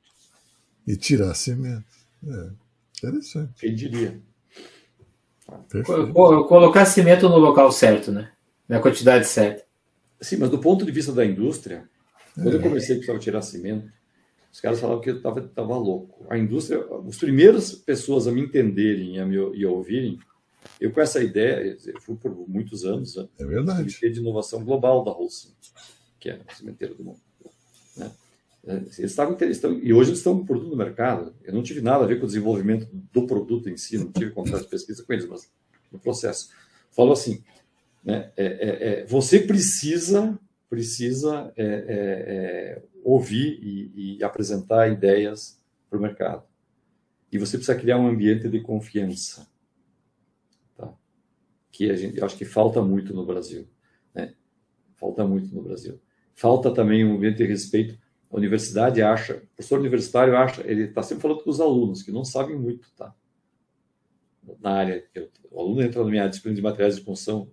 E 0.84 0.96
tirar 0.96 1.34
cimento. 1.34 1.86
É. 2.26 2.50
Interessante. 2.98 3.52
Quem 3.60 3.72
diria? 3.72 4.20
Colocar 6.48 6.86
cimento 6.86 7.28
no 7.28 7.38
local 7.38 7.70
certo, 7.70 8.10
né? 8.10 8.32
Na 8.68 8.80
quantidade 8.80 9.28
certa. 9.28 9.64
Sim, 10.20 10.38
mas 10.38 10.50
do 10.50 10.58
ponto 10.58 10.84
de 10.84 10.90
vista 10.90 11.12
da 11.12 11.24
indústria, 11.24 11.88
quando 12.34 12.54
eu 12.54 12.58
é. 12.58 12.62
comecei 12.64 12.96
a 12.96 12.98
precisar 12.98 13.18
tirar 13.20 13.42
cimento, 13.42 13.88
os 14.52 14.60
caras 14.60 14.80
falavam 14.80 15.00
que 15.00 15.10
eu 15.10 15.16
estava 15.16 15.40
tava 15.42 15.76
louco. 15.76 16.26
A 16.28 16.38
indústria, 16.38 16.84
as 17.06 17.18
primeiras 17.18 17.72
pessoas 17.72 18.26
a 18.26 18.32
me 18.32 18.40
entenderem 18.40 19.16
e 19.16 19.20
a, 19.20 19.26
me, 19.26 19.36
e 19.56 19.64
a 19.64 19.70
ouvirem, 19.70 20.18
eu 20.80 20.92
com 20.92 21.00
essa 21.00 21.22
ideia, 21.22 21.76
eu 21.86 22.00
fui 22.00 22.16
por 22.16 22.34
muitos 22.48 22.84
anos, 22.84 23.16
né, 23.16 23.28
é 23.38 23.44
verdade. 23.44 23.88
de 24.00 24.20
inovação 24.20 24.64
global 24.64 25.04
da 25.04 25.10
Holcim, 25.10 25.52
que 26.18 26.30
é 26.30 26.40
o 26.48 26.56
cimenteiro 26.56 26.94
do 26.94 27.04
mundo. 27.04 27.20
Né? 27.96 28.10
É, 28.66 28.76
eles 28.76 28.98
estavam, 28.98 29.36
estão, 29.40 29.72
e 29.78 29.92
hoje 29.92 30.10
eles 30.10 30.18
estão 30.18 30.38
com 30.38 30.44
produto 30.44 30.70
no 30.70 30.76
mercado. 30.76 31.34
Eu 31.42 31.54
não 31.54 31.62
tive 31.62 31.80
nada 31.80 32.04
a 32.04 32.06
ver 32.06 32.18
com 32.18 32.24
o 32.24 32.26
desenvolvimento 32.26 32.88
do 33.12 33.26
produto 33.26 33.68
em 33.68 33.76
si, 33.76 33.96
não 33.96 34.12
tive 34.12 34.30
contato 34.32 34.62
de 34.62 34.68
pesquisa 34.68 35.02
com 35.02 35.12
eles, 35.12 35.26
mas 35.26 35.50
no 35.90 35.98
processo. 35.98 36.50
Falou 36.90 37.12
assim, 37.12 37.42
né, 38.04 38.32
é, 38.36 38.46
é, 38.46 38.88
é, 39.02 39.06
você 39.06 39.40
precisa 39.40 40.38
precisa 40.68 41.52
é, 41.56 41.64
é, 41.64 42.82
ouvir 43.02 43.58
e, 43.62 44.18
e, 44.18 44.24
apresentar 44.24 44.88
ideias 44.88 45.60
para 45.88 45.98
o 45.98 46.02
mercado. 46.02 46.44
E 47.32 47.38
você 47.38 47.56
precisa 47.56 47.78
criar 47.78 47.98
um 47.98 48.06
ambiente 48.06 48.48
de 48.48 48.60
confiança. 48.60 49.48
Tá? 50.76 50.92
Que 51.70 51.90
a 51.90 51.96
gente, 51.96 52.18
eu 52.18 52.24
acho 52.24 52.36
que 52.36 52.44
falta 52.44 52.82
muito 52.82 53.14
no 53.14 53.24
Brasil. 53.24 53.66
Né? 54.14 54.34
Falta 54.96 55.26
muito 55.26 55.54
no 55.54 55.62
Brasil. 55.62 56.00
Falta 56.34 56.72
também 56.72 57.04
um 57.04 57.16
ambiente 57.16 57.38
de 57.38 57.44
respeito 57.44 57.98
a 58.30 58.36
universidade 58.36 59.02
acha, 59.02 59.36
o 59.36 59.46
professor 59.56 59.78
universitário 59.78 60.36
acha, 60.36 60.62
ele 60.66 60.84
está 60.84 61.02
sempre 61.02 61.22
falando 61.22 61.42
com 61.42 61.50
os 61.50 61.60
alunos, 61.60 62.02
que 62.02 62.12
não 62.12 62.24
sabem 62.24 62.56
muito, 62.58 62.90
tá? 62.94 63.14
Na 64.60 64.72
área, 64.72 65.04
o 65.50 65.60
aluno 65.60 65.82
entra 65.82 66.02
na 66.04 66.10
minha 66.10 66.28
disciplina 66.28 66.54
de 66.54 66.62
materiais 66.62 66.96
de 66.96 67.02
construção, 67.02 67.50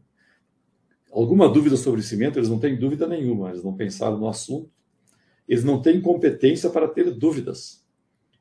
alguma 1.21 1.47
dúvida 1.47 1.77
sobre 1.77 2.01
cimento, 2.01 2.37
eles 2.37 2.49
não 2.49 2.59
têm 2.59 2.77
dúvida 2.77 3.07
nenhuma, 3.07 3.49
eles 3.49 3.63
não 3.63 3.75
pensaram 3.75 4.17
no 4.17 4.27
assunto, 4.27 4.69
eles 5.47 5.63
não 5.63 5.81
têm 5.81 6.01
competência 6.01 6.69
para 6.69 6.87
ter 6.87 7.11
dúvidas. 7.11 7.85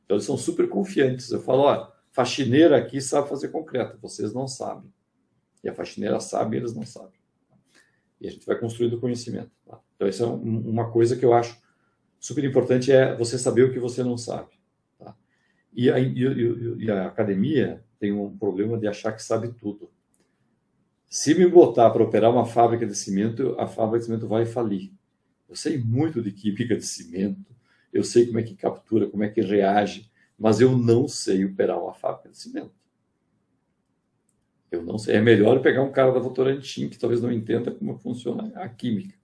Então, 0.04 0.16
eles 0.16 0.26
são 0.26 0.36
super 0.36 0.68
confiantes. 0.68 1.30
Eu 1.30 1.40
falo, 1.40 1.62
ó, 1.62 1.92
faxineira 2.10 2.76
aqui 2.76 3.00
sabe 3.00 3.28
fazer 3.28 3.48
concreto, 3.48 3.98
vocês 4.00 4.32
não 4.32 4.48
sabem. 4.48 4.92
E 5.62 5.68
a 5.68 5.74
faxineira 5.74 6.18
sabe, 6.20 6.56
eles 6.56 6.74
não 6.74 6.84
sabem. 6.84 7.20
E 8.20 8.26
a 8.26 8.30
gente 8.30 8.46
vai 8.46 8.58
construindo 8.58 9.00
conhecimento. 9.00 9.50
Tá? 9.66 9.80
Então, 9.96 10.08
isso 10.08 10.22
é 10.22 10.26
um, 10.26 10.68
uma 10.68 10.90
coisa 10.90 11.16
que 11.16 11.24
eu 11.24 11.32
acho 11.32 11.58
super 12.18 12.44
importante 12.44 12.90
é 12.90 13.14
você 13.14 13.38
saber 13.38 13.64
o 13.64 13.72
que 13.72 13.78
você 13.78 14.02
não 14.02 14.16
sabe. 14.16 14.50
Tá? 14.98 15.14
E, 15.72 15.90
a, 15.90 15.98
e, 15.98 16.14
e, 16.78 16.90
a, 16.90 17.06
academia 17.06 17.84
tem 17.98 18.12
um 18.12 18.36
problema 18.36 18.78
de 18.78 18.86
achar 18.86 19.12
que 19.12 19.22
sabe 19.22 19.52
tudo. 19.52 19.90
Se 21.08 21.34
me 21.34 21.46
botar 21.46 21.90
para 21.90 22.02
operar 22.02 22.30
uma 22.30 22.44
fábrica 22.44 22.86
de 22.86 22.94
cimento, 22.94 23.54
a 23.58 23.66
fábrica 23.66 24.00
de 24.00 24.04
cimento 24.06 24.26
vai 24.26 24.44
falir. 24.44 24.92
Eu 25.48 25.54
sei 25.54 25.78
muito 25.78 26.20
de 26.20 26.32
química 26.32 26.76
de 26.76 26.86
cimento, 26.86 27.54
eu 27.92 28.02
sei 28.02 28.26
como 28.26 28.40
é 28.40 28.42
que 28.42 28.56
captura, 28.56 29.08
como 29.08 29.22
é 29.22 29.28
que 29.28 29.40
reage, 29.40 30.10
mas 30.38 30.60
eu 30.60 30.76
não 30.76 31.06
sei 31.06 31.44
operar 31.44 31.80
uma 31.80 31.94
fábrica 31.94 32.30
de 32.30 32.36
cimento. 32.36 32.72
Eu 34.70 34.82
não 34.82 34.98
sei. 34.98 35.16
É 35.16 35.20
melhor 35.20 35.62
pegar 35.62 35.82
um 35.82 35.92
cara 35.92 36.12
da 36.12 36.18
Votorantim 36.18 36.88
que 36.88 36.98
talvez 36.98 37.22
não 37.22 37.30
entenda 37.30 37.70
como 37.70 37.96
funciona 37.98 38.52
a 38.56 38.68
química. 38.68 39.14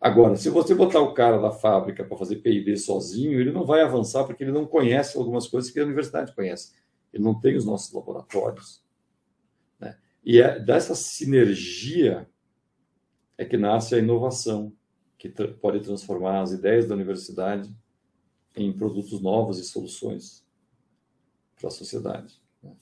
Agora, 0.00 0.34
se 0.36 0.48
você 0.48 0.74
botar 0.74 1.00
o 1.00 1.12
cara 1.12 1.38
da 1.38 1.52
fábrica 1.52 2.02
para 2.02 2.16
fazer 2.16 2.36
P&D 2.36 2.76
sozinho, 2.78 3.38
ele 3.38 3.52
não 3.52 3.64
vai 3.64 3.82
avançar 3.82 4.24
porque 4.24 4.42
ele 4.42 4.52
não 4.52 4.66
conhece 4.66 5.16
algumas 5.16 5.46
coisas 5.46 5.70
que 5.70 5.78
a 5.78 5.84
universidade 5.84 6.34
conhece. 6.34 6.72
Ele 7.12 7.22
não 7.22 7.38
tem 7.38 7.54
os 7.54 7.66
nossos 7.66 7.92
laboratórios. 7.92 8.82
E 10.24 10.40
é 10.40 10.58
dessa 10.58 10.94
sinergia 10.94 12.28
é 13.38 13.44
que 13.44 13.56
nasce 13.56 13.94
a 13.94 13.98
inovação, 13.98 14.72
que 15.16 15.28
tra 15.28 15.48
pode 15.48 15.80
transformar 15.80 16.42
as 16.42 16.52
ideias 16.52 16.86
da 16.86 16.94
universidade 16.94 17.74
em 18.54 18.72
produtos 18.72 19.20
novos 19.20 19.58
e 19.58 19.64
soluções 19.64 20.44
para 21.56 21.68
a 21.68 21.70
sociedade. 21.70 22.40
Né? 22.62 22.72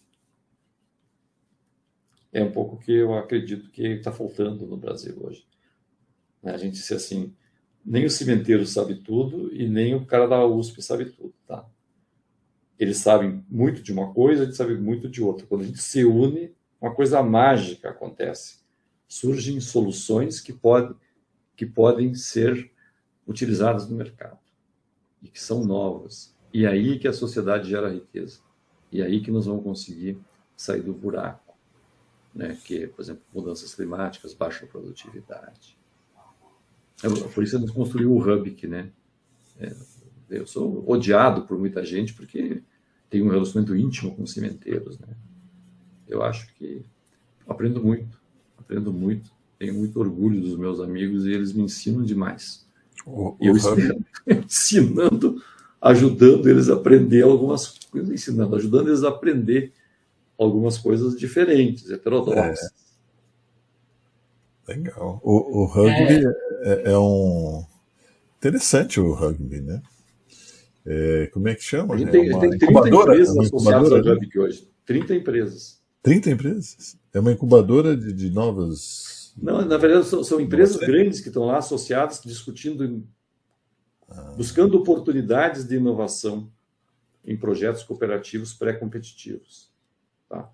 É 2.32 2.42
um 2.42 2.50
pouco 2.50 2.78
que 2.78 2.92
eu 2.92 3.14
acredito 3.14 3.70
que 3.70 3.86
está 3.86 4.10
faltando 4.10 4.66
no 4.66 4.76
Brasil 4.76 5.16
hoje. 5.20 5.46
Né? 6.42 6.52
A 6.52 6.56
gente 6.56 6.74
disse 6.74 6.94
assim, 6.94 7.34
nem 7.84 8.04
o 8.04 8.10
cimenteiro 8.10 8.66
sabe 8.66 8.96
tudo 8.96 9.54
e 9.54 9.68
nem 9.68 9.94
o 9.94 10.04
cara 10.04 10.26
da 10.26 10.44
USP 10.44 10.82
sabe 10.82 11.06
tudo, 11.06 11.34
tá? 11.46 11.68
Eles 12.78 12.98
sabem 12.98 13.44
muito 13.48 13.82
de 13.82 13.92
uma 13.92 14.12
coisa, 14.12 14.42
a 14.42 14.44
gente 14.44 14.56
sabe 14.56 14.76
muito 14.76 15.08
de 15.08 15.22
outra. 15.22 15.46
Quando 15.46 15.62
a 15.62 15.66
gente 15.66 15.78
se 15.78 16.04
une, 16.04 16.54
uma 16.80 16.94
coisa 16.94 17.22
mágica 17.22 17.90
acontece. 17.90 18.60
Surgem 19.06 19.60
soluções 19.60 20.40
que, 20.40 20.52
pode, 20.52 20.94
que 21.56 21.66
podem 21.66 22.14
ser 22.14 22.70
utilizadas 23.26 23.88
no 23.88 23.96
mercado 23.96 24.38
e 25.22 25.28
que 25.28 25.40
são 25.40 25.64
novas. 25.64 26.34
E 26.52 26.64
é 26.64 26.68
aí 26.68 26.98
que 26.98 27.08
a 27.08 27.12
sociedade 27.12 27.68
gera 27.68 27.92
riqueza. 27.92 28.40
E 28.90 29.02
é 29.02 29.04
aí 29.04 29.20
que 29.20 29.30
nós 29.30 29.46
vamos 29.46 29.64
conseguir 29.64 30.18
sair 30.56 30.82
do 30.82 30.92
buraco, 30.92 31.56
né? 32.34 32.58
que, 32.64 32.86
por 32.86 33.02
exemplo, 33.02 33.22
mudanças 33.34 33.74
climáticas, 33.74 34.34
baixa 34.34 34.66
produtividade, 34.66 35.78
é, 37.02 37.08
por 37.08 37.44
isso 37.44 37.58
gente 37.58 37.72
construiu 37.72 38.12
o 38.12 38.18
Hub, 38.18 38.56
né? 38.66 38.90
Eu 40.28 40.46
sou 40.46 40.88
odiado 40.88 41.42
por 41.46 41.58
muita 41.58 41.84
gente 41.84 42.12
porque 42.12 42.62
tenho 43.08 43.26
um 43.26 43.30
relacionamento 43.30 43.74
íntimo 43.76 44.14
com 44.14 44.22
os 44.22 44.32
cimenteiros, 44.32 44.98
né? 44.98 45.08
Eu 46.08 46.22
acho 46.22 46.52
que 46.54 46.82
aprendo 47.46 47.82
muito, 47.82 48.18
aprendo 48.58 48.92
muito, 48.92 49.30
tenho 49.58 49.74
muito 49.74 49.98
orgulho 49.98 50.40
dos 50.40 50.56
meus 50.56 50.80
amigos 50.80 51.26
e 51.26 51.32
eles 51.32 51.52
me 51.52 51.62
ensinam 51.62 52.02
demais. 52.02 52.66
O, 53.06 53.36
e 53.40 53.46
eu 53.46 53.56
espero 53.56 54.04
ensinando, 54.26 55.42
ajudando 55.80 56.48
eles 56.48 56.68
a 56.68 56.74
aprender 56.74 57.22
algumas 57.22 57.68
coisas, 57.68 58.10
ensinando, 58.10 58.56
ajudando 58.56 58.88
eles 58.88 59.04
a 59.04 59.08
aprender 59.08 59.72
algumas 60.38 60.78
coisas 60.78 61.18
diferentes, 61.18 61.90
heterodoxas. 61.90 62.72
É. 64.68 64.74
Legal. 64.74 65.20
O, 65.22 65.62
o 65.62 65.64
rugby 65.64 66.26
é. 66.26 66.48
É, 66.60 66.92
é, 66.92 66.98
um. 66.98 67.64
Interessante 68.36 69.00
o 69.00 69.12
rugby, 69.14 69.60
né? 69.60 69.82
É, 70.86 71.28
como 71.32 71.48
é 71.48 71.54
que 71.54 71.62
chama? 71.62 71.94
A 71.94 71.98
gente 71.98 72.10
tem, 72.10 72.28
é 72.28 72.32
uma 72.32 72.40
tem 72.40 72.50
30 72.50 72.64
incubadora, 72.64 73.12
empresas 73.12 73.36
é 73.36 73.40
associadas 73.40 73.92
ao 73.92 74.02
rugby 74.02 74.38
hoje. 74.38 74.68
30 74.84 75.14
empresas. 75.14 75.77
30 76.02 76.30
empresas? 76.30 76.98
É 77.12 77.20
uma 77.20 77.32
incubadora 77.32 77.96
de, 77.96 78.12
de 78.12 78.30
novas. 78.30 79.34
Não, 79.36 79.64
na 79.64 79.76
verdade, 79.76 80.06
são, 80.06 80.22
são 80.24 80.40
empresas 80.40 80.76
grandes 80.76 81.20
que 81.20 81.28
estão 81.28 81.44
lá 81.44 81.58
associadas, 81.58 82.20
discutindo, 82.24 83.06
ah. 84.08 84.34
buscando 84.36 84.76
oportunidades 84.76 85.66
de 85.66 85.76
inovação 85.76 86.50
em 87.24 87.36
projetos 87.36 87.82
cooperativos 87.82 88.54
pré-competitivos. 88.54 89.70
Tá? 90.28 90.50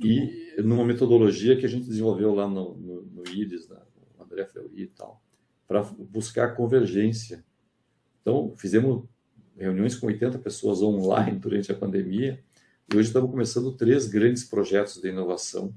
e 0.00 0.54
bom. 0.56 0.68
numa 0.68 0.84
metodologia 0.84 1.56
que 1.56 1.66
a 1.66 1.68
gente 1.68 1.86
desenvolveu 1.86 2.34
lá 2.34 2.48
no, 2.48 2.76
no, 2.76 3.02
no 3.02 3.28
IRIS, 3.28 3.68
na, 3.68 3.80
no 4.16 4.24
André 4.24 4.44
Fleury 4.46 4.82
e 4.82 4.86
tal 4.86 5.24
para 5.66 5.82
buscar 5.82 6.54
convergência. 6.54 7.44
Então, 8.20 8.54
fizemos 8.56 9.04
reuniões 9.56 9.94
com 9.94 10.06
80 10.06 10.38
pessoas 10.38 10.82
online 10.82 11.38
durante 11.38 11.70
a 11.70 11.74
pandemia 11.74 12.42
E 12.92 12.96
hoje 12.96 13.08
estamos 13.08 13.30
começando 13.30 13.72
três 13.72 14.06
grandes 14.06 14.44
projetos 14.44 15.00
de 15.00 15.08
inovação 15.08 15.74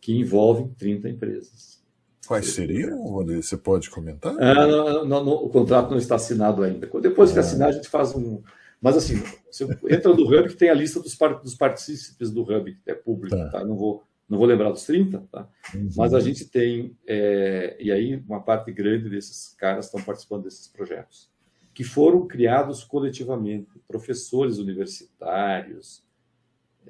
que 0.00 0.12
envolvem 0.12 0.68
30 0.68 1.08
empresas. 1.08 1.80
Quais 2.26 2.50
seriam? 2.50 2.98
Você 3.24 3.56
pode 3.56 3.90
comentar? 3.90 4.34
Ah, 4.38 4.66
não, 4.66 5.04
não, 5.04 5.24
não, 5.24 5.32
o 5.32 5.48
contrato 5.48 5.90
não 5.90 5.98
está 5.98 6.16
assinado 6.16 6.62
ainda. 6.62 6.88
Depois 7.00 7.32
que 7.32 7.38
ah. 7.38 7.40
assinar, 7.40 7.68
a 7.68 7.72
gente 7.72 7.88
faz 7.88 8.14
um. 8.14 8.42
Mas 8.80 8.96
assim, 8.96 9.22
você 9.50 9.64
entra 9.88 10.14
no 10.14 10.22
Hub 10.22 10.48
que 10.48 10.56
tem 10.56 10.70
a 10.70 10.74
lista 10.74 11.00
dos, 11.00 11.16
dos 11.42 11.54
partícipes 11.54 12.30
do 12.30 12.42
Hub, 12.42 12.72
que 12.84 12.90
é 12.90 12.94
público, 12.94 13.36
tá? 13.36 13.48
tá? 13.50 13.64
Não, 13.64 13.76
vou, 13.76 14.04
não 14.28 14.38
vou 14.38 14.46
lembrar 14.46 14.70
dos 14.70 14.84
30, 14.84 15.26
tá? 15.30 15.48
Uhum. 15.74 15.88
Mas 15.96 16.14
a 16.14 16.20
gente 16.20 16.44
tem. 16.46 16.96
É, 17.06 17.76
e 17.80 17.90
aí, 17.90 18.22
uma 18.28 18.40
parte 18.40 18.72
grande 18.72 19.10
desses 19.10 19.54
caras 19.58 19.86
estão 19.86 20.00
participando 20.02 20.44
desses 20.44 20.68
projetos, 20.68 21.28
que 21.74 21.84
foram 21.84 22.26
criados 22.26 22.84
coletivamente, 22.84 23.68
professores 23.88 24.58
universitários, 24.58 26.02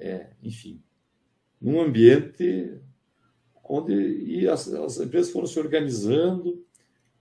é, 0.00 0.30
enfim, 0.42 0.82
num 1.60 1.80
ambiente 1.80 2.80
onde 3.62 4.48
as, 4.48 4.66
as, 4.72 4.98
empresas 4.98 5.30
foram 5.30 5.46
se 5.46 5.58
organizando 5.58 6.64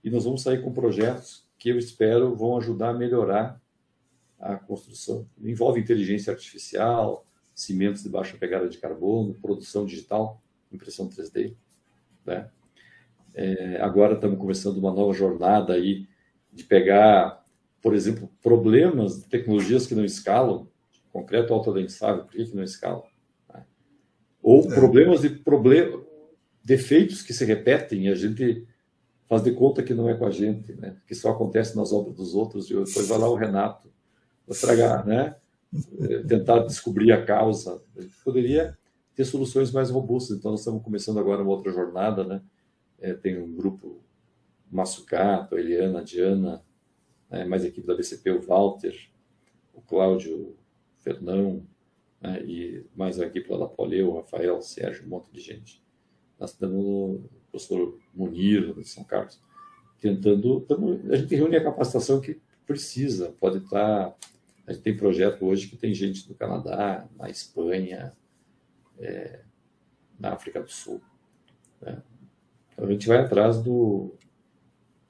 e 0.02 0.10
nós 0.10 0.24
vamos 0.24 0.42
sair 0.42 0.62
com 0.62 0.72
projetos 0.72 1.46
que 1.58 1.68
eu 1.68 1.78
espero 1.78 2.34
vão 2.34 2.56
ajudar 2.56 2.90
a 2.90 2.94
melhorar 2.94 3.60
a 4.38 4.56
construção. 4.56 5.28
Envolve 5.38 5.78
inteligência 5.78 6.32
artificial, 6.32 7.26
cimentos 7.54 8.02
de 8.02 8.08
baixa 8.08 8.36
pegada 8.38 8.68
de 8.68 8.78
carbono, 8.78 9.34
produção 9.34 9.84
digital, 9.84 10.42
impressão 10.72 11.08
3D. 11.08 11.54
Né? 12.24 12.50
É, 13.34 13.80
agora 13.82 14.14
estamos 14.14 14.38
começando 14.38 14.78
uma 14.78 14.92
nova 14.92 15.12
jornada 15.12 15.74
aí 15.74 16.08
de 16.50 16.64
pegar, 16.64 17.44
por 17.82 17.94
exemplo, 17.94 18.30
problemas 18.42 19.20
de 19.20 19.28
tecnologias 19.28 19.86
que 19.86 19.94
não 19.94 20.04
escalam, 20.04 20.69
concreto 21.12 21.52
autodensável, 21.52 22.24
por 22.24 22.32
que, 22.32 22.44
que 22.44 22.56
não 22.56 22.62
escala? 22.62 23.04
Né? 23.52 23.64
Ou 24.42 24.70
é. 24.70 24.74
problemas 24.74 25.20
de 25.20 25.30
problem... 25.30 26.04
defeitos 26.64 27.22
que 27.22 27.32
se 27.32 27.44
repetem 27.44 28.06
e 28.06 28.08
a 28.08 28.14
gente 28.14 28.66
faz 29.28 29.42
de 29.42 29.52
conta 29.52 29.82
que 29.82 29.94
não 29.94 30.08
é 30.08 30.14
com 30.14 30.26
a 30.26 30.30
gente, 30.30 30.72
né? 30.74 30.96
que 31.06 31.14
só 31.14 31.30
acontece 31.30 31.76
nas 31.76 31.92
obras 31.92 32.16
dos 32.16 32.34
outros, 32.34 32.70
e 32.70 32.74
depois 32.74 33.06
vai 33.06 33.18
lá 33.18 33.28
o 33.28 33.36
Renato 33.36 33.90
estragar, 34.48 35.06
né? 35.06 35.36
É, 36.00 36.18
tentar 36.24 36.60
descobrir 36.60 37.12
a 37.12 37.24
causa. 37.24 37.80
A 37.96 38.00
gente 38.00 38.16
poderia 38.24 38.76
ter 39.14 39.24
soluções 39.24 39.70
mais 39.70 39.90
robustas. 39.90 40.36
Então, 40.36 40.50
nós 40.50 40.60
estamos 40.60 40.82
começando 40.82 41.20
agora 41.20 41.42
uma 41.42 41.52
outra 41.52 41.70
jornada, 41.70 42.24
né? 42.24 42.42
É, 42.98 43.14
tem 43.14 43.40
um 43.40 43.54
grupo, 43.54 44.00
Massucato, 44.70 45.54
a 45.54 45.60
Eliana, 45.60 46.00
a 46.00 46.02
Diana, 46.02 46.62
né? 47.30 47.44
mais 47.44 47.64
a 47.64 47.68
equipe 47.68 47.86
da 47.86 47.94
BCP, 47.94 48.30
o 48.30 48.42
Walter, 48.42 48.94
o 49.74 49.80
Cláudio 49.80 50.56
Fernão, 51.00 51.66
né, 52.20 52.42
e 52.44 52.84
mais 52.94 53.18
a 53.20 53.26
equipe 53.26 53.50
lá 53.50 53.58
da 53.58 53.66
Poleu, 53.66 54.14
Rafael, 54.14 54.60
Sérgio, 54.60 55.06
um 55.06 55.08
monte 55.08 55.32
de 55.32 55.40
gente. 55.40 55.82
Nós 56.38 56.52
estamos 56.52 56.84
o 56.84 57.30
professor 57.50 57.98
Munir, 58.14 58.74
de 58.74 58.88
São 58.88 59.04
Carlos, 59.04 59.40
tentando. 60.00 60.60
Tamo, 60.62 61.00
a 61.10 61.16
gente 61.16 61.34
reúne 61.34 61.56
a 61.56 61.62
capacitação 61.62 62.20
que 62.20 62.40
precisa, 62.66 63.34
pode 63.40 63.58
estar. 63.58 64.16
A 64.66 64.72
gente 64.72 64.82
tem 64.82 64.96
projeto 64.96 65.44
hoje 65.44 65.68
que 65.68 65.76
tem 65.76 65.92
gente 65.92 66.28
do 66.28 66.34
Canadá, 66.34 67.08
na 67.16 67.28
Espanha, 67.28 68.12
é, 68.98 69.40
na 70.18 70.32
África 70.32 70.62
do 70.62 70.70
Sul. 70.70 71.00
Né? 71.80 72.02
Então 72.72 72.86
a 72.86 72.92
gente 72.92 73.08
vai 73.08 73.18
atrás 73.18 73.60
do, 73.60 74.14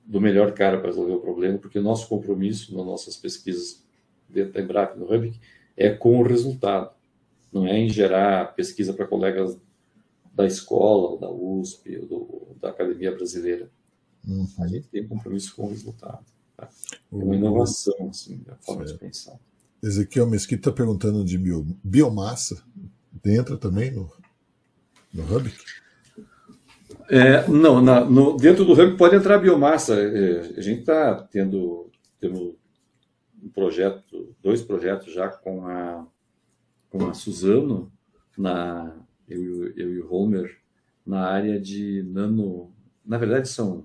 do 0.04 0.20
melhor 0.20 0.52
cara 0.54 0.78
para 0.78 0.88
resolver 0.88 1.12
o 1.12 1.20
problema, 1.20 1.58
porque 1.58 1.78
o 1.78 1.82
nosso 1.82 2.08
compromisso 2.08 2.74
nas 2.74 2.86
nossas 2.86 3.16
pesquisas 3.16 3.84
dentro 4.28 4.54
da 4.54 4.60
Embrapa, 4.60 4.96
no 4.96 5.12
Hub, 5.12 5.38
é 5.76 5.90
com 5.90 6.18
o 6.18 6.22
resultado, 6.22 6.90
não 7.52 7.66
é 7.66 7.78
em 7.78 7.88
gerar 7.88 8.54
pesquisa 8.54 8.92
para 8.92 9.06
colegas 9.06 9.56
da 10.32 10.46
escola, 10.46 11.10
ou 11.10 11.18
da 11.18 11.30
USP, 11.30 11.98
ou 11.98 12.06
do, 12.06 12.56
da 12.60 12.70
Academia 12.70 13.12
Brasileira. 13.12 13.70
Uhum. 14.26 14.46
A 14.58 14.66
gente 14.66 14.88
tem 14.88 15.06
compromisso 15.06 15.54
com 15.54 15.64
o 15.64 15.68
resultado. 15.68 16.24
Tá? 16.56 16.68
É 17.12 17.16
uma 17.16 17.34
inovação, 17.34 18.08
assim, 18.08 18.40
a 18.48 18.56
forma 18.56 18.86
certo. 18.86 18.98
de 18.98 19.06
pensar. 19.06 19.38
Ezequiel 19.82 20.26
Mesquita 20.26 20.68
está 20.68 20.72
perguntando 20.72 21.24
de 21.24 21.38
biomassa. 21.82 22.62
Entra 23.24 23.56
também 23.56 23.90
no, 23.90 24.12
no 25.12 25.36
Hub? 25.36 25.52
É, 27.08 27.48
não, 27.48 27.82
na, 27.82 28.04
no, 28.04 28.36
dentro 28.36 28.64
do 28.64 28.72
Hub 28.72 28.96
pode 28.96 29.16
entrar 29.16 29.38
biomassa. 29.38 29.94
É, 29.94 30.40
a 30.56 30.60
gente 30.60 30.80
está 30.80 31.14
tendo, 31.30 31.90
tendo 32.20 32.56
um 33.42 33.48
projeto, 33.48 34.34
dois 34.42 34.62
projetos 34.62 35.12
já 35.12 35.28
com 35.28 35.66
a, 35.66 36.06
com 36.90 37.08
a 37.08 37.14
Suzano, 37.14 37.90
na, 38.36 38.96
eu, 39.28 39.68
eu 39.76 39.94
e 39.94 40.00
o 40.00 40.12
Homer, 40.12 40.58
na 41.06 41.26
área 41.26 41.58
de 41.60 42.02
nano. 42.02 42.72
Na 43.04 43.18
verdade, 43.18 43.48
são 43.48 43.84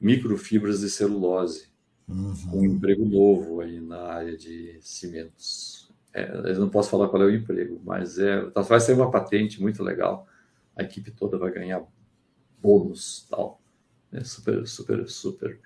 microfibras 0.00 0.80
de 0.80 0.90
celulose, 0.90 1.68
uhum. 2.08 2.34
um 2.54 2.64
emprego 2.64 3.04
novo 3.04 3.60
aí 3.60 3.80
na 3.80 4.00
área 4.02 4.36
de 4.36 4.78
cimentos. 4.80 5.90
É, 6.14 6.30
eu 6.32 6.60
não 6.60 6.68
posso 6.68 6.90
falar 6.90 7.08
qual 7.08 7.22
é 7.22 7.26
o 7.26 7.34
emprego, 7.34 7.80
mas 7.84 8.18
é, 8.18 8.40
vai 8.66 8.80
ser 8.80 8.94
uma 8.94 9.10
patente 9.10 9.60
muito 9.60 9.82
legal. 9.82 10.26
A 10.76 10.82
equipe 10.82 11.10
toda 11.10 11.38
vai 11.38 11.50
ganhar 11.50 11.82
bônus 12.62 13.26
tal. 13.28 13.60
É 14.12 14.24
super, 14.24 14.66
super, 14.66 15.08
super. 15.08 15.60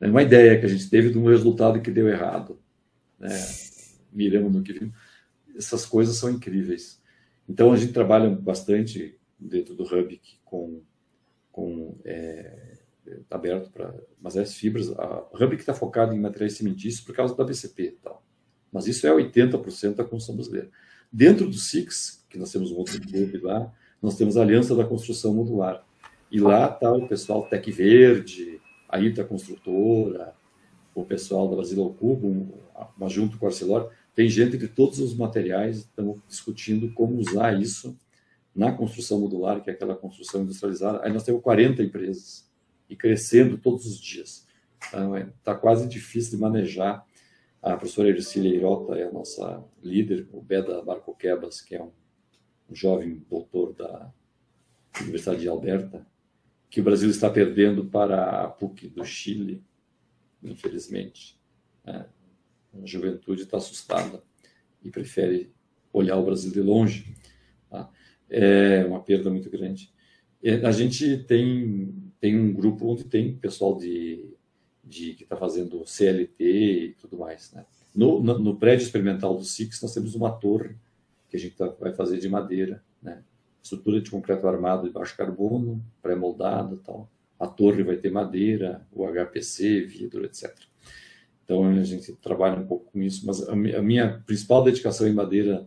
É 0.00 0.06
uma 0.06 0.22
ideia 0.22 0.58
que 0.58 0.66
a 0.66 0.68
gente 0.68 0.88
teve 0.88 1.10
de 1.10 1.18
um 1.18 1.26
resultado 1.26 1.80
que 1.80 1.90
deu 1.90 2.08
errado 2.08 2.58
né? 3.18 3.30
miramos 4.12 4.52
no 4.52 4.62
que 4.62 4.72
vimos. 4.72 4.94
Essas 5.56 5.84
coisas 5.84 6.16
são 6.16 6.30
incríveis. 6.30 7.00
Então, 7.48 7.72
a 7.72 7.76
gente 7.76 7.92
trabalha 7.92 8.28
bastante 8.30 9.18
dentro 9.38 9.74
do 9.74 9.84
Hub 9.84 10.20
com, 10.44 10.82
com 11.50 11.96
é, 12.04 12.78
tá 13.28 13.36
aberto 13.36 13.70
para 13.70 13.94
mas 14.20 14.36
as 14.36 14.54
fibras. 14.54 14.90
A 14.90 15.26
Hub 15.32 15.54
está 15.54 15.74
focado 15.74 16.14
em 16.14 16.20
materiais 16.20 16.54
cimentícios 16.54 17.00
por 17.00 17.14
causa 17.14 17.34
da 17.34 17.44
BCP 17.44 17.96
tal. 18.02 18.22
Mas 18.72 18.86
isso 18.86 19.06
é 19.06 19.10
80% 19.10 19.94
da 19.94 20.04
construção 20.04 20.36
brasileira. 20.36 20.68
Dentro 21.10 21.46
do 21.46 21.56
SIX, 21.56 22.24
que 22.28 22.38
nós 22.38 22.52
temos 22.52 22.70
um 22.70 22.76
outro 22.76 23.00
clube 23.00 23.38
lá, 23.38 23.72
nós 24.00 24.16
temos 24.16 24.36
a 24.36 24.42
Aliança 24.42 24.74
da 24.76 24.84
Construção 24.84 25.34
Modular. 25.34 25.84
E 26.30 26.38
lá 26.38 26.68
está 26.68 26.92
o 26.92 27.08
pessoal 27.08 27.48
Tec 27.48 27.66
Verde, 27.70 28.60
a 28.88 29.00
Ita 29.00 29.24
Construtora, 29.24 30.34
o 30.94 31.04
pessoal 31.04 31.48
da 31.48 31.56
Brasil 31.56 31.82
ao 31.82 31.94
Cubo, 31.94 32.58
mas 32.96 33.12
junto 33.12 33.38
com 33.38 33.46
o 33.46 33.48
Arcelor, 33.48 33.90
tem 34.14 34.28
gente 34.28 34.56
de 34.56 34.68
todos 34.68 34.98
os 34.98 35.14
materiais, 35.14 35.78
estamos 35.78 36.18
discutindo 36.28 36.92
como 36.92 37.18
usar 37.18 37.60
isso 37.60 37.96
na 38.54 38.72
construção 38.72 39.20
modular, 39.20 39.62
que 39.62 39.70
é 39.70 39.72
aquela 39.72 39.94
construção 39.94 40.42
industrializada. 40.42 41.00
Aí 41.04 41.12
nós 41.12 41.22
temos 41.22 41.42
40 41.42 41.82
empresas 41.82 42.50
e 42.88 42.96
crescendo 42.96 43.56
todos 43.56 43.86
os 43.86 44.00
dias. 44.00 44.46
Então, 44.88 45.16
está 45.16 45.52
é, 45.52 45.56
quase 45.56 45.88
difícil 45.88 46.32
de 46.32 46.38
manejar. 46.38 47.06
A 47.62 47.76
professora 47.76 48.08
Ercília 48.08 48.54
Irota 48.54 48.96
é 48.96 49.04
a 49.04 49.12
nossa 49.12 49.64
líder, 49.82 50.28
o 50.32 50.40
Beda 50.40 50.82
Marco 50.84 51.14
Quebas, 51.14 51.60
que 51.60 51.74
é 51.76 51.82
um, 51.82 51.92
um 52.70 52.74
jovem 52.74 53.24
doutor 53.28 53.74
da 53.74 54.12
Universidade 55.00 55.40
de 55.40 55.48
Alberta, 55.48 56.06
que 56.70 56.80
o 56.80 56.84
Brasil 56.84 57.10
está 57.10 57.30
perdendo 57.30 57.84
para 57.84 58.44
a 58.44 58.48
PUC 58.48 58.88
do 58.88 59.04
Chile, 59.04 59.62
infelizmente. 60.42 61.38
Né? 61.84 62.06
A 62.74 62.86
juventude 62.86 63.42
está 63.42 63.56
assustada 63.56 64.22
e 64.82 64.90
prefere 64.90 65.52
olhar 65.92 66.16
o 66.16 66.24
Brasil 66.24 66.50
de 66.50 66.60
longe. 66.60 67.14
Tá? 67.70 67.90
É 68.30 68.84
uma 68.84 69.00
perda 69.00 69.30
muito 69.30 69.50
grande. 69.50 69.92
A 70.64 70.70
gente 70.70 71.18
tem, 71.24 71.94
tem 72.20 72.38
um 72.38 72.52
grupo 72.52 72.86
onde 72.86 73.04
tem 73.04 73.36
pessoal 73.36 73.76
de, 73.76 74.34
de 74.84 75.14
que 75.14 75.24
está 75.24 75.36
fazendo 75.36 75.84
CLT 75.86 76.44
e 76.44 76.94
tudo 76.94 77.18
mais. 77.18 77.52
Né? 77.52 77.66
No, 77.94 78.22
no, 78.22 78.38
no, 78.38 78.56
prédio 78.56 78.84
experimental 78.84 79.36
do 79.36 79.44
SIX, 79.44 79.82
nós 79.82 79.94
temos 79.94 80.14
uma 80.14 80.30
torre 80.30 80.76
que 81.28 81.36
a 81.36 81.40
gente 81.40 81.56
tá, 81.56 81.66
vai 81.80 81.92
fazer 81.92 82.18
de 82.18 82.28
madeira, 82.28 82.82
né? 83.02 83.22
estrutura 83.62 84.00
de 84.00 84.10
concreto 84.10 84.46
armado 84.46 84.86
de 84.86 84.92
baixo 84.92 85.16
carbono, 85.16 85.84
pré-moldado 86.00 86.76
tal 86.78 87.10
a 87.38 87.46
torre 87.46 87.82
vai 87.82 87.96
ter 87.96 88.10
madeira, 88.10 88.86
o 88.92 89.06
HPC, 89.06 89.82
vidro, 89.82 90.24
etc. 90.24 90.52
Então 91.48 91.64
a 91.64 91.82
gente 91.82 92.12
trabalha 92.16 92.60
um 92.60 92.66
pouco 92.66 92.92
com 92.92 93.00
isso, 93.00 93.26
mas 93.26 93.48
a 93.48 93.56
minha 93.56 94.22
principal 94.26 94.62
dedicação 94.62 95.08
em 95.08 95.14
madeira, 95.14 95.66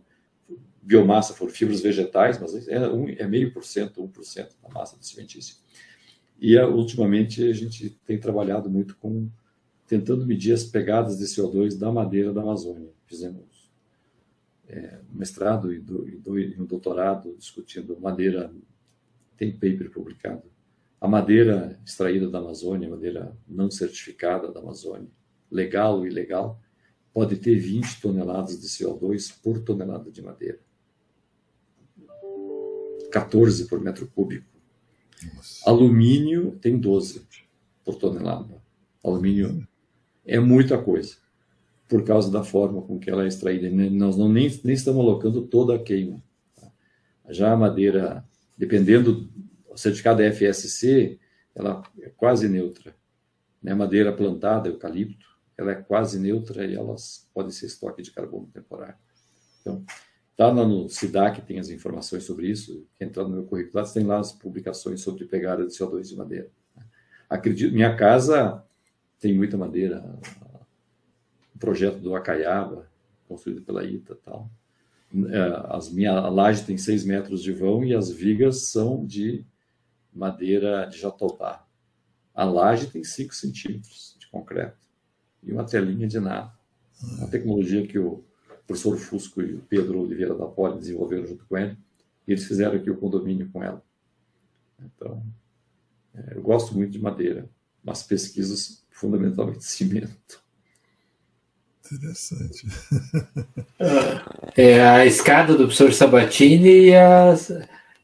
biomassa, 0.80 1.34
foram 1.34 1.50
fibras 1.50 1.80
vegetais, 1.80 2.38
mas 2.38 2.68
é, 2.68 2.88
um, 2.88 3.08
é 3.08 3.26
meio 3.26 3.52
por 3.52 3.64
cento, 3.64 4.00
um 4.00 4.06
por 4.06 4.24
cento 4.24 4.54
da 4.62 4.68
massa 4.68 4.96
do 4.96 5.04
cimentício. 5.04 5.56
E 6.40 6.56
ultimamente 6.56 7.42
a 7.42 7.52
gente 7.52 7.90
tem 8.06 8.16
trabalhado 8.16 8.70
muito 8.70 8.96
com 8.96 9.28
tentando 9.84 10.24
medir 10.24 10.52
as 10.52 10.62
pegadas 10.62 11.18
de 11.18 11.24
CO2 11.24 11.76
da 11.76 11.90
madeira 11.90 12.32
da 12.32 12.42
Amazônia. 12.42 12.88
Fizemos 13.04 13.68
é, 14.68 15.00
mestrado 15.10 15.72
e, 15.72 15.80
do, 15.80 16.08
e, 16.08 16.16
do, 16.16 16.38
e 16.38 16.60
um 16.60 16.64
doutorado 16.64 17.34
discutindo 17.36 17.98
madeira, 18.00 18.54
tem 19.36 19.50
paper 19.50 19.90
publicado 19.90 20.44
a 21.00 21.08
madeira 21.08 21.80
extraída 21.84 22.30
da 22.30 22.38
Amazônia, 22.38 22.88
madeira 22.88 23.36
não 23.48 23.68
certificada 23.68 24.52
da 24.52 24.60
Amazônia, 24.60 25.08
legal 25.52 25.98
ou 25.98 26.06
ilegal, 26.06 26.60
pode 27.12 27.36
ter 27.36 27.56
20 27.56 28.00
toneladas 28.00 28.60
de 28.60 28.66
CO2 28.66 29.34
por 29.42 29.60
tonelada 29.60 30.10
de 30.10 30.22
madeira. 30.22 30.58
14 33.12 33.66
por 33.66 33.78
metro 33.80 34.06
cúbico. 34.06 34.46
Nossa. 35.34 35.70
Alumínio 35.70 36.58
tem 36.60 36.78
12 36.78 37.26
por 37.84 37.96
tonelada. 37.96 38.60
Alumínio 39.04 39.66
é 40.24 40.40
muita 40.40 40.78
coisa, 40.78 41.16
por 41.88 42.04
causa 42.04 42.30
da 42.30 42.42
forma 42.42 42.80
com 42.82 42.98
que 42.98 43.10
ela 43.10 43.24
é 43.24 43.28
extraída. 43.28 43.68
Nós 43.90 44.16
não 44.16 44.28
nem, 44.28 44.48
nem 44.64 44.74
estamos 44.74 45.00
alocando 45.00 45.42
toda 45.42 45.76
a 45.76 45.78
queima. 45.78 46.22
Tá? 46.56 46.72
Já 47.28 47.52
a 47.52 47.56
madeira, 47.56 48.24
dependendo, 48.56 49.28
o 49.68 49.76
certificado 49.76 50.22
FSC, 50.22 51.18
ela 51.54 51.82
é 52.00 52.08
quase 52.10 52.48
neutra. 52.48 52.94
Né? 53.62 53.74
Madeira 53.74 54.12
plantada, 54.12 54.68
eucalipto, 54.68 55.26
ela 55.62 55.72
é 55.72 55.76
quase 55.76 56.18
neutra 56.18 56.64
e 56.66 56.74
elas 56.74 57.28
podem 57.32 57.50
ser 57.50 57.66
estoque 57.66 58.02
de 58.02 58.10
carbono 58.10 58.46
temporário. 58.52 58.96
Então, 59.60 59.84
Está 60.32 60.52
no 60.52 60.88
SIDAC, 60.88 61.42
tem 61.42 61.58
as 61.58 61.68
informações 61.68 62.24
sobre 62.24 62.48
isso. 62.48 62.86
Entrar 62.98 63.22
no 63.24 63.28
meu 63.28 63.44
currículo, 63.44 63.84
tem 63.92 64.02
lá 64.02 64.18
as 64.18 64.32
publicações 64.32 65.02
sobre 65.02 65.26
pegada 65.26 65.66
de 65.66 65.72
CO2 65.72 66.08
de 66.08 66.16
madeira. 66.16 66.50
Acredito, 67.28 67.72
minha 67.72 67.94
casa 67.94 68.64
tem 69.20 69.34
muita 69.34 69.58
madeira. 69.58 70.02
O 71.54 71.58
projeto 71.58 71.98
do 71.98 72.16
Acaiaba, 72.16 72.90
construído 73.28 73.62
pela 73.62 73.84
ITA 73.84 74.18
tal. 74.24 74.50
É, 75.14 75.76
as 75.76 75.90
minha, 75.90 76.12
a 76.12 76.28
laje 76.30 76.64
tem 76.64 76.78
6 76.78 77.04
metros 77.04 77.42
de 77.42 77.52
vão 77.52 77.84
e 77.84 77.94
as 77.94 78.10
vigas 78.10 78.62
são 78.62 79.04
de 79.04 79.44
madeira 80.12 80.86
de 80.86 80.98
jatobá. 80.98 81.64
A 82.34 82.44
laje 82.44 82.90
tem 82.90 83.04
5 83.04 83.34
centímetros 83.34 84.16
de 84.18 84.26
concreto 84.28 84.81
e 85.42 85.52
uma 85.52 85.64
telinha 85.64 86.06
de 86.06 86.20
nada. 86.20 86.52
Uma 87.18 87.28
tecnologia 87.28 87.86
que 87.86 87.98
o 87.98 88.22
professor 88.66 88.96
Fusco 88.96 89.42
e 89.42 89.54
o 89.54 89.60
Pedro 89.60 90.00
Oliveira 90.00 90.34
da 90.34 90.46
Poli 90.46 90.78
desenvolveram 90.78 91.26
junto 91.26 91.44
com 91.46 91.58
ele, 91.58 91.76
e 92.26 92.32
eles 92.32 92.44
fizeram 92.44 92.76
aqui 92.76 92.90
o 92.90 92.96
condomínio 92.96 93.50
com 93.52 93.62
ela. 93.62 93.82
Então, 94.80 95.22
é, 96.14 96.36
eu 96.36 96.42
gosto 96.42 96.74
muito 96.74 96.90
de 96.90 96.98
madeira, 97.00 97.48
mas 97.82 98.02
pesquisas 98.02 98.84
fundamentalmente 98.90 99.58
de 99.58 99.64
cimento. 99.66 100.42
Interessante. 101.84 102.66
É 104.56 104.80
a 104.80 105.04
escada 105.04 105.52
do 105.52 105.64
professor 105.64 105.92
Sabatini 105.92 106.86
e 106.86 106.94
as, 106.94 107.50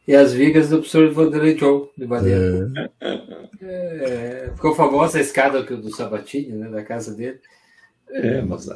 e 0.08 0.16
as 0.16 0.32
vigas 0.32 0.70
do 0.70 0.78
professor 0.78 1.12
Vanderlei 1.12 1.58
Joe, 1.58 1.90
de 1.94 2.06
madeira. 2.06 2.72
É. 3.02 3.48
É, 3.60 4.52
ficou 4.54 4.74
famosa 4.74 5.18
a 5.18 5.20
escada 5.20 5.62
do 5.62 5.94
Sabatini, 5.94 6.52
né, 6.52 6.70
da 6.70 6.82
casa 6.82 7.14
dele. 7.14 7.38
É, 8.08 8.40
mas 8.40 8.66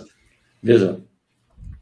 veja, 0.63 1.03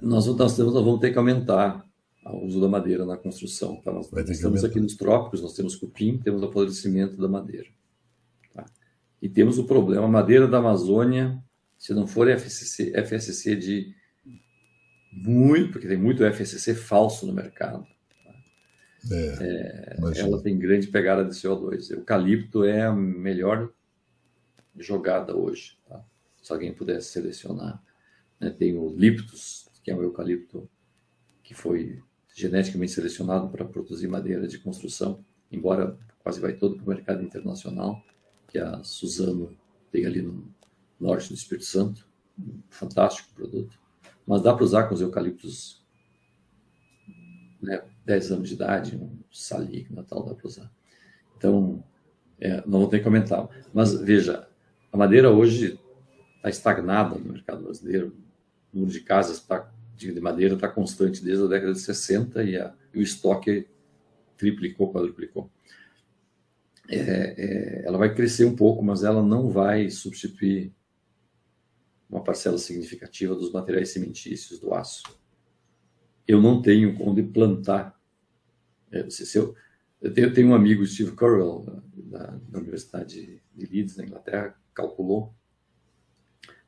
nós, 0.01 0.25
nós, 0.27 0.57
temos, 0.57 0.73
nós 0.73 0.85
vamos 0.85 1.01
ter 1.01 1.11
que 1.11 1.19
aumentar 1.19 1.85
o 2.27 2.47
uso 2.47 2.61
da 2.61 2.69
madeira 2.69 3.05
na 3.05 3.17
construção. 3.17 3.81
Tá? 3.83 3.91
Nós 3.91 4.09
estamos 4.29 4.63
aqui 4.63 4.79
nos 4.79 4.95
trópicos, 4.95 5.43
nós 5.43 5.55
temos 5.55 5.75
cupim, 5.75 6.17
temos 6.19 6.45
apodrecimento 6.45 7.17
da 7.17 7.27
madeira. 7.27 7.67
Tá? 8.55 8.65
E 9.21 9.29
temos 9.29 9.59
o 9.59 9.65
problema, 9.65 10.05
a 10.05 10.09
madeira 10.09 10.47
da 10.47 10.59
Amazônia, 10.59 11.43
se 11.77 11.93
não 11.93 12.07
for 12.07 12.29
FSC, 12.29 12.93
FSC 13.05 13.57
de 13.57 13.93
muito, 15.13 15.73
porque 15.73 15.89
tem 15.89 15.99
muito 15.99 16.23
FSC 16.23 16.73
falso 16.73 17.27
no 17.27 17.33
mercado. 17.33 17.85
É, 19.11 19.97
é, 20.17 20.21
ela 20.21 20.43
tem 20.43 20.59
grande 20.59 20.89
pegada 20.89 21.25
de 21.25 21.31
CO2. 21.31 21.91
Eucalipto 21.91 22.65
é 22.65 22.83
a 22.83 22.93
melhor 22.93 23.73
jogada 24.77 25.37
hoje, 25.37 25.79
tá? 25.89 26.05
se 26.43 26.53
alguém 26.53 26.73
pudesse 26.73 27.13
selecionar. 27.13 27.83
Né? 28.39 28.51
Tem 28.51 28.77
o 28.77 28.95
Liptus, 28.95 29.69
que 29.83 29.91
é 29.91 29.95
o 29.95 30.03
eucalipto 30.03 30.69
que 31.43 31.55
foi 31.55 32.03
geneticamente 32.35 32.93
selecionado 32.93 33.49
para 33.49 33.65
produzir 33.65 34.09
madeira 34.09 34.47
de 34.47 34.59
construção, 34.59 35.25
embora 35.51 35.99
quase 36.23 36.41
vai 36.41 36.53
todo 36.53 36.77
para 36.77 36.85
o 36.85 36.89
mercado 36.89 37.23
internacional, 37.23 38.03
que 38.49 38.59
a 38.59 38.83
Suzano 38.83 39.57
tem 39.91 40.07
ali 40.07 40.23
no 40.23 40.49
norte 40.99 41.29
do 41.29 41.35
Espírito 41.35 41.67
Santo, 41.67 42.07
um 42.39 42.61
fantástico 42.69 43.33
produto, 43.35 43.79
mas 44.27 44.43
dá 44.43 44.55
para 44.55 44.65
usar 44.65 44.85
com 44.85 44.95
os 44.95 45.01
eucaliptos 45.01 45.85
né, 47.61 47.83
10 48.11 48.33
anos 48.33 48.49
de 48.49 48.55
idade, 48.57 48.97
um 48.97 49.19
sali, 49.31 49.87
Natal 49.89 50.25
dá 50.25 50.35
para 50.35 50.47
usar. 50.49 50.73
Então, 51.37 51.85
é, 52.41 52.61
não 52.67 52.81
vou 52.81 52.89
ter 52.89 52.99
que 52.99 53.05
comentar. 53.05 53.49
Mas 53.73 53.95
veja, 53.95 54.49
a 54.93 54.97
madeira 54.97 55.31
hoje 55.31 55.79
está 56.37 56.51
estagnada 56.51 57.17
no 57.17 57.33
mercado 57.33 57.63
brasileiro, 57.63 58.17
o 58.73 58.79
número 58.79 58.93
de 58.93 59.01
casas 59.01 59.41
tá, 59.41 59.73
de, 59.97 60.13
de 60.13 60.21
madeira 60.21 60.55
está 60.55 60.69
constante 60.69 61.23
desde 61.23 61.45
a 61.45 61.47
década 61.47 61.73
de 61.73 61.79
60 61.79 62.43
e, 62.43 62.57
a, 62.57 62.75
e 62.93 62.99
o 62.99 63.03
estoque 63.03 63.69
triplicou, 64.37 64.93
quadruplicou. 64.93 65.49
É, 66.89 66.97
é, 66.99 67.87
ela 67.87 67.97
vai 67.97 68.13
crescer 68.13 68.45
um 68.45 68.57
pouco, 68.57 68.83
mas 68.83 69.05
ela 69.05 69.23
não 69.23 69.51
vai 69.51 69.89
substituir 69.89 70.73
uma 72.09 72.25
parcela 72.25 72.59
significativa 72.59 73.37
dos 73.37 73.53
materiais 73.53 73.91
cimentícios 73.91 74.59
do 74.59 74.75
aço. 74.75 75.05
Eu 76.27 76.43
não 76.43 76.61
tenho 76.61 76.97
onde 77.01 77.23
plantar. 77.23 78.00
É, 78.91 79.09
se, 79.09 79.25
se 79.27 79.39
eu, 79.39 79.55
eu, 80.01 80.13
tenho, 80.13 80.29
eu, 80.29 80.35
tenho, 80.35 80.49
um 80.49 80.55
amigo, 80.55 80.85
Steve 80.87 81.13
Currell, 81.13 81.83
da, 81.95 82.39
da 82.49 82.59
Universidade 82.59 83.41
de 83.55 83.67
Leeds, 83.67 83.97
na 83.97 84.05
Inglaterra, 84.05 84.55
calculou 84.75 85.35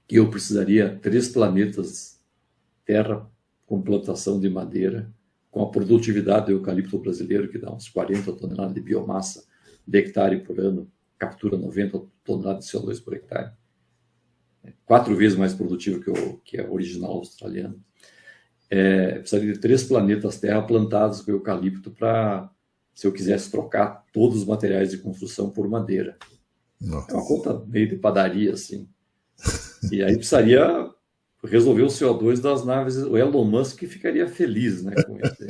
que 0.06 0.16
eu 0.16 0.28
precisaria 0.28 0.98
três 1.00 1.28
planetas 1.28 2.20
Terra 2.84 3.30
com 3.64 3.80
plantação 3.80 4.38
de 4.38 4.50
madeira, 4.50 5.10
com 5.50 5.62
a 5.62 5.70
produtividade 5.70 6.46
do 6.46 6.52
eucalipto 6.52 6.98
brasileiro, 6.98 7.48
que 7.48 7.58
dá 7.58 7.72
uns 7.72 7.88
40 7.88 8.32
toneladas 8.34 8.74
de 8.74 8.80
biomassa 8.80 9.46
de 9.86 9.98
hectare 9.98 10.40
por 10.40 10.58
ano, 10.60 10.90
captura 11.16 11.56
90 11.56 12.02
toneladas 12.24 12.66
de 12.66 12.72
CO2 12.72 13.02
por 13.02 13.14
hectare. 13.14 13.52
É 14.64 14.72
quatro 14.84 15.16
vezes 15.16 15.38
mais 15.38 15.54
produtivo 15.54 16.00
que 16.00 16.10
o 16.10 16.38
que 16.38 16.58
é 16.58 16.68
original 16.68 17.12
australiano. 17.12 17.82
É, 18.74 19.18
precisaria 19.18 19.52
de 19.52 19.58
três 19.58 19.84
planetas 19.84 20.40
Terra 20.40 20.62
plantados 20.62 21.20
com 21.20 21.30
eucalipto 21.30 21.90
para, 21.90 22.50
se 22.94 23.06
eu 23.06 23.12
quisesse 23.12 23.50
trocar 23.50 24.02
todos 24.14 24.38
os 24.38 24.46
materiais 24.46 24.90
de 24.90 24.96
construção 24.96 25.50
por 25.50 25.68
madeira. 25.68 26.16
Nossa. 26.80 27.12
É 27.12 27.14
uma 27.14 27.26
conta 27.26 27.62
meio 27.66 27.86
de 27.86 27.96
padaria, 27.96 28.54
assim. 28.54 28.88
E 29.92 30.02
aí 30.02 30.16
precisaria 30.16 30.90
resolver 31.44 31.82
o 31.82 31.88
CO2 31.88 32.40
das 32.40 32.64
naves. 32.64 32.96
O 32.96 33.18
Elon 33.18 33.44
Musk 33.44 33.80
ficaria 33.80 34.26
feliz 34.26 34.82
né, 34.82 34.94
com 35.02 35.18
esse, 35.18 35.46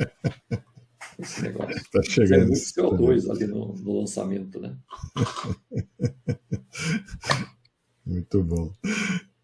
esse 1.17 1.43
negócio. 1.43 1.77
Está 1.77 2.03
chegando. 2.03 2.39
Tem 2.39 2.47
muito 2.47 2.59
CO2 2.59 3.31
ali 3.31 3.47
no, 3.47 3.73
no 3.73 3.99
lançamento, 4.01 4.59
né? 4.59 4.75
muito 8.05 8.43
bom. 8.43 8.73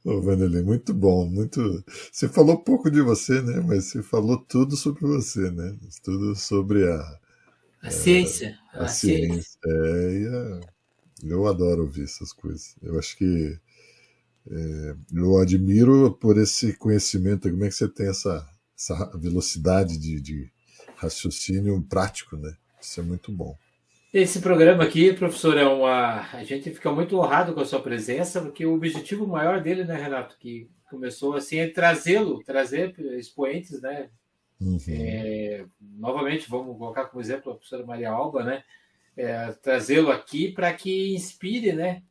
Ô, 0.03 0.21
Vanderlei, 0.21 0.61
muito 0.63 0.93
bom, 0.93 1.25
muito. 1.25 1.83
Você 2.11 2.29
falou 2.29 2.57
pouco 2.57 2.89
de 2.89 3.01
você, 3.01 3.41
né? 3.41 3.61
Mas 3.61 3.85
você 3.85 4.01
falou 4.01 4.37
tudo 4.37 4.77
sobre 4.77 5.01
você, 5.01 5.51
né? 5.51 5.75
Tudo 6.03 6.35
sobre 6.35 6.89
a. 6.89 7.19
A 7.81 7.87
é, 7.87 7.91
ciência. 7.91 8.57
A, 8.73 8.85
a 8.85 8.87
ciência. 8.87 9.27
ciência. 9.33 9.59
É, 9.65 10.27
a... 10.27 10.79
Eu 11.23 11.47
adoro 11.47 11.83
ouvir 11.83 12.03
essas 12.03 12.31
coisas. 12.31 12.75
Eu 12.81 12.97
acho 12.97 13.17
que 13.17 13.59
é, 14.49 14.95
eu 15.13 15.37
admiro 15.37 16.11
por 16.13 16.37
esse 16.37 16.73
conhecimento, 16.73 17.49
como 17.49 17.65
é 17.65 17.67
que 17.67 17.75
você 17.75 17.87
tem 17.87 18.07
essa, 18.07 18.47
essa 18.77 19.17
velocidade 19.17 19.97
de, 19.97 20.19
de 20.21 20.49
raciocínio 20.95 21.81
prático, 21.83 22.37
né? 22.37 22.55
Isso 22.81 22.99
é 22.99 23.03
muito 23.03 23.31
bom. 23.31 23.57
Esse 24.13 24.41
programa 24.41 24.83
aqui, 24.83 25.13
professor, 25.13 25.57
é 25.57 25.65
uma. 25.65 26.21
A 26.33 26.43
gente 26.43 26.71
fica 26.71 26.91
muito 26.91 27.17
honrado 27.17 27.53
com 27.53 27.61
a 27.61 27.65
sua 27.65 27.81
presença, 27.81 28.41
porque 28.41 28.65
o 28.65 28.73
objetivo 28.73 29.27
maior 29.27 29.61
dele, 29.61 29.83
né, 29.83 29.95
Renato, 29.95 30.37
que 30.39 30.69
começou 30.89 31.35
assim, 31.35 31.59
é 31.59 31.67
trazê-lo, 31.67 32.43
trazer 32.43 32.99
expoentes, 33.17 33.81
né? 33.81 34.09
Uhum. 34.59 34.79
É, 34.89 35.65
novamente, 35.79 36.49
vamos 36.49 36.77
colocar 36.77 37.05
como 37.05 37.21
exemplo 37.21 37.51
a 37.51 37.55
professora 37.55 37.85
Maria 37.85 38.09
Alba, 38.09 38.43
né? 38.43 38.63
É, 39.15 39.51
trazê-lo 39.61 40.11
aqui 40.11 40.51
para 40.51 40.73
que 40.73 41.13
inspire, 41.13 41.73
né? 41.73 42.01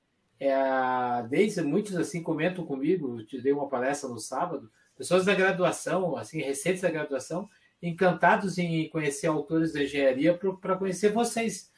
é, 0.40 1.26
desde 1.28 1.62
muitos 1.62 1.96
assim 1.96 2.22
comentam 2.22 2.64
comigo, 2.64 3.22
te 3.24 3.40
dei 3.40 3.52
uma 3.52 3.68
palestra 3.68 4.08
no 4.08 4.18
sábado, 4.18 4.70
pessoas 4.96 5.24
da 5.24 5.34
graduação, 5.34 6.16
assim, 6.16 6.40
recentes 6.40 6.82
da 6.82 6.90
graduação, 6.90 7.48
encantados 7.82 8.58
em 8.58 8.88
conhecer 8.88 9.26
autores 9.26 9.72
da 9.72 9.82
engenharia 9.82 10.36
para 10.60 10.76
conhecer 10.76 11.12
vocês. 11.12 11.70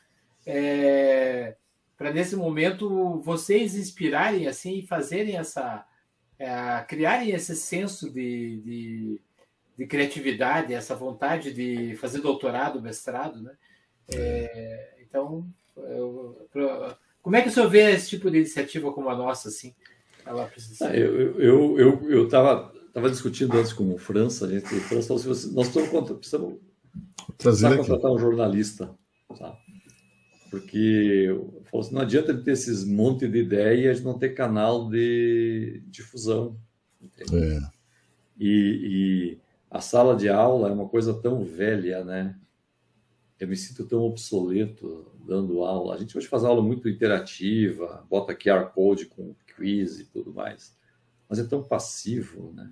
É, 0.53 1.55
para 1.97 2.13
nesse 2.13 2.35
momento 2.35 3.21
vocês 3.21 3.77
inspirarem 3.77 4.49
assim 4.49 4.79
e 4.79 4.87
fazerem 4.87 5.37
essa 5.37 5.87
é, 6.37 6.85
criarem 6.89 7.31
esse 7.31 7.55
senso 7.55 8.11
de, 8.11 8.61
de, 8.61 9.21
de, 9.79 9.87
criatividade, 9.87 10.75
essa 10.75 10.97
vontade 10.97 11.53
de 11.53 11.95
fazer 11.97 12.21
doutorado, 12.21 12.83
mestrado, 12.83 13.41
né? 13.41 13.53
É, 14.13 14.95
então, 15.03 15.47
eu, 15.77 16.49
como 17.23 17.37
é 17.37 17.43
que 17.43 17.49
o 17.49 17.53
senhor 17.53 17.69
vê 17.69 17.93
esse 17.93 18.09
tipo 18.09 18.29
de 18.29 18.39
iniciativa 18.39 18.93
como 18.93 19.09
a 19.09 19.17
nossa, 19.17 19.49
assim? 19.49 19.73
Ela 20.27 20.47
precisa 20.47 20.89
ah, 20.89 20.97
eu 20.97 21.41
eu 21.41 21.79
eu 21.79 22.11
eu 22.11 22.25
estava 22.25 22.73
tava 22.93 23.09
discutindo 23.09 23.57
antes 23.57 23.73
com 23.73 23.95
o 23.95 23.99
França, 23.99 24.47
a 24.47 24.49
gente, 24.49 24.75
o 24.75 24.81
França 24.81 25.17
falou 25.17 25.33
assim, 25.33 25.55
nós 25.55 25.69
estamos, 25.69 26.11
precisamos 26.19 26.59
trazer 27.39 27.69
aqui. 27.69 27.77
contratar 27.77 28.11
um 28.11 28.19
jornalista, 28.19 28.99
sabe? 29.39 29.70
Porque 30.51 31.29
assim, 31.73 31.95
não 31.95 32.03
adianta 32.03 32.33
ele 32.33 32.43
ter 32.43 32.53
esses 32.53 32.85
monte 32.85 33.29
de 33.29 33.39
ideias 33.39 34.03
não 34.03 34.19
ter 34.19 34.31
canal 34.31 34.91
de 34.91 35.81
difusão. 35.87 36.59
É. 37.33 37.61
E, 38.39 38.49
e, 38.49 39.39
a 39.71 39.81
sala 39.81 40.17
de 40.17 40.29
aula 40.29 40.69
é 40.69 40.73
uma 40.73 40.89
coisa 40.89 41.15
tão 41.15 41.45
velha, 41.45 42.05
né? 42.05 42.37
Eu 43.39 43.47
me 43.47 43.57
sinto 43.57 43.87
tão 43.87 44.03
obsoleto 44.03 45.11
dando 45.25 45.63
aula. 45.63 45.95
A 45.95 45.99
gente 45.99 46.19
hoje 46.19 46.27
faz 46.27 46.43
aula 46.43 46.61
muito 46.61 46.89
interativa, 46.89 48.05
bota 48.11 48.35
QR 48.35 48.73
Code 48.73 49.07
com 49.07 49.35
quiz 49.57 50.01
e 50.01 50.05
tudo 50.07 50.35
mais, 50.35 50.77
mas 51.29 51.39
é 51.39 51.45
tão 51.45 51.63
passivo, 51.63 52.53
né? 52.53 52.71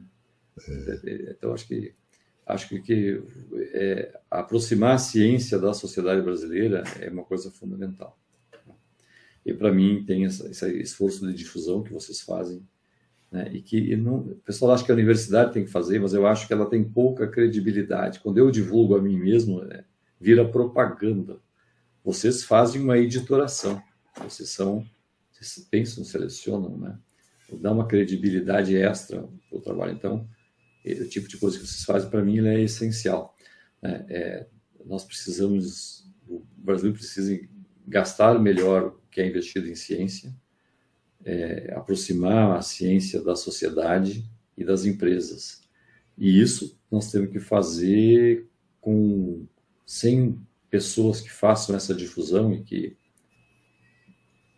É. 0.69 1.31
Então 1.31 1.53
acho 1.53 1.69
que 1.69 1.95
acho 2.49 2.69
que, 2.69 2.81
que 2.81 3.23
é, 3.75 4.19
aproximar 4.31 4.95
a 4.95 4.99
ciência 4.99 5.59
da 5.59 5.75
sociedade 5.75 6.23
brasileira 6.23 6.83
é 6.99 7.11
uma 7.11 7.23
coisa 7.23 7.51
fundamental. 7.51 8.19
E 9.45 9.53
para 9.53 9.73
mim 9.73 10.03
tem 10.07 10.25
essa, 10.25 10.49
esse 10.49 10.81
esforço 10.81 11.27
de 11.27 11.35
difusão 11.35 11.83
que 11.83 11.93
vocês 11.93 12.23
fazem, 12.23 12.67
né? 13.31 13.51
e 13.53 13.61
que 13.61 13.95
não, 13.97 14.21
o 14.21 14.35
pessoal 14.37 14.73
acha 14.73 14.85
que 14.85 14.91
a 14.91 14.95
universidade 14.95 15.53
tem 15.53 15.65
que 15.65 15.71
fazer, 15.71 16.01
mas 16.01 16.15
eu 16.15 16.27
acho 16.27 16.47
que 16.47 16.53
ela 16.53 16.69
tem 16.69 16.83
pouca 16.83 17.29
credibilidade. 17.29 18.21
Quando 18.21 18.39
eu 18.39 18.51
divulgo 18.51 18.97
a 18.97 19.03
mim 19.03 19.19
mesmo, 19.19 19.63
é, 19.65 19.85
vira 20.19 20.49
propaganda. 20.49 21.37
Vocês 22.03 22.43
fazem 22.43 22.81
uma 22.81 22.97
editoração, 22.97 23.83
vocês 24.25 24.49
são, 24.49 24.87
vocês 25.31 25.67
pensam, 25.71 26.03
selecionam, 26.03 26.79
né? 26.79 26.99
Dá 27.61 27.73
uma 27.73 27.87
credibilidade 27.87 28.77
extra 28.77 29.27
para 29.49 29.59
o 29.59 29.61
trabalho. 29.61 29.93
Então, 29.93 30.29
o 30.95 31.09
tipo 31.09 31.29
de 31.29 31.37
coisa 31.39 31.59
que 31.59 31.67
vocês 31.67 31.85
fazem, 31.85 32.11
para 32.11 32.23
mim, 32.23 32.47
é 32.47 32.61
essencial. 32.61 33.35
É, 33.83 33.89
é, 34.09 34.47
nós 34.85 35.05
precisamos, 35.05 36.11
o 36.29 36.43
Brasil 36.57 36.93
precisa 36.93 37.39
gastar 37.87 38.39
melhor 38.39 38.87
o 38.87 39.09
que 39.11 39.21
é 39.21 39.27
investido 39.27 39.69
em 39.69 39.75
ciência, 39.75 40.35
é, 41.25 41.73
aproximar 41.75 42.57
a 42.57 42.63
ciência 42.63 43.23
da 43.23 43.35
sociedade 43.35 44.29
e 44.57 44.65
das 44.65 44.85
empresas. 44.85 45.63
E 46.17 46.41
isso 46.41 46.79
nós 46.91 47.11
temos 47.11 47.31
que 47.31 47.41
fazer 47.41 48.49
com 48.81 49.47
sem 49.87 50.41
pessoas 50.71 51.21
que 51.21 51.31
façam 51.31 51.75
essa 51.75 51.95
difusão 51.95 52.53
e 52.53 52.63
que, 52.63 52.97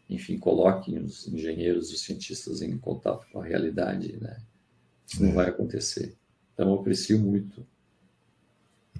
enfim, 0.08 0.38
coloquem 0.38 0.98
os 0.98 1.28
engenheiros 1.28 1.90
os 1.90 2.00
cientistas 2.02 2.62
em 2.62 2.76
contato 2.78 3.26
com 3.30 3.40
a 3.40 3.44
realidade, 3.44 4.16
né? 4.20 4.42
Isso 5.06 5.22
não 5.22 5.32
vai 5.32 5.48
acontecer. 5.48 6.16
Então, 6.60 6.74
eu 6.74 6.80
aprecio 6.80 7.18
muito 7.18 7.66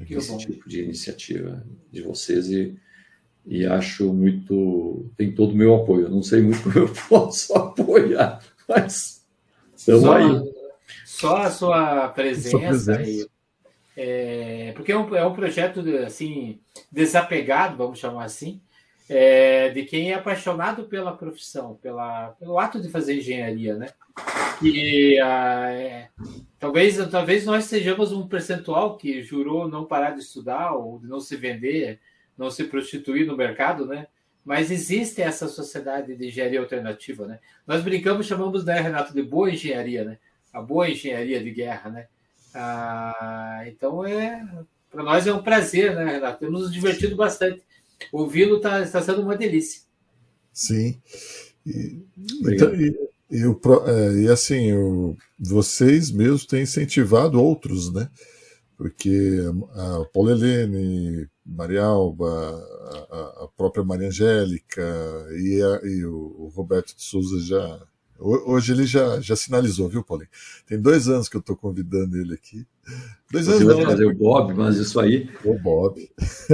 que 0.06 0.14
esse 0.14 0.30
bom. 0.30 0.38
tipo 0.38 0.66
de 0.66 0.82
iniciativa 0.82 1.62
de 1.92 2.00
vocês 2.00 2.48
e, 2.48 2.74
e 3.44 3.66
acho 3.66 4.14
muito. 4.14 5.10
tem 5.14 5.34
todo 5.34 5.52
o 5.52 5.56
meu 5.56 5.74
apoio. 5.74 6.06
Eu 6.06 6.10
não 6.10 6.22
sei 6.22 6.40
muito 6.40 6.62
como 6.72 6.78
eu 6.78 6.88
posso 7.06 7.52
apoiar, 7.52 8.42
mas 8.66 9.26
estamos 9.76 10.08
aí. 10.08 10.24
Só 11.04 11.36
a 11.36 11.50
sua 11.50 12.08
presença, 12.08 12.50
sua 12.50 12.60
presença. 12.60 13.28
é, 13.94 14.72
porque 14.74 14.92
é 14.92 14.96
um, 14.96 15.14
é 15.14 15.26
um 15.26 15.34
projeto 15.34 15.80
assim 16.06 16.58
desapegado, 16.90 17.76
vamos 17.76 17.98
chamar 17.98 18.24
assim, 18.24 18.58
é, 19.06 19.68
de 19.68 19.84
quem 19.84 20.12
é 20.12 20.14
apaixonado 20.14 20.84
pela 20.84 21.14
profissão, 21.14 21.74
pela, 21.74 22.28
pelo 22.40 22.58
ato 22.58 22.80
de 22.80 22.88
fazer 22.88 23.18
engenharia, 23.18 23.76
né? 23.76 23.88
E 24.62 25.18
ah, 25.20 25.70
é, 25.70 26.08
talvez, 26.58 26.96
talvez 27.08 27.46
nós 27.46 27.64
sejamos 27.64 28.12
um 28.12 28.28
percentual 28.28 28.96
que 28.96 29.22
jurou 29.22 29.68
não 29.68 29.86
parar 29.86 30.10
de 30.10 30.20
estudar 30.20 30.72
ou 30.72 30.98
de 30.98 31.06
não 31.06 31.20
se 31.20 31.36
vender, 31.36 32.00
não 32.36 32.50
se 32.50 32.64
prostituir 32.64 33.26
no 33.26 33.36
mercado, 33.36 33.86
né? 33.86 34.06
Mas 34.44 34.70
existe 34.70 35.22
essa 35.22 35.48
sociedade 35.48 36.16
de 36.16 36.28
engenharia 36.28 36.60
alternativa, 36.60 37.26
né? 37.26 37.38
Nós 37.66 37.82
brincamos, 37.82 38.26
chamamos, 38.26 38.64
né, 38.64 38.80
Renato, 38.80 39.14
de 39.14 39.22
boa 39.22 39.50
engenharia, 39.50 40.04
né? 40.04 40.18
A 40.52 40.60
boa 40.60 40.88
engenharia 40.88 41.42
de 41.42 41.50
guerra, 41.50 41.90
né? 41.90 42.06
Ah, 42.54 43.62
então 43.66 44.04
é 44.04 44.46
para 44.90 45.04
nós 45.04 45.26
é 45.26 45.32
um 45.32 45.42
prazer, 45.42 45.94
né, 45.94 46.04
Renato? 46.04 46.40
Temos 46.40 46.62
nos 46.62 46.72
divertido 46.72 47.14
bastante. 47.14 47.62
Ouvi-lo 48.10 48.56
está 48.56 48.84
tá 48.84 49.00
sendo 49.00 49.22
uma 49.22 49.36
delícia. 49.36 49.82
Sim. 50.52 51.00
E, 51.64 52.02
então, 52.42 52.74
e, 52.74 53.10
eu, 53.30 53.60
é, 53.86 54.22
e 54.22 54.28
assim, 54.28 54.70
eu, 54.70 55.16
vocês 55.38 56.10
mesmos 56.10 56.44
têm 56.44 56.62
incentivado 56.62 57.40
outros, 57.40 57.92
né? 57.92 58.08
Porque 58.76 59.38
a 59.74 60.04
Paula 60.12 60.32
Helene, 60.32 61.28
Maria 61.44 61.84
Alba, 61.84 62.26
a, 63.10 63.44
a 63.44 63.48
própria 63.56 63.84
Maria 63.84 64.08
Angélica 64.08 64.82
e, 65.32 65.62
a, 65.62 65.86
e 65.86 66.04
o, 66.04 66.34
o, 66.38 66.52
Roberto 66.54 66.96
de 66.96 67.02
Souza 67.02 67.40
já. 67.40 67.80
Hoje 68.18 68.72
ele 68.72 68.86
já, 68.86 69.20
já 69.20 69.36
sinalizou, 69.36 69.88
viu, 69.88 70.02
Paulinho? 70.02 70.28
Tem 70.66 70.80
dois 70.80 71.08
anos 71.08 71.28
que 71.28 71.36
eu 71.36 71.40
estou 71.40 71.56
convidando 71.56 72.18
ele 72.18 72.34
aqui. 72.34 72.66
Dois 73.30 73.46
Você 73.46 73.52
anos 73.52 73.64
vai 73.64 73.76
não, 73.76 73.82
trazer 73.82 74.06
né? 74.06 74.12
o 74.12 74.16
Bob, 74.16 74.54
mas 74.54 74.76
isso 74.76 74.98
aí. 74.98 75.30
O 75.44 75.58
Bob. 75.58 76.10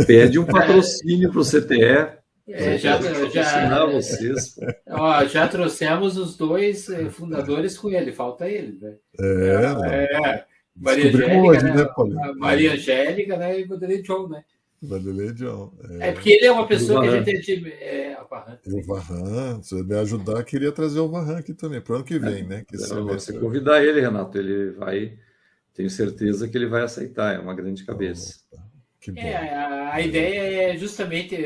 Pede 0.07 0.39
um 0.39 0.45
patrocínio 0.45 1.31
para 1.31 1.41
o 1.41 1.45
CTE 1.45 2.26
é, 2.49 2.79
já, 2.79 3.01
já, 3.29 3.87
vocês. 3.87 4.57
Ó, 4.89 5.25
já 5.25 5.49
trouxemos 5.49 6.17
os 6.17 6.37
dois 6.37 6.89
eh, 6.89 7.11
fundadores 7.11 7.77
com 7.77 7.91
ele, 7.91 8.13
falta 8.13 8.49
ele, 8.49 8.79
né? 8.81 8.97
É, 9.21 10.25
é 10.25 10.45
Maria 10.77 11.09
Angélica, 11.09 11.39
hoje, 11.39 11.65
né, 11.65 11.75
né 11.75 12.35
Maria 12.37 12.73
Angélica, 12.75 13.37
né? 13.37 13.61
E 13.61 13.65
Vanderlei 13.65 14.03
John, 14.03 14.29
né? 14.29 14.45
Vanderlei 14.81 15.33
John. 15.33 15.73
É. 16.01 16.09
é. 16.09 16.13
porque 16.13 16.31
ele 16.31 16.47
é 16.47 16.53
uma 16.53 16.69
pessoa 16.69 17.03
que 17.03 17.09
a 17.09 17.23
gente. 17.23 17.73
É, 17.81 18.17
o 18.23 18.29
Varran. 18.29 18.59
O 18.67 18.83
Varran, 18.83 19.63
se 19.63 19.75
me 19.83 19.95
ajudar, 19.97 20.45
queria 20.45 20.71
trazer 20.71 21.01
o 21.01 21.09
Varran 21.09 21.39
aqui 21.39 21.55
também, 21.55 21.81
para 21.81 21.95
o 21.95 21.97
ano 21.97 22.05
que 22.05 22.19
vem, 22.19 22.45
né? 22.45 22.65
Que 22.69 22.79
se 22.79 22.95
você 22.95 23.39
convidar 23.39 23.83
ele, 23.83 24.01
Renato, 24.01 24.39
ele 24.39 24.71
vai. 24.73 25.19
Tenho 25.75 25.91
certeza 25.91 26.49
que 26.49 26.57
ele 26.57 26.67
vai 26.67 26.83
aceitar, 26.83 27.35
é 27.35 27.39
uma 27.39 27.55
grande 27.55 27.85
cabeça. 27.85 28.41
É, 29.15 29.37
a, 29.37 29.95
a, 29.95 30.01
ideia 30.01 30.73
é 30.73 30.77
justamente. 30.77 31.37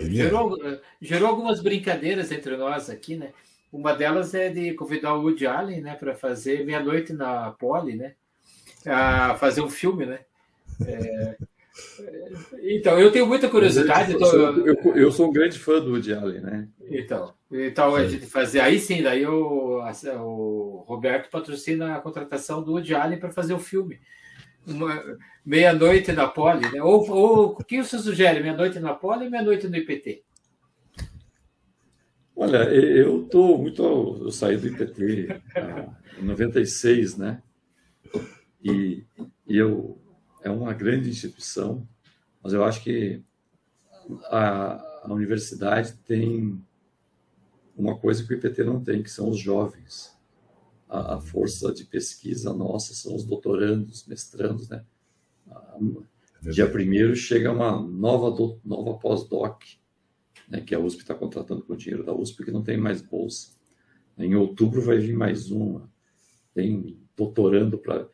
Do, 0.00 0.14
gerou, 0.14 0.58
gerou 1.00 1.28
algumas 1.28 1.60
brincadeiras 1.60 2.30
entre 2.32 2.56
nós 2.56 2.90
aqui, 2.90 3.16
né? 3.16 3.30
Uma 3.72 3.92
delas 3.92 4.34
é 4.34 4.48
de 4.48 4.74
convidar 4.74 5.14
o 5.14 5.22
Woody 5.22 5.46
Allen, 5.46 5.80
né, 5.80 5.94
para 5.94 6.14
fazer 6.14 6.64
Meia-Noite 6.64 7.12
na 7.12 7.52
Poli, 7.52 7.94
né? 7.94 8.14
A 8.84 9.36
fazer 9.36 9.60
um 9.60 9.70
filme, 9.70 10.06
né? 10.06 10.20
É, 10.86 11.36
então, 12.62 12.98
eu 12.98 13.12
tenho 13.12 13.26
muita 13.26 13.48
curiosidade. 13.48 14.12
Eu, 14.12 14.24
sou, 14.24 14.66
eu, 14.66 14.96
eu 14.96 15.12
sou 15.12 15.28
um 15.28 15.32
grande 15.32 15.58
fã 15.58 15.80
do 15.80 15.92
Woody 15.92 16.12
Allen, 16.12 16.40
né? 16.40 16.68
Então, 16.90 17.32
então 17.50 17.94
a 17.94 18.06
gente 18.06 18.26
fazer. 18.26 18.60
Aí 18.60 18.78
sim, 18.78 19.02
daí 19.02 19.24
o, 19.26 19.80
o 19.80 20.84
Roberto 20.86 21.30
patrocina 21.30 21.96
a 21.96 22.00
contratação 22.00 22.62
do 22.62 22.72
Woody 22.72 22.94
Allen 22.94 23.18
para 23.18 23.30
fazer 23.30 23.54
o 23.54 23.58
filme 23.58 24.00
meia-noite 25.44 26.12
na 26.12 26.26
Poli, 26.26 26.70
né? 26.70 26.82
Ou, 26.82 27.08
ou 27.10 27.46
o 27.52 27.64
que 27.64 27.82
você 27.82 27.98
sugere? 27.98 28.40
Meia-noite 28.40 28.78
na 28.78 28.94
Poli 28.94 29.24
ou 29.24 29.30
meia-noite 29.30 29.68
no 29.68 29.76
IPT? 29.76 30.22
Olha, 32.36 32.64
eu 32.72 33.24
estou 33.24 33.58
muito. 33.58 33.82
Eu 33.82 34.30
saí 34.30 34.56
do 34.56 34.66
IPT 34.66 35.28
em 36.18 36.24
96, 36.24 37.16
né? 37.16 37.42
E, 38.62 39.04
e 39.46 39.56
eu, 39.56 39.98
é 40.42 40.50
uma 40.50 40.72
grande 40.72 41.08
instituição, 41.08 41.86
mas 42.42 42.52
eu 42.52 42.64
acho 42.64 42.82
que 42.82 43.22
a, 44.26 44.82
a 45.04 45.12
universidade 45.12 45.94
tem 46.06 46.60
uma 47.76 47.96
coisa 47.98 48.24
que 48.24 48.32
o 48.32 48.36
IPT 48.36 48.64
não 48.64 48.82
tem, 48.82 49.02
que 49.02 49.10
são 49.10 49.30
os 49.30 49.38
jovens 49.38 50.19
a, 50.90 51.14
a 51.14 51.20
força 51.20 51.72
de 51.72 51.84
pesquisa 51.84 52.52
nossa 52.52 52.92
são 52.94 53.14
os 53.14 53.24
doutorandos, 53.24 54.04
mestrandos, 54.06 54.68
né? 54.68 54.84
É 56.44 56.50
dia 56.50 56.68
primeiro 56.68 57.14
chega 57.14 57.52
uma 57.52 57.80
nova, 57.80 58.30
do, 58.30 58.60
nova 58.64 58.98
pós-doc, 58.98 59.62
né, 60.48 60.60
que 60.60 60.74
a 60.74 60.80
USP 60.80 61.02
está 61.02 61.14
contratando 61.14 61.62
com 61.62 61.74
o 61.74 61.76
dinheiro 61.76 62.04
da 62.04 62.12
USP, 62.12 62.38
porque 62.38 62.50
não 62.50 62.62
tem 62.62 62.76
mais 62.76 63.00
bolsa. 63.00 63.52
Em 64.18 64.34
outubro 64.34 64.82
vai 64.82 64.98
vir 64.98 65.14
mais 65.14 65.50
uma. 65.50 65.88
Tem 66.52 66.98
doutorando 67.16 67.78
para. 67.78 68.08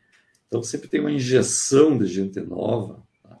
Então 0.47 0.61
sempre 0.61 0.87
tem 0.87 0.99
uma 0.99 1.11
injeção 1.11 1.97
de 1.97 2.05
gente 2.05 2.39
nova. 2.39 3.03
Tá? 3.23 3.39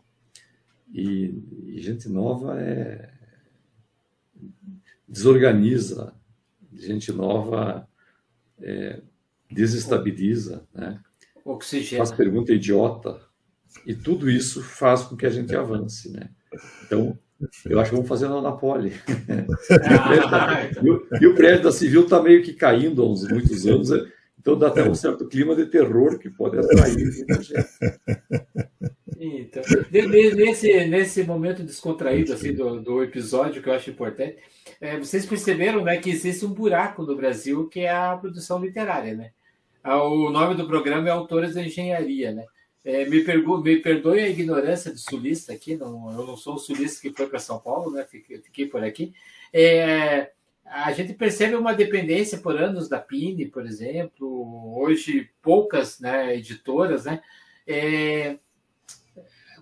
E, 0.91 1.33
e, 1.67 1.79
gente 1.79 2.09
nova 2.09 2.59
é 2.59 3.13
desorganiza. 5.07 6.13
Gente 6.73 7.11
nova 7.11 7.87
é, 8.59 9.01
desestabiliza, 9.49 10.65
né? 10.73 10.99
Oxigênio. 11.43 12.05
faz 12.05 12.11
pergunta 12.11 12.51
idiota, 12.51 13.21
e 13.85 13.95
tudo 13.95 14.29
isso 14.29 14.61
faz 14.61 15.03
com 15.03 15.15
que 15.15 15.25
a 15.25 15.29
gente 15.29 15.55
avance. 15.55 16.11
Né? 16.11 16.29
Então, 16.85 17.17
eu 17.65 17.79
acho 17.79 17.89
que 17.89 17.95
vamos 17.95 18.09
fazer 18.09 18.27
na 18.27 18.41
Napoli. 18.41 18.93
Ah, 20.31 20.69
e, 21.21 21.25
o, 21.27 21.35
prédio 21.35 21.63
da 21.63 21.71
Civil 21.71 22.03
está 22.03 22.21
meio 22.21 22.43
que 22.43 22.53
caindo 22.53 23.01
há 23.01 23.09
uns 23.09 23.27
muitos 23.27 23.65
anos, 23.65 23.89
né? 23.89 24.05
então 24.39 24.57
dá 24.57 24.67
até 24.67 24.87
um 24.87 24.95
certo 24.95 25.27
clima 25.27 25.55
de 25.55 25.65
terror 25.67 26.17
que 26.19 26.29
pode 26.29 26.57
atrair 26.57 26.97
muita 26.97 27.41
gente. 27.41 27.67
Então, 29.19 29.63
nesse, 29.91 30.85
nesse 30.85 31.23
momento 31.23 31.63
descontraído 31.63 32.33
assim, 32.33 32.53
do, 32.53 32.79
do 32.81 33.03
episódio, 33.03 33.63
que 33.63 33.69
eu 33.69 33.73
acho 33.73 33.89
importante, 33.89 34.37
é, 34.79 34.97
vocês 34.99 35.25
perceberam 35.25 35.83
né, 35.83 35.97
que 35.97 36.09
existe 36.09 36.45
um 36.45 36.53
buraco 36.53 37.03
no 37.03 37.15
Brasil 37.15 37.67
que 37.67 37.79
é 37.79 37.89
a 37.89 38.15
produção 38.15 38.63
literária. 38.63 39.15
Né? 39.15 39.31
Ah, 39.89 40.03
o 40.03 40.29
nome 40.29 40.53
do 40.53 40.67
programa 40.67 41.07
é 41.07 41.11
Autores 41.11 41.53
da 41.55 41.63
Engenharia. 41.63 42.33
Né? 42.33 42.45
É, 42.83 43.05
me, 43.05 43.23
pergu 43.23 43.59
me 43.59 43.77
perdoe 43.77 44.19
a 44.19 44.27
ignorância 44.27 44.91
do 44.91 44.97
sulista 44.97 45.53
aqui, 45.53 45.77
não, 45.77 46.11
eu 46.11 46.27
não 46.27 46.35
sou 46.35 46.55
o 46.55 46.59
sulista 46.59 46.99
que 46.99 47.15
foi 47.15 47.25
para 47.25 47.39
São 47.39 47.57
Paulo, 47.57 47.91
né? 47.91 48.03
fiquei, 48.03 48.37
fiquei 48.39 48.67
por 48.67 48.83
aqui. 48.83 49.13
É, 49.53 50.31
a 50.65 50.91
gente 50.91 51.13
percebe 51.13 51.55
uma 51.55 51.73
dependência 51.73 52.37
por 52.37 52.57
anos 52.57 52.89
da 52.89 52.99
Pine, 52.99 53.45
por 53.45 53.65
exemplo, 53.65 54.77
hoje 54.77 55.29
poucas 55.41 56.01
né, 56.01 56.35
editoras, 56.35 57.05
né? 57.05 57.21
É, 57.65 58.37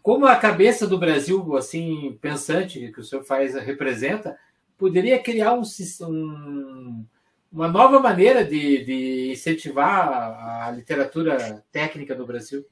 como 0.01 0.25
a 0.25 0.35
cabeça 0.37 0.87
do 0.87 0.97
Brasil, 0.97 1.55
assim, 1.55 2.17
pensante, 2.19 2.91
que 2.91 2.99
o 2.99 3.03
senhor 3.03 3.23
faz, 3.23 3.53
representa, 3.53 4.35
poderia 4.75 5.19
criar 5.19 5.53
um, 5.53 5.61
um, 6.01 7.05
uma 7.51 7.67
nova 7.67 7.99
maneira 7.99 8.43
de, 8.43 8.83
de 8.83 9.31
incentivar 9.31 10.07
a, 10.07 10.67
a 10.67 10.71
literatura 10.71 11.63
técnica 11.71 12.15
no 12.15 12.25
Brasil? 12.25 12.65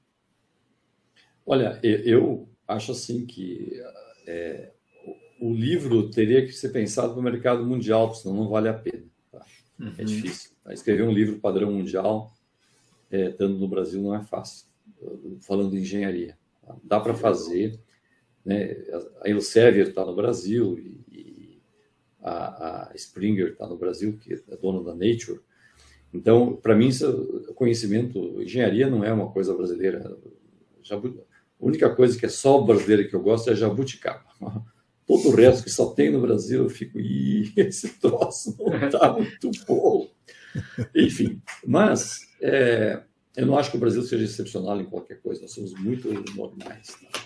Olha, 1.45 1.79
eu 1.83 2.47
acho 2.67 2.91
assim 2.91 3.25
que 3.25 3.81
é, 4.25 4.71
o 5.39 5.53
livro 5.53 6.09
teria 6.09 6.45
que 6.45 6.53
ser 6.53 6.69
pensado 6.69 7.11
para 7.11 7.19
o 7.19 7.23
mercado 7.23 7.65
mundial, 7.65 8.13
senão 8.13 8.35
não 8.35 8.49
vale 8.49 8.69
a 8.69 8.73
pena. 8.73 9.03
Tá? 9.31 9.45
É 9.79 9.83
uhum. 9.83 9.93
É 9.97 10.03
difícil. 10.03 10.51
Tá? 10.63 10.73
Escrever 10.73 11.03
um 11.03 11.11
livro 11.11 11.39
padrão 11.39 11.71
mundial, 11.71 12.31
é, 13.11 13.29
estando 13.29 13.57
no 13.57 13.67
Brasil, 13.67 14.01
não 14.01 14.15
é 14.15 14.23
fácil. 14.23 14.67
Falando 15.41 15.71
de 15.71 15.79
engenharia. 15.79 16.37
Tá? 16.65 16.75
Dá 16.83 16.99
para 16.99 17.13
fazer. 17.13 17.77
Né? 18.45 18.77
A 19.21 19.29
Elsevier 19.29 19.89
está 19.89 20.05
no 20.05 20.15
Brasil 20.15 20.79
e 20.79 21.02
a, 22.23 22.89
a, 22.89 22.95
Springer 22.95 23.49
está 23.49 23.67
no 23.67 23.77
Brasil, 23.77 24.17
que 24.17 24.33
é 24.33 24.57
dona 24.61 24.81
da 24.81 24.93
Nature. 24.93 25.41
Então, 26.13 26.55
para 26.55 26.75
mim, 26.75 26.89
conhecimento, 27.55 28.41
engenharia 28.41 28.89
não 28.89 29.03
é 29.03 29.11
uma 29.11 29.31
coisa 29.31 29.53
brasileira. 29.53 30.15
a 30.89 31.01
única 31.59 31.93
coisa 31.93 32.17
que 32.17 32.25
é 32.25 32.29
só 32.29 32.61
brasileira 32.61 33.03
que 33.03 33.15
eu 33.15 33.21
gosto 33.21 33.49
é 33.49 33.55
jabuticaba. 33.55 34.25
Todo 35.05 35.29
o 35.29 35.35
resto 35.35 35.65
que 35.65 35.69
só 35.69 35.87
tem 35.87 36.09
no 36.09 36.21
Brasil, 36.21 36.63
eu 36.63 36.69
fico, 36.69 36.97
Ih, 36.97 37.51
esse 37.57 37.89
troço 37.99 38.55
não 38.57 38.87
está 38.87 39.11
muito 39.13 39.51
bom. 39.67 40.09
Enfim, 40.95 41.41
mas 41.65 42.21
é, 42.41 43.01
eu 43.35 43.45
não 43.45 43.57
acho 43.57 43.71
que 43.71 43.77
o 43.77 43.79
Brasil 43.79 44.01
seja 44.03 44.23
excepcional 44.23 44.79
em 44.79 44.85
qualquer 44.85 45.19
coisa, 45.19 45.41
nós 45.41 45.51
somos 45.51 45.73
muito 45.73 46.07
normais. 46.35 46.87
Tá? 46.87 47.21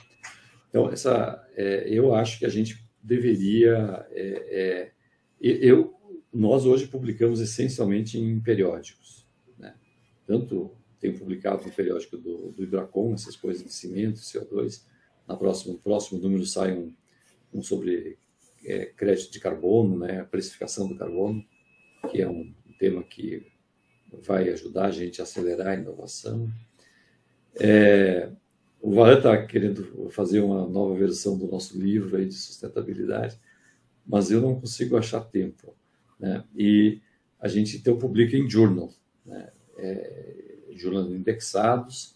Então, 0.70 0.90
essa, 0.90 1.46
é, 1.56 1.88
eu 1.90 2.16
acho 2.16 2.40
que 2.40 2.46
a 2.46 2.50
gente 2.50 2.87
deveria. 3.08 4.06
É, 4.12 4.92
é 4.92 4.92
eu, 5.40 5.94
nós 6.34 6.66
hoje 6.66 6.88
publicamos 6.88 7.40
essencialmente 7.40 8.18
em 8.18 8.40
periódicos. 8.40 9.26
Né? 9.58 9.74
Tanto 10.26 10.72
tenho 11.00 11.18
publicado 11.18 11.64
no 11.64 11.72
periódico 11.72 12.18
do, 12.18 12.52
do 12.52 13.14
essas 13.14 13.36
coisas 13.36 13.64
de 13.64 13.72
cimento, 13.72 14.20
CO2. 14.20 14.84
Na 15.28 15.36
próxima, 15.36 15.74
no 15.74 15.80
próximo 15.80 16.20
número 16.20 16.46
sai 16.46 16.74
um 16.74 16.94
um 17.54 17.62
sobre 17.62 18.18
é, 18.66 18.86
crédito 18.86 19.32
de 19.32 19.40
carbono, 19.40 19.98
né, 19.98 20.22
a 20.22 20.26
precificação 20.26 20.88
do 20.88 20.96
carbono, 20.96 21.44
que 22.12 22.22
é 22.22 22.28
um 22.28 22.54
tema 22.80 23.04
que 23.04 23.46
vai 24.26 24.50
ajudar 24.50 24.86
a 24.86 24.92
gente 24.92 25.20
a 25.20 25.24
acelerar 25.24 25.68
a 25.68 25.76
inovação. 25.76 26.52
É, 27.60 28.30
o 28.82 28.94
Varane 28.94 29.18
está 29.18 29.46
querendo 29.46 30.10
fazer 30.12 30.40
uma 30.40 30.68
nova 30.68 30.96
versão 30.96 31.38
do 31.38 31.48
nosso 31.48 31.78
livro 31.78 32.18
aí 32.18 32.26
de 32.26 32.36
sustentabilidade, 32.36 33.40
mas 34.06 34.32
eu 34.32 34.42
não 34.42 34.60
consigo 34.60 34.96
achar 34.96 35.22
tempo. 35.22 35.76
Né? 36.20 36.44
E 36.56 37.02
a 37.40 37.48
gente 37.48 37.78
então 37.78 37.98
publica 37.98 38.38
em 38.38 38.50
journal, 38.50 38.92
né? 39.26 39.52
é, 39.78 40.56
journal 40.72 41.14
indexados. 41.14 42.16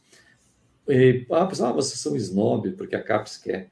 E, 0.88 1.26
ah, 1.32 1.44
ah, 1.44 1.72
vocês 1.72 2.00
são 2.00 2.16
snob, 2.16 2.72
porque 2.72 2.96
a 2.96 3.04
CAPES 3.04 3.38
quer. 3.38 3.72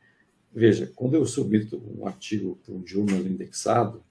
Veja, 0.54 0.92
quando 0.96 1.16
eu 1.16 1.26
submeto 1.26 1.82
um 1.98 2.08
artigo 2.08 2.60
para 2.66 2.74
um 2.74 2.86
journal 2.86 3.20
indexado, 3.20 4.04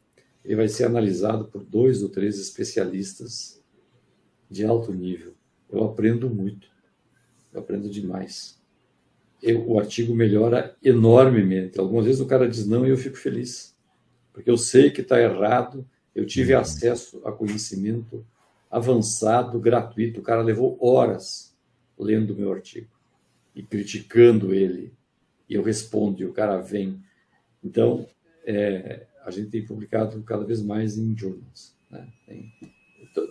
ele 0.44 0.56
vai 0.56 0.68
ser 0.68 0.84
analisado 0.84 1.46
por 1.46 1.64
dois 1.64 2.02
ou 2.02 2.08
três 2.08 2.38
especialistas 2.38 3.62
de 4.50 4.64
alto 4.64 4.92
nível. 4.92 5.34
Eu 5.70 5.84
aprendo 5.84 6.30
muito, 6.30 6.68
eu 7.52 7.60
aprendo 7.60 7.90
demais. 7.90 8.58
Eu, 9.42 9.68
o 9.68 9.78
artigo 9.78 10.14
melhora 10.14 10.76
enormemente. 10.82 11.78
Algumas 11.78 12.04
vezes 12.04 12.20
o 12.20 12.26
cara 12.26 12.48
diz 12.48 12.66
não 12.66 12.86
e 12.86 12.90
eu 12.90 12.96
fico 12.96 13.16
feliz, 13.16 13.74
porque 14.32 14.50
eu 14.50 14.56
sei 14.56 14.90
que 14.90 15.00
está 15.00 15.20
errado. 15.20 15.86
Eu 16.14 16.26
tive 16.26 16.54
uhum. 16.54 16.60
acesso 16.60 17.20
a 17.24 17.30
conhecimento 17.30 18.26
avançado, 18.70 19.60
gratuito. 19.60 20.20
O 20.20 20.22
cara 20.22 20.42
levou 20.42 20.76
horas 20.80 21.56
lendo 21.98 22.32
o 22.32 22.36
meu 22.36 22.52
artigo 22.52 22.88
e 23.54 23.62
criticando 23.62 24.54
ele 24.54 24.92
e 25.48 25.54
eu 25.54 25.62
respondo, 25.62 26.22
e 26.22 26.26
o 26.26 26.32
cara 26.32 26.58
vem. 26.58 27.02
Então, 27.64 28.06
é, 28.44 29.06
a 29.24 29.30
gente 29.30 29.50
tem 29.50 29.64
publicado 29.64 30.22
cada 30.22 30.44
vez 30.44 30.62
mais 30.62 30.98
em 30.98 31.16
journals. 31.16 31.74
Né? 31.90 32.06
Tem, 32.26 32.52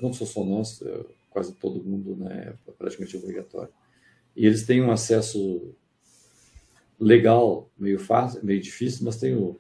não 0.02 0.12
sou 0.12 0.26
só 0.26 0.44
nós, 0.44 0.82
é, 0.82 1.06
quase 1.30 1.54
todo 1.54 1.84
mundo, 1.84 2.16
né? 2.16 2.54
é 2.68 2.72
praticamente 2.72 3.16
obrigatório. 3.18 3.72
E 4.36 4.46
eles 4.46 4.66
têm 4.66 4.82
um 4.82 4.92
acesso 4.92 5.74
legal, 6.99 7.69
meio 7.78 7.99
fácil, 7.99 8.44
meio 8.44 8.61
difícil, 8.61 9.06
mas 9.06 9.18
tem 9.18 9.36
o, 9.36 9.60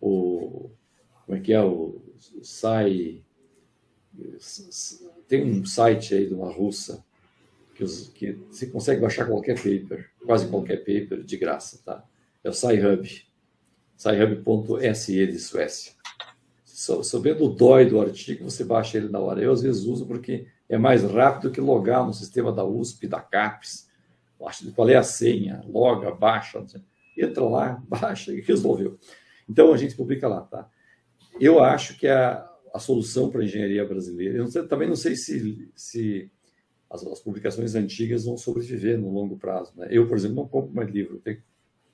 o 0.00 0.70
como 1.24 1.38
é 1.38 1.40
que 1.40 1.52
é 1.52 1.62
o, 1.62 2.00
SAI, 2.42 3.22
tem 5.26 5.44
um 5.44 5.64
site 5.64 6.14
aí 6.14 6.26
de 6.26 6.34
uma 6.34 6.50
russa 6.50 7.04
que, 7.74 7.84
os, 7.84 8.08
que 8.08 8.32
você 8.50 8.66
consegue 8.66 9.00
baixar 9.00 9.26
qualquer 9.26 9.56
paper, 9.56 10.10
quase 10.24 10.48
qualquer 10.48 10.78
paper 10.78 11.22
de 11.22 11.36
graça, 11.36 11.80
tá? 11.84 12.04
É 12.42 12.48
o 12.48 12.52
SciHub, 12.52 13.26
scihub.se 13.96 15.26
de 15.26 15.38
Suécia. 15.38 15.92
Sabendo 16.64 17.44
o 17.44 17.48
DOI 17.48 17.86
do 17.86 18.00
artigo, 18.00 18.48
você 18.48 18.64
baixa 18.64 18.98
ele 18.98 19.08
na 19.08 19.18
hora. 19.18 19.42
Eu 19.42 19.52
às 19.52 19.62
vezes 19.62 19.84
uso 19.84 20.06
porque 20.06 20.46
é 20.68 20.78
mais 20.78 21.02
rápido 21.02 21.50
que 21.50 21.60
logar 21.60 22.06
no 22.06 22.14
sistema 22.14 22.52
da 22.52 22.64
USP, 22.64 23.08
da 23.08 23.20
CAPES. 23.20 23.87
Qual 24.74 24.88
é 24.88 24.94
a 24.94 25.02
senha? 25.02 25.62
Loga, 25.66 26.10
baixa, 26.10 26.64
entra 27.16 27.44
lá, 27.44 27.82
baixa 27.88 28.32
e 28.32 28.40
resolveu. 28.40 28.98
Então 29.48 29.72
a 29.72 29.76
gente 29.76 29.96
publica 29.96 30.28
lá, 30.28 30.42
tá? 30.42 30.70
Eu 31.40 31.62
acho 31.62 31.98
que 31.98 32.06
a, 32.06 32.48
a 32.72 32.78
solução 32.78 33.30
para 33.30 33.40
a 33.40 33.44
engenharia 33.44 33.84
brasileira, 33.84 34.36
eu 34.36 34.44
não 34.44 34.50
sei, 34.50 34.62
também 34.66 34.88
não 34.88 34.96
sei 34.96 35.16
se, 35.16 35.70
se 35.74 36.30
as, 36.90 37.04
as, 37.06 37.20
publicações 37.20 37.74
antigas 37.74 38.24
vão 38.24 38.36
sobreviver 38.36 38.98
no 38.98 39.10
longo 39.10 39.36
prazo. 39.36 39.72
Né? 39.76 39.88
Eu, 39.90 40.06
por 40.06 40.16
exemplo, 40.16 40.36
não 40.36 40.48
compro 40.48 40.74
mais 40.74 40.88
livro. 40.90 41.16
Eu 41.16 41.20
tenho, 41.20 41.42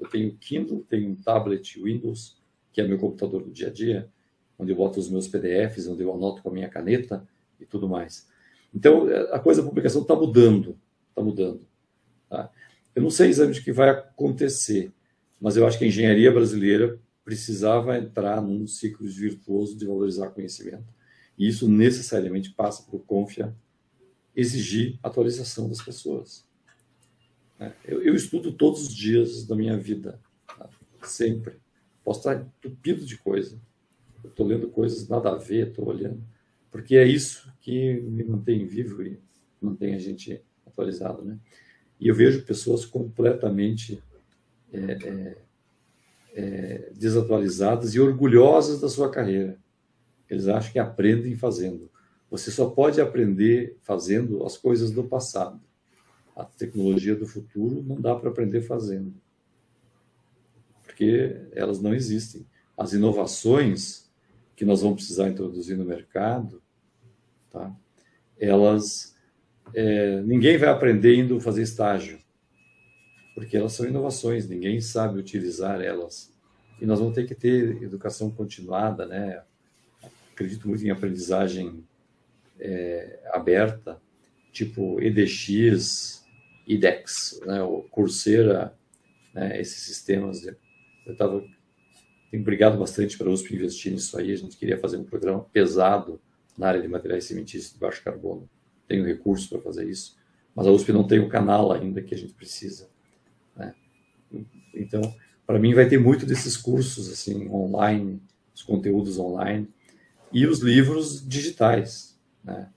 eu 0.00 0.08
tenho 0.08 0.36
Kindle, 0.36 0.84
tenho 0.88 1.10
um 1.10 1.14
tablet 1.14 1.80
Windows, 1.80 2.40
que 2.72 2.80
é 2.80 2.88
meu 2.88 2.98
computador 2.98 3.42
do 3.42 3.50
dia 3.50 3.68
a 3.68 3.70
dia, 3.70 4.08
onde 4.58 4.72
eu 4.72 4.76
boto 4.76 4.98
os 4.98 5.10
meus 5.10 5.28
PDFs, 5.28 5.86
onde 5.88 6.02
eu 6.02 6.12
anoto 6.12 6.42
com 6.42 6.48
a 6.48 6.52
minha 6.52 6.68
caneta 6.68 7.26
e 7.60 7.66
tudo 7.66 7.88
mais. 7.88 8.28
Então, 8.74 9.06
a 9.30 9.38
coisa 9.38 9.62
da 9.62 9.68
publicação 9.68 10.02
está 10.02 10.14
mudando, 10.14 10.76
está 11.10 11.22
mudando. 11.22 11.64
Tá? 12.34 12.50
Eu 12.96 13.02
não 13.02 13.10
sei 13.10 13.28
exatamente 13.28 13.60
o 13.60 13.64
que 13.64 13.70
vai 13.70 13.90
acontecer, 13.90 14.92
mas 15.40 15.56
eu 15.56 15.64
acho 15.64 15.78
que 15.78 15.84
a 15.84 15.86
engenharia 15.86 16.32
brasileira 16.32 16.98
precisava 17.24 17.96
entrar 17.96 18.42
num 18.42 18.66
ciclo 18.66 19.06
virtuoso 19.06 19.76
de 19.76 19.86
valorizar 19.86 20.30
conhecimento. 20.30 20.84
E 21.38 21.46
isso 21.46 21.68
necessariamente 21.68 22.50
passa 22.50 22.82
por 22.90 23.04
Confia 23.04 23.54
exigir 24.34 24.98
atualização 25.00 25.68
das 25.68 25.80
pessoas. 25.80 26.44
É, 27.60 27.70
eu, 27.84 28.02
eu 28.02 28.16
estudo 28.16 28.52
todos 28.52 28.82
os 28.82 28.94
dias 28.94 29.46
da 29.46 29.54
minha 29.54 29.76
vida, 29.76 30.20
tá? 30.58 30.68
sempre. 31.04 31.54
Posso 32.02 32.18
estar 32.18 32.34
entupido 32.34 33.06
de 33.06 33.16
coisa. 33.16 33.60
Estou 34.24 34.44
lendo 34.44 34.68
coisas 34.68 35.08
nada 35.08 35.30
a 35.30 35.36
ver, 35.36 35.68
estou 35.68 35.86
olhando. 35.86 36.20
Porque 36.68 36.96
é 36.96 37.06
isso 37.06 37.52
que 37.60 38.00
me 38.00 38.24
mantém 38.24 38.66
vivo 38.66 39.04
e 39.04 39.20
mantém 39.62 39.94
a 39.94 39.98
gente 39.98 40.42
atualizado. 40.66 41.24
Né? 41.24 41.38
E 42.00 42.08
eu 42.08 42.14
vejo 42.14 42.44
pessoas 42.44 42.84
completamente 42.84 44.02
é, 44.72 44.78
é, 44.78 45.36
é, 46.34 46.92
desatualizadas 46.94 47.94
e 47.94 48.00
orgulhosas 48.00 48.80
da 48.80 48.88
sua 48.88 49.10
carreira. 49.10 49.58
Eles 50.28 50.48
acham 50.48 50.72
que 50.72 50.78
aprendem 50.78 51.36
fazendo. 51.36 51.90
Você 52.30 52.50
só 52.50 52.68
pode 52.68 53.00
aprender 53.00 53.76
fazendo 53.82 54.44
as 54.44 54.56
coisas 54.56 54.90
do 54.90 55.04
passado. 55.04 55.60
A 56.34 56.44
tecnologia 56.44 57.14
do 57.14 57.26
futuro 57.26 57.82
não 57.82 58.00
dá 58.00 58.14
para 58.14 58.30
aprender 58.30 58.62
fazendo. 58.62 59.14
Porque 60.82 61.48
elas 61.52 61.80
não 61.80 61.94
existem. 61.94 62.44
As 62.76 62.92
inovações 62.92 64.10
que 64.56 64.64
nós 64.64 64.82
vamos 64.82 64.96
precisar 64.96 65.28
introduzir 65.28 65.76
no 65.76 65.84
mercado, 65.84 66.62
tá? 67.50 67.74
elas. 68.38 69.13
É, 69.72 70.20
ninguém 70.22 70.58
vai 70.58 70.68
aprender 70.68 71.14
indo 71.16 71.40
fazer 71.40 71.62
estágio. 71.62 72.18
porque 73.34 73.56
elas 73.56 73.72
são 73.72 73.84
inovações, 73.84 74.48
ninguém 74.48 74.80
sabe 74.80 75.18
utilizar 75.18 75.80
elas. 75.80 76.32
E 76.80 76.86
nós 76.86 77.00
vamos 77.00 77.14
ter 77.14 77.26
que 77.26 77.34
ter 77.34 77.82
educação 77.82 78.30
continuada, 78.30 79.06
né? 79.06 79.42
Acredito 80.32 80.68
muito 80.68 80.84
em 80.84 80.90
aprendizagem 80.90 81.84
é, 82.60 83.18
aberta, 83.32 84.00
tipo 84.52 85.00
EDX, 85.00 86.24
IDEX, 86.66 87.40
né? 87.44 87.60
o 87.62 87.82
Coursera, 87.90 88.72
né? 89.32 89.60
esses 89.60 89.82
sistemas. 89.82 90.46
Eu 90.46 91.12
estava 91.12 91.44
tenho 92.34 92.42
brigado 92.42 92.76
bastante 92.76 93.16
para 93.16 93.28
a 93.28 93.32
USP 93.32 93.54
investir 93.54 93.92
nisso 93.92 94.18
aí. 94.18 94.32
A 94.32 94.36
gente 94.36 94.56
queria 94.56 94.76
fazer 94.76 94.96
um 94.96 95.04
programa 95.04 95.44
pesado 95.52 96.20
na 96.58 96.66
área 96.66 96.82
de 96.82 96.88
materiais 96.88 97.24
cimentícios 97.24 97.72
de 97.72 97.78
baixo 97.78 98.02
carbono. 98.02 98.50
Tenho 98.86 99.04
recursos 99.04 99.46
para 99.46 99.60
fazer 99.60 99.88
isso, 99.88 100.16
mas 100.54 100.66
a 100.66 100.70
USP 100.70 100.92
não 100.92 101.06
tem 101.06 101.20
o 101.20 101.28
canal 101.28 101.72
ainda 101.72 102.02
que 102.02 102.14
a 102.14 102.18
gente 102.18 102.34
precisa. 102.34 102.88
Né? 103.56 103.74
Então, 104.74 105.14
para 105.46 105.58
mim, 105.58 105.74
vai 105.74 105.88
ter 105.88 105.98
muito 105.98 106.26
desses 106.26 106.56
cursos 106.56 107.10
assim 107.10 107.48
online, 107.48 108.20
os 108.54 108.62
conteúdos 108.62 109.18
online 109.18 109.68
e 110.32 110.46
os 110.46 110.60
livros 110.60 111.26
digitais. 111.26 112.18
Né? 112.42 112.68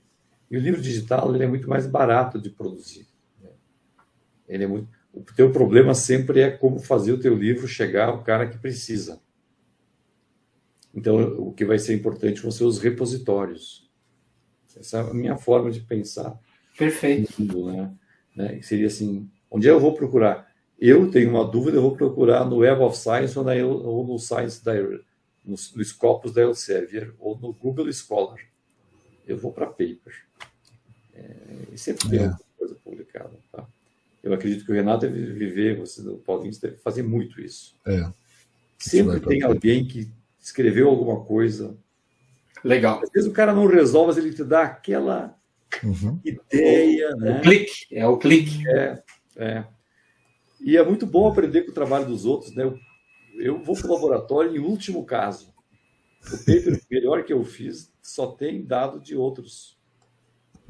E 0.50 0.56
o 0.56 0.60
livro 0.60 0.80
digital 0.80 1.34
ele 1.34 1.44
é 1.44 1.48
muito 1.48 1.68
mais 1.68 1.86
barato 1.86 2.40
de 2.40 2.50
produzir. 2.50 3.06
Né? 3.42 3.50
Ele 4.48 4.64
é 4.64 4.66
muito... 4.66 4.88
O 5.12 5.22
teu 5.34 5.50
problema 5.50 5.94
sempre 5.94 6.40
é 6.40 6.50
como 6.50 6.78
fazer 6.78 7.12
o 7.12 7.18
teu 7.18 7.34
livro 7.34 7.66
chegar 7.66 8.08
ao 8.08 8.22
cara 8.22 8.46
que 8.46 8.58
precisa. 8.58 9.20
Então, 10.94 11.16
o 11.38 11.52
que 11.52 11.64
vai 11.64 11.78
ser 11.78 11.94
importante 11.94 12.42
vão 12.42 12.50
ser 12.50 12.64
os 12.64 12.78
repositórios. 12.78 13.87
Essa 14.78 14.98
é 14.98 15.00
a 15.00 15.14
minha 15.14 15.36
forma 15.36 15.70
de 15.70 15.80
pensar. 15.80 16.38
Perfeito. 16.76 17.32
Mundo, 17.38 17.72
né? 17.72 17.92
né? 18.34 18.62
Seria 18.62 18.86
assim, 18.86 19.28
onde 19.50 19.66
eu 19.66 19.80
vou 19.80 19.94
procurar? 19.94 20.48
Eu 20.78 21.10
tenho 21.10 21.30
uma 21.30 21.44
dúvida, 21.44 21.76
eu 21.76 21.82
vou 21.82 21.96
procurar 21.96 22.44
no 22.44 22.58
Web 22.58 22.82
of 22.82 22.96
Science 22.96 23.36
ou, 23.36 23.44
na, 23.44 23.54
ou 23.54 24.06
no 24.06 24.18
Science 24.18 24.62
Direct, 24.62 25.04
no, 25.44 25.56
no 25.74 25.84
Scopus 25.84 26.32
da 26.32 26.42
Elsevier 26.42 27.12
ou 27.18 27.36
no 27.36 27.52
Google 27.52 27.92
Scholar. 27.92 28.38
Eu 29.26 29.36
vou 29.36 29.52
para 29.52 29.66
paper. 29.66 30.14
É, 31.14 31.24
e 31.72 31.78
sempre 31.78 32.08
tem 32.08 32.20
é. 32.20 32.22
alguma 32.26 32.40
coisa 32.56 32.74
publicada. 32.76 33.32
Tá? 33.50 33.66
Eu 34.22 34.32
acredito 34.32 34.64
que 34.64 34.70
o 34.70 34.74
Renato 34.74 35.00
deve 35.00 35.32
viver, 35.32 35.76
você, 35.78 36.00
o 36.08 36.18
Paulinho 36.18 36.56
deve 36.60 36.76
fazer 36.76 37.02
muito 37.02 37.40
isso. 37.40 37.74
É. 37.84 38.10
Sempre 38.78 39.18
tem 39.20 39.42
alguém 39.42 39.84
que 39.84 40.08
escreveu 40.40 40.88
alguma 40.88 41.24
coisa. 41.24 41.76
Legal. 42.64 43.00
Às 43.02 43.10
vezes 43.10 43.28
o 43.28 43.32
cara 43.32 43.52
não 43.52 43.66
resolve, 43.66 44.08
mas 44.08 44.18
ele 44.18 44.34
te 44.34 44.44
dá 44.44 44.62
aquela 44.62 45.36
uhum. 45.82 46.20
ideia. 46.24 47.14
O, 47.14 47.16
né? 47.16 47.38
o 47.38 47.40
clique, 47.42 47.86
é 47.92 48.06
o 48.06 48.16
clique. 48.16 48.68
É, 48.68 49.02
é. 49.36 49.64
E 50.60 50.76
é 50.76 50.84
muito 50.84 51.06
bom 51.06 51.28
aprender 51.28 51.62
com 51.62 51.70
o 51.70 51.74
trabalho 51.74 52.06
dos 52.06 52.24
outros. 52.24 52.54
Né? 52.54 52.64
Eu, 52.64 52.78
eu 53.38 53.62
vou 53.62 53.76
para 53.76 53.86
o 53.88 53.94
laboratório 53.94 54.56
em 54.56 54.58
último 54.58 55.04
caso. 55.04 55.54
O 56.26 56.38
paper 56.38 56.80
melhor 56.90 57.24
que 57.24 57.32
eu 57.32 57.44
fiz 57.44 57.92
só 58.02 58.26
tem 58.32 58.64
dado 58.64 59.00
de 59.00 59.16
outros, 59.16 59.78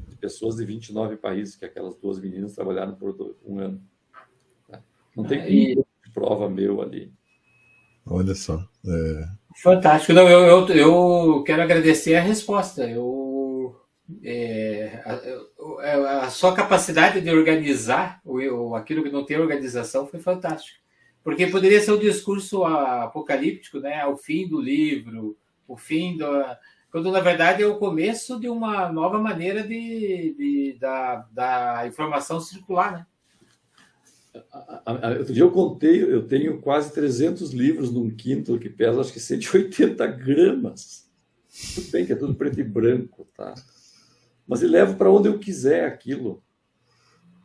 de 0.07 0.15
pessoas 0.15 0.57
de 0.57 0.65
29 0.65 1.17
países, 1.17 1.55
que 1.55 1.65
aquelas 1.65 1.95
duas 1.95 2.19
meninas 2.19 2.53
trabalharam 2.53 2.93
por 2.95 3.35
um 3.45 3.59
ano. 3.59 3.81
Não 5.15 5.23
tem 5.23 5.41
ah, 5.41 5.49
e... 5.49 5.83
prova 6.13 6.49
meu 6.49 6.81
ali. 6.81 7.11
Olha 8.09 8.33
só. 8.33 8.63
É... 8.85 9.25
Fantástico. 9.61 10.13
Não, 10.13 10.27
eu, 10.27 10.45
eu, 10.47 10.75
eu 10.75 11.43
quero 11.43 11.61
agradecer 11.61 12.15
a 12.15 12.21
resposta. 12.21 12.89
Eu, 12.89 13.75
é, 14.23 15.01
a, 15.05 16.25
a, 16.25 16.29
sua 16.29 16.53
capacidade 16.53 17.21
de 17.21 17.29
organizar 17.29 18.19
o, 18.25 18.75
aquilo 18.75 19.03
que 19.03 19.11
não 19.11 19.25
tem 19.25 19.37
organização 19.37 20.07
foi 20.07 20.19
fantástico. 20.19 20.79
Porque 21.23 21.47
poderia 21.47 21.79
ser 21.81 21.91
um 21.91 21.99
discurso 21.99 22.63
apocalíptico, 22.63 23.79
né? 23.79 24.05
O 24.05 24.17
fim 24.17 24.47
do 24.47 24.59
livro, 24.59 25.37
o 25.67 25.77
fim 25.77 26.17
do. 26.17 26.25
Quando 26.91 27.11
na 27.11 27.19
verdade 27.19 27.61
é 27.61 27.67
o 27.67 27.77
começo 27.77 28.39
de 28.39 28.49
uma 28.49 28.91
nova 28.91 29.19
maneira 29.19 29.61
de, 29.61 30.33
de 30.37 30.77
da, 30.79 31.27
da 31.31 31.85
informação 31.85 32.39
circular, 32.39 32.93
né? 32.93 33.05
Outro 35.19 35.33
dia 35.33 35.43
eu 35.43 35.51
contei, 35.51 36.03
eu 36.03 36.27
tenho 36.27 36.61
quase 36.61 36.93
300 36.93 37.51
livros 37.51 37.91
num 37.91 38.09
Kindle 38.09 38.59
que 38.59 38.69
pesa 38.69 39.01
acho 39.01 39.13
que 39.13 39.19
180 39.19 40.05
gramas. 40.07 41.09
Tudo 41.75 41.91
bem 41.91 42.05
que 42.05 42.13
é 42.13 42.15
tudo 42.15 42.35
preto 42.35 42.59
e 42.59 42.63
branco, 42.63 43.27
tá? 43.35 43.53
Mas 44.47 44.61
eu 44.61 44.69
levo 44.69 44.95
para 44.95 45.11
onde 45.11 45.27
eu 45.27 45.39
quiser 45.39 45.85
aquilo. 45.85 46.43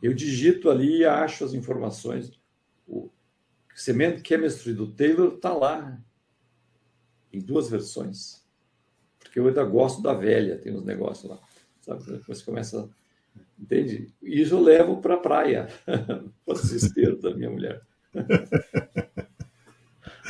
Eu 0.01 0.13
digito 0.13 0.69
ali 0.69 0.99
e 0.99 1.05
acho 1.05 1.43
as 1.43 1.53
informações. 1.53 2.31
O 2.87 3.09
Cement 3.75 4.21
Chemistry 4.25 4.73
do 4.73 4.91
Taylor 4.91 5.35
está 5.35 5.53
lá, 5.53 5.99
em 7.31 7.39
duas 7.39 7.69
versões. 7.69 8.45
Porque 9.19 9.39
eu 9.39 9.47
ainda 9.47 9.63
gosto 9.63 10.01
da 10.01 10.13
velha, 10.13 10.57
tem 10.57 10.73
uns 10.73 10.85
negócios 10.85 11.29
lá. 11.29 11.39
Sabe? 11.81 12.03
Você 12.27 12.43
começa 12.43 12.89
Entende? 13.59 14.07
Isso 14.21 14.55
eu 14.55 14.61
levo 14.61 14.97
para 14.97 15.15
a 15.15 15.19
praia, 15.19 15.67
para 15.85 16.21
o 16.45 16.53
desespero 16.53 17.19
da 17.19 17.33
minha 17.33 17.49
mulher. 17.49 17.81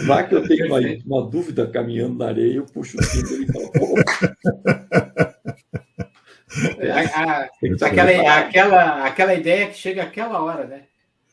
Vá 0.05 0.23
que 0.23 0.35
eu 0.35 0.45
tenho 0.45 0.67
uma, 0.67 0.79
uma, 1.05 1.25
dúvida 1.29 1.65
caminhando 1.67 2.17
na 2.17 2.27
areia, 2.27 2.55
eu 2.55 2.65
puxo 2.65 2.97
o 2.99 3.03
cinto 3.03 3.33
e 3.33 3.47
falo, 3.47 3.71
aquela, 7.81 8.39
aquela, 8.39 9.05
aquela 9.05 9.33
ideia 9.33 9.67
que 9.67 9.77
chega 9.77 10.03
àquela 10.03 10.43
hora, 10.43 10.65
né? 10.65 10.83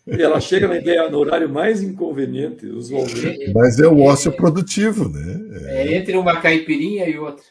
Ela 0.06 0.40
chega 0.40 0.66
na 0.66 0.76
ideia 0.76 1.08
no 1.08 1.18
horário 1.18 1.48
mais 1.48 1.82
inconveniente, 1.82 2.66
usualmente. 2.66 3.52
Mas 3.52 3.78
é 3.78 3.86
o 3.86 4.00
ócio 4.00 4.32
produtivo, 4.32 5.08
né? 5.08 5.40
É, 5.66 5.86
é 5.86 5.96
entre 5.96 6.16
uma 6.16 6.40
caipirinha 6.40 7.08
e 7.08 7.18
outra. 7.18 7.44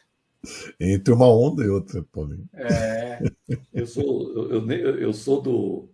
Entre 0.79 1.13
uma 1.13 1.27
onda 1.27 1.63
e 1.63 1.69
outra, 1.69 2.03
Paulinho. 2.11 2.49
É. 2.53 3.19
Eu 3.73 3.85
sou, 3.85 4.49
eu, 4.49 4.71
eu, 4.71 4.99
eu 4.99 5.13
sou 5.13 5.41
do, 5.41 5.89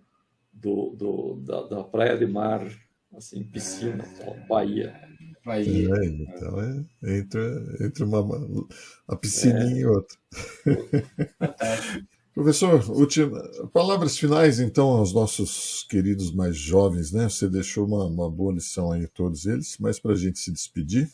do, 0.53 0.95
do 0.95 1.35
da, 1.45 1.67
da, 1.67 1.83
praia 1.83 2.17
de 2.17 2.25
mar, 2.25 2.65
assim, 3.15 3.43
piscina, 3.43 4.05
é. 4.21 4.47
Bahia. 4.47 4.95
Bahia. 5.45 5.89
É, 5.93 6.05
então 6.05 6.61
é 6.61 7.17
entre, 7.17 7.85
entre 7.85 8.03
uma, 8.03 8.21
uma 8.21 9.17
piscininha 9.19 9.75
é. 9.75 9.79
e 9.79 9.85
outra. 9.85 10.17
Professor, 12.37 12.87
última, 12.91 13.41
palavras 13.73 14.15
finais 14.15 14.59
então 14.59 14.89
aos 14.89 15.11
nossos 15.11 15.83
queridos 15.89 16.31
mais 16.31 16.55
jovens, 16.55 17.11
né? 17.11 17.27
Você 17.27 17.49
deixou 17.49 17.87
uma, 17.87 18.05
uma 18.05 18.29
boa 18.29 18.53
lição 18.53 18.91
aí 18.91 19.05
a 19.05 19.07
todos 19.07 19.47
eles, 19.47 19.75
mas 19.79 19.99
para 19.99 20.11
a 20.11 20.15
gente 20.15 20.37
se 20.37 20.51
despedir. 20.51 21.09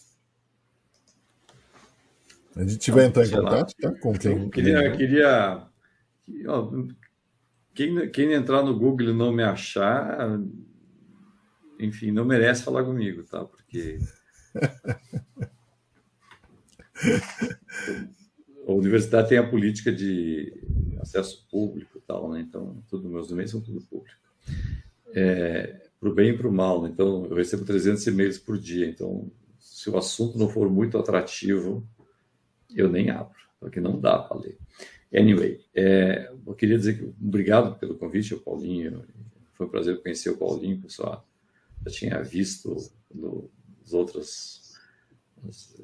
A 2.55 2.63
gente 2.63 2.91
vai 2.91 3.05
entrar 3.05 3.25
em 3.25 3.31
contato, 3.31 3.73
tá? 3.80 3.91
Com 3.99 4.13
quem? 4.13 4.49
Queria, 4.49 4.95
queria 4.95 5.67
ó, 6.47 6.71
quem, 7.73 8.09
quem 8.11 8.34
entrar 8.34 8.61
no 8.63 8.77
Google 8.77 9.09
e 9.09 9.13
não 9.13 9.31
me 9.31 9.43
achar, 9.43 10.39
enfim, 11.80 12.11
não 12.11 12.25
merece 12.25 12.63
falar 12.63 12.84
comigo, 12.84 13.23
tá? 13.23 13.43
Porque 13.43 13.97
a 18.67 18.71
universidade 18.71 19.30
tem 19.30 19.39
a 19.39 19.49
política 19.49 19.91
de 19.91 20.53
acesso 21.01 21.47
público 21.49 21.97
e 21.97 22.01
tal, 22.01 22.31
né? 22.31 22.41
Então, 22.41 22.84
todos 22.89 23.09
meus 23.09 23.31
e-mails 23.31 23.49
são 23.51 23.61
tudo 23.61 23.81
público. 23.81 24.21
É, 25.15 25.81
para 25.99 26.09
o 26.09 26.13
bem 26.13 26.30
e 26.30 26.38
para 26.38 26.47
o 26.47 26.53
mal, 26.53 26.84
né? 26.84 26.89
Então, 26.89 27.25
eu 27.25 27.35
recebo 27.35 27.65
300 27.65 28.05
e-mails 28.07 28.38
por 28.38 28.57
dia. 28.57 28.88
Então, 28.88 29.30
se 29.59 29.89
o 29.89 29.97
assunto 29.97 30.38
não 30.38 30.49
for 30.49 30.69
muito 30.69 30.97
atrativo, 30.97 31.85
eu 32.76 32.90
nem 32.90 33.10
abro, 33.10 33.38
porque 33.60 33.80
não 33.80 34.00
dá 34.00 34.20
para 34.20 34.38
ler. 34.38 34.58
Anyway, 35.16 35.64
é, 35.76 36.32
eu 36.45 36.56
queria 36.56 36.78
dizer 36.78 36.98
que 36.98 37.14
obrigado 37.22 37.78
pelo 37.78 37.95
convite, 37.95 38.36
Paulinho. 38.36 39.06
Foi 39.54 39.68
um 39.68 39.70
prazer 39.70 40.02
conhecer 40.02 40.32
o 40.32 40.38
Paulinho, 40.38 40.82
pessoal. 40.82 41.28
Já 41.86 41.91
tinha 41.91 42.24
visto 42.24 42.76
nos 43.14 43.94
outros, 43.94 44.74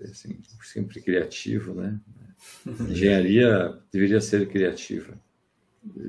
assim, 0.03 0.39
sempre 0.63 1.01
criativo, 1.01 1.73
né? 1.75 1.99
Engenharia 2.89 3.77
deveria 3.91 4.21
ser 4.21 4.47
criativa. 4.47 5.13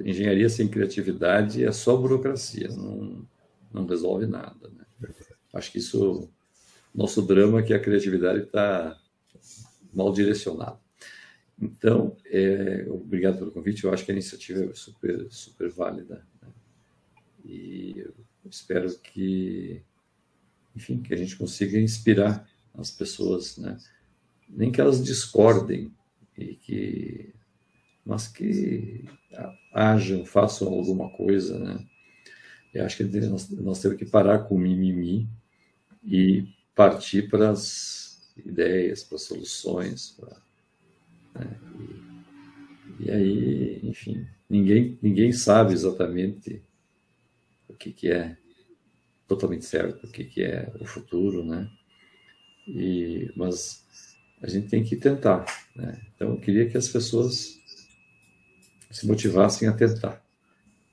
Engenharia 0.05 0.49
sem 0.49 0.69
criatividade 0.69 1.65
é 1.65 1.73
só 1.73 1.97
burocracia, 1.97 2.69
não, 2.69 3.27
não 3.73 3.87
resolve 3.87 4.27
nada. 4.27 4.69
Né? 4.69 5.11
Acho 5.53 5.73
que 5.73 5.79
isso, 5.79 6.29
nosso 6.95 7.23
drama 7.23 7.61
é 7.61 7.63
que 7.63 7.75
a 7.75 7.79
criatividade 7.79 8.45
está 8.45 9.00
mal 9.93 10.13
direcionado. 10.13 10.79
Então, 11.61 12.17
é, 12.27 12.87
obrigado 12.89 13.39
pelo 13.39 13.53
convite. 13.53 13.85
Eu 13.85 13.93
acho 13.93 14.05
que 14.05 14.11
a 14.11 14.15
iniciativa 14.15 14.65
é 14.65 14.75
super, 14.75 15.27
super 15.31 15.71
válida. 15.71 16.27
Né? 16.41 16.49
E 17.45 17.99
eu 17.99 18.15
espero 18.51 18.89
que, 18.99 19.83
enfim, 20.75 21.03
que 21.03 21.13
a 21.13 21.17
gente 21.17 21.37
consiga 21.37 21.79
inspirar 21.79 22.49
as 22.75 22.91
pessoas, 22.91 23.59
né? 23.59 23.77
Nem 24.49 24.73
que 24.73 24.81
elas 24.81 25.05
discordem 25.05 25.93
e 26.37 26.55
que, 26.57 27.35
mas 28.05 28.27
que 28.27 29.05
ajam, 29.73 30.25
façam 30.25 30.69
alguma 30.69 31.11
coisa, 31.11 31.59
né? 31.59 31.87
Eu 32.73 32.85
acho 32.85 32.97
que 32.97 33.05
nós, 33.05 33.51
nós 33.51 33.81
temos 33.81 33.99
que 33.99 34.07
parar 34.07 34.41
com 34.41 34.55
o 34.55 34.59
mimimi 34.59 35.29
e 36.05 36.49
partir 36.75 37.29
para 37.29 37.51
as 37.51 38.00
ideias, 38.45 39.03
para 39.03 39.19
soluções. 39.19 40.17
Para, 40.19 40.37
né? 41.35 41.59
e, 42.99 43.05
e, 43.05 43.11
aí, 43.11 43.81
enfim, 43.83 44.27
ninguém, 44.49 44.99
ninguém 45.03 45.33
sabe 45.33 45.73
exatamente 45.73 46.63
o 47.69 47.75
que, 47.75 47.93
que 47.93 48.11
é 48.11 48.37
totalmente 49.27 49.65
certo, 49.65 50.07
o 50.07 50.11
que, 50.11 50.25
que 50.25 50.43
é 50.43 50.73
o 50.81 50.85
futuro, 50.85 51.45
né? 51.45 51.71
E, 52.67 53.31
mas 53.37 53.85
a 54.43 54.49
gente 54.49 54.69
tem 54.69 54.83
que 54.83 54.97
tentar. 54.97 55.45
Né? 55.75 56.01
Então, 56.15 56.31
eu 56.31 56.41
queria 56.41 56.69
que 56.69 56.77
as 56.77 56.89
pessoas 56.89 57.61
se 58.91 59.07
motivassem 59.07 59.69
a 59.69 59.73
tentar. 59.73 60.23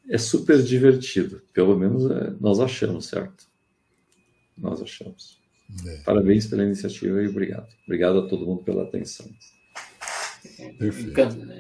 É 0.10 0.18
super 0.18 0.62
divertido, 0.62 1.42
pelo 1.54 1.78
menos 1.78 2.10
é, 2.10 2.32
nós 2.40 2.60
achamos, 2.60 3.08
certo? 3.08 3.46
Nós 4.58 4.82
achamos. 4.82 5.42
É. 5.86 5.98
Parabéns 5.98 6.48
pela 6.48 6.64
iniciativa 6.64 7.22
e 7.22 7.28
obrigado. 7.28 7.68
Obrigado 7.86 8.20
a 8.20 8.28
todo 8.28 8.46
mundo 8.46 8.64
pela 8.64 8.84
atenção. 8.84 9.28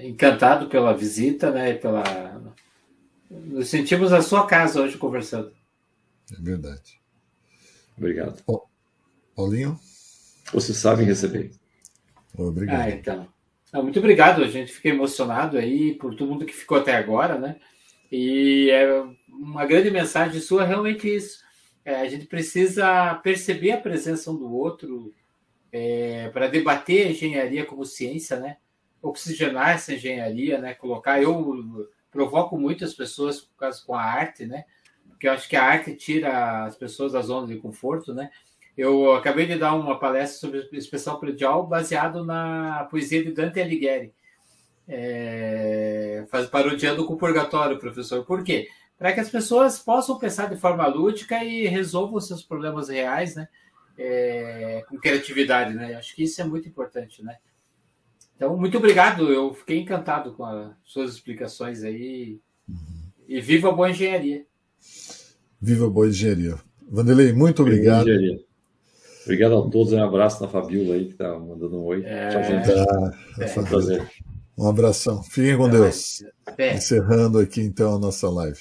Encantado 0.03 0.67
pela 0.67 0.95
visita, 0.95 1.51
né? 1.51 1.73
Pela... 1.73 2.41
Nos 3.29 3.67
sentimos 3.67 4.11
na 4.11 4.21
sua 4.21 4.47
casa 4.47 4.81
hoje 4.81 4.97
conversando. 4.97 5.51
É 6.31 6.41
verdade. 6.41 6.99
Obrigado. 7.97 8.43
Paulinho? 9.35 9.79
Vocês 10.53 10.77
sabem 10.77 11.05
receber. 11.05 11.51
Obrigado. 12.37 12.81
Ah, 12.81 12.89
então. 12.89 13.27
muito 13.83 13.99
obrigado, 13.99 14.43
a 14.43 14.47
gente 14.47 14.71
fica 14.71 14.89
emocionado 14.89 15.57
aí 15.57 15.95
por 15.95 16.15
todo 16.15 16.31
mundo 16.31 16.45
que 16.45 16.53
ficou 16.53 16.77
até 16.77 16.95
agora, 16.95 17.37
né? 17.37 17.57
E 18.11 18.69
é 18.71 19.03
uma 19.27 19.65
grande 19.65 19.91
mensagem 19.91 20.39
sua 20.39 20.63
realmente 20.63 21.13
isso. 21.13 21.43
É, 21.87 22.01
a 22.01 22.09
gente 22.09 22.25
precisa 22.25 23.15
perceber 23.23 23.71
a 23.71 23.79
presença 23.79 24.29
um 24.29 24.35
do 24.35 24.53
outro 24.53 25.15
é, 25.71 26.27
para 26.31 26.49
debater 26.49 27.07
a 27.07 27.11
engenharia 27.11 27.65
como 27.65 27.85
ciência, 27.85 28.37
né? 28.37 28.57
Oxigenar 29.01 29.69
essa 29.69 29.93
engenharia, 29.93 30.57
né? 30.57 30.73
Colocar. 30.73 31.23
Eu 31.23 31.89
provoco 32.11 32.57
muitas 32.57 32.93
pessoas 32.93 33.39
por 33.39 33.55
causa 33.55 33.81
com 33.85 33.95
a 33.95 34.03
arte, 34.03 34.45
né? 34.45 34.65
Porque 35.07 35.29
eu 35.29 35.31
acho 35.31 35.47
que 35.47 35.55
a 35.55 35.63
arte 35.63 35.95
tira 35.95 36.65
as 36.65 36.75
pessoas 36.75 37.13
da 37.13 37.21
zona 37.21 37.47
de 37.47 37.55
conforto, 37.55 38.13
né? 38.13 38.31
Eu 38.77 39.13
acabei 39.13 39.45
de 39.45 39.57
dar 39.57 39.73
uma 39.73 39.97
palestra 39.97 40.39
sobre 40.39 40.77
especial 40.77 41.21
predial 41.21 41.65
baseado 41.65 42.25
na 42.25 42.85
poesia 42.91 43.23
de 43.23 43.31
Dante 43.31 43.61
Alighieri, 43.61 44.13
é, 44.85 46.25
parodiando 46.51 47.05
com 47.05 47.13
o 47.13 47.17
Purgatório, 47.17 47.79
professor. 47.79 48.25
Por 48.25 48.43
quê? 48.43 48.67
Para 48.97 49.13
que 49.13 49.19
as 49.19 49.29
pessoas 49.29 49.77
possam 49.77 50.17
pensar 50.17 50.49
de 50.49 50.57
forma 50.57 50.87
lúdica 50.87 51.43
e 51.43 51.67
resolvam 51.67 52.19
seus 52.19 52.41
problemas 52.41 52.89
reais, 52.89 53.35
né? 53.35 53.47
É, 53.97 54.83
com 54.89 54.97
criatividade, 54.97 55.73
né? 55.73 55.95
Acho 55.95 56.15
que 56.15 56.23
isso 56.23 56.41
é 56.41 56.43
muito 56.43 56.67
importante, 56.67 57.23
né? 57.23 57.37
Então, 58.35 58.55
muito 58.55 58.77
obrigado. 58.77 59.31
Eu 59.31 59.53
fiquei 59.53 59.79
encantado 59.79 60.33
com 60.33 60.45
as 60.45 60.71
suas 60.83 61.13
explicações 61.13 61.83
aí. 61.83 62.39
E 63.27 63.41
viva 63.41 63.69
a 63.69 63.71
boa 63.71 63.89
engenharia. 63.89 64.45
Viva 65.59 65.87
a 65.87 65.89
boa 65.89 66.07
engenharia. 66.07 66.55
Vanderlei, 66.89 67.33
muito 67.33 67.61
obrigado. 67.61 68.07
Engenharia. 68.07 68.39
Obrigado 69.23 69.57
a 69.57 69.69
todos. 69.69 69.91
Um 69.91 70.03
abraço 70.03 70.41
na 70.41 70.47
Fabiola 70.47 70.95
aí, 70.95 71.05
que 71.05 71.11
está 71.11 71.37
mandando 71.37 71.77
um 71.77 71.83
oi. 71.83 72.03
É, 72.05 72.29
Tchau, 72.29 72.43
gente. 72.43 72.67
Tá, 72.67 73.17
é, 73.39 73.59
um 73.59 73.63
prazer. 73.65 74.09
Um 74.57 74.67
abração. 74.67 75.21
Fiquem 75.23 75.57
com 75.57 75.69
Deus. 75.69 76.23
Encerrando 76.75 77.39
aqui, 77.39 77.61
então, 77.61 77.95
a 77.95 77.99
nossa 77.99 78.29
live. 78.29 78.59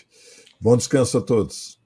Bom 0.60 0.76
descanso 0.76 1.18
a 1.18 1.20
todos. 1.20 1.78